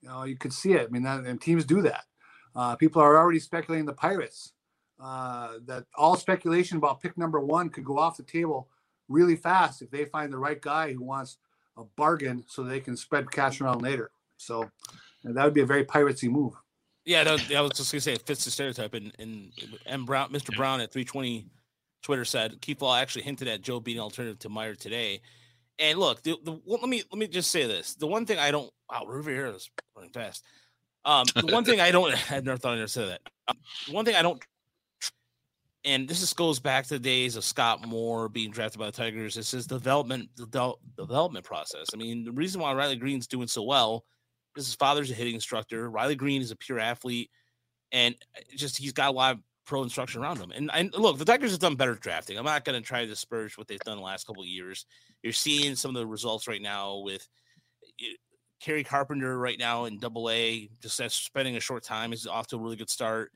you 0.00 0.08
know, 0.08 0.24
you 0.24 0.36
could 0.36 0.52
see 0.52 0.72
it. 0.72 0.86
I 0.88 0.90
mean, 0.90 1.02
that, 1.02 1.24
and 1.24 1.40
teams 1.40 1.64
do 1.64 1.82
that. 1.82 2.04
Uh, 2.54 2.76
people 2.76 3.02
are 3.02 3.18
already 3.18 3.38
speculating 3.38 3.86
the 3.86 3.92
Pirates 3.92 4.52
uh, 5.00 5.54
that 5.66 5.84
all 5.96 6.16
speculation 6.16 6.76
about 6.78 7.00
pick 7.00 7.16
number 7.16 7.40
one 7.40 7.68
could 7.70 7.84
go 7.84 7.98
off 7.98 8.16
the 8.16 8.22
table 8.22 8.68
really 9.08 9.36
fast 9.36 9.82
if 9.82 9.90
they 9.90 10.04
find 10.04 10.32
the 10.32 10.38
right 10.38 10.60
guy 10.60 10.92
who 10.92 11.02
wants 11.02 11.38
a 11.76 11.84
bargain 11.96 12.44
so 12.46 12.62
they 12.62 12.80
can 12.80 12.96
spread 12.96 13.30
cash 13.30 13.60
around 13.60 13.82
later. 13.82 14.10
So 14.36 14.70
that 15.24 15.44
would 15.44 15.54
be 15.54 15.62
a 15.62 15.66
very 15.66 15.84
piratesy 15.84 16.28
move. 16.28 16.54
Yeah, 17.04 17.24
that, 17.24 17.52
I 17.52 17.60
was 17.60 17.72
just 17.72 17.92
gonna 17.92 18.00
say 18.00 18.12
it 18.12 18.26
fits 18.26 18.44
the 18.44 18.50
stereotype. 18.50 18.94
And 18.94 19.12
and 19.18 19.52
M 19.86 20.04
Brown, 20.04 20.30
Mr. 20.30 20.56
Brown 20.56 20.80
at 20.80 20.92
320 20.92 21.46
Twitter 22.02 22.24
said 22.24 22.56
Law 22.80 22.96
actually 22.96 23.22
hinted 23.22 23.48
at 23.48 23.62
Joe 23.62 23.80
being 23.80 23.98
an 23.98 24.02
alternative 24.02 24.38
to 24.40 24.48
Meyer 24.48 24.74
today. 24.74 25.20
And 25.78 25.98
look, 25.98 26.22
the, 26.22 26.36
the 26.44 26.52
well, 26.52 26.78
let 26.80 26.88
me 26.88 27.02
let 27.10 27.18
me 27.18 27.26
just 27.26 27.50
say 27.50 27.66
this: 27.66 27.94
the 27.94 28.06
one 28.06 28.26
thing 28.26 28.38
I 28.38 28.50
don't 28.50 28.70
wow, 28.90 29.04
Riviera 29.06 29.50
is 29.50 29.70
running 29.96 30.12
fast. 30.12 30.44
Um, 31.04 31.24
the 31.34 31.46
one 31.46 31.64
thing 31.64 31.80
I 31.80 31.90
don't, 31.90 32.14
I 32.30 32.40
never 32.40 32.56
thought 32.56 32.74
I'd 32.74 32.78
ever 32.78 32.86
say 32.86 33.06
that. 33.06 33.20
Um, 33.48 33.56
the 33.86 33.92
one 33.92 34.04
thing 34.04 34.14
I 34.14 34.22
don't, 34.22 34.40
and 35.84 36.08
this 36.08 36.20
just 36.20 36.36
goes 36.36 36.60
back 36.60 36.84
to 36.86 36.94
the 36.94 37.00
days 37.00 37.36
of 37.36 37.44
Scott 37.44 37.86
Moore 37.86 38.28
being 38.28 38.50
drafted 38.50 38.78
by 38.78 38.86
the 38.86 38.92
Tigers. 38.92 39.34
This 39.34 39.54
is 39.54 39.66
development, 39.66 40.28
the 40.36 40.74
development 40.96 41.44
process. 41.44 41.86
I 41.92 41.96
mean, 41.96 42.24
the 42.24 42.32
reason 42.32 42.60
why 42.60 42.72
Riley 42.74 42.96
Greene's 42.96 43.26
doing 43.26 43.48
so 43.48 43.62
well 43.62 44.04
is 44.56 44.66
his 44.66 44.74
father's 44.74 45.10
a 45.10 45.14
hitting 45.14 45.34
instructor. 45.34 45.90
Riley 45.90 46.14
Greene 46.14 46.42
is 46.42 46.50
a 46.50 46.56
pure 46.56 46.78
athlete, 46.78 47.30
and 47.90 48.14
uh, 48.36 48.40
just 48.56 48.76
he's 48.76 48.92
got 48.92 49.10
a 49.10 49.12
lot 49.12 49.36
of 49.36 49.40
pro 49.64 49.82
instruction 49.82 50.22
around 50.22 50.38
him. 50.38 50.52
And, 50.52 50.70
and 50.74 50.92
look, 50.94 51.18
the 51.18 51.24
Tigers 51.24 51.52
have 51.52 51.60
done 51.60 51.76
better 51.76 51.94
drafting. 51.94 52.36
I'm 52.38 52.44
not 52.44 52.64
going 52.64 52.80
to 52.80 52.86
try 52.86 53.02
to 53.02 53.06
disparage 53.06 53.56
what 53.56 53.68
they've 53.68 53.78
done 53.80 53.96
the 53.96 54.02
last 54.02 54.26
couple 54.26 54.42
of 54.42 54.48
years. 54.48 54.86
You're 55.22 55.32
seeing 55.32 55.76
some 55.76 55.94
of 55.94 56.00
the 56.00 56.06
results 56.06 56.48
right 56.48 56.62
now 56.62 56.98
with 56.98 57.26
Kerry 58.60 58.84
Carpenter 58.84 59.38
right 59.38 59.58
now 59.58 59.84
in 59.86 59.98
Double 59.98 60.30
A, 60.30 60.68
just 60.80 61.00
spending 61.24 61.56
a 61.56 61.60
short 61.60 61.82
time 61.82 62.12
is 62.12 62.26
off 62.26 62.46
to 62.48 62.56
a 62.56 62.58
really 62.58 62.76
good 62.76 62.90
start. 62.90 63.32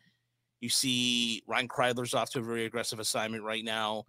You 0.61 0.69
see 0.69 1.43
Ryan 1.47 1.69
Kreidler's 1.69 2.15
off 2.15 2.31
to 2.31 2.39
a 2.39 2.43
very 2.43 2.65
aggressive 2.65 2.99
assignment 2.99 3.45
right 3.45 3.65
now. 3.65 4.05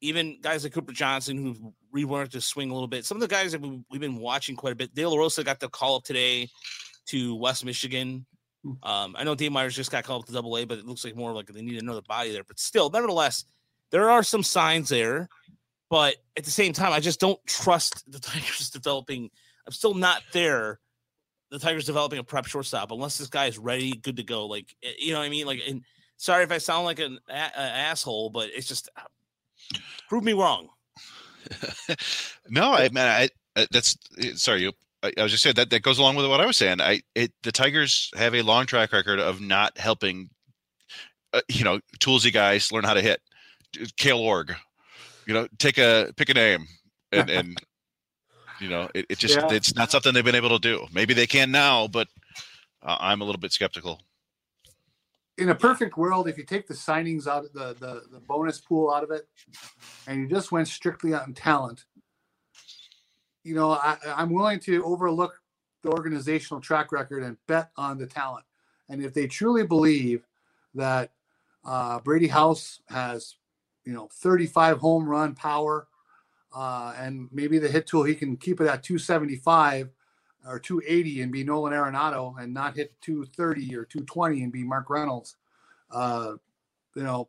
Even 0.00 0.38
guys 0.40 0.62
like 0.64 0.72
Cooper 0.72 0.92
Johnson 0.92 1.36
who've 1.36 1.58
reworked 1.94 2.30
to 2.30 2.40
swing 2.40 2.70
a 2.70 2.72
little 2.74 2.86
bit. 2.88 3.04
Some 3.04 3.16
of 3.16 3.20
the 3.20 3.28
guys 3.28 3.52
that 3.52 3.60
we- 3.60 3.82
we've 3.90 4.00
been 4.00 4.18
watching 4.18 4.54
quite 4.56 4.72
a 4.72 4.76
bit. 4.76 4.94
Dale 4.94 5.16
Rosa 5.18 5.42
got 5.42 5.58
the 5.60 5.68
call 5.68 5.96
up 5.96 6.04
today 6.04 6.48
to 7.06 7.34
West 7.34 7.64
Michigan. 7.64 8.24
Um, 8.82 9.16
I 9.16 9.24
know 9.24 9.34
Dane 9.34 9.52
Myers 9.52 9.74
just 9.74 9.90
got 9.90 10.04
called 10.04 10.22
up 10.22 10.26
to 10.26 10.32
Double 10.32 10.56
A, 10.58 10.64
but 10.64 10.78
it 10.78 10.86
looks 10.86 11.04
like 11.04 11.16
more 11.16 11.32
like 11.32 11.46
they 11.46 11.62
need 11.62 11.80
another 11.80 12.02
body 12.02 12.32
there. 12.32 12.44
But 12.44 12.58
still, 12.60 12.90
nevertheless, 12.90 13.44
there 13.90 14.10
are 14.10 14.22
some 14.22 14.42
signs 14.42 14.88
there, 14.88 15.28
but 15.88 16.16
at 16.36 16.44
the 16.44 16.50
same 16.50 16.72
time, 16.72 16.92
I 16.92 17.00
just 17.00 17.18
don't 17.20 17.44
trust 17.46 18.04
the 18.12 18.18
Tigers 18.20 18.70
developing. 18.70 19.30
I'm 19.66 19.72
still 19.72 19.94
not 19.94 20.22
there. 20.32 20.80
The 21.50 21.58
Tigers 21.58 21.86
developing 21.86 22.18
a 22.18 22.24
prep 22.24 22.46
shortstop 22.46 22.90
unless 22.90 23.16
this 23.16 23.28
guy 23.28 23.46
is 23.46 23.58
ready, 23.58 23.92
good 23.92 24.16
to 24.16 24.22
go. 24.22 24.46
Like 24.46 24.76
eh, 24.82 24.92
you 24.98 25.12
know 25.12 25.20
what 25.20 25.24
I 25.26 25.30
mean. 25.30 25.46
Like, 25.46 25.62
and 25.66 25.82
sorry 26.18 26.44
if 26.44 26.52
I 26.52 26.58
sound 26.58 26.84
like 26.84 26.98
an 26.98 27.18
a- 27.28 27.32
a- 27.32 27.58
asshole, 27.58 28.28
but 28.30 28.50
it's 28.54 28.68
just 28.68 28.90
prove 30.08 30.24
me 30.24 30.32
wrong. 30.32 30.68
no, 32.48 32.72
I 32.72 32.88
man, 32.90 33.08
I 33.08 33.60
uh, 33.60 33.66
that's 33.70 33.96
uh, 34.18 34.34
sorry. 34.34 34.62
You, 34.62 34.72
I, 35.02 35.12
I 35.18 35.22
was 35.22 35.32
just 35.32 35.42
saying 35.42 35.54
that 35.56 35.70
that 35.70 35.82
goes 35.82 35.98
along 35.98 36.16
with 36.16 36.26
what 36.26 36.40
I 36.40 36.46
was 36.46 36.56
saying. 36.56 36.80
I 36.80 37.00
it 37.14 37.32
the 37.42 37.52
Tigers 37.52 38.10
have 38.16 38.34
a 38.34 38.42
long 38.42 38.66
track 38.66 38.92
record 38.92 39.18
of 39.18 39.40
not 39.40 39.78
helping, 39.78 40.30
uh, 41.32 41.40
you 41.48 41.64
know, 41.64 41.80
toolsy 41.98 42.32
guys 42.32 42.72
learn 42.72 42.84
how 42.84 42.94
to 42.94 43.02
hit. 43.02 43.20
Kale 43.96 44.18
Org, 44.18 44.54
you 45.26 45.34
know, 45.34 45.46
take 45.58 45.78
a 45.78 46.12
pick 46.16 46.28
a 46.30 46.34
name, 46.34 46.66
and 47.12 47.30
and 47.30 47.58
you 48.60 48.68
know, 48.68 48.88
it, 48.94 49.06
it 49.08 49.18
just 49.18 49.36
Yeah. 49.36 49.48
it's 49.50 49.74
not 49.74 49.90
something 49.90 50.12
they've 50.12 50.24
been 50.24 50.34
able 50.34 50.58
to 50.58 50.58
do. 50.58 50.86
Maybe 50.92 51.14
they 51.14 51.26
can 51.26 51.50
now, 51.50 51.86
but 51.86 52.08
uh, 52.82 52.96
I'm 53.00 53.20
a 53.20 53.24
little 53.24 53.40
bit 53.40 53.52
skeptical. 53.52 54.00
In 55.38 55.48
a 55.50 55.54
perfect 55.54 55.96
world, 55.96 56.28
if 56.28 56.36
you 56.36 56.44
take 56.44 56.66
the 56.66 56.74
signings 56.74 57.26
out 57.26 57.44
of 57.44 57.52
the, 57.52 57.74
the 57.78 58.02
the 58.12 58.20
bonus 58.20 58.60
pool 58.60 58.92
out 58.92 59.04
of 59.04 59.10
it, 59.10 59.26
and 60.06 60.20
you 60.20 60.28
just 60.28 60.52
went 60.52 60.68
strictly 60.68 61.14
on 61.14 61.32
talent, 61.32 61.84
you 63.44 63.54
know, 63.54 63.72
I, 63.72 63.96
I'm 64.04 64.30
willing 64.30 64.60
to 64.60 64.84
overlook 64.84 65.40
the 65.82 65.90
organizational 65.90 66.60
track 66.60 66.92
record 66.92 67.22
and 67.22 67.36
bet 67.46 67.70
on 67.76 67.98
the 67.98 68.06
talent. 68.06 68.44
And 68.88 69.02
if 69.02 69.14
they 69.14 69.26
truly 69.26 69.64
believe 69.64 70.26
that 70.74 71.12
uh, 71.64 72.00
Brady 72.00 72.28
House 72.28 72.80
has, 72.88 73.36
you 73.84 73.92
know, 73.92 74.08
35 74.12 74.78
home 74.78 75.08
run 75.08 75.34
power, 75.34 75.86
uh, 76.54 76.94
and 76.98 77.28
maybe 77.30 77.58
the 77.58 77.68
hit 77.68 77.86
tool 77.86 78.02
he 78.02 78.14
can 78.14 78.36
keep 78.36 78.60
it 78.60 78.66
at 78.66 78.82
275 78.82 79.90
or 80.48 80.58
280 80.58 81.22
and 81.22 81.32
be 81.32 81.44
Nolan 81.44 81.72
Arenado 81.72 82.34
and 82.40 82.52
not 82.54 82.74
hit 82.74 82.94
230 83.02 83.76
or 83.76 83.84
220 83.84 84.42
and 84.42 84.52
be 84.52 84.64
Mark 84.64 84.88
Reynolds. 84.88 85.36
Uh, 85.90 86.34
you 86.94 87.02
know, 87.02 87.28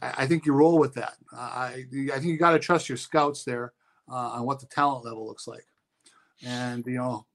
I, 0.00 0.14
I 0.18 0.26
think 0.26 0.46
you 0.46 0.52
roll 0.52 0.78
with 0.78 0.94
that. 0.94 1.14
I 1.32 1.84
I 1.92 2.12
think 2.14 2.24
you 2.24 2.38
got 2.38 2.52
to 2.52 2.58
trust 2.58 2.88
your 2.88 2.98
scouts 2.98 3.44
there 3.44 3.72
uh, 4.10 4.14
on 4.14 4.46
what 4.46 4.60
the 4.60 4.66
talent 4.66 5.04
level 5.04 5.26
looks 5.26 5.46
like, 5.46 5.66
and 6.44 6.84
you 6.86 6.96
know, 6.96 7.26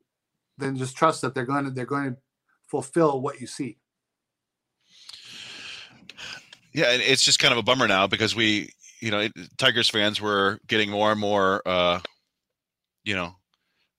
then 0.57 0.75
just 0.75 0.97
trust 0.97 1.21
that 1.21 1.33
they're 1.33 1.45
going 1.45 1.65
to 1.65 1.71
they're 1.71 1.85
going 1.85 2.15
to 2.15 2.17
fulfill 2.67 3.21
what 3.21 3.39
you 3.39 3.47
see. 3.47 3.77
Yeah, 6.73 6.91
it's 6.91 7.23
just 7.23 7.39
kind 7.39 7.53
of 7.53 7.57
a 7.57 7.63
bummer 7.63 7.87
now 7.87 8.05
because 8.05 8.35
we, 8.35 8.69
you 8.99 9.09
know, 9.09 9.29
Tigers 9.57 9.87
fans 9.87 10.19
were 10.19 10.59
getting 10.67 10.89
more 10.89 11.09
and 11.13 11.21
more, 11.21 11.61
uh, 11.65 12.01
you 13.05 13.15
know, 13.15 13.33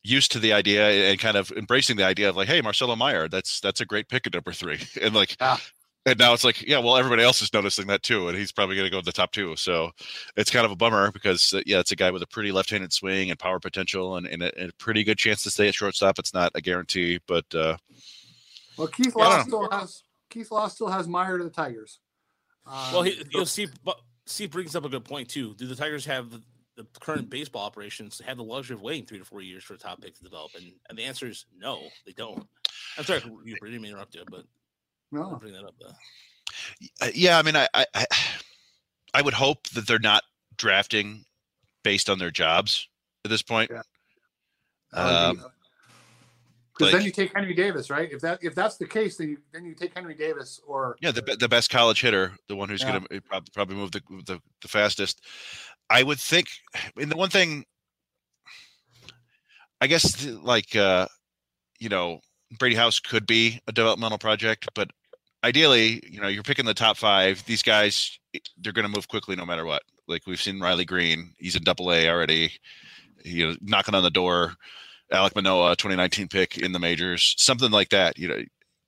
used 0.07 0.33
to 0.33 0.39
the 0.39 0.53
idea 0.53 1.11
and 1.11 1.19
kind 1.19 1.37
of 1.37 1.51
embracing 1.53 1.97
the 1.97 2.05
idea 2.05 2.29
of 2.29 2.37
like, 2.37 2.49
hey, 2.49 2.61
Marcelo 2.61 2.97
Mayer, 2.97 3.29
that's 3.29 3.61
that's 3.61 3.81
a 3.81 3.85
great 3.87 4.09
pick 4.09 4.27
at 4.27 4.35
number 4.35 4.53
three, 4.53 4.79
and 5.03 5.15
like, 5.15 5.37
Yeah. 5.41 5.57
and 6.07 6.19
now 6.19 6.33
it's 6.33 6.45
like, 6.45 6.63
yeah, 6.63 6.79
well, 6.79 6.97
everybody 6.97 7.23
else 7.23 7.43
is 7.43 7.53
noticing 7.53 7.87
that 7.89 8.03
too, 8.03 8.29
and 8.29 8.39
he's 8.39 8.53
probably 8.53 8.77
going 8.77 8.87
to 8.87 8.91
go 8.91 8.99
in 8.99 9.05
the 9.05 9.13
top 9.13 9.33
two. 9.33 9.57
So 9.57 9.91
it's 10.37 10.51
kind 10.51 10.65
of 10.65 10.71
a 10.73 10.77
bummer 10.77 11.11
because 11.13 11.53
uh, 11.53 11.61
yeah, 11.67 11.81
it's 11.81 11.93
a 11.93 11.97
guy 11.97 12.11
with 12.11 12.23
a 12.23 12.27
pretty 12.27 12.53
left-handed 12.53 12.93
swing 12.93 13.31
and 13.31 13.39
power 13.39 13.59
potential, 13.61 14.17
and, 14.17 14.27
and, 14.27 14.43
a, 14.43 14.59
and 14.59 14.71
a 14.71 14.75
pretty 14.75 15.03
good 15.05 15.19
chance 15.19 15.43
to 15.43 15.51
stay 15.51 15.69
at 15.69 15.75
shortstop. 15.75 16.19
It's 16.19 16.33
not 16.35 16.53
a 16.55 16.61
guarantee, 16.61 17.19
but 17.27 17.45
uh, 17.55 17.77
Well, 18.77 18.89
Keith 18.89 19.15
Yeah, 19.17 19.25
Law 19.25 19.43
still 19.43 19.71
has 19.71 20.03
Keith 20.31 20.51
Law 20.51 20.69
still 20.69 20.89
has 20.89 21.07
Meyer 21.09 21.39
to 21.39 21.45
the 21.45 21.51
Tigers. 21.51 21.99
Well, 22.67 22.99
Um, 23.01 23.05
he, 23.07 23.23
you'll 23.31 23.47
see. 23.47 23.69
But 23.85 23.99
Steve 24.27 24.51
brings 24.51 24.75
up 24.75 24.85
a 24.85 24.89
good 24.89 25.05
point 25.05 25.29
too. 25.29 25.55
Do 25.55 25.67
the 25.67 25.77
Tigers 25.77 26.05
have 26.07 26.27
the, 26.77 26.87
the 26.93 27.01
current 27.01 27.29
baseball 27.31 27.65
operations 27.65 28.21
have 28.25 28.37
the 28.37 28.45
luxury 28.45 28.75
of 28.75 28.83
waiting 28.83 29.07
three 29.07 29.19
to 29.19 29.25
four 29.25 29.41
years 29.41 29.65
for 29.65 29.75
a 29.75 29.79
top 29.79 30.01
pick 30.01 30.15
to 30.17 30.23
develop? 30.23 30.53
And, 30.55 30.73
and 30.89 30.97
the 30.99 31.05
answer 31.05 31.27
is 31.27 31.47
no, 31.59 31.83
they 32.05 32.13
don't. 32.13 32.47
I'm 32.99 33.05
sorry, 33.05 33.23
you 33.45 33.55
didn't 33.55 33.73
mean 33.73 33.83
to 33.83 33.89
interrupt 33.89 34.15
you, 34.15 34.23
but 34.31 34.45
I'll 35.15 35.31
no. 35.33 35.37
bring 35.37 35.53
that 35.53 35.65
up. 35.65 35.75
Though. 35.81 37.07
Uh, 37.07 37.11
yeah, 37.15 37.39
I 37.39 37.43
mean, 37.43 37.57
I, 37.57 37.69
I, 37.75 37.87
I- 37.95 38.07
I 39.15 39.23
would 39.23 39.35
hope 39.35 39.69
that 39.71 39.87
they're 39.87 39.99
not 39.99 40.25
drafting 40.59 41.25
based 41.83 42.11
on 42.11 42.19
their 42.19 42.31
jobs 42.31 42.87
at 43.25 43.31
this 43.31 43.41
point. 43.41 43.71
Yeah. 43.73 43.81
Um, 44.93 45.43
because 46.77 46.93
then 46.93 47.03
you 47.03 47.11
take 47.11 47.33
Henry 47.35 47.55
Davis, 47.55 47.89
right? 47.89 48.13
If 48.13 48.21
that 48.21 48.41
if 48.43 48.55
that's 48.55 48.77
the 48.77 48.87
case, 48.87 49.17
then 49.17 49.31
you 49.31 49.39
then 49.55 49.65
you 49.65 49.75
take 49.75 49.95
Henry 49.95 50.15
Davis 50.15 50.61
or 50.67 50.99
Yeah, 51.01 51.13
the 51.13 51.23
the 51.41 51.49
best 51.49 51.71
college 51.71 52.03
hitter, 52.03 52.33
the 52.49 52.57
one 52.57 52.69
who's 52.69 52.83
Yeah. 52.83 52.91
going 52.99 53.05
to 53.05 53.21
probably 53.23 53.51
probably 53.55 53.77
move 53.77 53.93
the, 53.93 54.03
the 54.27 54.43
the 54.61 54.69
fastest. 54.69 55.23
I 55.91 56.03
would 56.03 56.19
think. 56.19 56.49
And 56.97 57.11
the 57.11 57.17
one 57.17 57.31
thing, 57.31 57.65
I 59.81 59.87
guess, 59.87 60.25
like 60.27 60.75
uh, 60.75 61.07
you 61.79 61.89
know, 61.89 62.21
Brady 62.59 62.77
House 62.77 63.01
could 63.01 63.27
be 63.27 63.61
a 63.67 63.73
developmental 63.73 64.19
project, 64.19 64.69
but 64.75 64.91
ideally, 65.45 66.03
you 66.11 66.21
know, 66.21 66.29
you're 66.29 66.43
picking 66.43 66.65
the 66.65 66.75
top 66.75 66.97
five. 66.97 67.45
These 67.47 67.63
guys, 67.63 68.19
eh, 68.35 68.39
they're 68.59 68.73
going 68.73 68.87
to 68.87 68.95
move 68.95 69.09
quickly 69.09 69.37
no 69.37 69.47
matter 69.47 69.65
what. 69.65 69.83
Like 70.09 70.23
we've 70.27 70.41
seen 70.41 70.61
Riley 70.61 70.85
Greene, 70.85 71.35
he's 71.39 71.57
in 71.57 71.63
Double 71.65 71.93
A 71.93 72.09
already. 72.09 72.53
You 73.25 73.49
know, 73.49 73.57
knocking 73.61 73.95
on 73.95 74.03
the 74.03 74.11
door. 74.11 74.55
Alek 75.13 75.37
Manoah, 75.37 75.77
2019 75.77 76.27
pick 76.29 76.59
in 76.59 76.73
the 76.73 76.81
majors, 76.81 77.35
something 77.39 77.71
like 77.71 77.91
that. 77.91 78.19
You 78.19 78.29
know, 78.29 78.43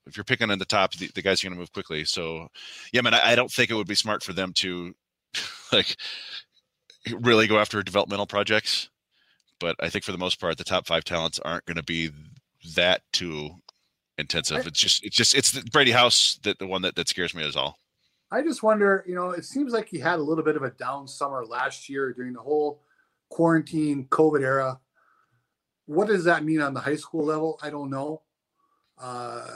if 0.07 0.17
you're 0.17 0.25
picking 0.25 0.51
in 0.51 0.59
the 0.59 0.65
top, 0.65 0.95
the, 0.95 1.09
the 1.15 1.23
guys 1.23 1.43
are 1.43 1.47
going 1.47 1.55
to 1.55 1.61
move 1.61 1.73
quickly. 1.73 2.05
So, 2.05 2.49
yeah, 2.93 3.03
man, 3.03 3.15
I, 3.15 3.33
I 3.33 3.35
don't 3.37 3.51
think 3.51 3.71
it 3.71 3.75
would 3.75 3.87
be 3.87 3.95
smart 3.95 4.25
for 4.25 4.33
them 4.33 4.53
to 4.55 4.95
like 5.73 5.97
really 7.21 7.47
go 7.47 7.59
after 7.59 7.83
developmental 7.83 8.27
projects. 8.27 8.89
But 9.61 9.77
I 9.81 9.89
think 9.89 10.05
for 10.05 10.13
the 10.13 10.19
most 10.19 10.41
part, 10.41 10.57
the 10.59 10.65
top 10.65 10.87
five 10.87 11.05
talents 11.05 11.39
aren't 11.39 11.67
going 11.67 11.77
to 11.77 11.83
be 11.83 12.11
that 12.77 13.03
too 13.13 13.51
intensive. 14.17 14.67
It's 14.67 14.81
just, 14.81 15.05
it's 15.05 15.17
just, 15.17 15.35
it's 15.35 15.51
the 15.51 15.63
Brady 15.71 15.91
House 15.91 16.39
that 16.43 16.59
the 16.59 16.67
one 16.67 16.83
that, 16.83 16.95
that 16.97 17.09
scares 17.09 17.35
me 17.35 17.45
is 17.45 17.57
all. 17.57 17.79
I 18.31 18.43
just 18.43 18.63
wonder, 18.63 19.05
you 19.07 19.15
know, 19.15 19.31
it 19.31 19.45
seems 19.45 19.73
like 19.73 19.89
he 19.89 19.99
had 19.99 20.19
a 20.19 20.23
little 20.23 20.45
bit 20.45 20.57
of 20.57 20.63
a 20.63 20.71
down 20.71 21.09
summer 21.09 21.45
last 21.45 21.89
year 21.89 22.13
during 22.13 22.35
the 22.35 22.41
whole 22.41 22.83
quarantine 23.31 24.07
COVID 24.11 24.43
era. 24.43 24.81
What 25.87 26.09
does 26.09 26.25
that 26.25 26.45
mean 26.45 26.61
on 26.61 26.75
the 26.75 26.81
high 26.81 26.97
school 26.97 27.25
level? 27.25 27.59
I 27.63 27.71
don't 27.71 27.91
know. 27.91 28.23
Uh, 29.01 29.47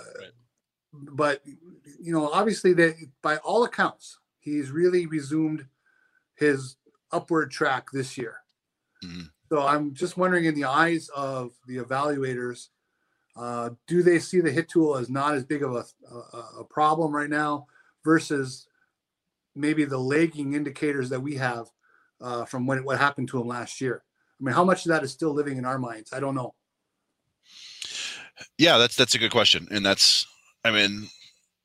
But, 0.93 1.43
you 2.01 2.13
know, 2.13 2.29
obviously, 2.31 2.75
that 2.75 2.97
by 3.23 3.39
all 3.39 3.65
accounts, 3.65 4.19
he's 4.39 4.71
really 4.71 5.07
resumed 5.07 5.67
his 6.35 6.77
upward 7.13 7.51
track 7.51 7.91
this 7.93 8.17
year. 8.17 8.37
Mhm. 9.05 9.31
So 9.49 9.63
I'm 9.63 9.95
just 9.95 10.17
wondering, 10.17 10.47
in 10.47 10.55
the 10.55 10.65
eyes 10.65 11.11
of 11.11 11.53
the 11.67 11.77
evaluators, 11.77 12.69
uh, 13.37 13.71
do 13.87 14.03
they 14.03 14.19
see 14.19 14.41
the 14.41 14.51
hit 14.51 14.69
tool 14.69 14.97
as 14.97 15.11
not 15.11 15.35
as 15.35 15.45
big 15.45 15.63
of 15.63 15.75
a, 15.75 15.85
a, 16.11 16.61
a 16.61 16.65
problem 16.65 17.15
right 17.15 17.31
now 17.31 17.67
versus 18.05 18.67
maybe 19.55 19.85
the 19.85 19.99
lagging 19.99 20.55
indicators 20.55 21.11
that 21.11 21.21
we 21.21 21.37
have 21.37 21.69
uh, 22.21 22.45
from 22.45 22.67
when 22.67 22.85
what 22.85 22.99
happened 22.99 23.29
to 23.29 23.41
him 23.41 23.47
last 23.47 23.81
year? 23.81 24.03
I 24.41 24.45
mean, 24.45 24.55
how 24.55 24.65
much 24.65 24.87
of 24.87 24.91
that 24.91 25.03
is 25.03 25.13
still 25.13 25.33
living 25.33 25.59
in 25.59 25.65
our 25.65 25.79
minds? 25.79 26.13
I 26.13 26.21
don't 26.21 26.35
know. 26.35 26.55
Yeah, 28.59 28.79
that's 28.79 28.97
that's 28.97 29.15
a 29.15 29.19
good 29.19 29.31
question, 29.31 29.69
and 29.71 29.85
that's 29.85 30.27
I 30.65 30.71
mean, 30.71 31.09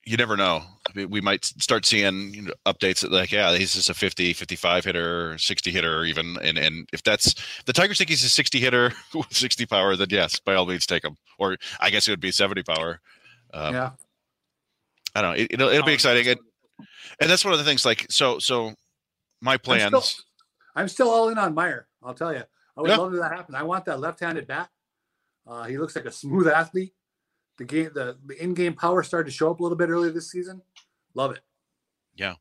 you 0.08 0.16
never 0.16 0.38
know. 0.38 0.64
I 0.88 0.92
mean, 0.96 1.10
we 1.10 1.20
might 1.20 1.44
start 1.44 1.86
seeing 1.86 2.34
you 2.34 2.42
know, 2.44 2.54
updates 2.66 3.02
that 3.02 3.12
like, 3.12 3.32
yeah, 3.32 3.56
he's 3.58 3.74
just 3.74 3.90
a 3.90 3.94
50, 3.94 4.32
55 4.32 4.86
hitter, 4.86 5.38
60 5.38 5.70
hitter, 5.70 6.06
even, 6.06 6.38
and 6.42 6.58
and 6.58 6.88
if 6.94 7.04
that's 7.04 7.28
if 7.60 7.66
the 7.66 7.74
Tigers 7.74 7.98
think 7.98 8.10
he's 8.10 8.24
a 8.24 8.30
60 8.30 8.58
hitter 8.60 8.94
with 9.14 9.32
60 9.36 9.66
power, 9.66 9.98
then 9.98 10.08
yes, 10.10 10.40
by 10.40 10.56
all 10.56 10.66
means, 10.66 10.86
take 10.86 11.04
him. 11.04 11.18
Or 11.38 11.58
I 11.82 11.90
guess 11.90 12.08
it 12.08 12.12
would 12.12 12.22
be 12.22 12.32
70 12.32 12.64
power. 12.64 13.02
Um, 13.54 13.74
yeah, 13.74 13.90
I 15.14 15.22
don't 15.22 15.32
know. 15.36 15.44
It, 15.44 15.48
it'll 15.52 15.70
it'll 15.70 15.86
be 15.86 15.94
exciting, 15.94 16.26
and, 16.28 16.40
and 17.20 17.30
that's 17.30 17.44
one 17.44 17.54
of 17.54 17.60
the 17.60 17.66
things. 17.66 17.86
Like, 17.86 18.06
so 18.10 18.40
so 18.40 18.74
my 19.42 19.54
I'm 19.54 19.60
plans. 19.60 20.06
still, 20.06 20.24
I'm 20.76 20.88
still 20.88 21.10
all 21.10 21.28
in 21.30 21.38
on 21.38 21.54
Mayer. 21.54 21.88
I'll 22.02 22.14
tell 22.14 22.34
you. 22.34 22.44
I 22.78 22.82
would 22.82 22.90
Yeah. 22.92 22.98
love 22.98 23.12
that 23.14 23.32
happen. 23.36 23.56
I 23.56 23.64
want 23.64 23.86
that 23.86 24.00
left-handed 24.00 24.48
bat. 24.48 24.70
Uh, 25.46 25.64
he 25.66 25.78
looks 25.78 25.96
like 25.96 26.06
a 26.06 26.12
smooth 26.12 26.48
athlete. 26.48 26.94
The 27.58 27.66
game, 27.66 27.90
the, 27.94 28.18
the 28.26 28.42
in-game 28.42 28.74
power 28.74 29.04
started 29.04 29.32
to 29.32 29.36
show 29.36 29.50
up 29.52 29.60
a 29.60 29.64
little 29.64 29.78
bit 29.78 29.90
earlier 29.90 30.12
this 30.12 30.30
season. 30.32 30.62
Love 31.16 31.32
it. 31.32 31.40
Yeah. 32.16 32.36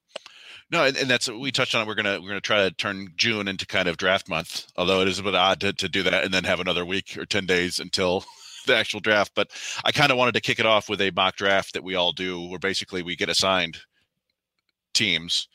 No, 0.70 0.84
and, 0.84 0.96
and 0.96 1.08
that's 1.08 1.28
we 1.28 1.52
touched 1.52 1.74
on 1.74 1.82
it. 1.82 1.86
We're 1.86 1.94
gonna 1.94 2.20
we're 2.20 2.28
gonna 2.28 2.40
try 2.40 2.68
to 2.68 2.74
turn 2.74 3.12
June 3.16 3.46
into 3.46 3.66
kind 3.66 3.88
of 3.88 3.96
draft 3.96 4.28
month. 4.28 4.66
Although 4.76 5.00
it 5.00 5.08
is 5.08 5.18
a 5.18 5.22
bit 5.22 5.34
odd 5.34 5.60
to, 5.60 5.72
to 5.72 5.88
do 5.88 6.02
that 6.02 6.24
and 6.24 6.34
then 6.34 6.44
have 6.44 6.60
another 6.60 6.84
week 6.84 7.16
or 7.16 7.24
ten 7.24 7.46
days 7.46 7.78
until 7.78 8.24
the 8.66 8.76
actual 8.76 9.00
draft. 9.00 9.32
But 9.34 9.50
I 9.84 9.92
kind 9.92 10.10
of 10.10 10.18
wanted 10.18 10.34
to 10.34 10.40
kick 10.40 10.58
it 10.58 10.66
off 10.66 10.88
with 10.88 11.00
a 11.00 11.12
mock 11.12 11.36
draft 11.36 11.74
that 11.74 11.84
we 11.84 11.94
all 11.94 12.12
do, 12.12 12.48
where 12.48 12.58
basically 12.58 13.02
we 13.02 13.14
get 13.14 13.28
assigned 13.28 13.78
teams 14.92 15.48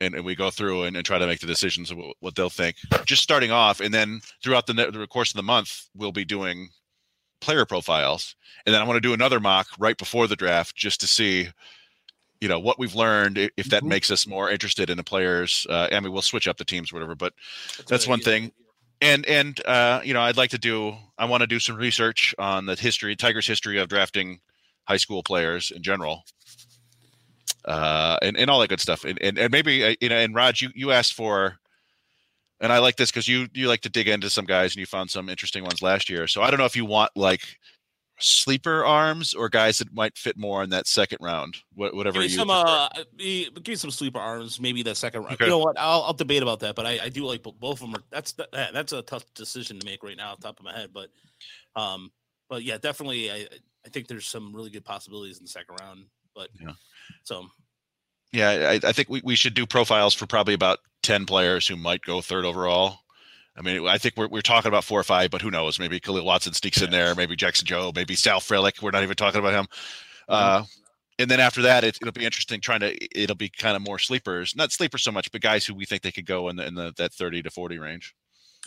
and, 0.00 0.14
and 0.14 0.24
we 0.24 0.34
go 0.34 0.50
through 0.50 0.84
and, 0.84 0.96
and 0.96 1.06
try 1.06 1.18
to 1.18 1.26
make 1.26 1.40
the 1.40 1.46
decisions 1.46 1.90
of 1.90 1.98
what, 1.98 2.16
what 2.20 2.34
they'll 2.34 2.50
think. 2.50 2.76
Just 3.04 3.22
starting 3.22 3.52
off, 3.52 3.80
and 3.80 3.94
then 3.94 4.20
throughout 4.42 4.66
the, 4.66 4.74
the 4.74 5.06
course 5.06 5.30
of 5.30 5.36
the 5.36 5.42
month, 5.42 5.86
we'll 5.94 6.12
be 6.12 6.24
doing 6.24 6.70
player 7.42 7.66
profiles, 7.66 8.34
and 8.64 8.72
then 8.74 8.80
I 8.80 8.84
want 8.86 8.96
to 8.96 9.06
do 9.06 9.12
another 9.12 9.40
mock 9.40 9.66
right 9.78 9.98
before 9.98 10.26
the 10.26 10.36
draft 10.36 10.74
just 10.76 11.00
to 11.00 11.06
see 11.06 11.48
you 12.40 12.48
know 12.48 12.58
what 12.58 12.76
we've 12.78 12.94
learned 12.96 13.38
if 13.56 13.66
that 13.66 13.84
Mhm. 13.84 13.88
makes 13.88 14.10
us 14.10 14.26
more 14.26 14.50
interested 14.50 14.90
in 14.90 14.96
the 14.96 15.04
players. 15.04 15.64
Uh, 15.70 15.88
I 15.92 16.00
mean, 16.00 16.12
we'll 16.12 16.22
switch 16.22 16.48
up 16.48 16.56
the 16.56 16.64
teams, 16.64 16.90
or 16.90 16.96
whatever. 16.96 17.14
But 17.14 17.34
that's 17.86 18.04
good 18.04 18.10
one 18.10 18.18
idea. 18.20 18.24
thing. 18.24 18.52
And 19.00 19.26
and 19.26 19.66
uh, 19.66 20.00
you 20.02 20.12
know, 20.12 20.22
I'd 20.22 20.36
like 20.36 20.50
to 20.50 20.58
do. 20.58 20.96
I 21.18 21.24
want 21.26 21.42
to 21.42 21.46
do 21.46 21.60
some 21.60 21.76
research 21.76 22.34
on 22.38 22.66
the 22.66 22.74
history, 22.74 23.14
Tigers' 23.14 23.46
history 23.46 23.78
of 23.78 23.88
drafting 23.88 24.40
high 24.88 24.96
school 24.96 25.22
players 25.22 25.70
in 25.70 25.82
general, 25.84 26.24
uh, 27.64 28.18
and 28.22 28.36
and 28.36 28.50
all 28.50 28.58
that 28.60 28.68
good 28.68 28.80
stuff. 28.80 29.04
And 29.04 29.20
and, 29.22 29.38
and 29.38 29.52
maybe 29.52 29.84
uh, 29.84 29.94
you 30.00 30.08
know, 30.08 30.16
and 30.16 30.34
Raj, 30.34 30.62
you 30.62 30.70
you 30.74 30.90
asked 30.92 31.14
for. 31.14 31.58
And 32.62 32.72
I 32.72 32.78
like 32.78 32.96
this 32.96 33.10
because 33.10 33.28
you 33.28 33.48
you 33.52 33.68
like 33.68 33.80
to 33.82 33.90
dig 33.90 34.08
into 34.08 34.30
some 34.30 34.44
guys 34.46 34.72
and 34.72 34.80
you 34.80 34.86
found 34.86 35.10
some 35.10 35.28
interesting 35.28 35.64
ones 35.64 35.82
last 35.82 36.08
year. 36.08 36.26
So 36.26 36.40
I 36.42 36.50
don't 36.50 36.58
know 36.58 36.64
if 36.64 36.76
you 36.76 36.84
want 36.86 37.10
like 37.16 37.42
sleeper 38.20 38.84
arms 38.84 39.34
or 39.34 39.48
guys 39.48 39.78
that 39.78 39.92
might 39.92 40.16
fit 40.16 40.36
more 40.38 40.62
in 40.62 40.70
that 40.70 40.86
second 40.86 41.18
round. 41.20 41.56
Whatever 41.74 42.12
Give 42.12 42.20
me 42.20 42.24
you 42.28 42.28
some, 42.38 42.48
prefer. 42.48 42.64
uh, 42.64 42.88
give 43.18 43.66
me 43.66 43.74
some 43.74 43.90
sleeper 43.90 44.20
arms, 44.20 44.60
maybe 44.60 44.82
the 44.84 44.94
second 44.94 45.22
round. 45.22 45.34
Okay. 45.34 45.46
You 45.46 45.50
know 45.50 45.58
what? 45.58 45.76
I'll, 45.78 46.02
I'll 46.02 46.12
debate 46.12 46.40
about 46.42 46.60
that, 46.60 46.76
but 46.76 46.86
I, 46.86 47.00
I 47.04 47.08
do 47.08 47.24
like 47.24 47.42
both 47.42 47.58
of 47.62 47.80
them. 47.80 47.96
Are, 47.96 48.02
that's 48.10 48.32
that- 48.32 48.52
that's 48.72 48.92
a 48.92 49.02
tough 49.02 49.24
decision 49.34 49.80
to 49.80 49.84
make 49.86 50.04
right 50.04 50.16
now, 50.16 50.30
off 50.32 50.36
the 50.38 50.44
top 50.46 50.60
of 50.60 50.64
my 50.64 50.72
head. 50.72 50.90
But, 50.94 51.08
um, 51.74 52.12
but 52.48 52.62
yeah, 52.62 52.78
definitely, 52.78 53.30
I 53.32 53.48
I 53.84 53.88
think 53.88 54.06
there's 54.06 54.28
some 54.28 54.54
really 54.54 54.70
good 54.70 54.84
possibilities 54.84 55.38
in 55.38 55.44
the 55.44 55.50
second 55.50 55.78
round. 55.80 56.04
But 56.36 56.50
Yeah. 56.60 56.72
so 57.24 57.48
Yeah, 58.32 58.50
I, 58.82 58.88
I 58.88 58.92
think 58.92 59.08
we, 59.08 59.20
we 59.24 59.34
should 59.34 59.54
do 59.54 59.66
profiles 59.66 60.14
for 60.14 60.26
probably 60.28 60.54
about 60.54 60.78
10 61.02 61.26
players 61.26 61.66
who 61.66 61.76
might 61.76 62.02
go 62.02 62.20
third 62.20 62.44
overall. 62.44 62.98
I 63.56 63.60
mean, 63.60 63.86
I 63.86 63.98
think 63.98 64.16
we're, 64.16 64.28
we're 64.28 64.40
talking 64.40 64.68
about 64.68 64.84
four 64.84 64.98
or 64.98 65.04
five, 65.04 65.30
but 65.30 65.42
who 65.42 65.50
knows? 65.50 65.78
Maybe 65.78 66.00
Khalil 66.00 66.24
Watson 66.24 66.54
sneaks 66.54 66.80
in 66.80 66.90
there, 66.90 67.14
maybe 67.14 67.36
Jackson 67.36 67.66
Jobe, 67.66 67.96
maybe 67.96 68.14
Sal 68.14 68.40
Frelick. 68.40 68.80
We're 68.80 68.92
not 68.92 69.02
even 69.02 69.16
talking 69.16 69.40
about 69.40 69.52
him. 69.52 69.66
Uh, 70.28 70.64
and 71.18 71.30
then 71.30 71.40
after 71.40 71.62
that, 71.62 71.84
it, 71.84 71.98
it'll 72.00 72.12
be 72.12 72.24
interesting 72.24 72.60
trying 72.60 72.80
to, 72.80 73.20
it'll 73.20 73.36
be 73.36 73.50
kind 73.50 73.76
of 73.76 73.82
more 73.82 73.98
sleepers, 73.98 74.56
not 74.56 74.72
sleepers 74.72 75.02
so 75.02 75.12
much, 75.12 75.30
but 75.30 75.42
guys 75.42 75.66
who 75.66 75.74
we 75.74 75.84
think 75.84 76.02
they 76.02 76.10
could 76.10 76.24
go 76.24 76.48
in 76.48 76.56
the, 76.56 76.66
in 76.66 76.74
the, 76.74 76.94
that 76.96 77.12
30 77.12 77.42
to 77.42 77.50
40 77.50 77.78
range. 77.78 78.14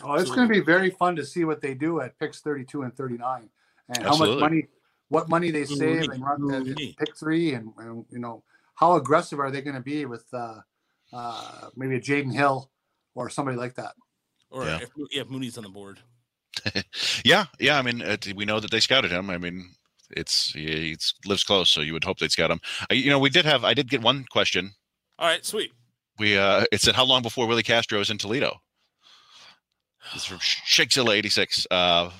Oh, 0.02 0.14
it's 0.14 0.30
going 0.30 0.46
to 0.46 0.52
be 0.52 0.60
very 0.60 0.90
fun 0.90 1.16
to 1.16 1.24
see 1.24 1.44
what 1.44 1.60
they 1.60 1.74
do 1.74 2.00
at 2.00 2.18
picks 2.18 2.40
32 2.40 2.82
and 2.82 2.94
39 2.94 3.48
and 3.88 4.04
how 4.04 4.16
much 4.16 4.38
money, 4.38 4.66
what 5.08 5.28
money 5.28 5.50
they 5.50 5.64
save 5.64 6.10
and 6.10 6.22
run 6.22 6.42
Ooh, 6.42 6.70
at 6.70 6.76
pick 6.76 7.16
three 7.16 7.54
and, 7.54 7.72
and, 7.78 8.04
you 8.10 8.18
know, 8.18 8.44
how 8.74 8.96
aggressive 8.96 9.40
are 9.40 9.50
they 9.50 9.62
going 9.62 9.76
to 9.76 9.82
be 9.82 10.04
with 10.04 10.26
uh, 10.32 10.60
uh, 11.12 11.68
maybe 11.76 11.96
a 11.96 12.00
Jaden 12.00 12.32
Hill 12.32 12.70
or 13.14 13.28
somebody 13.30 13.56
like 13.56 13.74
that? 13.74 13.94
or 14.50 14.64
Yeah. 14.64 14.78
if, 14.80 14.90
if 15.10 15.28
Mooney's 15.28 15.58
on 15.58 15.64
the 15.64 15.70
board. 15.70 16.00
Yeah. 17.24 17.46
Yeah. 17.58 17.78
I 17.78 17.82
mean, 17.82 18.00
uh, 18.02 18.16
we 18.34 18.44
know 18.44 18.60
that 18.60 18.70
they 18.70 18.80
scouted 18.80 19.10
him. 19.10 19.28
I 19.30 19.38
mean, 19.38 19.74
it's, 20.10 20.52
he 20.52 20.66
he's, 20.90 21.14
lives 21.24 21.44
close. 21.44 21.68
So 21.70 21.80
you 21.80 21.92
would 21.92 22.04
hope 22.04 22.18
they'd 22.18 22.30
scout 22.30 22.50
him. 22.50 22.60
I, 22.90 22.94
you 22.94 23.10
know, 23.10 23.18
we 23.18 23.28
did 23.30 23.44
have, 23.44 23.64
I 23.64 23.74
did 23.74 23.90
get 23.90 24.02
one 24.02 24.24
question 24.30 24.72
All 25.18 25.28
right, 25.28 25.44
sweet. 25.44 25.72
We 26.18 26.38
uh 26.38 26.64
it 26.72 26.80
said 26.80 26.94
how 26.94 27.04
long 27.04 27.20
before 27.22 27.46
Willie 27.46 27.62
Castro 27.62 28.00
is 28.00 28.08
in 28.10 28.16
Toledo? 28.18 28.58
This 30.14 30.22
is 30.22 30.28
from 30.28 30.38
Shakesilla 30.38 31.14
eighty 31.14 31.28
six. 31.28 31.66
Uh 31.70 32.10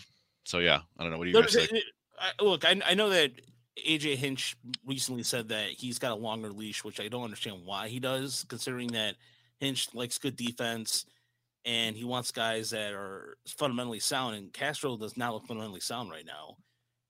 so 0.44 0.58
yeah, 0.58 0.80
I 0.98 1.02
don't 1.02 1.12
know. 1.12 1.18
What 1.18 1.24
do 1.24 1.30
you 1.30 1.40
guys 1.42 1.52
There's- 1.52 1.70
think? 1.70 1.84
I, 2.18 2.42
look, 2.42 2.64
I, 2.64 2.80
I 2.84 2.94
know 2.94 3.08
that 3.10 3.30
AJ 3.86 4.16
Hinch 4.16 4.56
recently 4.86 5.22
said 5.22 5.48
that 5.48 5.68
he's 5.68 5.98
got 5.98 6.12
a 6.12 6.16
longer 6.16 6.50
leash, 6.50 6.84
which 6.84 7.00
I 7.00 7.08
don't 7.08 7.24
understand 7.24 7.60
why 7.64 7.88
he 7.88 8.00
does, 8.00 8.44
considering 8.48 8.88
that 8.92 9.16
Hinch 9.60 9.88
likes 9.94 10.18
good 10.18 10.36
defense 10.36 11.06
and 11.64 11.96
he 11.96 12.04
wants 12.04 12.30
guys 12.30 12.70
that 12.70 12.92
are 12.92 13.36
fundamentally 13.48 14.00
sound. 14.00 14.36
And 14.36 14.52
Castro 14.52 14.96
does 14.96 15.16
not 15.16 15.34
look 15.34 15.46
fundamentally 15.46 15.80
sound 15.80 16.10
right 16.10 16.24
now. 16.24 16.56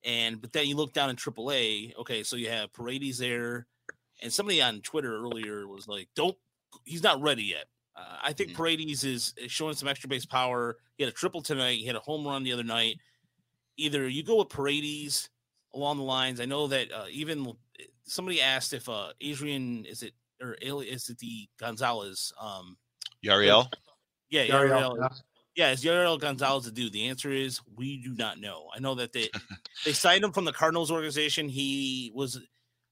And 0.04 0.40
but 0.40 0.52
then 0.52 0.66
you 0.66 0.76
look 0.76 0.92
down 0.92 1.10
in 1.10 1.16
AAA. 1.16 1.94
Okay, 1.96 2.22
so 2.22 2.36
you 2.36 2.48
have 2.48 2.72
Paredes 2.72 3.18
there, 3.18 3.66
and 4.22 4.32
somebody 4.32 4.62
on 4.62 4.80
Twitter 4.80 5.16
earlier 5.16 5.66
was 5.66 5.88
like, 5.88 6.08
"Don't, 6.14 6.36
he's 6.84 7.02
not 7.02 7.20
ready 7.20 7.42
yet." 7.42 7.66
Uh, 7.96 8.16
I 8.22 8.32
think 8.32 8.50
Mhm. 8.50 8.54
Paredes 8.54 9.04
is, 9.04 9.34
is 9.36 9.50
showing 9.50 9.74
some 9.74 9.88
extra 9.88 10.08
base 10.08 10.24
power. 10.24 10.76
He 10.96 11.02
had 11.02 11.12
a 11.12 11.16
triple 11.16 11.42
tonight. 11.42 11.78
He 11.78 11.86
had 11.86 11.96
a 11.96 12.00
home 12.00 12.26
run 12.26 12.44
the 12.44 12.52
other 12.52 12.62
night 12.64 12.98
either 13.76 14.08
you 14.08 14.22
go 14.22 14.36
with 14.36 14.48
Paredes 14.48 15.28
along 15.76 15.98
the 15.98 16.02
lines. 16.02 16.40
I 16.40 16.46
know 16.46 16.66
that 16.68 16.90
uh, 16.90 17.04
even 17.10 17.52
somebody 18.04 18.40
asked 18.40 18.72
if 18.72 18.88
uh, 18.88 19.08
Adrian 19.20 19.84
is 19.84 20.02
it 20.02 20.14
or 20.40 20.54
is 20.54 21.08
it 21.08 21.18
the 21.18 21.48
Gonzalez? 21.58 22.32
Um, 22.40 22.76
Yariel? 23.24 23.68
yeah, 24.30 24.46
Yariel, 24.46 24.70
Yariel. 24.70 24.96
yeah. 24.98 25.08
Yeah, 25.54 25.70
is 25.70 25.82
Yariel 25.82 26.20
Gonzalez 26.20 26.66
the 26.66 26.70
dude? 26.70 26.92
The 26.92 27.08
answer 27.08 27.30
is 27.30 27.60
we 27.76 28.02
do 28.02 28.14
not 28.14 28.38
know. 28.38 28.68
I 28.74 28.78
know 28.78 28.94
that 28.96 29.14
they 29.14 29.30
they 29.84 29.92
signed 29.94 30.22
him 30.22 30.32
from 30.32 30.44
the 30.44 30.52
Cardinals 30.52 30.90
organization. 30.90 31.48
He 31.48 32.12
was, 32.14 32.36
I 32.36 32.40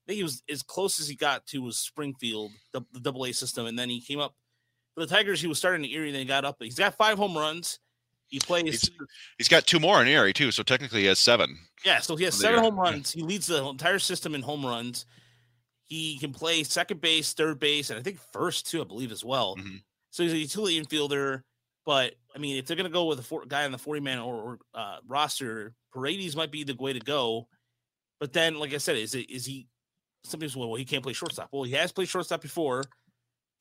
think 0.07 0.17
he 0.17 0.23
was 0.23 0.41
as 0.49 0.63
close 0.63 0.99
as 0.99 1.07
he 1.07 1.15
got 1.15 1.45
to 1.47 1.61
was 1.61 1.77
Springfield, 1.77 2.51
the, 2.73 2.81
the 2.91 2.99
Double 2.99 3.25
A 3.25 3.33
system, 3.33 3.67
and 3.67 3.77
then 3.77 3.89
he 3.89 4.01
came 4.01 4.19
up 4.19 4.33
for 4.95 5.01
the 5.01 5.13
Tigers. 5.13 5.39
He 5.39 5.47
was 5.47 5.59
starting 5.59 5.83
to 5.83 5.91
Erie, 5.91 6.11
then 6.11 6.21
he 6.21 6.25
got 6.25 6.43
up. 6.43 6.57
He's 6.59 6.79
got 6.79 6.97
five 6.97 7.19
home 7.19 7.37
runs. 7.37 7.79
He 8.27 8.39
plays. 8.39 8.63
He's- 8.63 8.89
He's 9.37 9.47
got 9.47 9.67
two 9.67 9.79
more 9.79 10.01
in 10.01 10.07
Erie 10.07 10.33
too, 10.33 10.51
so 10.51 10.63
technically 10.63 11.01
he 11.01 11.05
has 11.07 11.19
seven. 11.19 11.57
Yeah, 11.83 11.99
so 11.99 12.15
he 12.15 12.23
has 12.25 12.33
seven 12.39 12.59
home 12.59 12.79
runs. 12.79 13.11
He 13.11 13.21
leads 13.21 13.47
the 13.47 13.63
entire 13.65 13.99
system 13.99 14.33
in 14.35 14.41
home 14.41 14.65
runs. 14.65 15.05
He 15.83 16.17
can 16.19 16.33
play 16.33 16.63
second 16.63 17.01
base, 17.01 17.33
third 17.33 17.59
base, 17.59 17.89
and 17.91 17.99
I 17.99 18.01
think 18.01 18.19
first 18.33 18.67
too, 18.69 18.81
I 18.81 18.85
believe 18.85 19.11
as 19.11 19.23
well. 19.23 19.55
Mhm. 19.57 19.83
So 20.09 20.23
he's 20.23 20.33
a 20.33 20.37
utility 20.37 20.81
infielder. 20.81 21.43
But 21.85 22.15
I 22.33 22.39
mean, 22.39 22.57
if 22.57 22.65
they're 22.65 22.75
gonna 22.77 22.89
go 22.89 23.05
with 23.05 23.19
a 23.19 23.23
four, 23.23 23.45
guy 23.45 23.65
on 23.65 23.71
the 23.71 23.77
forty 23.77 24.01
man 24.01 24.17
or, 24.17 24.33
or 24.35 24.59
uh, 24.73 24.97
roster, 25.05 25.75
Paredes 25.93 26.35
might 26.35 26.49
be 26.51 26.63
the 26.63 26.73
way 26.75 26.93
to 26.93 26.99
go. 26.99 27.47
But 28.19 28.33
then, 28.33 28.55
like 28.55 28.73
I 28.73 28.77
said, 28.79 28.97
is 28.97 29.13
it 29.13 29.29
is 29.29 29.45
he? 29.45 29.67
Some 30.23 30.39
people 30.39 30.49
says, 30.49 30.57
well, 30.57 30.73
he 30.73 30.85
can't 30.85 31.03
play 31.03 31.13
shortstop. 31.13 31.49
Well, 31.51 31.63
he 31.63 31.73
has 31.73 31.91
played 31.91 32.09
shortstop 32.09 32.41
before. 32.41 32.83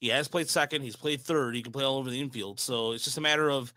He 0.01 0.09
has 0.09 0.29
played 0.29 0.49
second. 0.49 0.81
He's 0.81 0.97
played 0.97 1.21
third. 1.21 1.55
He 1.55 1.63
can 1.63 1.73
play 1.73 1.85
all 1.85 1.99
over 1.99 2.09
the 2.09 2.19
infield. 2.21 2.59
So 2.59 2.93
it's 2.93 3.05
just 3.05 3.19
a 3.19 3.21
matter 3.21 3.51
of 3.51 3.71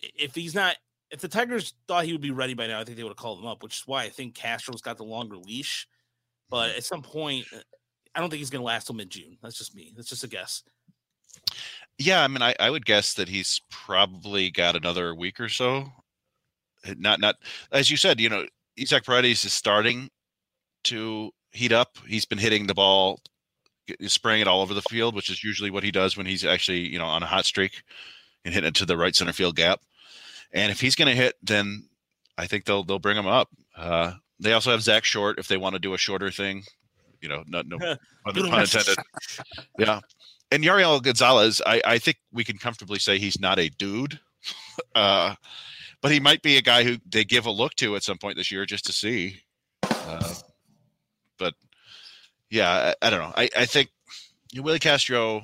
if 0.00 0.34
he's 0.34 0.54
not 0.54 0.76
if 1.10 1.20
the 1.20 1.28
Tigers 1.28 1.74
thought 1.86 2.04
he 2.04 2.12
would 2.12 2.20
be 2.20 2.30
ready 2.30 2.54
by 2.54 2.66
now, 2.66 2.80
I 2.80 2.84
think 2.84 2.96
they 2.96 3.02
would 3.02 3.10
have 3.10 3.16
called 3.16 3.38
him 3.38 3.46
up, 3.46 3.62
which 3.62 3.78
is 3.78 3.86
why 3.86 4.04
I 4.04 4.08
think 4.08 4.34
Castro's 4.34 4.80
got 4.80 4.96
the 4.96 5.04
longer 5.04 5.36
leash. 5.36 5.86
But 6.50 6.70
at 6.70 6.84
some 6.84 7.02
point, 7.02 7.46
uh, 7.54 7.60
I 8.14 8.20
don't 8.20 8.30
think 8.30 8.38
he's 8.38 8.50
going 8.50 8.60
to 8.60 8.66
last 8.66 8.86
till 8.86 8.96
mid 8.96 9.10
June. 9.10 9.38
That's 9.42 9.58
just 9.58 9.74
me. 9.74 9.92
That's 9.96 10.08
just 10.08 10.24
a 10.24 10.28
guess. 10.28 10.62
Yeah, 11.98 12.22
I 12.22 12.28
mean 12.28 12.42
I, 12.42 12.54
I 12.58 12.70
would 12.70 12.84
guess 12.84 13.14
that 13.14 13.28
he's 13.28 13.60
probably 13.70 14.50
got 14.50 14.76
another 14.76 15.14
week 15.14 15.40
or 15.40 15.48
so. 15.48 15.92
Uh, 16.86 16.94
Not 16.98 17.20
not 17.20 17.36
as 17.72 17.90
you 17.90 17.96
said, 17.96 18.20
you 18.20 18.28
know, 18.28 18.46
Isaac 18.80 19.04
Paredes 19.04 19.44
is 19.44 19.52
starting 19.52 20.10
to 20.84 21.30
heat 21.52 21.72
up. 21.72 21.98
He's 22.06 22.24
been 22.24 22.38
hitting 22.38 22.66
the 22.66 22.74
ball, 22.74 23.20
spraying 24.02 24.42
it 24.42 24.48
all 24.48 24.60
over 24.60 24.74
the 24.74 24.82
field, 24.82 25.14
which 25.14 25.30
is 25.30 25.42
usually 25.42 25.70
what 25.70 25.84
he 25.84 25.90
does 25.90 26.16
when 26.16 26.26
he's 26.26 26.44
actually, 26.44 26.80
you 26.88 26.98
know, 26.98 27.06
on 27.06 27.22
a 27.22 27.26
hot 27.26 27.44
streak 27.44 27.82
and 28.44 28.54
hitting 28.54 28.68
it 28.68 28.74
to 28.76 28.86
the 28.86 28.96
right 28.96 29.14
center 29.14 29.32
field 29.32 29.56
gap. 29.56 29.80
And 30.56 30.72
if 30.72 30.80
he's 30.80 30.94
going 30.94 31.08
to 31.08 31.14
hit, 31.14 31.34
then 31.42 31.86
I 32.38 32.46
think 32.46 32.64
they'll 32.64 32.82
they'll 32.82 32.98
bring 32.98 33.16
him 33.16 33.26
up. 33.26 33.50
Uh, 33.76 34.14
they 34.40 34.54
also 34.54 34.70
have 34.70 34.82
Zack 34.82 35.04
Short 35.04 35.38
if 35.38 35.48
they 35.48 35.58
want 35.58 35.74
to 35.74 35.78
do 35.78 35.92
a 35.92 35.98
shorter 35.98 36.30
thing. 36.30 36.64
You 37.20 37.28
know, 37.28 37.44
no 37.46 37.62
no 37.64 37.78
pun, 38.24 38.34
pun 38.34 38.60
intended. 38.62 38.96
Yeah. 39.78 40.00
And 40.50 40.64
Yariel 40.64 41.02
Gonzalez, 41.02 41.60
I, 41.66 41.82
I 41.84 41.98
think 41.98 42.16
we 42.32 42.42
can 42.44 42.56
comfortably 42.56 42.98
say 42.98 43.18
he's 43.18 43.38
not 43.38 43.58
a 43.58 43.68
dude. 43.68 44.18
Uh, 44.94 45.34
but 46.02 46.12
he 46.12 46.20
might 46.20 46.42
be 46.42 46.56
a 46.58 46.62
guy 46.62 46.84
who 46.84 46.98
they 47.08 47.24
give 47.24 47.46
a 47.46 47.50
look 47.50 47.74
to 47.74 47.96
at 47.96 48.02
some 48.02 48.18
point 48.18 48.36
this 48.36 48.50
year 48.50 48.66
just 48.66 48.84
to 48.84 48.92
see. 48.92 49.40
Uh, 49.82 50.34
but 51.38 51.54
yeah, 52.50 52.94
I, 53.02 53.06
I 53.06 53.10
don't 53.10 53.20
know. 53.20 53.32
I, 53.34 53.48
I 53.56 53.64
think 53.64 53.88
Willie 54.54 54.78
Castro 54.78 55.42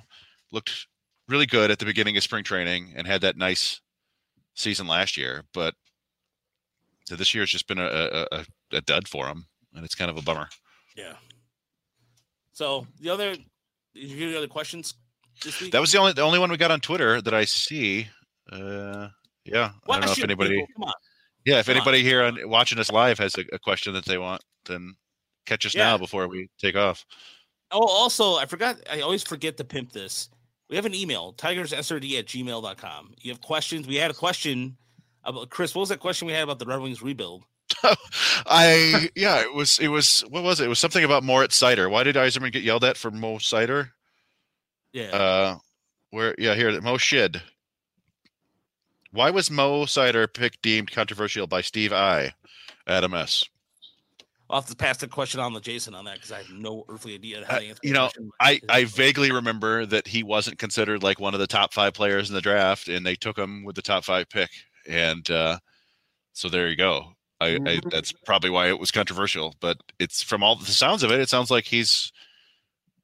looked 0.51 0.87
really 1.29 1.47
good 1.47 1.71
at 1.71 1.79
the 1.79 1.87
beginning 1.87 2.17
of 2.17 2.23
spring 2.23 2.45
training 2.45 2.93
and 2.95 3.07
had 3.07 3.23
that 3.23 3.37
nice 3.37 3.81
season 4.55 4.87
last 4.87 5.17
year, 5.17 5.45
but 5.53 5.75
this 7.09 7.35
year 7.35 7.43
has 7.43 7.51
just 7.51 7.67
been 7.67 7.79
a, 7.79 8.27
a, 8.33 8.45
a, 8.73 8.81
dud 8.83 9.09
for 9.09 9.27
him, 9.27 9.47
and 9.75 9.85
it's 9.85 9.95
kind 9.95 10.11
of 10.11 10.17
a 10.17 10.23
bummer. 10.23 10.49
Yeah. 10.97 11.15
So 12.53 12.87
the 13.01 13.11
other, 13.11 13.35
did 13.35 13.45
you 13.95 14.17
hear 14.17 14.31
the 14.31 14.39
other 14.39 14.47
questions 14.47 14.95
this 15.45 15.61
week? 15.61 15.73
That 15.73 15.81
was 15.81 15.93
the 15.93 15.99
only 15.99 16.13
the 16.13 16.23
only 16.23 16.39
one 16.39 16.51
we 16.51 16.57
got 16.57 16.71
on 16.71 16.81
Twitter 16.81 17.21
that 17.23 17.35
I 17.35 17.45
see. 17.45 18.09
Uh, 18.51 19.09
yeah, 19.45 19.73
I 19.89 19.93
don't 19.93 20.07
know 20.07 20.13
if 20.13 20.23
anybody. 20.23 20.65
Come 20.75 20.85
on. 20.85 20.93
Yeah, 21.45 21.59
if 21.59 21.67
come 21.67 21.73
on. 21.73 21.77
anybody 21.79 22.03
here 22.03 22.23
on 22.23 22.39
watching 22.49 22.79
us 22.79 22.91
live 22.93 23.19
has 23.19 23.37
a, 23.37 23.45
a 23.53 23.59
question 23.59 23.95
that 23.95 24.05
they 24.05 24.19
want, 24.19 24.43
then 24.67 24.95
catch 25.47 25.67
us 25.67 25.75
Yeah. 25.75 25.85
now 25.85 25.99
before 25.99 26.29
we 26.29 26.49
take 26.59 26.77
off. 26.77 27.05
Oh, 27.71 27.87
also, 27.87 28.37
I 28.37 28.47
forgot. 28.47 28.77
I 28.91 29.01
always 29.01 29.23
forget 29.23 29.57
to 29.57 29.65
pimp 29.65 29.93
this. 29.93 30.29
We 30.73 30.77
have 30.77 30.87
an 30.87 30.95
email, 30.95 31.35
tigersrd 31.35 32.19
at 32.19 32.25
gmail.com. 32.25 33.15
You 33.21 33.31
have 33.31 33.43
questions. 33.43 33.87
We 33.87 33.97
had 33.97 34.11
a 34.11 34.15
question 34.15 34.79
about 35.23 35.51
Chris. 35.51 35.75
What 35.75 35.81
was 35.81 35.91
that 35.91 36.01
question 36.01 36.27
we 36.27 36.33
had 36.33 36.45
about 36.45 36.61
the 36.61 36.65
Red 36.65 36.81
Wings 36.81 37.03
rebuild? 37.03 37.45
I 38.47 39.11
yeah, 39.15 39.43
it 39.43 39.53
was 39.53 39.79
it 39.81 39.89
was 39.89 40.23
what 40.31 40.43
was 40.43 40.61
it? 40.61 40.65
It 40.65 40.69
was 40.69 40.79
something 40.79 41.05
about 41.05 41.25
Moritz 41.25 41.61
Seider. 41.61 41.91
Why 41.91 42.05
did 42.05 42.17
Yzerman 42.17 42.53
get 42.53 42.63
yelled 42.63 42.85
at 42.85 42.97
for 42.97 43.11
Mo 43.11 43.37
Seider? 43.37 43.91
Yeah. 44.95 45.11
Uh, 45.11 45.59
where 46.09 46.35
yeah 46.39 46.55
here 46.55 46.81
Mo 46.81 46.97
Shid. 46.97 47.43
Why 49.11 49.29
was 49.29 49.51
Mo 49.51 49.85
Seider 49.85 50.27
pick 50.27 50.63
deemed 50.63 50.91
controversial 50.91 51.47
by 51.47 51.61
Steve 51.61 51.93
I, 51.93 52.33
Adam 52.87 53.13
S? 53.13 53.45
I'll 54.53 54.61
have 54.61 54.69
to 54.69 54.77
pass 54.77 54.99
the 54.99 55.09
question 55.09 55.41
on 55.41 55.55
to 55.55 55.61
Jason 55.61 55.95
on 55.95 56.05
that 56.05 56.17
because 56.17 56.31
I 56.31 56.37
have 56.37 56.51
no 56.51 56.85
earthly 56.91 57.15
idea 57.15 57.43
how 57.47 57.57
Uh, 57.57 57.61
to 57.61 57.67
answer. 57.69 57.81
you 57.83 57.95
know. 57.95 58.11
I, 58.39 58.61
I 58.69 58.85
vaguely 58.85 59.33
remember 59.33 59.87
that 59.87 60.07
he 60.07 60.23
wasn't 60.23 60.59
considered 60.59 61.03
like 61.03 61.19
one 61.19 61.33
of 61.33 61.41
the 61.41 61.47
top 61.47 61.73
five 61.73 61.95
players 61.95 62.29
in 62.29 62.35
the 62.35 62.43
draft, 62.43 62.89
and 62.89 63.07
they 63.07 63.15
took 63.15 63.39
him 63.39 63.65
with 63.65 63.77
the 63.77 63.83
top 63.83 64.05
five 64.05 64.29
pick. 64.29 64.51
And 64.87 65.29
uh, 65.31 65.59
so 66.35 66.51
there 66.51 66.69
you 66.69 66.77
go. 66.77 67.15
I, 67.41 67.55
I 67.55 67.59
Mhm. 67.59 67.91
that's 67.91 68.13
probably 68.13 68.51
why 68.51 68.69
it 68.69 68.79
was 68.79 68.91
controversial. 68.91 69.55
But 69.61 69.79
it's 69.99 70.23
from 70.23 70.43
all 70.43 70.57
the 70.57 70.67
sounds 70.67 71.03
of 71.03 71.11
it, 71.11 71.21
it 71.21 71.31
sounds 71.31 71.51
like 71.51 71.65
he's 71.65 72.13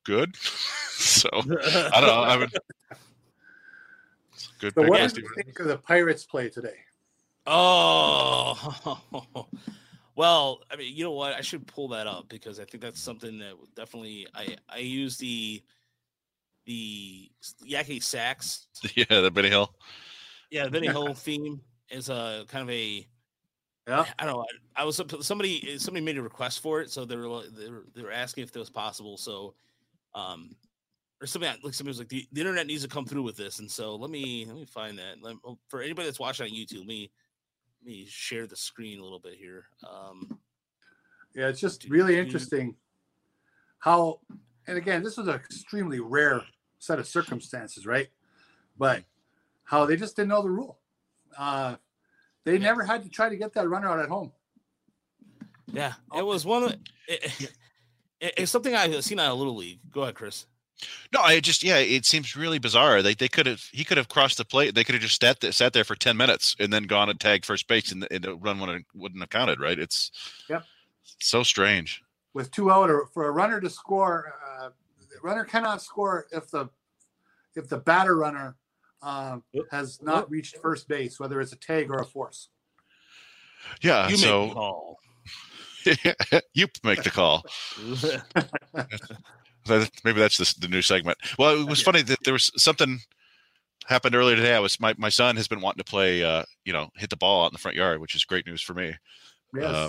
good. 0.04 0.36
so 0.36 1.30
I 1.32 2.00
don't 2.00 2.08
know. 2.08 2.24
I 2.24 2.36
would 2.36 2.52
good 4.60 4.74
So 4.74 4.82
pick. 4.82 4.90
what 4.90 5.00
by 5.00 5.06
did 5.06 5.16
you 5.16 5.28
think 5.34 5.58
of 5.60 5.66
the 5.66 5.78
Pirates 5.78 6.26
play 6.26 6.50
today? 6.50 6.76
Oh, 7.46 8.54
well, 10.18 10.62
I 10.68 10.74
mean, 10.74 10.96
you 10.96 11.04
know 11.04 11.12
what? 11.12 11.34
I 11.34 11.42
should 11.42 11.64
pull 11.68 11.86
that 11.90 12.08
up 12.08 12.28
because 12.28 12.58
I 12.58 12.64
think 12.64 12.82
that's 12.82 13.00
something 13.00 13.38
that 13.38 13.54
definitely 13.76 14.26
I 14.34 14.56
I 14.68 14.78
use 14.78 15.16
the 15.16 15.62
the 16.66 17.30
Yakety 17.64 18.02
Sax. 18.02 18.66
Yeah, 18.96 19.20
the 19.20 19.30
Benny 19.30 19.48
Hill. 19.48 19.72
Yeah, 20.50 20.64
the 20.64 20.72
Benny 20.72 20.86
Hill 20.96 21.14
theme 21.14 21.60
is 21.88 22.08
a 22.08 22.44
kind 22.48 22.64
of 22.64 22.70
a 22.70 23.06
Yeah. 23.86 24.06
I 24.18 24.24
don't 24.26 24.34
know. 24.34 24.44
I, 24.74 24.82
I 24.82 24.84
was 24.84 25.00
somebody 25.20 25.78
somebody 25.78 26.04
made 26.04 26.18
a 26.18 26.22
request 26.22 26.62
for 26.62 26.80
it, 26.80 26.90
so 26.90 27.04
they 27.04 27.14
were 27.14 27.28
like- 27.28 27.50
they 27.56 27.70
were 27.70 27.84
they 27.94 28.02
were 28.02 28.10
asking 28.10 28.42
if 28.42 28.50
that 28.50 28.58
was 28.58 28.70
possible. 28.70 29.18
So, 29.18 29.54
um, 30.16 30.56
or 31.20 31.28
something 31.28 31.48
like 31.62 31.74
somebody 31.74 31.90
was 31.90 32.00
like 32.00 32.08
the, 32.08 32.26
the 32.32 32.40
internet 32.40 32.66
needs 32.66 32.82
to 32.82 32.88
come 32.88 33.04
through 33.06 33.22
with 33.22 33.36
this, 33.36 33.60
and 33.60 33.70
so 33.70 33.94
let 33.94 34.10
me 34.10 34.46
let 34.46 34.56
me 34.56 34.64
find 34.64 34.98
that. 34.98 35.22
Let, 35.22 35.36
oh, 35.44 35.60
for 35.68 35.80
anybody 35.80 36.08
that's 36.08 36.18
watching 36.18 36.46
on 36.46 36.50
YouTube, 36.50 36.78
let 36.78 36.86
me 36.88 37.02
let 37.02 37.08
me 37.84 38.06
share 38.08 38.46
the 38.46 38.56
screen 38.56 38.98
a 38.98 39.02
little 39.02 39.18
bit 39.20 39.34
here. 39.34 39.66
Um, 39.88 40.38
Yeah, 41.34 41.48
it's 41.48 41.60
just 41.60 41.84
really 41.88 42.18
interesting 42.18 42.74
how, 43.78 44.20
and 44.66 44.76
again, 44.76 45.02
this 45.04 45.16
was 45.16 45.28
an 45.28 45.34
extremely 45.34 46.00
rare 46.00 46.42
set 46.78 46.98
of 46.98 47.06
circumstances, 47.06 47.86
right? 47.86 48.08
But 48.76 49.04
how 49.64 49.84
they 49.86 49.96
just 49.96 50.16
didn't 50.16 50.30
know 50.30 50.42
the 50.42 50.50
rule. 50.50 50.78
Uh, 51.36 51.76
they 52.44 52.54
Yeah. 52.54 52.58
never 52.60 52.82
had 52.84 53.02
to 53.04 53.08
try 53.08 53.28
to 53.28 53.36
get 53.36 53.52
that 53.54 53.68
runner 53.68 53.88
out 53.88 54.00
at 54.00 54.08
home. 54.08 54.32
yeah, 55.66 55.94
it 56.16 56.24
was 56.24 56.44
one 56.46 56.62
of 56.64 56.72
it, 57.08 57.54
it- 58.20 58.34
it's 58.36 58.50
something 58.50 58.74
I've 58.74 59.04
seen 59.04 59.20
on 59.20 59.30
a 59.30 59.34
Little 59.34 59.54
League. 59.54 59.78
Go 59.92 60.02
ahead, 60.02 60.14
Chris. 60.16 60.46
No, 61.12 61.20
I 61.20 61.40
just 61.40 61.62
yeah, 61.62 61.78
it 61.78 62.04
seems 62.06 62.36
really 62.36 62.58
bizarre. 62.58 63.02
They 63.02 63.14
they 63.14 63.28
could 63.28 63.46
have 63.46 63.62
he 63.72 63.84
could 63.84 63.96
have 63.96 64.08
crossed 64.08 64.38
the 64.38 64.44
plate. 64.44 64.74
They 64.74 64.84
could 64.84 64.94
have 64.94 65.02
just 65.02 65.20
sat 65.20 65.40
there, 65.40 65.52
sat 65.52 65.72
there 65.72 65.84
for 65.84 65.96
ten 65.96 66.16
minutes 66.16 66.54
and 66.60 66.72
then 66.72 66.84
gone 66.84 67.08
and 67.08 67.18
tagged 67.18 67.44
first 67.46 67.66
base, 67.66 67.90
and 67.92 68.02
the, 68.02 68.12
and 68.14 68.22
the 68.24 68.34
run 68.34 68.60
wouldn't 68.60 68.86
wouldn't 68.94 69.20
have 69.22 69.30
counted. 69.30 69.60
Right? 69.60 69.78
It's 69.78 70.10
Yep. 70.48 70.64
so 71.18 71.42
strange. 71.42 72.02
With 72.34 72.50
two 72.50 72.70
out, 72.70 72.90
or 72.90 73.06
for 73.06 73.26
a 73.26 73.30
runner 73.30 73.60
to 73.60 73.70
score, 73.70 74.32
uh, 74.60 74.68
the 75.00 75.20
runner 75.22 75.44
cannot 75.44 75.82
score 75.82 76.26
if 76.30 76.50
the 76.50 76.68
if 77.56 77.68
the 77.68 77.78
batter 77.78 78.16
runner 78.16 78.56
um, 79.02 79.42
Yep. 79.52 79.64
has 79.70 80.00
not 80.02 80.30
reached 80.30 80.58
first 80.58 80.86
base, 80.88 81.18
whether 81.18 81.40
it's 81.40 81.52
a 81.52 81.56
tag 81.56 81.90
or 81.90 81.98
a 81.98 82.04
force. 82.04 82.50
Yeah. 83.80 84.08
you 84.08 84.16
make 84.16 84.20
the 84.20 84.54
call. 84.54 85.00
you 86.54 86.66
make 86.84 87.02
the 87.02 87.10
call. 87.10 87.44
Maybe 89.68 90.20
that's 90.20 90.38
the, 90.38 90.54
the 90.60 90.68
new 90.68 90.82
segment. 90.82 91.18
Well, 91.38 91.60
it 91.60 91.68
was 91.68 91.80
Yeah. 91.80 91.84
funny 91.84 92.02
that 92.02 92.18
there 92.24 92.32
was 92.32 92.50
something 92.56 93.00
happened 93.86 94.14
earlier 94.14 94.36
today. 94.36 94.54
I 94.54 94.60
was 94.60 94.78
my, 94.80 94.94
my 94.98 95.08
son 95.08 95.36
has 95.36 95.48
been 95.48 95.60
wanting 95.60 95.82
to 95.82 95.90
play, 95.90 96.22
uh, 96.22 96.44
you 96.64 96.72
know, 96.72 96.90
hit 96.96 97.10
the 97.10 97.16
ball 97.16 97.44
out 97.44 97.50
in 97.50 97.54
the 97.54 97.58
front 97.58 97.76
yard, 97.76 98.00
which 98.00 98.14
is 98.14 98.24
great 98.24 98.46
news 98.46 98.62
for 98.62 98.74
me. 98.74 98.94
Yes. 99.54 99.64
Uh, 99.64 99.88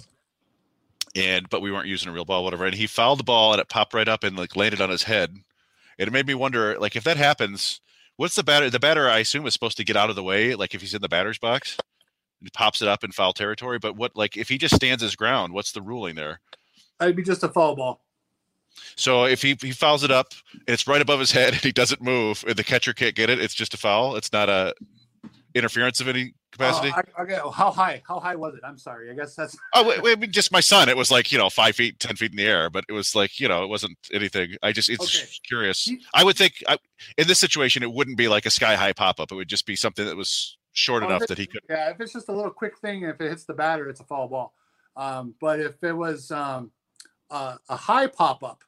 and 1.15 1.49
but 1.49 1.61
we 1.61 1.72
weren't 1.72 1.88
using 1.88 2.10
a 2.10 2.14
real 2.14 2.26
ball, 2.26 2.43
whatever. 2.43 2.65
And 2.65 2.76
he 2.76 2.88
fouled 2.88 3.19
the 3.19 3.23
ball 3.23 3.51
and 3.51 3.60
it 3.61 3.68
popped 3.69 3.93
right 3.93 4.07
up 4.07 4.23
and 4.23 4.38
like 4.38 4.56
landed 4.56 4.80
on 4.81 4.89
his 4.89 5.03
head. 5.03 5.31
And 5.97 6.07
it 6.07 6.11
made 6.11 6.27
me 6.27 6.34
wonder, 6.34 6.80
like, 6.80 6.95
if 6.95 7.03
that 7.03 7.18
happens, 7.18 7.81
what's 8.15 8.35
the 8.35 8.43
batter? 8.43 8.69
The 8.69 8.80
batter, 8.80 9.10
I 9.10 9.19
assume, 9.19 9.45
is 9.45 9.53
supposed 9.53 9.76
to 9.77 9.84
get 9.84 9.97
out 9.97 10.10
of 10.10 10.15
the 10.15 10.23
way, 10.23 10.56
like 10.56 10.73
if 10.73 10.80
he's 10.81 10.93
in 10.93 11.01
the 11.01 11.10
batter's 11.10 11.38
box, 11.39 11.77
he 12.41 12.49
pops 12.53 12.81
it 12.81 12.88
up 12.88 13.03
in 13.03 13.11
foul 13.11 13.34
territory. 13.34 13.80
But 13.80 13.97
what, 13.97 14.15
like, 14.15 14.38
if 14.38 14.47
he 14.47 14.57
just 14.57 14.76
stands 14.76 15.03
his 15.03 15.18
ground, 15.18 15.51
what's 15.51 15.73
the 15.73 15.81
ruling 15.81 16.15
there? 16.15 16.39
That'd 16.99 17.18
be 17.18 17.23
just 17.23 17.43
a 17.43 17.49
foul 17.49 17.76
ball. 17.76 18.01
So 18.96 19.26
if 19.26 19.41
he, 19.41 19.58
he 19.62 19.72
fouls 19.72 20.04
it 20.04 20.12
up 20.12 20.34
and 20.54 20.62
it's 20.68 20.88
right 20.88 21.02
above 21.02 21.20
his 21.20 21.32
head 21.32 21.54
and 21.54 21.62
he 21.62 21.72
doesn't 21.72 22.02
move 22.02 22.44
and 22.48 22.56
the 22.56 22.64
catcher 22.64 22.94
can't 22.94 23.16
get 23.16 23.30
it, 23.30 23.40
it's 23.40 23.54
just 23.54 23.74
a 23.74 23.78
foul. 23.78 24.16
It's 24.16 24.32
not 24.32 24.50
a 24.50 24.74
interference 25.56 26.00
of 26.00 26.08
any 26.08 26.34
capacity. 26.52 26.91
Oh, 26.96 27.02
I, 27.18 27.22
okay. 27.24 27.40
How 27.54 27.72
high? 27.72 28.02
How 28.08 28.20
high 28.20 28.36
was 28.36 28.54
it? 28.56 28.62
I'm 28.64 28.78
sorry. 28.78 29.10
I 29.10 29.14
guess 29.16 29.36
that's 29.36 29.58
Oh, 29.74 29.88
wait, 29.88 30.02
wait, 30.04 30.18
I 30.18 30.20
mean, 30.22 30.32
just 30.32 30.52
my 30.52 30.60
son. 30.60 30.90
It 30.90 30.98
was 30.98 31.10
like 31.12 31.32
you 31.32 31.38
know 31.38 31.50
five 31.50 31.76
feet, 31.76 32.00
ten 32.00 32.16
feet 32.16 32.32
in 32.32 32.38
the 32.38 32.46
air, 32.46 32.70
but 32.70 32.86
it 32.88 32.94
was 32.94 33.16
like 33.16 33.40
you 33.40 33.48
know 33.48 33.64
it 33.64 33.68
wasn't 33.68 33.98
anything. 34.14 34.56
I 34.62 34.72
just 34.72 34.90
it's 34.90 35.16
Okay. 35.16 35.28
curious. 35.48 35.84
He- 35.84 36.02
I 36.14 36.24
would 36.24 36.38
think 36.38 36.64
I, 36.68 36.78
in 37.18 37.28
this 37.28 37.40
situation 37.40 37.84
it 37.84 37.91
wouldn't 37.91 38.18
be 38.18 38.28
like 38.28 38.46
a 38.46 38.52
sky 38.52 38.76
high 38.76 38.94
pop 38.94 39.20
up. 39.20 39.32
It 39.32 39.36
would 39.36 39.50
just 39.50 39.66
be 39.66 39.76
something 39.76 40.06
that 40.06 40.16
was 40.18 40.58
short 40.74 41.04
Oh, 41.04 41.08
enough 41.08 41.28
that 41.28 41.38
he 41.38 41.48
could. 41.48 41.62
Yeah, 41.70 41.90
if 41.90 42.00
it's 42.00 42.14
just 42.14 42.30
a 42.30 42.34
little 42.34 42.52
quick 42.52 42.78
thing, 42.80 43.04
if 43.04 43.20
it 43.20 43.30
hits 43.30 43.46
the 43.46 43.54
batter, 43.54 43.90
it's 43.90 44.00
a 44.00 44.06
foul 44.06 44.28
ball. 44.28 44.54
Um, 44.96 45.34
but 45.41 45.60
if 45.60 45.84
it 45.84 45.94
was 45.94 46.30
um, 46.32 46.72
uh, 47.31 47.56
a 47.69 47.76
high 47.76 48.07
pop 48.07 48.43
up 48.43 48.64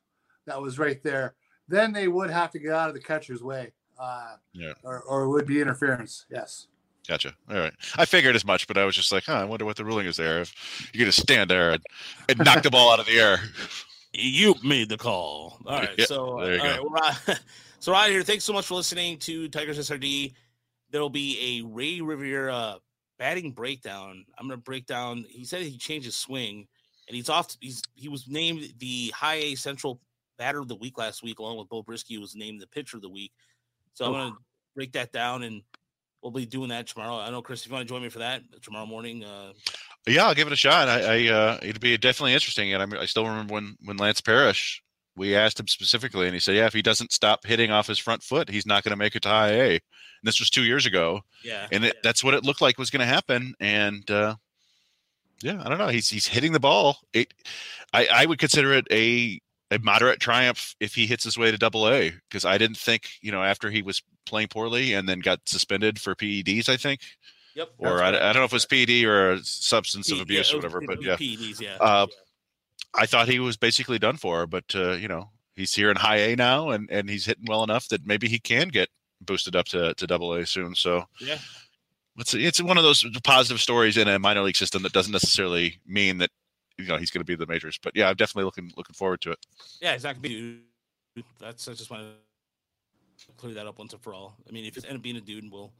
that 0.45 0.61
was 0.61 0.79
right 0.79 1.01
there, 1.03 1.35
then 1.67 1.91
they 1.93 2.07
would 2.07 2.29
have 2.29 2.51
to 2.51 2.59
get 2.59 2.73
out 2.73 2.89
of 2.89 2.95
the 2.95 3.01
catcher's 3.01 3.43
way. 3.43 3.71
Uh, 3.99 4.35
Yeah. 4.53 4.73
Or, 4.83 5.01
or 5.03 5.23
it 5.23 5.29
would 5.29 5.45
be 5.45 5.61
interference. 5.61 6.25
Yes. 6.29 6.67
Gotcha. 7.07 7.33
All 7.49 7.57
right. 7.57 7.73
I 7.97 8.05
figured 8.05 8.35
as 8.35 8.45
much, 8.45 8.67
but 8.67 8.77
I 8.77 8.85
was 8.85 8.95
just 8.95 9.11
like, 9.11 9.23
huh, 9.25 9.33
I 9.33 9.43
wonder 9.43 9.65
what 9.65 9.75
the 9.75 9.85
ruling 9.85 10.05
is 10.07 10.17
there. 10.17 10.41
If 10.41 10.89
you 10.93 10.99
could 10.99 11.05
just 11.07 11.21
stand 11.21 11.49
there 11.49 11.71
and, 11.71 11.81
and 12.29 12.39
knock 12.39 12.63
the 12.63 12.69
ball 12.69 12.91
out 12.93 12.99
of 12.99 13.05
the 13.05 13.19
air. 13.19 13.39
You 14.13 14.55
made 14.61 14.89
the 14.89 14.97
call. 14.97 15.57
All 15.65 15.79
right. 15.79 15.89
Yeah, 15.97 16.03
so, 16.03 16.37
there 16.41 16.55
you 16.55 16.59
all 16.59 16.83
go. 16.83 16.89
right, 16.89 17.15
we're 17.27 17.35
so 17.79 17.93
we're 17.93 17.97
out 17.97 18.07
of 18.07 18.11
here. 18.11 18.23
Thanks 18.23 18.43
so 18.43 18.51
much 18.51 18.65
for 18.65 18.73
listening 18.75 19.17
to 19.19 19.47
Tigers 19.47 19.79
SRD. 19.79 20.33
There'll 20.89 21.09
be 21.09 21.61
a 21.61 21.65
Ray 21.65 22.01
Rivera 22.01 22.75
batting 23.17 23.51
breakdown. 23.53 24.25
I'm 24.37 24.47
going 24.49 24.59
to 24.59 24.63
break 24.63 24.85
down. 24.85 25.23
He 25.29 25.45
said 25.45 25.61
he 25.61 25.77
changed 25.77 26.07
his 26.07 26.17
swing, 26.17 26.67
and 27.11 27.17
he's 27.17 27.27
off. 27.27 27.57
He's 27.59 27.81
he 27.93 28.07
was 28.07 28.25
named 28.29 28.73
the 28.79 29.11
High 29.13 29.35
A 29.35 29.55
Central 29.55 29.99
Batter 30.37 30.59
of 30.59 30.69
the 30.69 30.77
Week 30.77 30.97
last 30.97 31.21
week, 31.23 31.39
along 31.39 31.57
with 31.57 31.67
Beau 31.67 31.83
Brieske, 31.83 32.15
who 32.15 32.21
was 32.21 32.37
named 32.37 32.61
the 32.61 32.67
Pitcher 32.67 32.95
of 32.95 33.03
the 33.03 33.09
Week. 33.09 33.33
So 33.95 34.05
I'm 34.05 34.11
going 34.13 34.31
to 34.31 34.37
break 34.73 34.93
that 34.93 35.11
down, 35.11 35.43
and 35.43 35.61
we'll 36.23 36.31
be 36.31 36.45
doing 36.45 36.69
that 36.69 36.87
tomorrow. 36.87 37.17
I 37.17 37.29
know 37.29 37.41
Chris, 37.41 37.63
if 37.63 37.67
you 37.67 37.73
want 37.73 37.85
to 37.85 37.93
join 37.93 38.01
me 38.01 38.07
for 38.07 38.19
that 38.19 38.43
tomorrow 38.61 38.85
morning, 38.85 39.25
uh, 39.25 39.51
Yeah, 40.07 40.25
I'll 40.25 40.33
give 40.33 40.47
it 40.47 40.53
a 40.53 40.55
shot. 40.55 40.87
I, 40.87 41.01
I 41.01 41.27
uh, 41.27 41.59
it'd 41.61 41.81
be 41.81 41.97
definitely 41.97 42.33
interesting. 42.33 42.73
And 42.73 42.95
I, 42.95 43.01
I 43.01 43.05
still 43.05 43.27
remember 43.27 43.53
when 43.53 43.75
when 43.83 43.97
Lance 43.97 44.21
Parrish, 44.21 44.81
we 45.17 45.35
asked 45.35 45.59
him 45.59 45.67
specifically, 45.67 46.27
and 46.27 46.33
he 46.33 46.39
said, 46.39 46.55
yeah, 46.55 46.65
if 46.65 46.73
he 46.73 46.81
doesn't 46.81 47.11
stop 47.11 47.45
hitting 47.45 47.71
off 47.71 47.87
his 47.87 47.99
front 47.99 48.23
foot, 48.23 48.49
he's 48.49 48.65
not 48.65 48.83
going 48.83 48.91
to 48.91 48.95
make 48.95 49.17
it 49.17 49.23
to 49.23 49.29
high 49.29 49.51
A. 49.51 49.71
And 49.71 49.81
this 50.23 50.39
was 50.39 50.49
two 50.49 50.63
years 50.63 50.85
ago, 50.85 51.19
yeah, 51.43 51.67
and 51.73 51.83
it, 51.83 51.97
that's 52.03 52.23
what 52.23 52.35
it 52.35 52.45
looked 52.45 52.61
like 52.61 52.77
was 52.77 52.89
going 52.89 53.01
to 53.01 53.13
happen. 53.13 53.53
And 53.59 54.09
uh, 54.09 54.35
yeah, 55.43 55.61
I 55.63 55.69
don't 55.69 55.77
know. 55.77 55.87
He's 55.87 56.09
he's 56.09 56.27
hitting 56.27 56.51
the 56.51 56.59
ball. 56.59 56.97
It, 57.13 57.33
I 57.93 58.07
I 58.11 58.25
would 58.25 58.39
consider 58.39 58.73
it 58.73 58.87
a 58.91 59.39
a 59.71 59.79
moderate 59.79 60.19
triumph 60.19 60.75
if 60.79 60.95
he 60.95 61.07
hits 61.07 61.23
his 61.23 61.37
way 61.37 61.49
to 61.49 61.57
double 61.57 61.87
A 61.87 62.13
because 62.29 62.45
I 62.45 62.57
didn't 62.57 62.77
think 62.77 63.09
you 63.21 63.31
know 63.31 63.43
after 63.43 63.69
he 63.69 63.81
was 63.81 64.03
playing 64.25 64.49
poorly 64.49 64.93
and 64.93 65.07
then 65.07 65.19
got 65.19 65.39
suspended 65.45 65.99
for 65.99 66.15
PEDs. 66.15 66.69
I 66.69 66.77
think 66.77 67.01
yep. 67.55 67.69
or 67.77 68.01
I, 68.01 68.09
I 68.09 68.11
don't 68.11 68.35
know 68.35 68.43
if 68.43 68.51
it 68.51 68.53
was 68.53 68.65
PED 68.65 69.05
or 69.05 69.31
a 69.33 69.39
substance 69.43 70.11
of 70.11 70.19
abuse 70.19 70.49
yeah, 70.49 70.55
or 70.55 70.57
whatever, 70.59 70.81
but 70.85 71.01
yeah, 71.01 71.15
PEDs, 71.15 71.61
yeah. 71.61 71.77
Uh, 71.79 72.07
I 72.93 73.05
thought 73.05 73.29
he 73.29 73.39
was 73.39 73.57
basically 73.57 73.99
done 73.99 74.17
for. 74.17 74.47
But 74.47 74.65
uh, 74.75 74.93
you 74.93 75.07
know, 75.07 75.29
he's 75.55 75.73
here 75.73 75.89
in 75.89 75.97
high 75.97 76.17
A 76.17 76.35
now, 76.35 76.69
and 76.69 76.89
and 76.91 77.09
he's 77.09 77.25
hitting 77.25 77.45
well 77.47 77.63
enough 77.63 77.87
that 77.89 78.05
maybe 78.05 78.27
he 78.27 78.39
can 78.39 78.67
get 78.69 78.89
boosted 79.21 79.55
up 79.55 79.67
to 79.67 79.93
to 79.93 80.07
double 80.07 80.33
A 80.33 80.45
soon. 80.45 80.75
So 80.75 81.05
yeah. 81.19 81.37
It's 82.17 82.33
it's 82.33 82.61
one 82.61 82.77
of 82.77 82.83
those 82.83 83.05
positive 83.23 83.61
stories 83.61 83.97
in 83.97 84.07
a 84.07 84.19
minor 84.19 84.41
league 84.41 84.55
system 84.55 84.83
that 84.83 84.93
doesn't 84.93 85.11
necessarily 85.11 85.79
mean 85.85 86.17
that 86.19 86.29
you 86.77 86.85
know 86.85 86.97
he's 86.97 87.11
going 87.11 87.21
to 87.21 87.25
be 87.25 87.35
the 87.35 87.45
majors. 87.45 87.79
But 87.81 87.95
yeah, 87.95 88.09
I'm 88.09 88.15
definitely 88.15 88.45
looking 88.45 88.71
looking 88.75 88.93
forward 88.93 89.21
to 89.21 89.31
it. 89.31 89.39
Yeah, 89.81 89.93
he's 89.93 90.03
not 90.03 90.21
going 90.21 90.33
exactly. 90.33 90.59
Dude. 91.15 91.25
That's 91.39 91.67
I 91.67 91.73
just 91.73 91.89
want 91.89 92.03
to 92.03 93.33
clear 93.37 93.53
that 93.53 93.67
up 93.67 93.77
once 93.77 93.93
and 93.93 94.01
for 94.01 94.13
all. 94.13 94.35
I 94.47 94.51
mean, 94.51 94.65
if 94.65 94.77
it's 94.77 94.85
end 94.85 94.97
up 94.97 95.01
being 95.01 95.17
a 95.17 95.21
dude, 95.21 95.49
we'll 95.51 95.71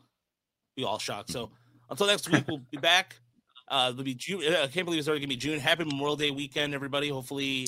be 0.76 0.84
all 0.84 1.00
shocked. 1.00 1.32
So 1.32 1.50
until 1.90 2.08
next 2.08 2.30
week, 2.30 2.44
we'll 2.48 2.62
be 2.72 2.78
back. 2.78 3.18
Uh, 3.68 3.90
it'll 3.92 4.04
be 4.04 4.14
June. 4.14 4.42
I 4.54 4.68
can't 4.68 4.86
believe 4.86 5.00
it's 5.00 5.08
already 5.08 5.22
gonna 5.22 5.30
be 5.30 5.38
June. 5.38 5.60
Happy 5.60 5.84
Memorial 5.86 6.16
Day 6.16 6.32
weekend, 6.32 6.74
everybody. 6.74 7.10
Hopefully, 7.10 7.68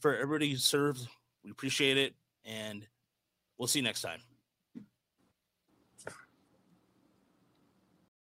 for 0.00 0.14
everybody 0.14 0.50
who 0.50 0.56
served, 0.56 1.06
we 1.44 1.50
appreciate 1.50 1.96
it, 1.96 2.14
and 2.44 2.86
we'll 3.58 3.68
see 3.68 3.80
you 3.80 3.84
next 3.84 4.02
time. 4.02 4.20